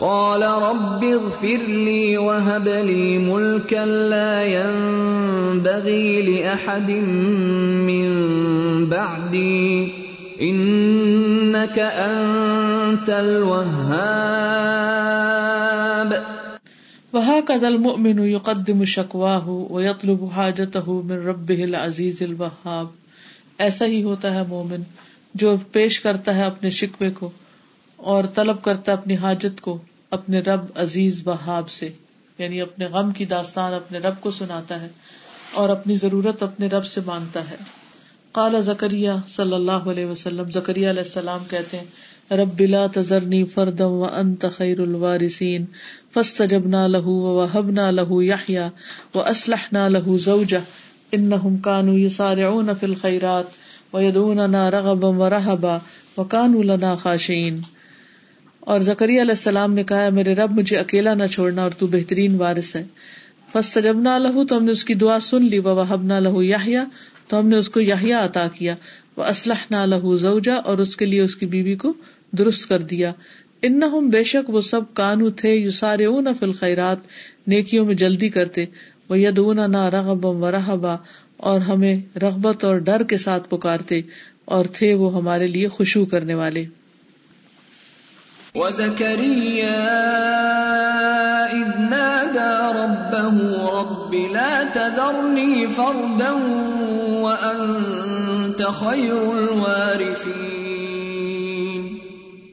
قال 0.00 0.42
رب 0.42 1.04
اغفر 1.04 1.68
لي 1.68 2.16
وهب 2.16 2.68
لي 2.68 3.18
ملكا 3.18 3.84
لا 3.84 4.42
ينبغي 4.42 6.22
لأحد 6.22 6.90
من 7.88 8.08
بعدي، 8.88 9.86
إنك 10.48 11.78
أنت 12.06 13.10
الوهاب. 13.10 13.88
وهكذا 17.12 17.68
المؤمن 17.68 18.18
يقدم 18.18 18.84
شكواه 18.84 19.66
ويطلب 19.70 20.24
حاجته 20.36 21.00
من 21.04 21.26
ربه 21.26 21.62
العزيز 21.62 22.22
الوهاب. 22.22 22.86
ایسا 23.58 23.86
ہی 23.86 24.02
ہوتا 24.02 24.34
ہے 24.34 24.42
مومن 24.48 24.82
جو 25.34 25.56
پیش 25.72 26.00
کرتا 26.00 26.34
ہے 26.34 26.42
اپنے 26.42 26.70
شکوے 26.70 27.10
کو 27.10 27.30
اور 27.96 28.24
طلب 28.34 28.62
کرتا 28.62 28.92
ہے 28.92 28.96
اپنی 28.96 29.16
حاجت 29.16 29.60
کو۔ 29.60 29.78
اپنے 30.10 30.40
رب 30.40 30.60
عزیز 30.76 31.20
بہاب 31.24 31.70
سے 31.70 31.88
یعنی 32.38 32.60
اپنے 32.60 32.86
غم 32.86 33.10
کی 33.10 33.24
داستان 33.24 33.74
اپنے 33.74 33.98
رب 33.98 34.14
کو 34.20 34.30
سناتا 34.30 34.80
ہے 34.80 34.88
اور 35.54 35.68
اپنی 35.68 35.96
ضرورت 35.96 36.42
اپنے 36.42 36.66
رب 36.66 36.86
سے 36.86 37.00
مانگتا 37.06 37.50
ہے۔ 37.50 37.56
کالا 38.32 38.60
زکریہ 38.60 39.10
صلی 39.28 39.54
اللہ 39.54 39.72
علیہ 39.72 40.06
وسلم 40.06 40.50
زکریہ 40.50 40.90
علیہ 40.90 41.02
السلام 41.02 41.38
کہتے 41.50 41.76
ہیں، 41.76 41.84
رب 42.32 42.48
بلا 42.56 42.86
تذرنی 42.94 43.44
فردم 43.44 43.90
و 43.90 44.04
انت 44.04 44.44
خیر 44.52 44.80
الوارثین، 44.80 45.64
فاستجبنا 46.14 46.86
له 46.86 47.04
ووهبنا 47.04 47.90
له 47.90 48.22
يحيى 48.22 48.68
واصلحنا 49.14 49.88
له 49.88 50.16
زوجه 50.16 50.60
انهم 51.12 51.56
كانوا 51.56 51.98
يسارعون 51.98 52.70
في 52.80 52.86
الخيرات 52.86 53.44
ويدعوننا 53.92 54.70
رغبا 54.70 55.08
ورهبا 55.08 55.78
وكانوا 56.16 56.62
لنا 56.64 56.94
خاشعين 56.94 57.60
اور 58.68 58.80
زکری 58.80 59.20
علیہ 59.20 59.30
السلام 59.30 59.74
نے 59.74 59.82
کہا 59.82 60.08
میرے 60.12 60.34
رب، 60.34 60.50
مجھے 60.52 60.76
اکیلا 60.76 61.14
نہ 61.14 61.26
چھوڑنا 61.26 61.62
اور 61.62 61.70
تو 61.70 61.86
بہترین 61.86 62.34
وارث 62.34 62.74
ہے۔ 62.76 62.82
فسٹ 63.52 63.78
جب 63.82 63.98
نہ 63.98 64.16
لہو 64.18 64.44
تو 64.44 64.56
ہم 64.56 64.64
نے 64.64 64.72
اس 64.72 64.84
کی 64.84 64.94
دعا 64.94 65.18
سن 65.20 65.44
لی۔ 65.44 65.58
وہ 65.58 65.84
نہ 66.02 66.18
لہو 66.20 66.42
یا 66.42 66.84
تو 67.28 67.38
ہم 67.38 67.48
نے 67.48 67.56
اس 67.56 67.68
کو 67.68 67.80
یاہیا 67.80 68.24
عطا 68.24 68.46
کیا۔ 68.48 68.74
وہ 69.16 69.24
اسلح 69.24 69.64
نہ 69.70 69.84
لہو 69.86 70.16
زوجا، 70.16 70.54
اور 70.54 70.78
اس 70.78 70.96
کے 70.96 71.06
لیے 71.06 71.20
اس 71.20 71.36
کی 71.36 71.46
بیوی 71.46 71.74
کو 71.74 71.92
درست 72.32 72.68
کر 72.68 72.82
دیا۔ 72.82 73.12
ان 73.62 73.80
بے 74.10 74.22
شک، 74.24 74.50
وہ 74.50 74.60
سب 74.60 74.92
کانو 74.94 75.30
تھے 75.30 75.54
یو 75.54 75.70
سارے 75.70 76.04
اون 76.04 76.28
فل 76.40 76.52
خیرات 76.52 76.98
نیکیوں 77.46 77.84
میں 77.84 77.94
جلدی 77.94 78.28
کرتے۔ 78.28 78.64
وہ 79.08 79.18
ید 79.18 79.38
نہ 79.68 79.84
رغبم 79.94 80.42
و 80.42 80.50
رحبا 80.50 80.96
اور 81.36 81.60
ہمیں 81.60 81.96
رغبت 82.18 82.64
اور 82.64 82.76
ڈر 82.78 83.02
کے 83.02 83.16
ساتھ 83.16 83.48
پکارتے، 83.50 84.00
اور 84.44 84.64
تھے 84.72 84.94
وہ 84.94 85.14
ہمارے 85.14 85.46
لیے 85.46 85.68
خوشبو 85.68 86.04
کرنے 86.04 86.34
والے۔ 86.34 86.64
رب 93.72 94.14
لا 94.14 94.64
تذرني 94.64 95.68
فردا 95.68 96.30
وأنت 97.22 98.62
خير 98.62 99.32
الوارثين. 99.32 100.58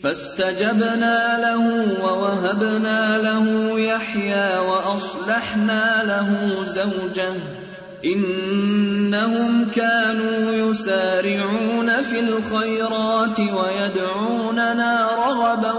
فاستجبنا 0.03 1.39
له 1.41 1.85
ووهبنا 2.03 3.17
له 3.17 3.79
يحيى 3.79 4.57
وأصلحنا 4.59 6.03
له 6.03 6.29
زوجه 6.65 7.64
انهم 8.05 9.65
كانوا 9.65 10.51
يسارعون 10.51 12.01
في 12.01 12.19
الخيرات 12.19 13.39
ويدعوننا 13.39 15.09
رغبا 15.27 15.73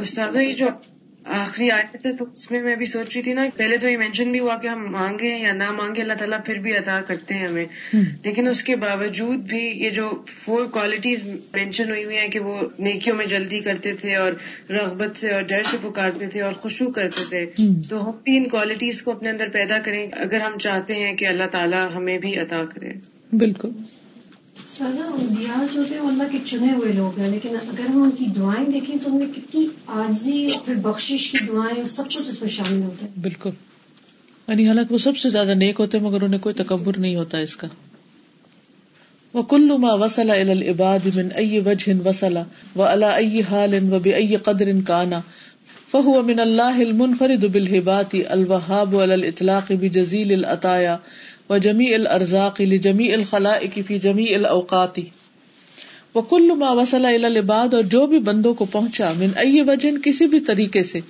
استاد 0.00 0.36
یہ 0.36 0.52
جو 0.52 0.66
آخری 1.28 1.70
آئے 1.70 1.96
تھے 2.02 2.12
تو 2.12 2.24
اس 2.32 2.50
میں 2.50 2.62
میں 2.62 2.76
بھی 2.76 2.86
سوچ 2.86 3.14
رہی 3.14 3.22
تھی 3.22 3.32
نا 3.32 3.46
پہلے 3.56 3.76
تو 3.76 3.88
یہ 3.88 3.96
مینشن 3.96 4.30
بھی 4.30 4.40
ہوا 4.40 4.56
کہ 4.56 4.66
ہم 4.66 4.92
مانگے 4.92 5.38
یا 5.38 5.52
نہ 5.52 5.72
مانگے 5.72 6.02
اللہ 6.02 6.12
تعالیٰ 6.12 6.38
پھر 6.44 6.54
بھی 6.54 6.76
عطا 6.76 7.00
کرتے 7.00 7.34
ہیں 7.34 7.48
ہمیں۔ 7.48 7.64
لیکن 7.94 8.48
اس 8.48 8.62
کے 8.62 8.76
باوجود 8.76 9.38
بھی 9.38 9.58
یہ 9.58 9.90
جو 9.90 10.22
فور 10.26 10.66
کوالٹیز 10.66 11.24
مینشن 11.52 11.88
ہوئی 11.88 12.04
ہوئی 12.04 12.16
ہیں 12.16 12.28
کہ 12.28 12.38
وہ 12.38 12.60
نیکیوں 12.78 13.16
میں 13.16 13.26
جلدی 13.26 13.60
کرتے 13.60 13.92
تھے 13.92 14.16
اور 14.16 14.32
رغبت 14.70 15.16
سے 15.16 15.30
اور 15.30 15.42
ڈر 15.42 15.62
سے 15.62 15.76
پکارتے 15.82 16.26
تھے 16.26 16.40
اور 16.40 16.52
خوشبو 16.52 16.90
کرتے 16.90 17.24
تھے۔ 17.28 17.46
تو 17.90 18.06
ہم 18.06 18.12
بھی 18.24 18.36
ان 18.36 18.48
کوالٹیز 18.48 19.02
کو 19.02 19.10
اپنے 19.10 19.28
اندر 19.28 19.48
پیدا 19.48 19.78
کریں 19.78 20.06
اگر 20.12 20.40
ہم 20.40 20.58
چاہتے 20.58 20.94
ہیں 20.94 21.16
کہ 21.16 21.24
اللہ 21.26 21.44
تعالیٰ 21.50 21.88
ہمیں 21.94 22.18
بھی 22.18 22.38
عطا 22.38 22.62
کرے۔ 22.74 22.92
بالکل۔ 23.32 23.70
سازا 24.78 25.04
انبیاء 25.14 25.64
جو 25.74 25.84
تھے 25.84 25.98
وہ 26.00 26.08
اللہ 26.08 26.22
کے 26.32 26.38
چنے 26.44 26.72
ہوئے 26.72 26.92
لوگ 26.92 27.18
ہیں، 27.18 27.28
لیکن 27.28 27.56
اگر 27.56 27.88
ہم 27.88 28.02
ان 28.02 28.10
کی 28.10 28.24
دعائیں 28.36 28.66
دیکھیں 28.72 28.96
تو 29.04 29.10
ان 29.10 29.18
میں 29.18 29.26
کتنی 29.36 29.66
آجزی 29.86 30.46
اور 30.46 30.66
پھر 30.66 30.74
بخشش 30.74 31.30
کی 31.30 31.38
دعائیں 31.48 31.76
اور 31.78 31.86
سب 31.86 32.04
کچھ 32.04 32.28
اس 32.28 32.40
میں 32.40 32.50
شامل 32.50 32.82
ہوتے 32.82 33.04
ہیں 33.04 33.22
بالکل۔ 33.22 33.50
یعنی 34.48 34.68
حالانکہ 34.68 34.94
وہ 34.94 34.98
سب 34.98 35.16
سے 35.16 35.30
زیادہ 35.30 35.54
نیک 35.54 35.80
ہوتے 35.80 35.98
ہیں، 35.98 36.04
مگر 36.04 36.22
انہیں 36.22 36.40
کوئی 36.40 36.54
تکبر 36.54 36.98
نہیں 36.98 37.16
ہوتا 37.16 37.38
اس 37.38 37.56
کا۔ 37.56 37.68
وہ 39.34 39.42
کلو 39.42 39.78
ما 39.78 39.92
وسلا 39.94 40.34
العباد 40.34 41.06
من 41.14 41.28
ائی 41.34 41.60
وجہ 41.60 41.92
وسلا 42.04 42.42
و 42.76 42.82
اللہ 42.82 43.06
ائی 43.06 43.42
حال 43.50 43.74
و 43.92 43.98
بے 43.98 44.12
ائی 44.12 44.36
قدر 44.36 44.70
کانا 44.86 45.20
فہو 45.90 46.22
من 46.22 46.40
اللہ 46.40 46.80
المنفرد 46.80 47.44
بالحبات 47.52 48.14
الوہاب 48.28 48.96
الاطلاق 48.96 49.72
بجزیل 49.72 50.32
العطایا 50.32 50.96
و 51.50 51.58
جمی 51.58 51.94
الرزاق 51.94 52.60
جمی 52.82 53.12
الخلا 53.12 53.54
فی 53.86 53.98
جمی 53.98 54.34
الاوقاتی 54.34 55.02
وہ 56.14 56.22
کل 56.22 56.50
ما 56.58 56.72
وسل 56.72 57.06
الباد 57.06 57.74
اور 57.74 57.82
جو 57.82 58.06
بھی 58.06 58.18
بندوں 58.18 58.54
کو 58.54 58.64
پہنچا 58.64 59.12
من 59.18 59.30
ائی 59.36 59.60
وجن 59.60 60.00
کسی 60.02 60.26
بھی 60.26 60.40
طریقے 60.40 60.82
سے 60.82 61.00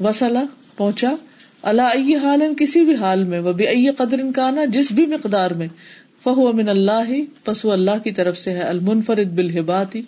وسلا 0.00 0.44
پہنچا 0.76 1.14
اللہ 1.62 1.82
ائی 1.82 2.14
حال 2.14 2.42
کسی 2.58 2.84
بھی 2.84 2.94
حال 2.94 3.24
میں 3.24 3.40
وہ 3.40 3.52
بے 3.52 3.90
قدر 3.96 4.20
کانا، 4.34 4.64
جس 4.64 4.92
بھی 4.92 5.06
مقدار 5.06 5.50
میں 5.50 5.68
فہو 6.24 6.52
من 6.52 6.68
اللہ 6.68 7.10
پسو 7.44 7.70
اللہ 7.72 7.98
کی 8.04 8.10
طرف 8.10 8.38
سے 8.38 8.52
ہے، 8.52 8.62
المنفرد 8.62 9.32
بالحباتی 9.34 10.02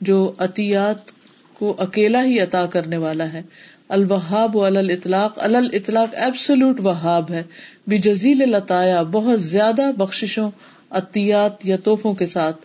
جو 0.00 0.32
عطیات 0.38 1.10
کو 1.54 1.74
اکیلا 1.78 2.24
ہی 2.24 2.40
عطا 2.40 2.66
کرنے 2.66 2.96
والا 2.96 3.32
ہے۔ 3.32 3.42
الوہاب 3.88 4.58
اطلاق 4.58 5.38
اطلاق 5.72 6.08
ایبسلوٹ 6.12 6.80
وہاب 6.80 7.30
ہے۔ 7.30 7.42
بھی 7.86 7.98
جزیل 7.98 8.38
لطایا 8.38 9.02
بہت 9.02 9.42
زیادہ 9.42 9.90
بخشوں 9.96 10.50
عطیات 10.90 11.66
یا 11.66 11.76
توحفوں 11.76 12.14
کے 12.14 12.26
ساتھ۔ 12.26 12.56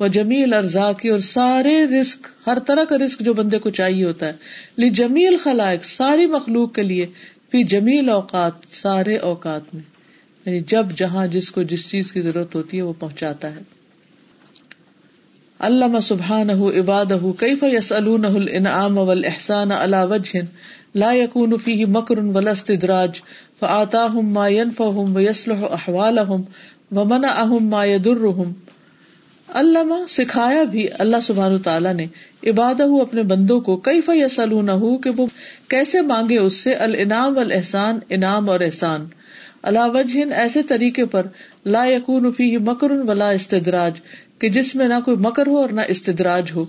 وہ 0.00 0.08
جمیل 0.08 0.54
ارزاقی 0.54 1.08
اور 1.08 1.18
سارے 1.18 1.84
رسک 1.84 2.26
ہر 2.46 2.58
طرح 2.58 2.84
کا 2.84 2.96
رسک 3.06 3.20
جو 3.20 3.34
بندے 3.34 3.58
کو 3.58 3.70
چاہیے 3.70 4.04
ہوتا 4.04 4.26
ہے۔ 4.26 4.32
لی 4.78 4.90
جمیل 4.90 5.36
خلائق 5.36 5.84
ساری 5.84 6.26
مخلوق 6.26 6.74
کے 6.74 6.82
لیے 6.82 7.06
پھر 7.50 7.62
جمیل 7.68 8.08
اوقات 8.08 8.52
سارے 8.68 9.16
اوقات 9.16 9.74
میں۔ 9.74 9.82
یعنی 10.46 10.60
جب، 10.60 10.86
جہاں، 10.96 11.26
جس 11.26 11.50
کو، 11.50 11.62
جس 11.62 11.90
چیز 11.90 12.12
کی 12.12 12.20
ضرورت 12.20 12.54
ہوتی 12.54 12.76
ہے، 12.76 12.82
وہ 12.82 12.92
پہنچاتا 12.98 13.56
ہے۔ 13.56 13.75
علامہ 15.60 16.00
سبحان 16.00 16.50
عباد 16.50 17.12
کئی 17.38 17.54
فیس 17.56 17.92
النعام 17.92 18.98
اول 18.98 19.24
احسان 19.24 19.70
اللہ 19.72 20.04
وجہ 20.10 20.40
لا 20.94 21.12
یقون 21.12 21.56
فی 21.64 21.84
مکر 21.84 22.18
ولست 22.34 22.70
دراج 22.82 23.20
فعتا 23.60 24.02
ہم 24.14 24.28
ما 24.32 24.48
ينفعهم 24.48 25.16
ويصلح 25.16 25.64
احوالهم 25.70 26.98
ومنع 26.98 27.30
اہم 27.36 27.70
ما 27.70 27.84
يضرهم 27.84 28.52
علامہ 29.48 29.98
سکھایا 30.08 30.62
بھی 30.70 30.86
اللہ 30.98 31.24
سبحان 31.26 31.56
تعالیٰ 31.62 31.94
نے 31.94 32.06
عبادہ 32.52 32.90
اپنے 33.00 33.22
بندوں 33.32 33.58
کو 33.68 33.76
کئی 33.88 34.00
فیصلون 34.00 34.70
کہ 35.04 35.16
وہ 35.16 35.26
کیسے 35.68 36.00
مانگے 36.12 36.38
اس 36.38 36.60
سے 36.66 36.74
الانعام 36.88 37.36
والاحسان 37.36 38.04
انعام 38.08 38.50
اور 38.50 38.66
احسان۔ 38.68 39.08
اللہ 39.62 39.90
وجہ 39.94 40.24
ایسے 40.44 40.62
طریقے 40.68 41.04
پر 41.12 41.26
لا 41.74 41.84
یقون 41.86 42.30
فی 42.32 42.56
مکر 42.66 42.90
ولا 43.08 43.30
استدراج۔ 43.38 44.00
کہ 44.38 44.48
جس 44.48 44.74
میں 44.74 44.88
نہ 44.88 44.94
کوئی 45.04 45.16
مکر 45.16 45.46
ہو 45.46 45.58
اور 45.58 45.70
نہ 45.70 45.80
استدراج 45.88 46.52
ہو 46.54 46.64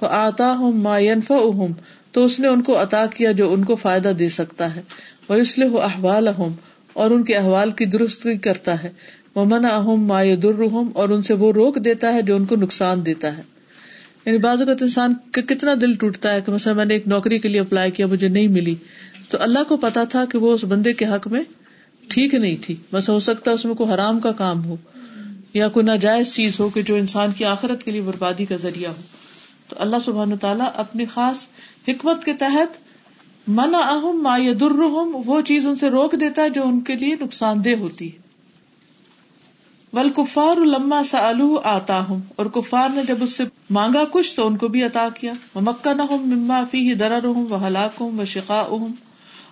آتا 0.00 0.52
ہوں 0.52 0.72
ما 0.72 0.96
اہم 0.96 1.72
تو 2.12 2.24
اس 2.24 2.40
نے 2.40 2.48
ان 2.48 2.62
کو 2.62 2.82
عطا 2.82 3.06
کیا 3.06 3.32
جو 3.32 3.52
ان 3.52 3.64
کو 3.64 3.76
فائدہ 3.76 4.08
دے 4.08 4.28
سکتا 4.28 4.76
ہے۔ 4.76 4.82
وہ 5.28 5.34
اس 5.34 5.58
لیے 5.58 5.68
وہ 5.68 5.80
احوال 5.80 6.28
اہم 6.28 6.52
اور 6.92 7.10
ان 7.10 7.22
کے 7.22 7.34
احوال 7.34 7.70
کی 7.70 7.84
درست 7.84 8.26
کرتا 8.42 8.82
ہے۔ 8.82 8.90
وہ 9.34 9.44
من 9.44 9.64
اہم 9.64 10.04
ما 10.06 10.22
درحم 10.42 10.88
اور 10.94 11.08
ان 11.08 11.22
سے 11.22 11.34
وہ 11.34 11.52
روک 11.52 11.84
دیتا 11.84 12.12
ہے 12.12 12.22
جو 12.22 12.36
ان 12.36 12.44
کو 12.44 12.56
نقصان 12.56 13.06
دیتا 13.06 13.36
ہے۔ 13.36 13.42
یعنی 14.26 14.38
بعض 14.38 14.60
اوقات 14.60 14.82
انسان 14.82 15.14
کا 15.32 15.40
کتنا 15.40 15.74
دل 15.80 15.94
ٹوٹتا 15.94 16.34
ہے 16.34 16.40
کہ 16.40 16.52
مثلا 16.52 16.72
میں 16.72 16.84
نے 16.84 16.94
ایک 16.94 17.08
نوکری 17.08 17.38
کے 17.38 17.48
لیے 17.48 17.60
اپلائی 17.60 17.90
کیا، 17.90 18.06
مجھے 18.06 18.28
نہیں 18.28 18.48
ملی۔ 18.48 18.74
تو 19.28 19.38
اللہ 19.40 19.58
کو 19.68 19.76
پتا 19.76 20.04
تھا 20.04 20.24
کہ 20.24 20.38
وہ 20.38 20.52
اس 20.52 20.64
بندے 20.64 20.92
کے 20.92 21.04
حق 21.04 21.28
میں 21.28 21.42
ٹھیک 22.08 22.34
نہیں 22.34 22.56
تھی۔ 22.60 22.76
بس 22.92 23.08
ہو 23.08 23.20
سکتا 23.20 23.50
ہے 23.50 23.54
اس 23.54 23.64
میں 23.64 23.74
کوئی 23.74 23.94
حرام 23.94 24.20
کا 24.20 24.32
کام 24.32 24.64
ہو۔ 24.64 24.76
یا 25.54 25.68
کوئی 25.68 25.86
ناجائز 25.86 26.34
چیز 26.34 26.60
ہو 26.60 26.68
کہ 26.68 26.82
جو 26.82 26.94
انسان 26.94 27.32
کی 27.32 27.44
آخرت 27.44 27.84
کے 27.84 27.90
لیے 27.90 28.00
بربادی 28.00 28.44
کا 28.44 28.56
ذریعہ 28.56 28.90
ہو۔ 28.90 29.02
تو 29.68 29.76
اللہ 29.78 29.96
سبحان 30.04 30.36
تعالیٰ 30.36 30.68
اپنی 30.74 31.04
خاص 31.04 31.46
حکمت 31.88 32.24
کے 32.24 32.32
تحت 32.32 32.78
من 33.48 33.74
اہم 33.74 34.22
ما 34.22 34.38
درحم 34.60 35.16
وہ 35.26 35.40
چیز 35.40 35.66
ان 35.66 35.76
سے 35.76 35.90
روک 35.90 36.14
دیتا 36.20 36.42
ہے 36.42 36.50
جو 36.50 36.62
ان 36.62 36.80
کے 36.80 36.94
لیے 36.94 37.16
نقصان 37.20 37.64
دہ 37.64 37.78
ہوتی 37.80 38.12
ہے۔ 38.12 38.18
ول 39.92 40.10
کفار 40.10 40.56
الما 40.56 41.02
سا 41.02 41.32
آتا 41.64 42.00
ہوں 42.00 42.20
اور 42.36 42.46
کفار 42.46 42.88
نے 42.88 43.02
جب 43.08 43.22
اس 43.22 43.32
سے 43.36 43.44
مانگا 43.70 44.04
کچھ 44.10 44.36
تو 44.36 44.46
ان 44.46 44.56
کو 44.56 44.68
بھی 44.68 44.82
عطا 44.82 45.08
کیا۔ 45.20 45.32
مکہ 45.54 45.94
نہ 45.94 46.02
ہوں 46.02 46.18
مما 46.18 46.64
فی 46.70 46.94
درر 46.94 47.24
ہوں 47.24 47.48
وہ 47.48 47.66
ہلاک 47.66 47.90
ہوں 48.00 48.10
وہ 48.18 48.24
شکا 48.24 48.62
ہوں 48.62 48.88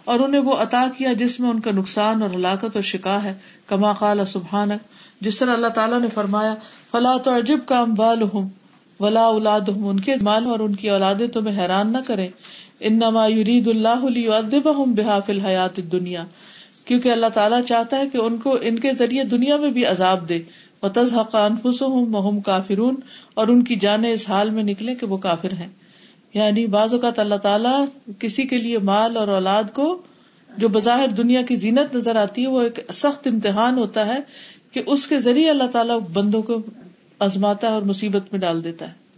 اور 0.08 0.20
انہیں 0.20 0.40
وہ 0.40 0.54
عطا 0.56 0.84
کیا 0.96 1.12
جس 1.18 1.38
میں 1.40 1.48
ان 1.50 1.60
کا 1.60 1.70
نقصان 1.70 2.22
اور 2.22 2.30
ہلاکت 2.30 2.76
اور 2.76 2.82
شکا 2.84 3.22
ہے، 3.22 3.34
کما 3.66 3.92
قال 3.92 4.24
سبحان 4.26 4.70
جس 5.20 5.38
طرح 5.38 5.52
اللہ 5.52 5.72
تعالیٰ 5.74 6.00
نے 6.00 6.08
فرمایا، 6.14 6.54
فلا 6.92 7.16
تو 7.16 7.36
عجب 7.36 7.66
کا 7.66 7.78
امبال 7.80 8.22
ہوں 8.32 8.48
ولا 9.00 9.24
اولاد 9.26 9.68
ہوں 9.68 9.88
ان 9.88 10.00
کے 10.00 10.14
مال 10.22 10.46
اور 10.46 10.60
ان 10.60 10.74
کی 10.74 10.90
اولادیں 10.90 11.26
تمہیں 11.26 11.58
حیران 11.58 11.92
نہ 11.92 11.98
کرے 12.06 12.28
ان 12.80 12.98
نما 12.98 13.26
یرید 13.26 13.68
اللہ 13.68 14.06
ادب 14.34 14.68
ہوں 14.76 14.94
بحاف 14.94 15.28
الحیات 15.28 15.76
دنیا 15.92 16.24
کیونکہ 16.84 17.12
اللہ 17.12 17.34
تعالیٰ 17.34 17.60
چاہتا 17.62 17.98
ہے 17.98 18.08
کہ 18.08 18.18
ان 18.18 18.36
کو 18.36 18.56
ان 18.60 18.78
کے 18.78 18.92
ذریعے 18.92 19.24
دنیا 19.24 19.56
میں 19.56 19.70
بھی 19.70 19.84
عذاب 19.86 20.28
دے۔ 20.28 20.38
و 20.82 20.88
تزحق 20.88 21.34
انفس 21.36 21.82
ہوں 21.82 22.40
کافرون، 22.40 22.94
اور 23.34 23.48
ان 23.48 23.62
کی 23.64 23.76
جانیں 23.76 24.12
اس 24.12 24.28
حال 24.28 24.50
میں 24.50 24.62
نکلے 24.62 24.94
کہ 24.94 25.06
وہ 25.06 25.16
کافر 25.16 25.52
ہیں۔ 25.52 25.68
یعنی 26.34 26.66
بعض 26.66 26.94
اوقات 26.94 27.18
اللہ 27.18 27.34
تعالیٰ 27.34 27.84
کسی 28.18 28.42
کے 28.42 28.58
لیے 28.58 28.78
مال 28.78 29.16
اور 29.16 29.28
اولاد 29.28 29.64
کو 29.72 29.98
جو 30.56 30.68
بظاہر 30.68 31.08
دنیا 31.08 31.42
کی 31.42 31.56
زینت 31.56 31.96
نظر 31.96 32.16
آتی 32.16 32.42
ہے، 32.42 32.46
وہ 32.46 32.62
ایک 32.62 32.80
سخت 32.92 33.26
امتحان 33.26 33.78
ہوتا 33.78 34.06
ہے 34.06 34.16
کہ 34.72 34.82
اس 34.86 35.06
کے 35.06 35.20
ذریعے 35.20 35.50
اللہ 35.50 35.66
تعالیٰ 35.72 35.98
بندوں 36.12 36.42
کو 36.42 36.58
آزماتا 37.18 37.68
ہے 37.68 37.72
اور 37.72 37.82
مصیبت 37.82 38.22
میں 38.32 38.40
ڈال 38.40 38.64
دیتا 38.64 38.88
ہے۔ 38.88 39.08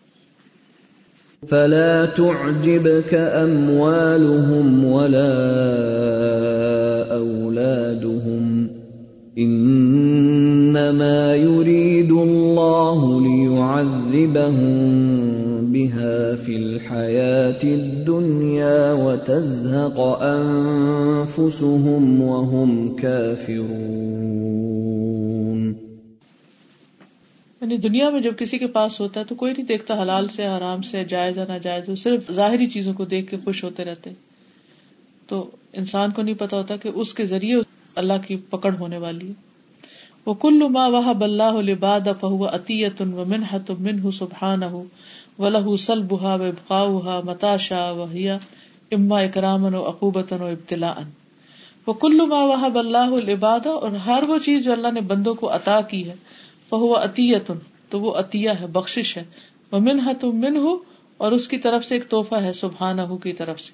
فلا 1.49 2.05
تعجبك 2.05 3.15
اموالهم 3.35 4.85
ولا 4.85 5.33
اولادهم، 7.11 8.67
انما 9.37 11.35
يريد 11.35 12.11
الله 12.11 13.21
ليعذبهم 13.21 15.10
بها 15.81 16.35
في 16.35 16.57
الحياة 16.57 17.61
الدنيا 17.63 18.93
وتزهق 18.93 20.23
أنفسهم 20.23 22.23
وهم 22.23 22.97
كافرون 22.97 24.31
یعنی 27.61 27.77
دنیا 27.77 28.11
میں 28.11 28.21
جب 28.21 28.39
کسی 28.39 28.59
کے 28.59 28.67
پاس 28.67 29.01
ہوتا 29.01 29.21
ہے 29.21 29.25
تو 29.25 29.35
کوئی 29.35 29.53
نہیں 29.53 29.67
دیکھتا 29.67 30.03
حلال 30.03 30.29
سے 30.29 30.47
حرام 30.47 30.83
سے، 30.83 31.05
جائز 31.05 31.39
یا 31.39 31.45
ناجائز، 31.49 31.89
وہ 31.89 31.95
صرف 31.95 32.33
ظاہری 32.33 32.67
چیزوں 32.67 32.93
کو 32.93 33.05
دیکھ 33.05 33.31
کے 33.31 33.37
خوش 33.45 33.65
ہوتے 33.65 33.85
رہتے۔ 33.85 34.11
تو 35.27 35.51
انسان 35.73 36.11
کو 36.11 36.23
نہیں 36.23 36.35
پتا 36.35 36.57
ہوتا 36.57 36.77
کہ 36.77 36.89
اس 36.89 37.15
کے 37.15 37.27
ذریعے 37.27 37.57
اللہ 37.97 38.13
کی 38.27 38.37
پکڑ 38.51 38.75
ہونے 38.75 38.99
والی 38.99 39.29
ہے۔ 39.29 39.51
وہ 40.27 40.35
کل 40.35 40.69
ما 40.69 40.87
وہ 40.87 41.15
بلّہ 41.15 41.61
لباد 41.61 42.01
فہو 42.21 42.47
عطیت 42.47 43.01
و 43.01 43.05
منحت 43.05 43.71
من 43.71 44.11
سبحان 44.11 44.63
و 45.41 45.49
لہ 45.49 45.77
سل 45.77 46.03
بہا 46.03 46.35
و 46.35 46.43
ابقا 46.43 47.21
متاشا 47.21 47.91
وحیا 47.91 48.39
اما 48.93 49.19
اکرامن 49.19 49.75
و 49.75 49.89
عقوبتن 49.89 50.43
و 50.43 50.47
ابتلا 50.47 50.91
ان 50.91 51.11
وہ 51.87 51.93
کل 51.93 52.21
ما 52.29 52.45
وہ 52.45 52.69
بلّہ 52.69 53.25
لباد 53.25 53.67
اور 53.67 53.93
ہر 53.93 54.23
وہ 54.29 54.39
چیز 54.39 54.65
جو 54.65 54.73
اللہ 54.73 54.93
نے 54.95 55.01
بندوں 55.01 55.35
کو 55.35 55.55
عطا 55.55 55.81
کی 55.81 56.09
ہے 56.09 56.15
فہو 56.71 56.95
عطیت 56.97 57.51
تو 57.89 58.01
وہ 58.01 58.15
عطیہ 58.15 58.51
ہے 58.61 58.67
بخش 58.67 59.17
ہے۔ 59.17 59.23
وہ 59.73 59.79
منحت 59.79 60.25
من 60.25 60.57
ہو 60.57 60.77
اور 61.17 61.33
اس 61.33 61.49
کی 61.49 61.59
طرف 61.59 61.85
سے 61.85 61.95
ایک 61.95 62.09
توحفہ 62.09 62.35
ہے 62.35 62.53
سبحان 62.53 63.19
کی 63.19 63.33
طرف 63.33 63.61
سے۔ 63.61 63.73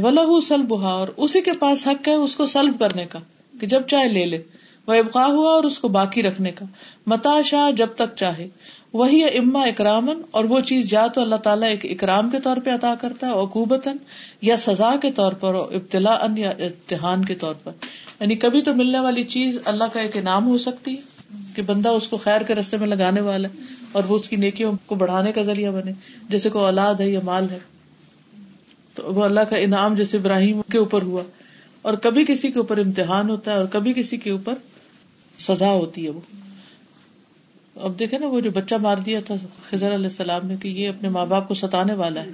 ولہ 0.00 0.40
سلبہ 0.40 0.84
اور 0.84 1.08
اسی 1.16 1.40
کے 1.40 1.50
پاس 1.58 1.86
حق 1.86 2.08
ہے 2.08 2.14
اس 2.14 2.36
کو 2.36 2.46
سلب 2.46 2.78
کرنے 2.78 3.06
کا، 3.06 3.18
کہ 3.60 3.66
جب 3.66 3.82
چاہے 3.86 4.08
لے 4.08 4.26
لے۔ 4.26 4.42
وہ 4.88 4.94
ابقا 4.94 5.26
ہوا 5.26 5.52
اور 5.52 5.64
اس 5.64 5.78
کو 5.78 5.88
باقی 5.88 6.22
رکھنے 6.22 6.50
کا۔ 6.50 6.64
متا 7.06 7.42
شاہ 7.42 7.70
جب 7.70 7.86
تک 7.94 8.16
چاہے۔ 8.16 8.48
وہی 8.92 9.24
اما 9.24 9.60
اکرامن، 9.60 10.22
اور 10.30 10.44
وہ 10.44 10.60
چیز 10.60 10.92
یا 10.92 11.06
تو 11.06 11.20
اللہ 11.20 11.36
تعالیٰ 11.36 11.68
ایک 11.68 11.84
اکرام 11.84 12.30
کے 12.30 12.40
طور 12.40 12.56
پہ 12.64 12.70
عطا 12.70 12.94
کرتا 13.00 13.26
ہے، 13.26 13.32
عقوبتاً، 13.32 13.96
یا 14.42 14.56
سزا 14.56 14.94
کے 15.02 15.10
طور 15.10 15.32
پر 15.32 15.54
ابتلا 15.54 16.12
ان 16.12 16.38
یا 16.38 16.50
امتحان 16.50 17.24
کے 17.24 17.34
طور 17.34 17.54
پر۔ 17.62 17.72
یعنی 18.20 18.36
کبھی 18.36 18.62
تو 18.62 18.74
ملنے 18.74 19.00
والی 19.00 19.24
چیز 19.24 19.58
اللہ 19.64 19.84
کا 19.92 20.00
ایک 20.00 20.16
انعام 20.16 20.46
ہو 20.46 20.58
سکتی 20.58 20.96
ہے 20.96 21.14
کہ 21.56 21.62
بندہ 21.62 21.88
اس 21.88 22.08
کو 22.08 22.16
خیر 22.16 22.40
کے 22.40 22.54
رستے 22.54 22.76
میں 22.76 22.86
لگانے 22.86 23.20
والا 23.20 23.48
ہے 23.48 23.58
اور 23.92 24.02
وہ 24.08 24.16
اس 24.16 24.28
کی 24.28 24.36
نیکیوں 24.36 24.72
کو 24.86 24.94
بڑھانے 24.94 25.32
کا 25.32 25.42
ذریعہ 25.42 25.72
بنے۔ 25.72 25.92
جیسے 26.28 26.50
کوئی 26.50 26.64
اولاد 26.64 26.94
ہے 26.94 27.08
یا 27.08 27.20
مال 27.24 27.50
ہے۔ 27.50 27.58
تو 28.94 29.14
وہ 29.14 29.24
اللہ 29.24 29.40
کا 29.40 29.56
انعام 29.56 29.94
جیسے 29.94 30.16
ابراہیم 30.16 30.62
کے 30.62 30.78
اوپر 30.78 31.02
ہوا۔ 31.02 31.22
اور 31.82 31.94
کبھی 31.94 32.24
کسی 32.24 32.52
کے 32.52 32.58
اوپر 32.58 32.78
امتحان 32.78 33.30
ہوتا 33.30 33.52
ہے 33.52 33.56
اور 33.56 33.64
کبھی 33.64 33.92
کسی 33.92 34.16
کے 34.16 34.30
اوپر 34.30 34.54
سزا 35.38 35.70
ہوتی 35.70 36.04
ہے 36.04 36.10
وہ۔ 36.10 36.20
اب 37.76 37.98
دیکھے 37.98 38.18
نا 38.18 38.26
وہ 38.26 38.40
جو 38.40 38.50
بچہ 38.50 38.74
مار 38.74 38.96
دیا 38.96 39.20
تھا 39.24 39.34
خزر 39.70 39.94
علیہ 39.94 40.04
السلام 40.04 40.46
نے 40.46 40.56
کہ 40.56 40.68
یہ 40.68 40.88
اپنے 40.88 41.08
ماں 41.08 41.26
باپ 41.26 41.48
کو 41.48 41.54
ستانے 41.54 41.94
والا 41.94 42.22
ہے۔ 42.22 42.30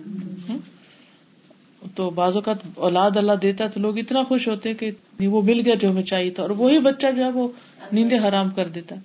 تو 1.94 2.10
بعض 2.10 2.34
اوقات 2.34 2.56
اولاد 2.74 3.10
اللہ 3.16 3.32
دیتا 3.32 3.64
ہے 3.64 3.68
تو 3.68 3.80
لوگ 3.80 3.98
اتنا 3.98 4.22
خوش 4.22 4.48
ہوتے 4.48 4.68
ہیں 4.68 4.76
کہ 4.76 5.28
وہ 5.28 5.42
مل 5.42 5.62
گیا 5.64 5.74
جو 5.74 5.90
ہمیں 5.90 6.02
چاہیے 6.02 6.30
تھا۔ 6.30 6.42
اور 6.42 6.50
وہی 6.50 6.78
بچہ 6.78 7.06
جو 7.16 7.24
ہے 7.24 7.30
وہ 7.30 7.48
نیندے 7.92 8.16
حرام 8.18 8.50
کر 8.50 8.68
دیتا 8.68 8.96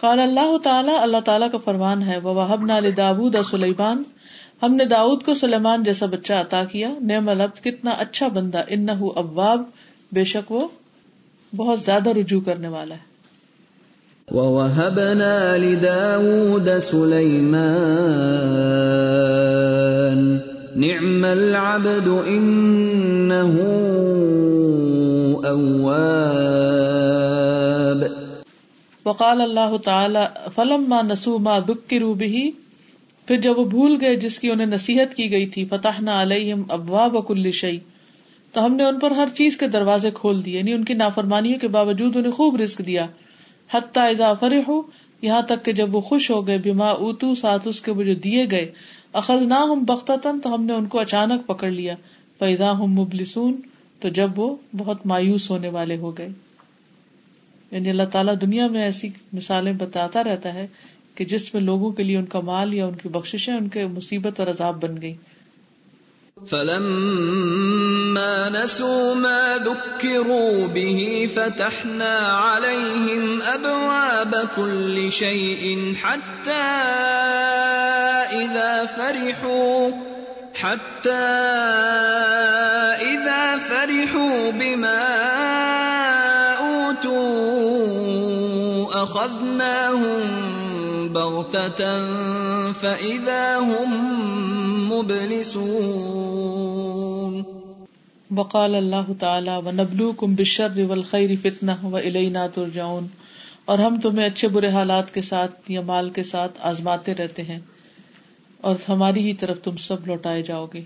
کال 0.00 0.20
اللہ 0.20 0.58
تعالیٰ 0.58 0.98
اللہ 0.98 1.20
تعالیٰ 1.24 1.50
کا 1.50 1.58
فرمان 1.58 2.02
ہے 2.02 2.18
وہ 2.18 2.34
وحب 2.34 2.64
نال 2.64 2.96
داود 2.96 3.36
سلیمان 3.50 4.02
ہم 4.62 4.74
نے 4.74 4.84
داود 4.84 5.22
کو 5.22 5.34
سلیمان 5.34 5.84
جیسا 5.84 6.06
بچہ 6.06 6.32
عطا 6.32 6.64
کیا۔ 6.64 6.94
نعم 7.00 7.28
العبد 7.28 7.64
کتنا 7.64 7.90
اچھا 7.90 8.28
بندہ 8.28 8.62
ان 8.68 8.88
ابواب، 8.90 9.62
بے 10.12 10.24
شک 10.24 10.52
وہ 10.52 10.68
بہت 11.56 11.80
زیادہ 11.80 12.10
رجوع 12.10 12.40
کرنے 12.40 12.68
والا 12.68 12.94
ہے۔ 12.94 13.10
وَوَهَبْنَا 14.30 15.56
لِدَاوُودَ 15.56 16.70
سُلَيْمَانَ 16.82 17.60
نِعْمَ 20.76 21.26
الْعَبْدُ 21.26 22.24
إِنَّهُ 22.24 23.60
أَوَّابٌ۔ 25.44 26.00
وقال 29.04 29.40
اللہ 29.40 29.76
تعالی 29.84 30.48
فلما 30.54 31.02
نسوا 31.02 31.38
ما 31.38 31.58
ذکروا 31.58 32.14
به 32.14 32.48
پھر 33.26 33.36
جب 33.40 33.58
وہ 33.58 33.64
بھول 33.64 33.96
گئے 34.00 34.16
جس 34.16 34.38
کی 34.38 34.50
انہیں 34.50 34.66
نصیحت 34.66 35.14
کی 35.14 35.32
گئی 35.32 35.46
تھی 35.46 35.64
فتحنا 35.64 36.22
علیہم 36.22 36.62
ابواب 36.68 37.28
کل 37.28 37.50
شیء 37.50 37.78
تو 38.52 38.64
ہم 38.64 38.74
نے 38.74 38.84
ان 38.84 38.98
پر 38.98 39.10
ہر 39.10 39.28
چیز 39.34 39.56
کے 39.56 39.66
دروازے 39.66 40.10
کھول 40.14 40.44
دیے 40.44 40.58
یعنی 40.58 40.72
ان 40.72 40.84
کی 40.84 40.94
نافرمانیوں 40.94 41.58
کے 41.58 41.68
باوجود 41.68 42.16
انہیں 42.16 42.32
خوب 42.32 42.56
رسک 42.56 42.86
دیا۔ 42.86 43.06
حتیٰ 43.72 44.10
اضافہ 44.10 44.46
ہو 44.68 44.82
یہاں 45.22 45.42
تک 45.42 45.64
کہ 45.64 45.72
جب 45.72 45.94
وہ 45.94 46.00
خوش 46.00 46.30
ہو 46.30 46.46
گئے 46.46 46.58
بیما 46.58 46.86
اوتو، 46.86 47.34
ساتھ 47.34 47.68
اس 47.68 47.80
کے 47.80 47.90
وہ 47.90 48.02
جو 48.02 48.14
دیے 48.14 48.46
گئے 48.50 48.72
اخذ 49.12 49.42
نہ 49.42 49.54
ہم 49.54 49.84
بختن 49.84 50.40
تو 50.40 50.54
ہم 50.54 50.64
نے 50.64 50.72
ان 50.72 50.86
کو 50.86 50.98
اچانک 50.98 51.46
پکڑ 51.46 51.70
لیا۔ 51.70 51.94
پیدا 52.38 52.72
ہم 52.72 52.92
مبلسون، 52.92 53.60
تو 54.00 54.08
جب 54.08 54.38
وہ 54.38 54.56
بہت 54.76 55.06
مایوس 55.06 55.50
ہونے 55.50 55.68
والے 55.68 55.96
ہو 55.96 56.18
گئے۔ 56.18 56.28
یعنی 57.70 57.90
اللہ 57.90 58.02
تعالیٰ 58.02 58.34
دنیا 58.40 58.66
میں 58.66 58.82
ایسی 58.82 59.08
مثالیں 59.32 59.72
بتاتا 59.72 60.24
رہتا 60.24 60.54
ہے 60.54 60.66
کہ 61.14 61.24
جس 61.24 61.54
میں 61.54 61.62
لوگوں 61.62 61.90
کے 61.90 62.02
لیے 62.02 62.16
ان 62.16 62.24
کا 62.24 62.40
مال 62.40 62.74
یا 62.74 62.86
ان 62.86 62.94
کی 62.94 63.08
بخشیں 63.08 63.54
ان 63.54 63.68
کے 63.68 63.86
مصیبت 63.86 64.40
اور 64.40 64.48
عذاب 64.48 64.82
بن 64.82 65.02
گئی۔ 65.02 65.14
فلما 66.48 68.34
نسوا 68.48 69.14
ما 69.14 69.58
ذكروا 69.58 70.66
به 70.66 71.30
فتحنا 71.36 72.18
عليهم 72.18 73.42
ابواب 73.42 74.48
كل 74.56 75.12
شيء 75.12 75.94
حتى 76.02 76.52
اذا 78.32 78.86
فرحوا، 78.86 79.90
حتى 80.54 81.10
اذا 83.00 83.58
فرحوا 83.58 84.50
بما 84.50 85.06
اوتوا 86.58 87.70
اخذناهم 89.02 90.49
بغتة 91.12 91.84
فإذا 92.80 93.58
هم 93.58 94.14
مبلسون. 94.84 97.42
وقال 98.36 98.74
اللہ 98.74 99.20
تعالی 99.20 99.50
ونبلوکم 99.50 100.34
بالشر 100.34 100.80
والخیر 100.88 101.30
فتنہ 101.42 101.72
وإلینا 101.82 102.46
ترجعون. 102.46 103.06
اور 103.64 103.78
ہم 103.78 104.00
تمہیں 104.00 104.26
اچھے 104.26 104.48
برے 104.48 104.68
حالات 104.68 105.14
کے 105.14 105.22
ساتھ 105.22 105.70
یا 105.70 105.80
مال 105.80 106.10
کے 106.10 106.22
ساتھ 106.22 106.52
آزماتے 106.60 107.14
رہتے 107.14 107.42
ہیں 107.42 107.58
اور 108.60 108.76
ہماری 108.88 109.20
ہی 109.20 109.34
طرف 109.34 109.56
تم 109.64 109.76
سب 109.76 110.06
لوٹائے 110.06 110.42
جاؤ 110.42 110.66
گے۔ 110.74 110.80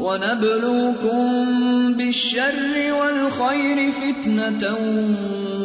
وَنَبْلُوكُمْ 0.00 1.94
بِالشَّرِّ 1.94 2.90
وَالْخَيْرِ 2.90 3.80
فِتْنَةً 3.98 4.74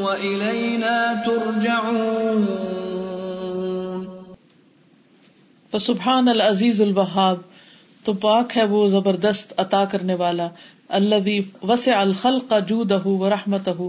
وَإِلَيْنَا 0.01 1.13
تُرْجَعُونَ. 1.25 2.78
فسبحان 5.73 6.27
العزیز 6.27 6.81
الوہاب، 6.81 7.37
تو 8.05 8.13
پاک 8.21 8.57
ہے 8.57 8.63
وہ 8.65 8.87
زبردست 8.87 9.53
عطا 9.57 9.83
کرنے 9.85 10.13
والا 10.15 10.47
الذي 10.89 11.39
وسع 11.63 11.97
الخلق 11.97 12.53
جودہ 12.67 13.05
ورحمتہ، 13.07 13.81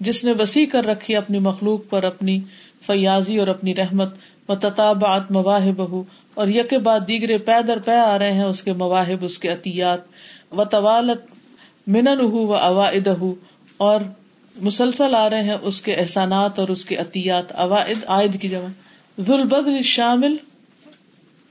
جس 0.00 0.22
نے 0.24 0.32
وسیع 0.38 0.64
کر 0.66 0.86
رکھی 0.86 1.16
اپنی 1.16 1.38
مخلوق 1.38 1.90
پر 1.90 2.02
اپنی 2.04 2.38
فیاضی 2.86 3.38
اور 3.38 3.48
اپنی 3.48 3.74
رحمت 3.74 4.14
و 4.48 4.54
تتابعت 4.56 5.30
مواہبہ، 5.30 6.02
اور 6.34 6.48
یک 6.48 6.74
بعد 6.82 7.06
دیگرے 7.08 7.38
پے 7.44 7.60
در 7.66 7.78
پے 7.84 7.96
آ 7.98 8.18
رہے 8.18 8.32
ہیں 8.32 8.44
اس 8.44 8.62
کے 8.62 8.72
مواہب، 8.74 9.24
اس 9.24 9.38
کے 9.38 9.48
عطیات 9.48 10.54
و 10.54 10.64
طوالت 10.70 11.30
منن 11.86 12.20
و 12.22 12.52
اوائد 12.54 13.08
اور 13.80 14.00
مسلسل 14.56 15.14
آ 15.14 15.28
رہے 15.30 15.42
ہیں 15.42 15.56
اس 15.62 15.80
کے 15.82 15.94
احسانات 15.96 16.58
اور 16.58 16.68
اس 16.68 16.84
کے 16.84 16.96
عطیات، 16.96 17.52
اوائد 17.60 18.04
عائد 18.08 18.40
کی 18.40 18.48
جمع 18.48 18.68
ذوالبد 19.18 19.82
شامل 19.84 20.36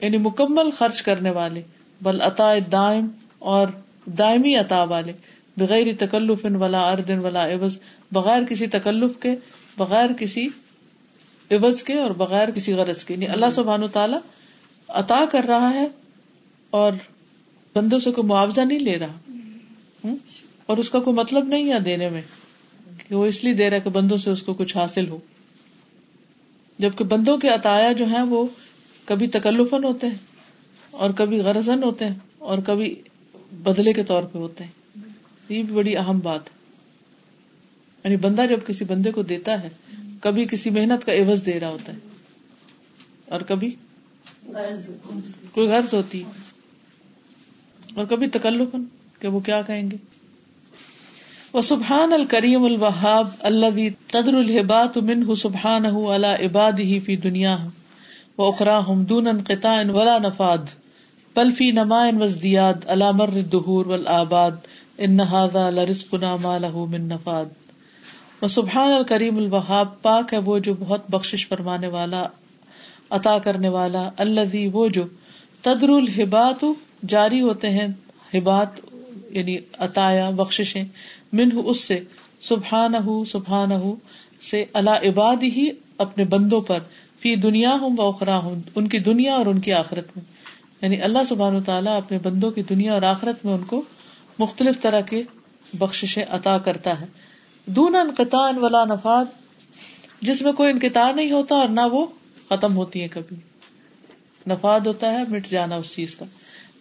یعنی 0.01 0.17
مکمل 0.17 0.71
خرچ 0.71 1.01
کرنے 1.01 1.29
والے، 1.29 1.61
بل 2.01 2.21
عطا 2.21 2.53
دائم 2.71 3.07
اور 3.39 3.67
دائمی 4.05 4.55
عطا 4.55 4.83
والے، 4.83 5.13
بغیر 5.57 5.87
تکلف 5.99 6.45
ولا 6.45 6.91
اردن 6.91 7.17
ولا 7.17 7.47
عوض، 7.47 7.77
بغیر 8.11 8.43
کسی 8.43 8.67
تکلف 8.67 9.21
کے، 9.21 9.35
بغیر 9.77 10.13
کسی 10.19 10.47
عوض 11.51 11.83
کے 11.83 11.93
اور 11.93 12.11
بغیر 12.11 12.51
کسی 12.51 12.73
غرض 12.73 13.03
کے۔ 13.03 13.13
یعنی 13.13 13.27
اللہ 13.27 13.45
سبحان 13.55 13.81
تعالیٰ 13.93 14.19
عطا 14.87 15.25
کر 15.31 15.43
رہا 15.43 15.73
ہے 15.73 15.87
اور 16.69 16.91
بندوں 17.75 17.99
سے 17.99 18.11
کوئی 18.11 18.27
معاوضہ 18.27 18.61
نہیں 18.61 18.79
لے 18.79 18.97
رہا۔ 18.97 19.13
اور 20.65 20.77
اس 20.77 20.89
کا 20.89 20.99
کوئی 20.99 21.15
مطلب 21.15 21.47
نہیں 21.47 21.73
ہے 21.73 21.79
دینے 21.79 22.09
میں 22.09 22.21
کہ 23.07 23.15
وہ 23.15 23.25
اس 23.25 23.43
لیے 23.43 23.53
دے 23.53 23.69
رہا 23.69 23.75
ہے 23.77 23.81
کہ 23.81 23.89
بندوں 23.89 24.17
سے 24.17 24.31
اس 24.31 24.41
کو 24.41 24.53
کچھ 24.53 24.77
حاصل 24.77 25.09
ہو۔ 25.09 25.19
جبکہ 26.79 27.03
بندوں 27.03 27.37
کے 27.37 27.49
عطایا 27.49 27.91
جو 27.91 28.05
ہیں 28.05 28.21
وہ 28.21 28.47
کبھی 29.05 29.27
تکلفن 29.27 29.83
ہوتے 29.83 30.07
ہیں 30.07 30.17
اور 30.91 31.09
کبھی 31.09 31.39
غرضن 31.39 31.83
ہوتے 31.83 32.05
ہیں 32.05 32.15
اور 32.37 32.57
کبھی 32.65 32.95
بدلے 33.51 33.93
کے 33.93 34.03
طور 34.03 34.23
پہ 34.23 34.37
ہوتے 34.37 34.63
ہیں۔ 34.63 34.71
یہ 35.49 35.63
بھی 35.63 35.75
بڑی 35.75 35.97
اہم 35.97 36.19
بات 36.19 36.41
ہے۔ 36.41 36.55
یعنی 38.03 38.15
بندہ 38.15 38.45
جب 38.49 38.59
کسی 38.67 38.85
بندے 38.85 39.11
کو 39.11 39.23
دیتا 39.23 39.63
ہے، 39.63 39.69
کبھی 40.21 40.45
کسی 40.45 40.69
محنت 40.69 41.05
کا 41.05 41.13
عوض 41.13 41.45
دے 41.45 41.59
رہا 41.59 41.69
ہوتا 41.69 41.93
ہے 41.93 41.97
اور 43.25 43.41
کبھی 43.41 43.75
کوئی 45.51 45.67
غرض 45.67 45.93
ہوتی 45.93 46.23
اور 47.95 48.05
کبھی 48.05 48.27
تکلف 48.27 48.75
کہ 49.19 49.27
وہ 49.27 49.39
کیا 49.39 49.61
کہیں 49.61 49.91
گے۔ 49.91 49.97
وہ 51.53 51.61
سبحان 51.61 52.13
الکریم 52.13 52.63
الوہاب 52.63 53.27
اللہ 53.39 53.89
تدر 54.07 54.33
الحبات 54.33 54.97
من 54.97 55.35
سبحان 55.35 55.85
عباد 56.23 56.79
ہی 56.79 56.99
فی 56.99 57.15
دنیا 57.15 57.57
و 58.37 58.43
اخرا 58.43 58.79
ہم 58.87 59.03
دون 59.03 59.27
ولا 59.89 60.17
نفاد، 60.17 60.65
بل 61.35 61.51
فی 61.51 61.71
نما 61.71 62.01
وزدیاد 62.19 62.85
علامر 62.87 63.29
دہور 63.51 63.85
ول 63.85 64.07
آباد 64.07 64.67
ان 64.97 65.11
نہادا 65.13 65.69
لرزقنا 65.69 66.35
ما 66.41 66.57
له 66.57 66.85
من 66.91 67.07
نفاد. 67.07 67.53
وہ 68.41 68.47
سبحان 68.47 68.91
الکریم 68.93 69.37
الوہاب 69.37 70.01
پاک 70.01 70.33
ہے 70.33 70.39
وہ 70.45 70.57
جو 70.59 70.73
بہت 70.79 71.09
بخش 71.09 71.47
فرمانے 71.47 71.87
والا، 71.89 72.25
عطا 73.09 73.37
کرنے 73.39 73.69
والا 73.69 74.09
اللہ 74.17 74.55
وہ 74.73 74.87
جو 74.89 75.03
تدر 75.63 75.89
الحبات 75.89 76.63
جاری 77.07 77.41
ہوتے 77.41 77.69
ہیں 77.69 77.87
ہبات 78.33 78.79
یعنی 79.29 79.57
عطایا 79.79 80.29
بخشیں 80.35 80.83
منہ 81.33 81.59
اس 81.65 81.83
سے 81.83 81.99
سبحان 82.41 82.93
سبحان 83.27 83.71
سے 84.41 84.63
اللہ 84.73 85.07
عباد 85.09 85.43
ہی 85.55 85.69
اپنے 85.97 86.23
بندوں 86.25 86.61
پر 86.61 86.79
فی 87.25 87.35
دنیا 87.35 87.77
ہوں 87.81 87.97
اخرا 87.97 88.37
ہوں 88.37 88.55
ان 88.75 88.87
کی 88.87 88.99
دنیا 88.99 89.35
اور 89.35 89.45
ان 89.45 89.59
کی 89.59 89.73
آخرت 89.73 90.17
میں۔ 90.17 90.25
یعنی 90.81 91.01
اللہ 91.01 91.19
سبحان 91.29 91.55
و 91.55 91.63
تعالیٰ 91.63 91.97
اپنے 91.97 92.19
بندوں 92.23 92.51
کی 92.51 92.63
دنیا 92.63 92.93
اور 92.93 93.01
آخرت 93.01 93.45
میں 93.45 93.53
ان 93.53 93.63
کو 93.63 93.81
مختلف 94.39 94.81
طرح 94.81 95.01
کے 95.01 95.23
بخشیں 95.73 96.25
عطا 96.29 96.57
کرتا 96.57 97.01
ہے۔ 97.01 97.05
دون 97.65 97.95
انقطاع 97.95 98.51
ولا 98.55 98.85
نفاد، 98.85 99.25
جس 100.21 100.41
میں 100.41 100.53
کوئی 100.53 100.71
انقطاع 100.71 101.11
نہیں 101.11 101.31
ہوتا 101.31 101.55
اور 101.55 101.69
نہ 101.69 101.81
وہ 101.91 102.05
ختم 102.49 102.77
ہوتی 102.77 103.01
ہے 103.01 103.07
کبھی۔ 103.07 103.35
نفاد 104.49 104.79
ہوتا 104.79 105.11
ہے، 105.11 105.23
مٹ 105.29 105.47
جانا 105.47 105.75
اس 105.75 105.95
چیز 105.95 106.15
کا۔ 106.15 106.25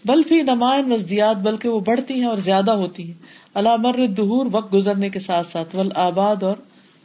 بلفی 0.05 0.43
نمائن 0.43 0.93
وزدیات 0.93 1.37
بلکہ 1.37 1.69
وہ 1.69 1.81
بڑھتی 1.81 2.15
ہیں 2.15 2.27
اور 2.27 2.39
زیادہ 2.39 2.71
ہوتی 2.71 3.07
ہیں۔ 3.07 3.23
اللہ 3.55 3.77
مر 3.79 4.07
دہور 4.07 4.47
وقت 4.53 4.75
گزرنے 4.75 5.09
کے 5.11 5.21
ساتھ 5.21 5.47
ساتھ۔ 5.47 5.77
ول 5.77 5.89
آباد 5.95 6.43
اور 6.43 6.57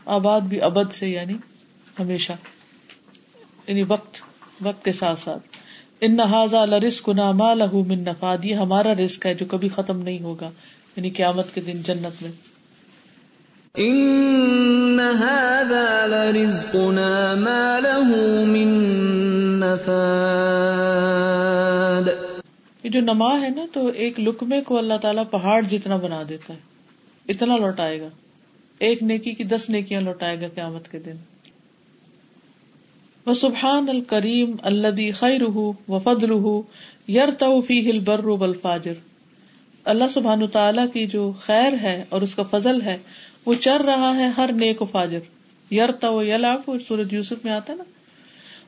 آباد 0.06 0.42
بھی 0.42 0.62
ابد 0.62 0.94
سے 0.94 1.10
یعنی 1.10 1.34
ہمیشہ۔ 2.00 2.34
یعنی 3.70 3.84
وقت 3.84 4.22
وقت 4.62 4.86
کے 4.86 4.92
ساتھ 4.92 5.20
ساتھ۔ 5.20 5.48
ان 6.02 6.16
نہذا 6.16 6.66
لرس 6.66 7.02
کنا 7.02 7.32
ما 7.32 7.54
لہو 7.54 7.84
من 7.84 8.00
نفاد۔ 8.00 8.46
یہ 8.46 8.56
ہمارا 8.56 8.94
رسک 8.94 9.26
ہے 9.26 9.34
جو 9.34 9.46
کبھی 9.46 9.70
ختم 9.70 10.02
نہیں 10.02 10.20
ہوگا 10.20 10.50
یعنی 10.96 11.10
قیامت 11.10 11.56
کے 11.56 11.62
دن 11.62 11.72
جنت 11.72 12.24
میں۔ 12.24 12.32
ان 13.76 15.00
هذا 15.00 16.06
لرزقنا 16.06 17.36
ما 17.36 17.80
له 17.80 18.46
من 18.46 18.90
نفاد۔ 19.60 22.10
یہ 22.84 22.90
جو 22.90 23.02
نما 23.02 23.42
ہے 23.42 23.50
نا 23.50 23.66
تو 23.74 23.88
ایک 23.88 24.20
لکمے 24.20 24.62
کو 24.62 24.78
اللہ 24.78 24.94
تعالیٰ 25.02 25.24
پہاڑ 25.32 25.62
جتنا 25.62 25.96
بنا 25.96 26.24
دیتا 26.30 26.54
ہے 26.54 26.60
اتنا 27.30 27.58
لوٹائے 27.58 28.02
گا۔ 28.02 28.10
ایک 28.80 29.04
نیکی 29.04 29.32
کی 29.32 29.44
دس 29.44 29.70
نیکیاں 29.70 30.02
لوٹائے 30.02 30.42
گا 30.42 30.46
قیامت 30.56 30.92
کے 30.92 31.00
دن۔ 31.00 31.16
وہ 33.26 33.34
سبحان 33.34 33.90
الکریم 33.90 34.56
اللہ 34.62 35.12
خیر 35.20 35.42
و 35.44 36.00
فضل 36.04 36.32
یر 37.10 37.32
توفی 37.32 37.90
ہل 37.90 38.00
بر 38.00 38.26
الفاجر 38.42 38.94
اللہ 39.86 40.04
سبحان 40.10 40.48
تعالیٰ 40.48 40.86
کی 40.94 41.08
جو 41.08 41.32
خیر 41.40 41.74
ہے 41.82 42.06
اور 42.10 42.22
اس 42.22 42.36
کا 42.36 42.44
فضل 42.44 42.82
ہے، 42.82 42.98
وہ 43.46 43.54
چر 43.54 43.82
رہا 43.86 44.16
ہے 44.16 44.30
ہر 44.38 44.50
نیک 44.54 44.82
و 44.82 44.86
فاجر۔ 44.86 45.20
یرتا 45.74 46.10
و 46.10 46.24
یلا 46.24 46.58
سورج 46.88 47.14
یوسف 47.14 47.46
میں 47.46 47.54
آتا 47.54 47.74
نا؟ 47.74 47.84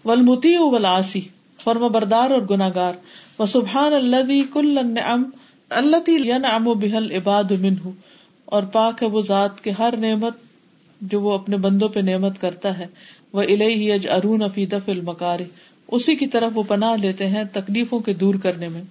ولمتی 0.05 0.55
ولاسی 0.57 1.21
فرم 1.63 1.87
بردار 1.87 2.29
اور 2.29 2.41
گناگار 2.49 2.93
و 3.39 3.45
سبحان 3.45 3.93
اللہ 3.93 4.53
کل 4.53 4.77
اللہ 5.69 6.09
یعنی 6.09 6.47
ام 6.47 6.67
و 6.67 6.73
بحل 6.73 7.11
عباد 7.11 7.51
منہ۔ 7.51 7.89
اور 8.45 8.63
پاک 8.63 9.03
ہے 9.03 9.07
وہ 9.07 9.21
ذات 9.21 9.61
کے 9.61 9.71
ہر 9.71 9.97
نعمت 9.97 10.33
جو 11.01 11.21
وہ 11.21 11.33
اپنے 11.33 11.57
بندوں 11.57 11.89
پہ 11.89 11.99
نعمت 11.99 12.41
کرتا 12.41 12.77
ہے۔ 12.77 12.87
وہ 13.33 13.41
الہی 13.41 13.91
اج 13.91 14.07
ارون 14.07 14.43
فی 14.53 14.65
دف 14.65 14.89
المکار 14.89 15.39
اسی 15.87 16.15
کی 16.15 16.27
طرف 16.27 16.51
وہ 16.55 16.63
پناہ 16.63 16.95
لیتے 16.95 17.27
ہیں 17.27 17.43
تکلیفوں 17.51 17.99
کے 17.99 18.13
دور 18.13 18.35
کرنے 18.35 18.69
میں۔ 18.69 18.81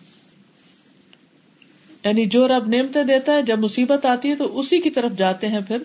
یعنی 2.04 2.26
جو 2.26 2.48
رب 2.48 2.68
نعمتیں 2.68 3.04
دیتا 3.04 3.32
ہے، 3.32 3.42
جب 3.42 3.58
مصیبت 3.58 4.06
آتی 4.06 4.30
ہے 4.30 4.36
تو 4.36 4.58
اسی 4.58 4.80
کی 4.80 4.90
طرف 4.90 5.18
جاتے 5.18 5.48
ہیں 5.48 5.60
پھر 5.66 5.82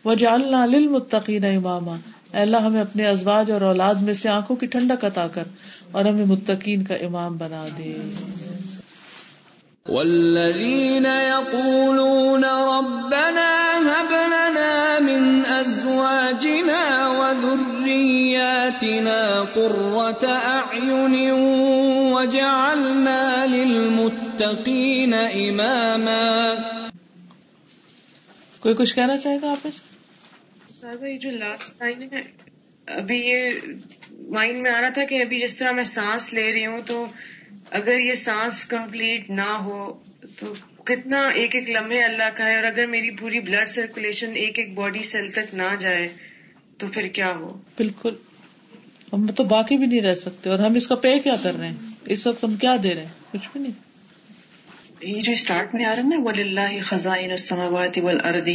واجعلنا 0.04 0.66
للمتقين 0.66 1.44
اماما 1.44 1.96
اے 2.32 2.40
اللہ 2.40 2.56
ہمیں 2.56 2.80
اپنے 2.80 3.06
ازواج 3.06 3.50
اور 3.50 3.60
اولاد 3.60 3.94
میں 3.94 4.14
سے 4.14 4.28
آنکھوں 4.28 4.56
کی 4.56 4.66
ٹھنڈک 4.66 5.04
عطا 5.04 5.26
کر۔ 5.32 5.42
اور 5.94 6.04
ہمیں 6.04 6.24
متقین 6.24 6.84
کا 6.84 6.94
امام 6.94 7.36
بنا 7.36 7.66
دے۔ 7.78 7.96
والذین 9.88 11.06
یقولون 11.06 12.44
ربنا 12.44 13.78
هب 13.84 14.10
لنا 14.10 14.98
من 15.00 15.42
ازواجنا 15.48 17.12
وذرياتنا 17.18 19.44
قرة 19.54 20.30
اعین 20.30 21.30
وجعلنا 22.12 23.46
للمتقین 23.48 25.14
اماما۔ 25.14 26.54
کوئی 28.60 28.74
کچھ 28.74 28.94
کہنا 28.94 29.18
چاہے 29.18 29.38
گا 29.42 29.50
آپ 29.50 29.58
اس 29.64 29.80
یہ 31.02 31.18
جو 31.18 31.30
لاسٹ 31.30 31.82
لائن 31.82 32.02
ہے 32.02 32.22
ابھی 32.86 33.16
یہ 33.16 33.50
مائنڈ 34.20 34.58
میں 34.58 34.70
آ 34.70 34.80
رہا 34.80 34.88
تھا 34.88 35.04
کہ 35.04 35.22
ابھی 35.22 35.38
جس 35.38 35.56
طرح 35.56 35.72
میں 35.72 35.84
سانس 35.84 36.32
لے 36.32 36.52
رہی 36.52 36.66
ہوں 36.66 36.82
تو 36.82 37.06
اگر 37.70 37.98
یہ 37.98 38.14
سانس 38.14 38.64
کمپلیٹ 38.64 39.30
نہ 39.30 39.50
ہو 39.50 39.98
تو 40.40 40.54
کتنا 40.84 41.28
ایک 41.28 41.54
ایک 41.54 41.70
لمحے 41.70 42.02
اللہ 42.02 42.22
کا 42.34 42.46
ہے 42.46 42.56
اور 42.56 42.64
اگر 42.64 42.86
میری 42.86 43.10
پوری 43.10 43.40
بلڈ 43.40 43.68
سرکولیشن 43.68 44.32
ایک 44.36 44.58
ایک 44.58 44.74
باڈی 44.74 45.02
سیل 45.02 45.30
تک 45.30 45.54
نہ 45.54 45.76
جائے 45.80 46.08
تو 46.78 46.86
پھر 46.86 47.08
کیا 47.08 47.34
ہو؟ 47.34 47.58
بالکل۔ 47.76 48.14
ہم 49.12 49.26
تو 49.26 49.44
باقی 49.44 49.76
بھی 49.76 49.86
نہیں 49.86 50.00
رہ 50.00 50.14
سکتے 50.14 50.50
اور 50.50 50.58
ہم 50.58 50.74
اس 50.74 50.86
کا 50.86 50.94
پے 50.94 51.18
کیا 51.18 51.36
کر 51.42 51.58
رہے 51.58 51.66
ہیں؟ 51.66 51.74
اس 52.06 52.26
وقت 52.26 52.44
ہم 52.44 52.56
کیا 52.56 52.76
دے 52.82 52.94
رہے 52.94 53.02
ہیں؟ 53.02 53.32
کچھ 53.32 53.48
بھی 53.52 53.60
نہیں۔ 53.60 53.72
یہ 55.00 55.22
جو 55.22 55.32
اسٹارٹ 55.32 55.74
میں 55.74 55.84
آ 55.84 55.90
رہا 55.90 56.02
ہے 56.02 56.08
نا 56.08 56.16
ولی 56.18 56.42
اللہ 56.42 56.82
خزائن 56.82 57.30
السماوات 57.30 57.98
والارض 58.02 58.48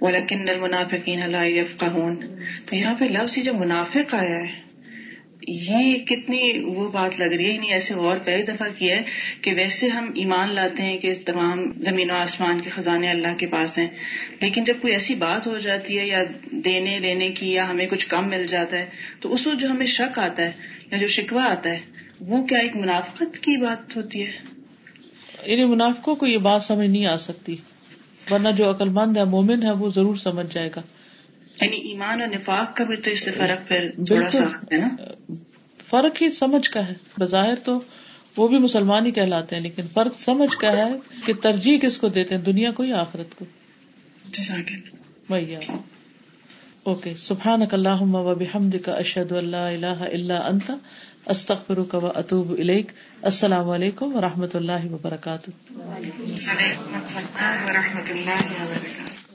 ولکن 0.00 0.48
المنافقین 0.48 1.30
لا 1.30 1.44
يفقهون۔ 1.44 2.26
تو 2.66 2.76
یہاں 2.76 2.94
پہ 2.94 3.04
لفظ 3.04 3.38
جو 3.38 3.54
منافق 3.54 4.14
آیا 4.14 4.38
ہے 4.38 4.69
یہ 5.48 5.98
کتنی 5.98 6.64
وہ 6.64 6.90
بات 6.92 7.20
لگ 7.20 7.34
رہی 7.34 7.52
ہے 7.52 7.58
نہیں 7.58 7.72
ایسے 7.72 7.94
اور 7.94 8.16
پہلی 8.24 8.42
دفعہ 8.42 8.68
کیا 8.78 8.96
ہے 8.96 9.02
کہ 9.40 9.54
ویسے 9.54 9.88
ہم 9.88 10.10
ایمان 10.14 10.54
لاتے 10.54 10.82
ہیں 10.82 10.98
کہ 10.98 11.14
تمام 11.26 11.82
زمین 11.82 12.10
و 12.10 12.14
آسمان 12.14 12.60
کے 12.60 12.70
خزانے 12.70 13.10
اللہ 13.10 13.36
کے 13.38 13.46
پاس 13.46 13.78
ہیں، 13.78 13.86
لیکن 14.40 14.64
جب 14.64 14.74
کوئی 14.80 14.92
ایسی 14.92 15.14
بات 15.14 15.46
ہو 15.46 15.58
جاتی 15.58 15.98
ہے 15.98 16.06
یا 16.06 16.22
دینے 16.50 16.98
لینے 16.98 17.30
کی 17.30 17.52
یا 17.52 17.70
ہمیں 17.70 17.86
کچھ 17.86 18.08
کم 18.08 18.28
مل 18.28 18.46
جاتا 18.46 18.78
ہے، 18.78 18.86
تو 19.20 19.34
اس 19.34 19.46
وقت 19.46 19.60
جو 19.60 19.70
ہمیں 19.70 19.86
شک 19.86 20.18
آتا 20.18 20.42
ہے 20.42 20.52
یا 20.92 20.98
جو 20.98 21.06
شکوہ 21.06 21.40
آتا 21.40 21.70
ہے، 21.70 21.80
وہ 22.20 22.44
کیا 22.44 22.58
ایک 22.58 22.76
منافقت 22.76 23.38
کی 23.38 23.56
بات 23.56 23.96
ہوتی 23.96 24.26
ہے؟ 24.26 24.32
یعنی 25.46 25.64
منافقوں 25.64 26.14
کو 26.14 26.26
یہ 26.26 26.38
بات 26.38 26.62
سمجھ 26.62 26.88
نہیں 26.88 27.06
آ 27.06 27.16
سکتی، 27.16 27.56
ورنہ 28.30 28.48
جو 28.48 28.70
عقل 28.70 28.88
مند 28.88 29.16
ہے، 29.16 29.24
مومن 29.24 29.62
ہے، 29.62 29.70
وہ 29.70 29.90
ضرور 29.90 30.16
سمجھ 30.16 30.54
جائے 30.54 30.70
گا۔ 30.76 30.82
یعنی 31.60 31.76
ایمان 31.76 32.20
اور 32.20 32.28
نفاق 32.28 32.76
کا 32.76 32.84
بھی 32.84 32.96
تو 32.96 33.10
اس 33.10 33.24
سے 33.24 33.30
فرق 33.30 33.68
پھر 33.68 33.90
تھوڑا 34.06 34.30
سا 34.30 34.44
ہے 34.72 34.76
نا؟ 34.76 34.88
فرق 35.86 36.22
ہی 36.22 36.30
سمجھ 36.30 36.70
کا 36.70 36.88
ہے۔ 36.88 36.94
بظاہر 37.18 37.54
تو 37.64 37.80
وہ 38.36 38.48
بھی 38.48 38.58
مسلمان 38.58 39.06
ہی 39.06 39.10
کہلاتے 39.10 39.56
ہیں 39.56 39.62
لیکن 39.62 39.82
فرق 39.94 40.20
سمجھ 40.20 40.56
کا 40.56 40.76
ہے 40.76 40.90
کہ 41.26 41.32
ترجیح 41.34 41.78
کس 41.78 41.98
کو 41.98 42.08
دیتے 42.08 42.34
ہیں 42.34 42.42
دنیا 42.42 42.70
کو 42.70 42.84
یا 42.84 43.00
آخرت 43.00 43.38
کو؟ 43.38 43.44
بھیا 45.28 45.58
اوکے 46.82 47.14
سبحان 47.16 47.62
اللہ 47.72 48.02
و 48.02 48.34
بحمد 48.34 48.76
کا 48.84 48.92
اشد 48.92 49.32
اللہ 49.32 49.56
اللہ 49.56 50.04
اللہ 50.12 50.32
انت 50.32 50.70
استخر 51.26 51.78
و 51.78 52.06
اطوب 52.14 52.52
علیک 52.58 52.92
السلام 53.22 53.70
علیکم 53.70 54.16
و 54.16 54.20
رحمۃ 54.20 54.54
اللہ 54.54 54.86
وبرکاتہ۔ 54.92 55.50
و 55.72 55.80
رحمۃ 57.72 58.10
اللہ 58.10 58.52
وبرکاتہ۔ 58.62 59.29